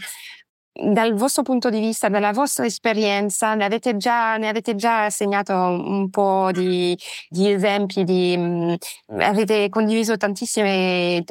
dal 0.81 1.13
vostro 1.13 1.43
punto 1.43 1.69
di 1.69 1.79
vista, 1.79 2.09
dalla 2.09 2.31
vostra 2.31 2.65
esperienza, 2.65 3.53
ne 3.55 3.65
avete 3.65 3.97
già, 3.97 4.37
ne 4.37 4.47
avete 4.47 4.75
già 4.75 5.09
segnato 5.09 5.53
un 5.53 6.09
po' 6.09 6.49
di, 6.51 6.97
di 7.29 7.51
esempi, 7.51 8.03
di, 8.03 8.35
mh, 8.37 8.75
mhmm, 9.07 9.19
avete 9.19 9.69
condiviso 9.69 10.17
tantissime, 10.17 11.23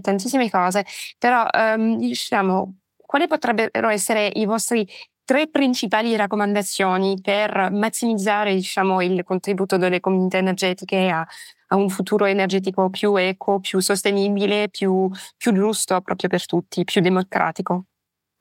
tantissime 0.00 0.50
cose, 0.50 0.84
però 1.18 1.46
um, 1.52 1.98
diciamo, 1.98 2.76
quali 2.96 3.26
potrebbero 3.26 3.88
essere 3.88 4.30
i 4.34 4.44
vostri 4.44 4.86
tre 5.24 5.48
principali 5.48 6.14
raccomandazioni 6.16 7.18
per 7.20 7.70
massimizzare 7.72 8.54
diciamo, 8.54 9.00
il 9.02 9.22
contributo 9.24 9.76
delle 9.78 10.00
comunità 10.00 10.36
energetiche 10.38 11.08
a, 11.08 11.26
a 11.68 11.76
un 11.76 11.88
futuro 11.88 12.26
energetico 12.26 12.90
più 12.90 13.16
eco, 13.16 13.60
più 13.60 13.80
sostenibile, 13.80 14.68
più, 14.68 15.08
più 15.36 15.52
giusto 15.52 16.00
proprio 16.02 16.28
per 16.28 16.44
tutti, 16.46 16.84
più 16.84 17.00
democratico? 17.00 17.86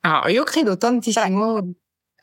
Ah, 0.05 0.30
io 0.30 0.43
credo 0.43 0.75
tantissimo 0.77 1.73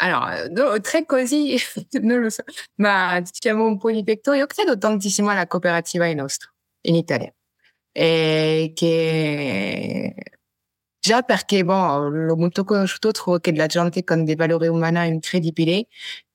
allora, 0.02 0.48
no, 0.48 0.80
tre 0.80 1.04
così, 1.04 1.56
non 2.02 2.20
lo 2.22 2.30
so, 2.30 2.42
ma 2.76 3.20
diciamo 3.20 3.66
un 3.66 3.76
po' 3.78 3.90
di 3.90 4.02
petto, 4.02 4.32
io 4.32 4.46
credo 4.46 4.78
tantissimo 4.78 5.28
alla 5.30 5.46
cooperativa 5.46 6.06
in 6.06 6.16
nostro, 6.18 6.50
in 6.82 6.94
Italia. 6.94 7.32
E 7.92 8.72
che 8.74 10.14
già 11.00 11.22
perché, 11.22 11.64
bon, 11.64 12.26
l'ho 12.26 12.36
molto 12.36 12.64
conosciuto, 12.64 13.10
trovo 13.12 13.38
che 13.40 13.54
la 13.54 13.66
gente 13.66 14.04
con 14.04 14.24
dei 14.24 14.36
valori 14.36 14.68
umani 14.68 15.08
incredibili, 15.08 15.86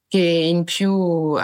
che 0.07 0.19
in 0.19 0.63
più 0.65 1.35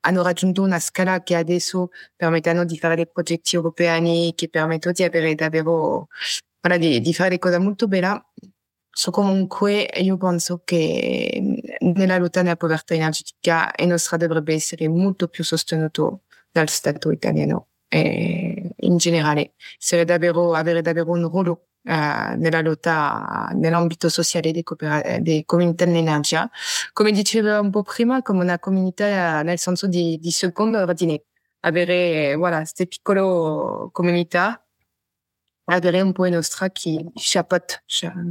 hanno 0.00 0.22
raggiunto 0.22 0.62
una 0.62 0.78
scala 0.80 1.22
che 1.22 1.34
adesso 1.36 1.90
permettono 2.16 2.64
di 2.64 2.78
fare 2.78 2.94
dei 2.96 3.08
progetti 3.10 3.56
europei 3.56 4.32
che 4.36 4.48
permettono 4.48 4.94
di 4.94 5.02
avere 5.04 5.34
davvero, 5.34 6.08
voilà, 6.60 6.78
di, 6.78 7.00
di 7.00 7.14
fare 7.14 7.38
cose 7.38 7.58
molto 7.58 7.88
belle. 7.88 8.24
So 8.98 9.10
comunque 9.10 9.90
io 9.96 10.16
penso 10.16 10.62
che 10.64 11.60
nella 11.80 12.16
lotta 12.16 12.40
alla 12.40 12.56
povertà 12.56 12.94
energetica 12.94 13.70
il 13.76 13.88
nostro 13.88 14.16
dovrebbe 14.16 14.54
essere 14.54 14.88
molto 14.88 15.28
più 15.28 15.44
sostenuto 15.44 16.22
dal 16.50 16.70
Stato 16.70 17.10
italiano 17.10 17.68
e 17.88 18.70
in 18.74 18.96
generale. 18.96 19.52
Davvero, 20.06 20.54
avere 20.54 20.80
davvero 20.80 21.10
un 21.10 21.28
ruolo 21.28 21.66
eh, 21.82 22.36
nella 22.38 22.62
lotta 22.62 23.50
nell'ambito 23.52 24.08
sociale 24.08 24.50
dei, 24.50 24.62
cooper- 24.62 25.18
dei 25.18 25.44
comunità 25.44 25.84
dell'energia. 25.84 26.50
Come 26.94 27.12
dicevo 27.12 27.60
un 27.60 27.68
po' 27.68 27.82
prima, 27.82 28.22
come 28.22 28.44
una 28.44 28.58
comunità 28.58 29.42
nel 29.42 29.58
senso 29.58 29.88
di, 29.88 30.18
di 30.18 30.30
secondo 30.30 30.78
ordine. 30.78 31.22
Avere, 31.60 32.34
voilà, 32.34 32.58
queste 32.58 32.86
piccole 32.86 33.90
comunità 33.92 34.65
avere 35.66 36.00
un 36.00 36.12
in 36.16 36.32
nostra 36.32 36.68
chi 36.70 37.04
chapeaute, 37.14 37.82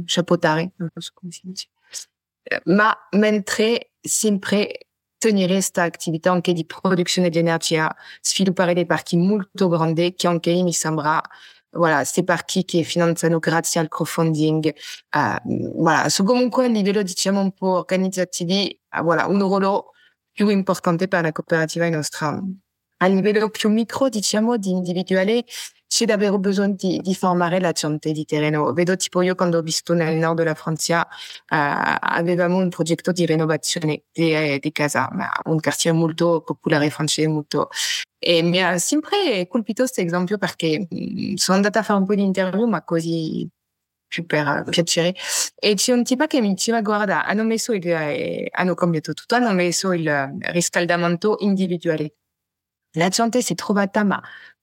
chapeautare, 0.04 0.72
non 0.76 0.90
so 0.96 1.10
come 1.14 1.32
dice. 1.42 1.68
Ma 2.64 2.96
mentre 3.12 3.92
sempre 4.00 4.88
tenere 5.18 5.54
questa 5.54 5.82
attività 5.82 6.30
anche 6.30 6.52
di 6.52 6.64
produzione 6.64 7.28
di 7.30 7.38
energia, 7.38 7.94
sviluppare 8.20 8.74
dei 8.74 8.86
parchi 8.86 9.16
molto 9.16 9.68
grandi 9.68 10.14
che 10.14 10.26
anche 10.26 10.52
mi 10.62 10.72
sembra 10.72 11.20
voilà, 11.70 11.96
questi 11.96 12.24
parchi 12.24 12.64
che 12.64 12.82
finanziano 12.82 13.38
grazie 13.38 13.80
al 13.80 13.88
crowdfunding. 13.88 14.74
Uh, 15.14 15.82
voilà, 15.82 16.08
su 16.08 16.24
comunque 16.24 16.66
a 16.66 16.68
livello 16.68 17.02
diciamo 17.02 17.40
un 17.40 17.52
po' 17.52 17.78
organizzativi, 17.78 18.78
uh, 18.96 19.02
voilà, 19.02 19.26
un 19.26 19.38
ruolo 19.40 19.92
più 20.32 20.48
importante 20.48 21.08
per 21.08 21.22
la 21.22 21.32
cooperativa 21.32 21.88
nostra. 21.88 22.40
A 22.98 23.06
livello 23.06 23.50
più 23.50 23.68
micro, 23.70 24.08
diciamo, 24.08 24.56
di 24.56 24.70
individuale, 24.70 25.44
c'è 25.86 26.04
davvero 26.04 26.38
bisogno 26.38 26.74
di, 26.76 27.00
di 27.00 27.14
formare 27.14 27.60
la 27.60 27.72
gente 27.72 28.12
di 28.12 28.24
terreno. 28.24 28.72
Vedo 28.72 28.96
tipo 28.96 29.22
io 29.22 29.34
quando 29.34 29.58
ho 29.58 29.62
visto 29.62 29.94
nel 29.94 30.16
nord 30.16 30.38
della 30.38 30.54
Francia 30.54 31.06
uh, 31.06 31.06
avevamo 31.48 32.56
un 32.58 32.68
progetto 32.68 33.12
di 33.12 33.26
rinnovazione 33.26 34.04
di, 34.12 34.58
di 34.58 34.72
casa, 34.72 35.08
ma 35.12 35.30
un 35.44 35.60
quartier 35.60 35.94
molto 35.94 36.42
popolare 36.44 36.90
francese, 36.90 37.28
molto... 37.28 37.68
E 38.18 38.42
mi 38.42 38.62
ha 38.62 38.78
sempre 38.78 39.46
colpito 39.46 39.82
questo 39.82 40.00
esempio 40.00 40.38
perché 40.38 40.88
sono 41.36 41.56
andata 41.56 41.80
a 41.80 41.82
fare 41.82 41.98
un 42.00 42.06
po' 42.06 42.14
di 42.14 42.22
interview, 42.22 42.66
ma 42.66 42.82
così 42.82 43.48
super 44.08 44.64
piacere. 44.68 45.14
E 45.54 45.74
c'è 45.74 45.92
un 45.92 46.04
tipo 46.04 46.26
che 46.26 46.40
mi 46.40 46.48
diceva, 46.48 46.80
guarda, 46.80 47.24
hanno 47.24 47.44
messo 47.44 47.72
il, 47.72 47.86
eh, 47.88 48.48
hanno 48.52 48.74
cambiato 48.74 49.12
tutto, 49.12 49.34
hanno 49.34 49.52
messo 49.52 49.92
il 49.92 50.38
riscaldamento 50.52 51.36
individuale. 51.40 52.14
La 52.92 53.08
gente 53.08 53.42
si 53.42 53.52
è 53.52 53.56
trovata, 53.56 54.04
ma 54.04 54.20
eh, 54.20 54.55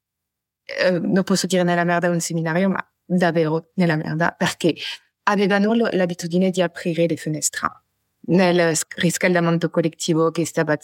non 1.02 1.23
posso 1.23 1.48
dire 1.48 1.64
nella 1.64 1.84
merda 1.84 2.10
un 2.10 2.19
seminario, 2.19 2.69
ma 2.69 2.85
davvero 3.06 3.72
nella 3.76 3.95
merda, 3.95 4.31
perché 4.31 4.76
avevano 5.23 5.73
l'abitudine 5.73 6.49
di 6.49 6.61
aprire 6.61 7.06
le 7.07 7.15
finestre 7.15 7.84
nel 8.26 8.73
riscaldamento 8.95 9.69
collettivo 9.69 10.31
che 10.31 10.45
stava 10.45 10.77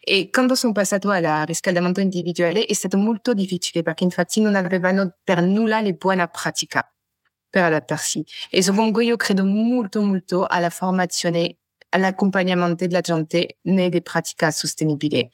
e 0.00 0.30
quando 0.30 0.54
sono 0.54 0.72
passato 0.72 1.10
al 1.10 1.44
riscaldamento 1.46 2.00
individuale 2.00 2.64
è 2.66 2.72
stato 2.72 2.96
molto 2.96 3.34
difficile 3.34 3.82
perché 3.82 4.04
infatti 4.04 4.40
non 4.40 4.54
avevano 4.54 5.16
per 5.24 5.42
nulla 5.42 5.80
le 5.80 5.94
buone 5.94 6.28
pratiche 6.28 6.92
per 7.50 7.64
adattarsi 7.64 8.24
e 8.50 8.64
comunque 8.64 9.04
io 9.04 9.16
credo 9.16 9.44
molto 9.44 10.00
molto 10.02 10.46
alla 10.46 10.70
formazione 10.70 11.56
all'accompagnamento 11.90 12.86
della 12.86 13.00
gente 13.00 13.58
nelle 13.62 14.02
pratiche 14.02 14.50
sostenibili. 14.52 15.28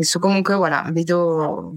So 0.00 0.20
comunque 0.20 0.54
voilà 0.54 0.88
vedo 0.92 1.74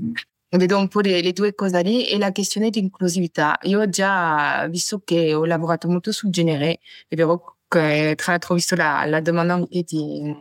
vedo 0.58 0.78
un 0.78 0.88
po' 0.88 1.00
le, 1.02 1.34
due 1.34 1.54
cose 1.56 1.82
lì 1.82 2.08
e 2.08 2.18
la 2.18 2.32
questione 2.32 2.70
di 2.70 2.80
inclusività. 2.80 3.58
Io 3.64 3.82
ho 3.82 3.90
già 3.90 4.68
visto 4.70 5.02
che 5.04 5.34
ho 5.34 5.46
lavorato 5.46 5.88
molto 5.88 6.12
sul 6.12 6.30
genere, 6.30 6.80
è 7.08 7.16
vero 7.16 7.58
che 7.68 8.14
tra 8.16 8.32
l'altro 8.34 8.54
ho 8.54 8.56
visto 8.56 8.76
la, 8.76 9.06
la 9.06 9.22
domanda 9.22 9.54
anche 9.56 9.84
di, 9.84 10.36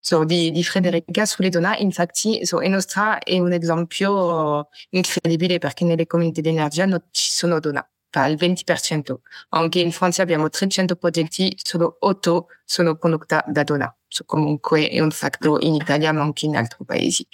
so, 0.00 0.24
di, 0.24 0.50
di 0.50 0.62
Frederica 0.62 1.26
sulle 1.26 1.48
donne, 1.48 1.76
infatti 1.78 2.44
so, 2.44 2.60
nostra 2.60 3.18
è 3.18 3.38
un 3.38 3.52
esempio 3.52 4.68
incredibile 4.90 5.58
perché 5.58 5.84
nelle 5.84 6.06
comunità 6.06 6.40
di 6.40 6.48
energia 6.50 6.84
non 6.86 7.02
ci 7.10 7.32
sono 7.32 7.58
donne, 7.60 7.88
il 8.26 8.36
20%. 8.36 9.14
Anche 9.50 9.80
in 9.80 9.92
Francia 9.92 10.22
abbiamo 10.22 10.48
300 10.48 10.96
progetti, 10.96 11.56
solo 11.62 11.96
8 12.00 12.46
sono 12.64 12.96
condotti 12.98 13.36
da 13.46 13.62
donne. 13.64 13.96
So, 14.08 14.24
comunque 14.24 14.88
è 14.88 15.00
un 15.00 15.10
fatto 15.10 15.58
in 15.60 15.74
Italia 15.74 16.12
ma 16.12 16.22
anche 16.22 16.46
in 16.46 16.56
altri 16.56 16.84
paesi. 16.84 17.26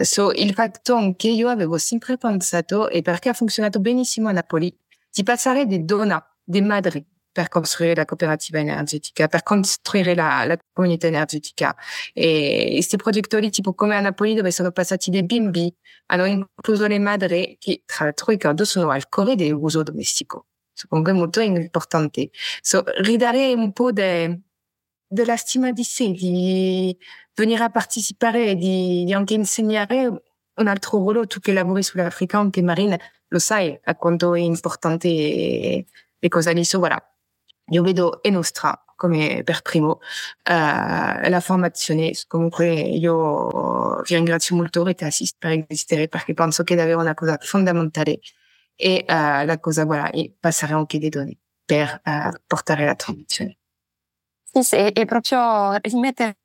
So, 0.00 0.32
il 0.32 0.52
fatto 0.54 1.14
che 1.16 1.28
io 1.28 1.48
avevo 1.48 1.78
sempre 1.78 2.16
pensato, 2.16 2.88
e 2.88 3.02
perché 3.02 3.30
ha 3.30 3.32
funzionato 3.32 3.80
benissimo 3.80 4.28
a 4.28 4.32
Napoli, 4.32 4.76
di 5.10 5.22
passare 5.22 5.66
dei 5.66 5.84
dona, 5.84 6.24
dei 6.44 6.62
madri, 6.62 7.04
per 7.30 7.48
costruire 7.48 7.94
la 7.94 8.04
cooperativa 8.04 8.58
energetica, 8.58 9.28
per 9.28 9.44
costruire 9.44 10.14
la, 10.14 10.44
la 10.44 10.58
comunità 10.72 11.06
energetica. 11.06 11.76
E 12.12 12.70
questi 12.72 12.96
progettori, 12.96 13.50
tipo 13.50 13.74
come 13.74 13.94
a 13.94 14.00
Napoli, 14.00 14.34
dove 14.34 14.50
sono 14.50 14.72
passati 14.72 15.10
dei 15.10 15.24
bimbi, 15.24 15.72
hanno 16.06 16.24
incluso 16.24 16.86
le 16.88 16.98
madri 16.98 17.56
che, 17.60 17.82
tra 17.84 18.06
l'altro, 18.06 18.32
ricordo, 18.32 18.64
sono 18.64 18.90
al 18.90 19.08
cuore 19.08 19.36
dell'uso 19.36 19.84
domestico. 19.84 20.46
Secondo 20.72 21.12
me 21.12 21.18
molto 21.18 21.40
importante. 21.40 22.30
So, 22.60 22.82
ridare 23.02 23.52
un 23.52 23.72
po' 23.72 23.92
de, 23.92 24.40
della 25.06 25.36
stima 25.36 25.70
di 25.70 25.84
sé, 25.84 26.10
di 26.10 26.96
venire 27.42 27.64
a 27.64 27.70
partecipare 27.70 28.50
e 28.50 28.54
di, 28.54 29.04
di 29.04 29.12
anche 29.12 29.34
insegnare 29.34 30.22
un 30.54 30.66
altro 30.66 30.98
ruolo. 30.98 31.26
Tu 31.26 31.40
che 31.40 31.52
lavori 31.52 31.82
sull'Africa, 31.82 32.38
anche 32.38 32.62
Marine, 32.62 33.00
lo 33.28 33.38
sai 33.38 33.78
a 33.84 33.94
quanto 33.96 34.34
è 34.34 34.40
importante 34.40 35.86
le 36.18 36.28
cose 36.28 36.52
lì. 36.52 36.64
So, 36.64 36.78
voilà. 36.78 37.02
Io 37.70 37.82
vedo 37.82 38.22
e 38.22 38.30
nostra 38.30 38.82
come 38.96 39.42
per 39.44 39.62
primo 39.62 39.90
uh, 39.90 40.00
la 40.44 41.40
formazione. 41.40 42.12
Comunque 42.26 42.66
io 42.66 44.00
vi 44.02 44.14
ringrazio 44.14 44.56
molto 44.56 44.82
Rete 44.82 45.04
Assist 45.04 45.36
per 45.38 45.64
esistere 45.68 46.08
perché 46.08 46.34
penso 46.34 46.64
che 46.64 46.74
è 46.74 46.76
davvero 46.76 47.00
una 47.00 47.14
cosa 47.14 47.38
fondamentale 47.40 48.18
e 48.74 49.04
uh, 49.06 49.44
la 49.44 49.58
cosa, 49.60 49.84
voilà, 49.84 50.10
e 50.10 50.34
passare 50.38 50.72
anche 50.72 50.98
dei 50.98 51.10
donne 51.10 51.36
per 51.64 52.00
uh, 52.04 52.30
portare 52.46 52.86
la 52.86 52.94
transizione. 52.94 53.57
Sì, 54.58 54.62
sì, 54.64 54.76
è 54.76 55.04
proprio 55.04 55.76
rimettere 55.82 56.36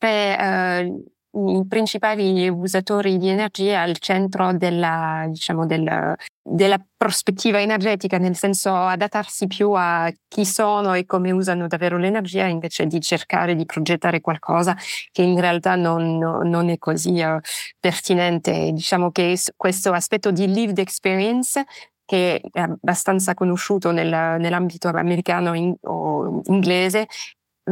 uh, 1.31 1.59
i 1.59 1.65
principali 1.67 2.47
usatori 2.47 3.17
di 3.17 3.27
energia 3.29 3.81
al 3.81 3.97
centro 3.97 4.53
della, 4.53 5.25
diciamo, 5.29 5.65
del, 5.65 6.15
della 6.43 6.79
prospettiva 6.95 7.59
energetica, 7.59 8.19
nel 8.19 8.35
senso 8.35 8.71
adattarsi 8.75 9.47
più 9.47 9.71
a 9.71 10.11
chi 10.27 10.45
sono 10.45 10.93
e 10.93 11.05
come 11.05 11.31
usano 11.31 11.65
davvero 11.67 11.97
l'energia 11.97 12.45
invece 12.45 12.85
di 12.85 13.01
cercare 13.01 13.55
di 13.55 13.65
progettare 13.65 14.21
qualcosa 14.21 14.75
che 15.11 15.23
in 15.23 15.39
realtà 15.39 15.75
non, 15.75 16.17
non 16.19 16.69
è 16.69 16.77
così 16.77 17.19
uh, 17.19 17.39
pertinente. 17.79 18.71
Diciamo 18.73 19.09
che 19.11 19.39
questo 19.55 19.91
aspetto 19.91 20.29
di 20.29 20.45
lived 20.53 20.77
experience 20.77 21.63
che 22.05 22.41
è 22.51 22.59
abbastanza 22.59 23.33
conosciuto 23.33 23.91
nel, 23.91 24.09
nell'ambito 24.39 24.89
americano 24.89 25.53
in, 25.55 25.73
o 25.83 26.41
inglese, 26.45 27.07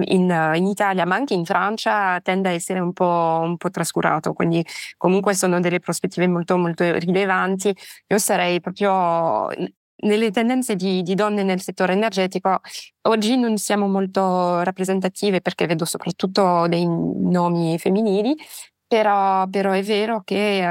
in, 0.05 0.53
in, 0.55 0.65
Italia, 0.68 1.05
ma 1.05 1.15
anche 1.15 1.34
in 1.34 1.45
Francia, 1.45 2.19
tende 2.22 2.49
a 2.49 2.51
essere 2.53 2.80
un 2.80 2.93
po', 2.93 3.39
un 3.43 3.57
po', 3.57 3.69
trascurato. 3.69 4.34
Quindi, 4.34 4.65
comunque, 4.97 5.34
sono 5.34 5.59
delle 5.59 5.80
prospettive 5.80 6.27
molto, 6.27 6.57
molto 6.57 6.84
rilevanti. 6.97 7.76
Io 8.07 8.18
sarei 8.18 8.59
proprio 8.61 9.49
nelle 10.03 10.31
tendenze 10.31 10.76
di, 10.76 11.01
di, 11.03 11.15
donne 11.15 11.43
nel 11.43 11.61
settore 11.61 11.93
energetico. 11.93 12.59
Oggi 13.03 13.38
non 13.38 13.57
siamo 13.57 13.88
molto 13.88 14.61
rappresentative 14.63 15.41
perché 15.41 15.65
vedo 15.68 15.85
soprattutto 15.85 16.68
dei 16.68 16.85
nomi 16.85 17.77
femminili. 17.77 18.35
Però, 18.91 19.47
però 19.47 19.72
è 19.72 19.81
vero 19.84 20.22
che 20.22 20.65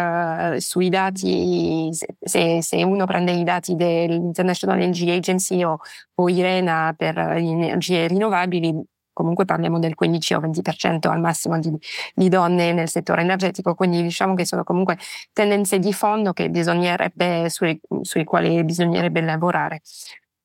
uh, 0.55 0.59
sui 0.59 0.91
dati, 0.91 1.89
se, 2.21 2.61
se, 2.61 2.85
uno 2.85 3.07
prende 3.07 3.33
i 3.33 3.45
dati 3.45 3.75
dell'International 3.77 4.79
Energy 4.79 5.09
Agency 5.11 5.65
o, 5.65 5.79
o 6.17 6.29
IRENA 6.29 6.93
per 6.99 7.15
le 7.17 7.39
energie 7.39 8.07
rinnovabili, 8.09 8.75
comunque 9.21 9.45
parliamo 9.45 9.79
del 9.79 9.95
15 9.95 10.35
o 10.35 10.41
20% 10.41 11.09
al 11.09 11.21
massimo 11.21 11.59
di, 11.59 11.71
di, 12.15 12.29
donne 12.31 12.73
nel 12.73 12.89
settore 12.89 13.21
energetico, 13.21 13.75
quindi 13.75 14.01
diciamo 14.03 14.35
che 14.35 14.47
sono 14.47 14.65
comunque 14.65 14.97
tendenze 15.35 15.79
di 15.79 15.93
fondo 15.93 16.33
sui, 17.49 17.81
sui 18.01 18.25
quali 18.25 18.65
bisognerebbe 18.65 19.21
lavorare. 19.21 19.83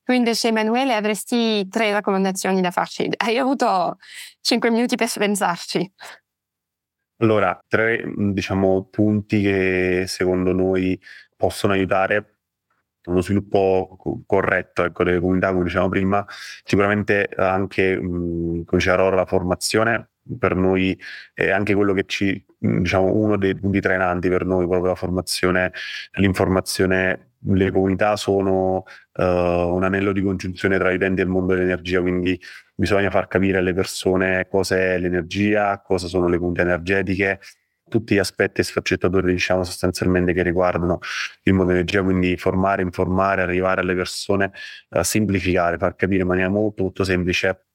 Tu 0.03 0.11
invece 0.11 0.49
Emanuele 0.49 0.93
avresti 0.93 1.67
tre 1.69 1.91
raccomandazioni 1.91 2.61
da 2.61 2.69
farci. 2.69 3.09
Hai 3.17 3.37
avuto 3.37 3.97
cinque 4.41 4.69
minuti 4.69 4.95
per 4.95 5.09
pensarci. 5.17 5.91
Allora, 7.19 7.57
tre 7.67 8.03
diciamo, 8.15 8.87
punti 8.91 9.41
che 9.41 10.03
secondo 10.05 10.51
noi 10.51 10.99
possono 11.35 11.73
aiutare 11.73 12.34
uno 13.05 13.21
sviluppo 13.21 14.23
corretto 14.25 14.83
ecco, 14.83 15.03
delle 15.03 15.19
comunità, 15.19 15.51
come 15.51 15.63
dicevamo 15.63 15.89
prima, 15.89 16.25
sicuramente 16.63 17.29
anche, 17.35 17.99
mh, 17.99 18.63
come 18.65 18.77
diceva 18.77 18.95
Rora, 18.97 19.15
la 19.15 19.25
formazione 19.25 20.09
per 20.39 20.55
noi 20.55 20.99
è 21.33 21.49
anche 21.49 21.75
quello 21.75 21.93
che 21.93 22.05
ci, 22.07 22.43
diciamo, 22.57 23.13
uno 23.13 23.37
dei 23.37 23.55
punti 23.55 23.79
trainanti 23.79 24.29
per 24.29 24.45
noi, 24.45 24.65
proprio 24.67 24.89
la 24.89 24.95
formazione, 24.95 25.71
l'informazione. 26.13 27.29
Le 27.47 27.69
comunità 27.71 28.15
sono 28.15 28.85
uh, 29.13 29.23
un 29.23 29.83
anello 29.83 30.11
di 30.13 30.21
congiunzione 30.23 30.79
tra 30.79 30.91
gli 30.91 30.95
utenti 30.95 31.21
e 31.21 31.25
il 31.25 31.29
mondo 31.29 31.53
dell'energia, 31.53 32.01
quindi 32.01 32.39
bisogna 32.73 33.11
far 33.11 33.27
capire 33.27 33.59
alle 33.59 33.73
persone 33.73 34.47
cosa 34.49 34.77
è 34.77 34.97
l'energia, 34.97 35.79
cosa 35.81 36.07
sono 36.07 36.27
le 36.27 36.37
comunità 36.37 36.63
energetiche, 36.63 37.39
tutti 37.87 38.15
gli 38.15 38.17
aspetti 38.17 38.63
sfaccettatori, 38.63 39.31
diciamo, 39.31 39.63
sostanzialmente 39.63 40.33
che 40.33 40.41
riguardano 40.43 40.99
il 41.43 41.53
mondo 41.53 41.71
energia, 41.71 42.01
quindi 42.03 42.35
formare, 42.37 42.81
informare, 42.81 43.41
arrivare 43.43 43.81
alle 43.81 43.95
persone, 43.95 44.51
uh, 44.89 45.01
semplificare, 45.01 45.77
far 45.77 45.95
capire 45.95 46.21
in 46.21 46.27
maniera 46.27 46.49
molto, 46.49 46.83
molto 46.83 47.03
semplice 47.03 47.65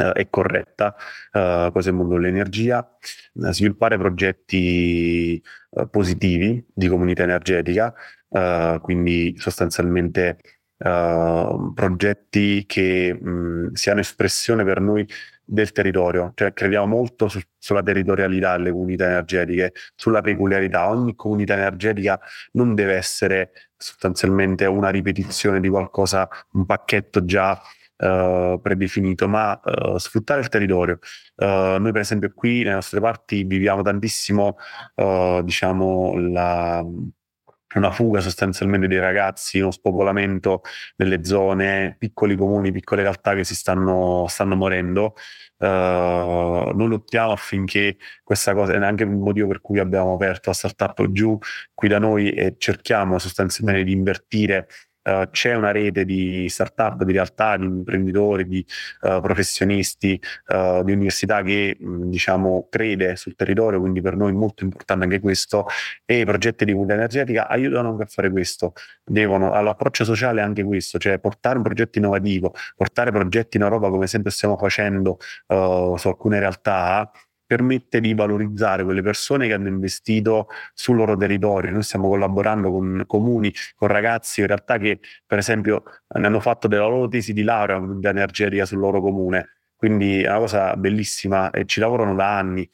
uh, 0.00 0.10
e 0.14 0.28
corretta 0.30 0.94
uh, 1.32 1.70
cosa 1.72 1.88
è 1.88 1.92
il 1.92 1.94
mondo 1.94 2.14
dell'energia, 2.14 2.88
sviluppare 3.32 3.98
progetti 3.98 5.42
positivi 5.90 6.64
di 6.72 6.88
comunità 6.88 7.22
energetica, 7.22 7.94
quindi 8.80 9.34
sostanzialmente 9.38 10.38
progetti 10.78 12.64
che 12.66 13.14
mh, 13.14 13.72
siano 13.72 14.00
espressione 14.00 14.64
per 14.64 14.80
noi 14.80 15.06
del 15.48 15.70
territorio, 15.70 16.32
cioè 16.34 16.52
crediamo 16.52 16.86
molto 16.86 17.28
su, 17.28 17.40
sulla 17.56 17.82
territorialità 17.82 18.56
delle 18.56 18.72
comunità 18.72 19.06
energetiche, 19.06 19.72
sulla 19.94 20.20
peculiarità. 20.20 20.90
Ogni 20.90 21.14
comunità 21.14 21.54
energetica 21.54 22.20
non 22.52 22.74
deve 22.74 22.94
essere 22.94 23.52
sostanzialmente 23.76 24.66
una 24.66 24.90
ripetizione 24.90 25.60
di 25.60 25.68
qualcosa, 25.68 26.28
un 26.52 26.66
pacchetto 26.66 27.24
già 27.24 27.60
Uh, 27.98 28.60
predefinito, 28.60 29.26
ma 29.26 29.58
uh, 29.64 29.96
sfruttare 29.96 30.42
il 30.42 30.50
territorio. 30.50 30.98
Uh, 31.36 31.78
noi, 31.78 31.92
per 31.92 32.02
esempio, 32.02 32.30
qui 32.34 32.58
nelle 32.58 32.74
nostre 32.74 33.00
parti 33.00 33.42
viviamo 33.44 33.80
tantissimo, 33.80 34.58
diciamo, 35.42 36.18
la, 36.18 36.84
una 37.74 37.90
fuga 37.90 38.20
sostanzialmente 38.20 38.86
dei 38.86 38.98
ragazzi, 38.98 39.60
uno 39.60 39.70
spopolamento 39.70 40.62
delle 40.94 41.24
zone, 41.24 41.96
piccoli 41.98 42.36
comuni, 42.36 42.72
piccole 42.72 43.02
realtà 43.02 43.34
che 43.34 43.44
si 43.44 43.54
stanno, 43.54 44.26
stanno 44.28 44.54
morendo. 44.56 45.14
Uh, 45.58 45.64
noi 46.74 46.88
lottiamo 46.88 47.32
affinché 47.32 47.96
questa 48.22 48.54
cosa, 48.54 48.72
è 48.74 48.76
anche 48.76 49.04
un 49.04 49.20
motivo 49.20 49.48
per 49.48 49.60
cui 49.60 49.78
abbiamo 49.78 50.14
aperto 50.14 50.50
la 50.50 50.54
startup 50.54 51.10
giù 51.12 51.38
qui 51.74 51.88
da 51.88 51.98
noi 51.98 52.30
e 52.30 52.56
cerchiamo 52.58 53.18
sostanzialmente 53.18 53.84
di 53.84 53.92
invertire 53.92 54.68
Uh, 55.06 55.30
c'è 55.30 55.54
una 55.54 55.70
rete 55.70 56.04
di 56.04 56.48
start-up, 56.48 57.04
di 57.04 57.12
realtà, 57.12 57.56
di 57.56 57.64
imprenditori, 57.64 58.44
di 58.48 58.66
uh, 59.02 59.20
professionisti, 59.20 60.20
uh, 60.48 60.82
di 60.82 60.90
università 60.90 61.42
che 61.42 61.76
mh, 61.78 62.08
diciamo 62.08 62.66
crede 62.68 63.14
sul 63.14 63.36
territorio, 63.36 63.78
quindi 63.78 64.00
per 64.00 64.16
noi 64.16 64.32
è 64.32 64.34
molto 64.34 64.64
importante 64.64 65.04
anche 65.04 65.20
questo 65.20 65.66
e 66.04 66.18
i 66.20 66.24
progetti 66.24 66.64
di 66.64 66.72
comunità 66.72 66.94
energetica 66.94 67.46
aiutano 67.46 67.90
anche 67.90 68.02
a 68.02 68.06
fare 68.06 68.30
questo. 68.30 68.72
Devono, 69.04 69.52
all'approccio 69.52 70.04
sociale 70.04 70.40
anche 70.40 70.64
questo, 70.64 70.98
cioè 70.98 71.20
portare 71.20 71.56
un 71.58 71.62
progetto 71.62 71.98
innovativo, 71.98 72.52
portare 72.74 73.12
progetti 73.12 73.58
in 73.58 73.62
Europa 73.62 73.88
come 73.88 74.08
sempre 74.08 74.32
stiamo 74.32 74.56
facendo 74.56 75.18
su 75.46 76.08
alcune 76.08 76.40
realtà 76.40 77.10
permette 77.46 78.00
di 78.00 78.12
valorizzare 78.14 78.84
quelle 78.84 79.02
persone 79.02 79.46
che 79.46 79.54
hanno 79.54 79.68
investito 79.68 80.48
sul 80.74 80.96
loro 80.96 81.16
territorio. 81.16 81.70
Noi 81.70 81.82
stiamo 81.82 82.08
collaborando 82.08 82.70
con 82.70 83.04
comuni, 83.06 83.52
con 83.76 83.88
ragazzi 83.88 84.40
in 84.40 84.48
realtà 84.48 84.78
che 84.78 85.00
per 85.24 85.38
esempio 85.38 85.82
ne 86.08 86.26
hanno 86.26 86.40
fatto 86.40 86.68
della 86.68 86.86
loro 86.86 87.08
tesi 87.08 87.32
di 87.32 87.42
laurea 87.42 87.78
di 87.78 88.06
energetica 88.06 88.66
sul 88.66 88.78
loro 88.78 89.00
comune. 89.00 89.50
Quindi 89.76 90.22
è 90.22 90.28
una 90.28 90.38
cosa 90.38 90.76
bellissima 90.76 91.50
e 91.50 91.64
ci 91.66 91.80
lavorano 91.80 92.14
da 92.14 92.36
anni. 92.38 92.68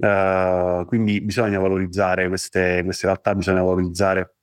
Uh, 0.00 0.84
quindi 0.86 1.20
bisogna 1.20 1.58
valorizzare 1.58 2.28
queste, 2.28 2.82
queste 2.84 3.06
realtà, 3.06 3.34
bisogna 3.34 3.62
valorizzare 3.62 4.36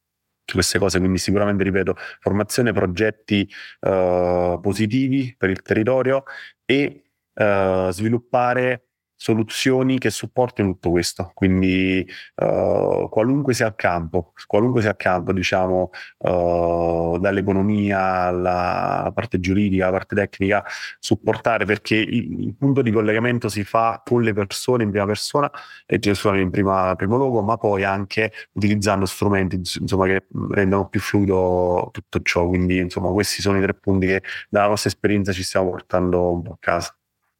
queste 0.51 0.79
cose, 0.79 0.99
quindi 0.99 1.17
sicuramente 1.17 1.63
ripeto, 1.63 1.95
formazione, 2.19 2.71
progetti 2.73 3.49
uh, 3.81 4.59
positivi 4.61 5.33
per 5.37 5.49
il 5.49 5.61
territorio 5.61 6.23
e 6.65 7.03
uh, 7.33 7.89
sviluppare 7.89 8.84
soluzioni 9.15 9.97
che 9.97 10.09
supportino 10.09 10.71
tutto 10.71 10.91
questo. 10.91 11.31
Quindi 11.33 12.05
uh, 12.35 13.07
qualunque 13.09 13.53
sia 13.53 13.67
il 13.67 13.75
campo, 13.75 14.33
qualunque 14.45 14.81
sia 14.81 14.91
il 14.91 14.97
campo, 14.97 15.33
diciamo, 15.33 15.89
uh, 16.19 17.17
dall'economia 17.19 17.99
alla 18.01 19.11
parte 19.13 19.39
giuridica, 19.39 19.87
alla 19.87 19.97
parte 19.97 20.15
tecnica, 20.15 20.63
supportare 20.99 21.65
perché 21.65 21.95
il, 21.95 22.41
il, 22.41 22.55
punto 22.55 22.81
di 22.81 22.91
collegamento 22.91 23.49
si 23.49 23.63
fa 23.63 24.01
con 24.03 24.21
le 24.21 24.33
persone 24.33 24.83
in 24.83 24.91
prima 24.91 25.05
persona 25.05 25.51
e 25.85 25.99
in 26.01 26.49
prima, 26.51 26.95
primo 26.95 27.17
luogo, 27.17 27.41
ma 27.41 27.57
poi 27.57 27.83
anche 27.83 28.31
utilizzando 28.53 29.05
strumenti 29.05 29.55
insomma, 29.55 30.05
che 30.05 30.27
rendono 30.51 30.87
più 30.87 30.99
fluido 30.99 31.89
tutto 31.91 32.21
ciò. 32.21 32.47
Quindi, 32.47 32.77
insomma, 32.77 33.11
questi 33.11 33.41
sono 33.41 33.57
i 33.57 33.61
tre 33.61 33.73
punti 33.73 34.07
che 34.07 34.21
dalla 34.49 34.67
nostra 34.67 34.89
esperienza 34.89 35.31
ci 35.31 35.43
stiamo 35.43 35.69
portando 35.69 36.31
un 36.31 36.41
po' 36.43 36.51
a 36.53 36.57
casa. 36.59 36.95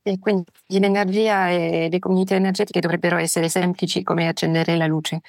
E 0.08 0.20
quindi 0.20 0.44
l'energia 0.68 1.50
e 1.50 1.88
le 1.90 1.98
comunità 1.98 2.36
energetiche 2.36 2.80
dovrebbero 2.80 3.18
essere 3.18 3.50
semplici 3.50 4.04
come 4.04 4.28
accendere 4.28 4.78
la 4.78 4.86
luce. 4.86 5.22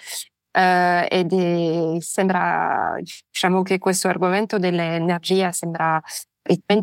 Uh, 0.53 1.07
ed 1.09 1.32
è, 1.32 2.01
sembra, 2.01 2.94
diciamo 3.31 3.62
che 3.62 3.78
questo 3.78 4.09
argomento 4.09 4.59
dell'energia 4.59 5.51
sembra 5.53 5.98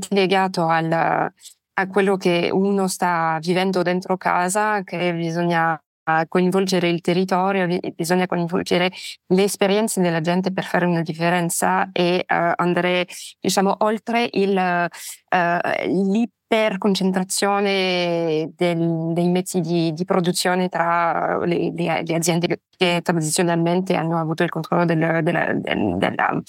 legato 0.10 0.66
al, 0.66 0.92
a 0.92 1.88
quello 1.88 2.18
che 2.18 2.50
uno 2.52 2.88
sta 2.88 3.38
vivendo 3.40 3.84
dentro 3.84 4.18
casa, 4.18 4.84
che 4.84 5.14
bisogna 5.14 5.80
coinvolgere 6.28 6.90
il 6.90 7.00
territorio, 7.00 7.80
bisogna 7.96 8.26
coinvolgere 8.26 8.92
le 9.28 9.44
esperienze 9.44 10.02
della 10.02 10.20
gente 10.20 10.52
per 10.52 10.66
fare 10.66 10.86
una 10.86 11.02
differenza 11.02 11.90
e 11.92 12.26
uh, 12.28 12.52
andare, 12.56 13.08
diciamo, 13.40 13.76
oltre 13.80 14.28
il, 14.32 14.90
uh, 15.30 16.18
per 16.54 16.78
concentrazione 16.78 18.52
del, 18.56 19.12
dei 19.12 19.28
mezzi 19.30 19.60
di, 19.60 19.92
di, 19.92 20.06
produzione 20.06 20.70
tra 20.70 21.44
le, 21.44 21.72
le, 21.76 22.04
le, 22.06 22.14
aziende 22.14 22.60
che 22.78 23.02
tradizionalmente 23.02 23.96
hanno 23.96 24.20
avuto 24.20 24.44
il 24.44 24.52
controllo 24.52 24.86
del, 24.86 25.22
della, 25.24 25.52
del, 25.52 25.98
della, 25.98 26.44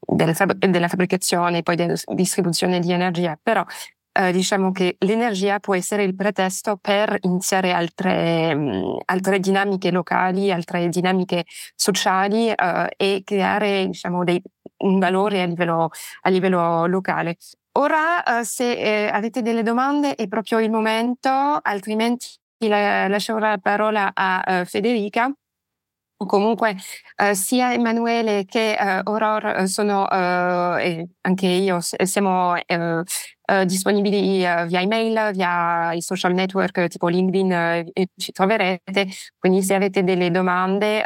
della, 0.00 0.34
della, 0.58 0.88
fabbricazione 0.88 1.58
e 1.58 1.62
poi 1.62 1.76
della 1.76 1.94
distribuzione 2.14 2.80
di 2.80 2.90
energia. 2.90 3.38
Però 3.40 3.64
eh, 4.10 4.32
diciamo 4.32 4.72
che 4.72 4.96
l'energia 4.98 5.60
può 5.60 5.76
essere 5.76 6.02
il 6.02 6.16
pretesto 6.16 6.76
per 6.76 7.16
iniziare 7.20 7.70
altre, 7.70 8.56
mh, 8.56 9.02
altre 9.04 9.38
dinamiche 9.38 9.92
locali, 9.92 10.50
altre 10.50 10.88
dinamiche 10.88 11.44
sociali 11.76 12.50
eh, 12.50 12.88
e 12.96 13.22
creare 13.22 13.86
diciamo, 13.86 14.24
dei, 14.24 14.42
un 14.78 14.98
valore 14.98 15.42
a 15.42 15.46
livello, 15.46 15.90
a 16.22 16.28
livello 16.28 16.86
locale. 16.86 17.36
Ora, 17.76 18.22
uh, 18.24 18.42
se 18.44 18.72
eh, 18.72 19.08
avete 19.08 19.42
delle 19.42 19.64
domande 19.64 20.14
è 20.14 20.28
proprio 20.28 20.60
il 20.60 20.70
momento, 20.70 21.28
altrimenti 21.28 22.28
la, 22.68 23.08
lascerò 23.08 23.38
la 23.38 23.58
parola 23.60 24.12
a 24.14 24.60
uh, 24.60 24.64
Federica. 24.64 25.32
Comunque, 26.16 26.76
sia 27.34 27.72
Emanuele 27.74 28.44
che 28.46 28.74
Aurora 28.76 29.66
sono, 29.66 30.08
e 30.78 31.08
anche 31.22 31.46
io, 31.46 31.80
siamo 31.80 32.54
eh, 33.46 33.66
disponibili 33.66 34.42
uh, 34.42 34.64
via 34.66 34.80
email, 34.80 35.32
via 35.32 35.92
i 35.92 36.00
social 36.00 36.32
network 36.32 36.86
tipo 36.88 37.08
LinkedIn 37.08 37.84
uh, 37.94 38.02
ci 38.16 38.32
troverete. 38.32 39.06
Quindi 39.38 39.62
se 39.62 39.74
avete 39.74 40.02
delle 40.02 40.30
domande, 40.30 41.04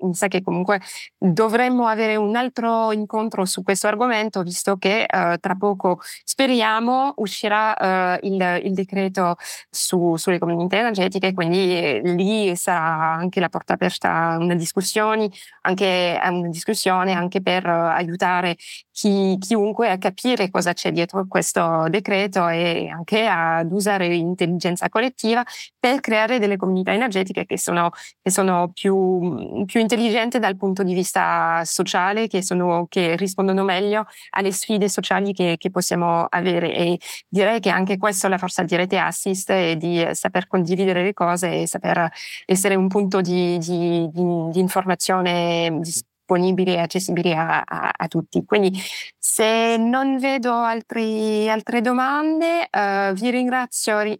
mi 0.00 0.14
sa 0.14 0.28
che 0.28 0.40
comunque 0.40 0.80
dovremmo 1.18 1.86
avere 1.86 2.16
un 2.16 2.34
altro 2.36 2.92
incontro 2.92 3.44
su 3.44 3.62
questo 3.62 3.86
argomento, 3.86 4.42
visto 4.42 4.76
che 4.76 5.06
tra 5.06 5.54
poco 5.58 6.00
speriamo 6.24 7.12
uscirà 7.16 8.18
il, 8.22 8.60
il, 8.64 8.72
decreto 8.72 9.36
su, 9.70 10.16
sulle 10.16 10.38
comunità 10.38 10.78
energetiche, 10.78 11.34
quindi 11.34 12.00
lì 12.02 12.56
sarà 12.56 13.12
anche 13.12 13.40
la 13.40 13.48
porta 13.50 13.74
aperta 13.74 14.30
a 14.30 14.38
una 14.38 14.54
discussione, 14.54 15.28
anche 15.62 16.18
a 16.20 16.30
una 16.30 16.48
discussione 16.48 17.12
anche 17.12 17.42
per 17.42 17.66
aiutare 17.66 18.56
chi, 18.90 19.36
chiunque 19.38 19.90
a 19.90 19.98
capire 19.98 20.50
cosa 20.50 20.72
c'è 20.72 20.90
dietro 20.92 21.26
questo 21.28 21.57
questo 21.58 21.88
decreto 21.88 22.48
e 22.48 22.88
anche 22.88 23.26
ad 23.26 23.72
usare 23.72 24.06
intelligenza 24.14 24.88
collettiva 24.88 25.42
per 25.78 26.00
creare 26.00 26.38
delle 26.38 26.56
comunità 26.56 26.92
energetiche 26.92 27.44
che 27.44 27.58
sono, 27.58 27.90
che 28.22 28.30
sono 28.30 28.70
più, 28.72 29.64
più, 29.66 29.80
intelligenti 29.80 30.38
dal 30.38 30.56
punto 30.56 30.82
di 30.82 30.94
vista 30.94 31.62
sociale, 31.64 32.28
che, 32.28 32.42
sono, 32.42 32.86
che 32.88 33.16
rispondono 33.16 33.64
meglio 33.64 34.06
alle 34.30 34.52
sfide 34.52 34.88
sociali 34.88 35.32
che, 35.32 35.56
che, 35.58 35.70
possiamo 35.70 36.26
avere. 36.28 36.74
E 36.74 37.00
direi 37.28 37.60
che 37.60 37.70
anche 37.70 37.96
questo 37.96 38.28
la 38.28 38.38
forza 38.38 38.62
di 38.62 38.76
Rete 38.76 38.98
Assist 38.98 39.50
è 39.50 39.76
di 39.76 40.06
saper 40.12 40.46
condividere 40.46 41.02
le 41.02 41.12
cose 41.12 41.62
e 41.62 41.66
saper 41.66 42.08
essere 42.46 42.74
un 42.74 42.88
punto 42.88 43.20
di, 43.20 43.58
di, 43.58 44.08
di, 44.12 44.50
di 44.50 44.60
informazione 44.60 45.80
disponibili 46.28 46.74
e 46.74 46.78
accessibili 46.78 47.32
a, 47.32 47.62
a, 47.66 47.92
a, 47.96 48.06
tutti. 48.08 48.44
Quindi 48.44 48.70
se 49.18 49.76
non 49.78 50.18
vedo 50.18 50.52
altri, 50.52 51.48
altre 51.48 51.80
domande, 51.80 52.68
uh, 52.70 53.12
vi 53.14 53.30
ringrazio 53.30 53.96
uh, 53.96 54.16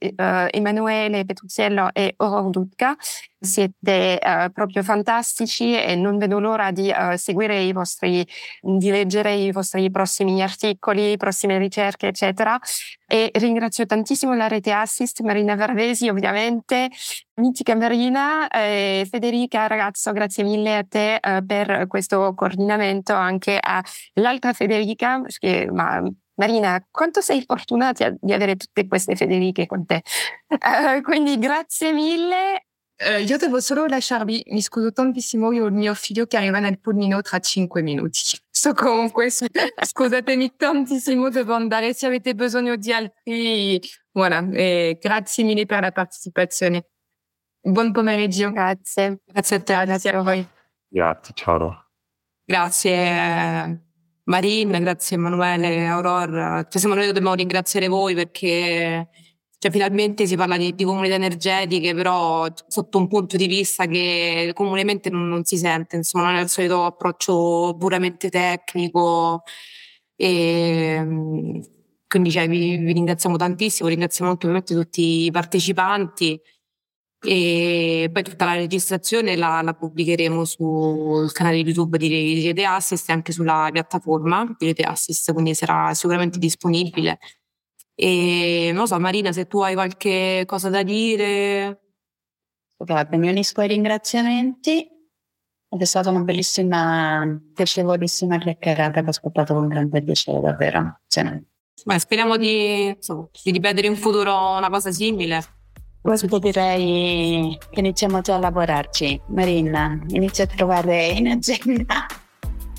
Emanuele 0.50 1.26
Petruziello 1.26 1.90
e 1.92 2.14
Oro 2.16 2.48
Dutka 2.48 2.96
siete 3.40 4.18
uh, 4.22 4.50
proprio 4.52 4.82
fantastici 4.82 5.74
e 5.74 5.94
non 5.94 6.18
vedo 6.18 6.38
l'ora 6.38 6.70
di 6.70 6.92
uh, 6.94 7.16
seguire 7.16 7.60
i 7.60 7.72
vostri, 7.72 8.26
di 8.60 8.90
leggere 8.90 9.34
i 9.34 9.52
vostri 9.52 9.90
prossimi 9.90 10.42
articoli, 10.42 11.16
prossime 11.16 11.58
ricerche, 11.58 12.08
eccetera. 12.08 12.58
E 13.06 13.30
ringrazio 13.34 13.86
tantissimo 13.86 14.34
la 14.34 14.48
rete 14.48 14.72
Assist, 14.72 15.20
Marina 15.22 15.54
Vervesi, 15.54 16.08
ovviamente, 16.08 16.90
Mitica 17.34 17.74
Marina, 17.74 18.48
eh, 18.48 19.06
Federica, 19.08 19.66
ragazzo, 19.66 20.12
grazie 20.12 20.44
mille 20.44 20.76
a 20.76 20.84
te 20.84 21.18
uh, 21.22 21.44
per 21.44 21.86
questo 21.86 22.34
coordinamento, 22.34 23.14
anche 23.14 23.58
all'altra 23.60 24.52
Federica, 24.52 25.20
perché, 25.20 25.70
ma 25.70 26.02
Marina, 26.34 26.84
quanto 26.90 27.20
sei 27.20 27.42
fortunata 27.44 28.12
di 28.20 28.32
avere 28.32 28.56
tutte 28.56 28.86
queste 28.86 29.16
Federiche 29.16 29.66
con 29.66 29.84
te. 29.86 30.02
Uh, 30.48 31.00
quindi 31.02 31.38
grazie 31.38 31.92
mille 31.92 32.67
Uh, 33.00 33.22
io 33.22 33.36
devo 33.36 33.60
solo 33.60 33.86
lasciarvi, 33.86 34.42
mi 34.48 34.60
scuso 34.60 34.92
tantissimo, 34.92 35.52
io 35.52 35.64
ho 35.64 35.66
il 35.68 35.72
mio 35.72 35.94
figlio 35.94 36.26
che 36.26 36.36
arriva 36.36 36.58
nel 36.58 36.80
pulmino 36.80 37.20
tra 37.22 37.38
5 37.38 37.82
minuti. 37.82 38.20
So 38.58 38.74
comunque, 38.74 39.30
scusatemi 39.30 40.56
tantissimo, 40.56 41.28
devo 41.30 41.54
andare 41.54 41.94
se 41.94 42.06
avete 42.06 42.34
bisogno 42.34 42.74
di 42.74 42.92
altri. 42.92 43.80
Voilà, 44.10 44.48
e 44.50 44.98
grazie 45.00 45.44
mille 45.44 45.64
per 45.64 45.80
la 45.80 45.92
partecipazione. 45.92 46.88
Buon 47.60 47.92
pomeriggio. 47.92 48.50
Grazie. 48.50 49.20
Grazie 49.24 49.56
a 49.56 49.60
te, 49.60 49.84
grazie 49.84 50.10
a 50.10 50.22
voi. 50.22 50.44
Grazie, 50.88 51.34
ciao. 51.36 51.86
Grazie 52.44 53.86
Marina, 54.28 54.78
grazie 54.78 55.16
Emanuele, 55.16 55.86
Aurora. 55.86 56.62
Cioè, 56.68 56.78
siamo 56.80 56.94
noi 56.94 57.06
dobbiamo 57.06 57.32
ringraziare 57.34 57.88
voi 57.88 58.14
perché 58.14 59.08
cioè, 59.58 59.72
finalmente 59.72 60.26
si 60.26 60.36
parla 60.36 60.56
di, 60.56 60.74
di, 60.74 60.84
comunità 60.84 61.14
energetiche, 61.16 61.92
però 61.94 62.46
sotto 62.68 62.98
un 62.98 63.08
punto 63.08 63.36
di 63.36 63.48
vista 63.48 63.86
che 63.86 64.52
comunemente 64.54 65.10
non, 65.10 65.28
non 65.28 65.44
si 65.44 65.56
sente, 65.56 65.96
insomma, 65.96 66.26
non 66.26 66.36
è 66.36 66.42
il 66.42 66.48
solito 66.48 66.84
approccio 66.84 67.74
puramente 67.78 68.28
tecnico. 68.30 69.42
E, 70.16 71.04
quindi 72.06 72.30
cioè, 72.30 72.48
vi, 72.48 72.76
vi, 72.76 72.92
ringraziamo 72.92 73.36
tantissimo, 73.36 73.88
ringraziamo 73.88 74.30
molto 74.30 74.46
ovviamente 74.46 74.74
tutti 74.74 75.24
i 75.24 75.30
partecipanti 75.30 76.40
e 77.20 78.10
poi 78.12 78.22
tutta 78.22 78.44
la 78.44 78.54
registrazione 78.54 79.34
la, 79.36 79.60
la 79.62 79.74
pubblicheremo 79.74 80.44
sul 80.44 81.32
canale 81.32 81.56
YouTube 81.56 81.98
di, 81.98 82.08
di 82.08 82.46
Rete 82.46 82.64
Assist 82.64 83.08
e 83.08 83.12
anche 83.12 83.32
sulla 83.32 83.68
piattaforma 83.72 84.54
di 84.56 84.66
Rete 84.66 84.82
Assist, 84.84 85.32
quindi 85.32 85.54
sarà 85.54 85.92
sicuramente 85.94 86.38
disponibile. 86.38 87.18
E 88.00 88.70
non 88.72 88.86
so, 88.86 88.96
Marina, 89.00 89.32
se 89.32 89.48
tu 89.48 89.58
hai 89.60 89.74
qualche 89.74 90.44
cosa 90.46 90.70
da 90.70 90.84
dire. 90.84 91.80
Guarda, 92.76 93.16
mi 93.16 93.28
unisco 93.28 93.60
ai 93.60 93.66
ringraziamenti. 93.66 94.88
Ed 95.70 95.80
è 95.80 95.84
stata 95.84 96.08
una 96.08 96.20
bellissima, 96.20 97.26
piacevolissima 97.52 98.38
chiacchierata 98.38 99.00
che 99.00 99.06
ho 99.06 99.10
ascoltato 99.10 99.54
con 99.54 99.66
grande 99.66 100.00
piacere, 100.04 100.40
davvero. 100.40 101.00
Cioè, 101.08 101.42
Beh, 101.84 101.98
speriamo 101.98 102.36
di, 102.36 102.86
insomma, 102.86 103.28
di 103.42 103.50
ripetere 103.50 103.88
in 103.88 103.96
futuro 103.96 104.56
una 104.56 104.70
cosa 104.70 104.92
simile. 104.92 105.42
Questo 106.00 106.38
direi 106.38 107.58
che 107.70 107.80
iniziamo 107.80 108.20
già 108.20 108.36
a 108.36 108.38
lavorarci. 108.38 109.20
Marina, 109.30 110.00
inizia 110.10 110.44
a 110.44 110.46
trovare 110.46 111.08
in 111.08 111.26
agenda 111.26 112.06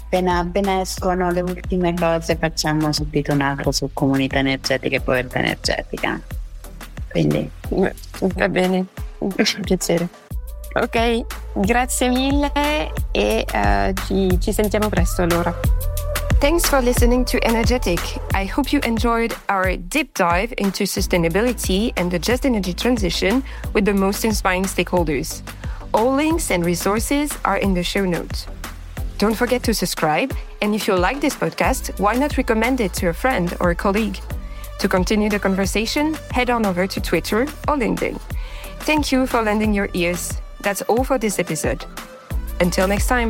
appena, 0.09 0.39
appena 0.39 0.81
escono 0.81 1.29
le 1.29 1.41
ultime 1.41 1.93
cose 1.93 2.35
facciamo 2.35 2.91
subito 2.91 3.31
un 3.31 3.41
altro 3.41 3.71
su 3.71 3.91
comunità 3.93 4.39
energetica 4.39 4.95
e 4.95 5.01
povertà 5.01 5.37
energetica. 5.39 6.19
Quindi 7.09 7.49
va 7.69 8.49
bene, 8.49 8.85
un 9.19 9.33
piacere. 9.61 10.09
Ok, 10.73 11.25
grazie 11.53 12.09
mille 12.09 12.51
e 13.11 13.45
uh, 13.53 13.93
ci, 14.05 14.39
ci 14.39 14.51
sentiamo 14.51 14.89
presto 14.89 15.21
allora. 15.21 15.53
Thanks 16.39 16.67
for 16.67 16.81
listening 16.81 17.25
to 17.25 17.37
Energetic. 17.43 17.99
I 18.33 18.45
hope 18.45 18.71
you 18.71 18.79
enjoyed 18.83 19.35
our 19.49 19.75
deep 19.75 20.13
dive 20.13 20.53
into 20.57 20.85
sustainability 20.85 21.91
and 21.97 22.09
the 22.09 22.19
just 22.19 22.45
energy 22.45 22.73
transition 22.73 23.43
with 23.73 23.85
the 23.85 23.93
most 23.93 24.23
inspiring 24.23 24.65
stakeholders. 24.65 25.41
All 25.91 26.13
links 26.13 26.49
and 26.49 26.63
resources 26.63 27.31
are 27.43 27.57
in 27.57 27.73
the 27.73 27.83
show 27.83 28.05
notes. 28.05 28.47
Don't 29.19 29.35
forget 29.35 29.61
to 29.63 29.73
subscribe, 29.73 30.33
and 30.61 30.73
if 30.73 30.87
you 30.87 30.95
like 30.95 31.19
this 31.19 31.35
podcast, 31.35 31.99
why 31.99 32.15
not 32.15 32.37
recommend 32.37 32.79
it 32.79 32.93
to 32.93 33.09
a 33.09 33.13
friend 33.13 33.53
or 33.59 33.71
a 33.71 33.75
colleague? 33.75 34.17
To 34.79 34.87
continue 34.87 35.29
the 35.29 35.37
conversation, 35.37 36.13
head 36.31 36.49
on 36.49 36.65
over 36.65 36.87
to 36.87 37.01
Twitter 37.01 37.41
or 37.41 37.75
LinkedIn. 37.75 38.17
Thank 38.87 39.11
you 39.11 39.27
for 39.27 39.41
lending 39.41 39.73
your 39.73 39.89
ears. 39.93 40.39
That's 40.61 40.83
all 40.83 41.03
for 41.03 41.17
this 41.17 41.37
episode. 41.37 41.83
Until 42.61 42.87
next 42.87 43.07
time. 43.07 43.29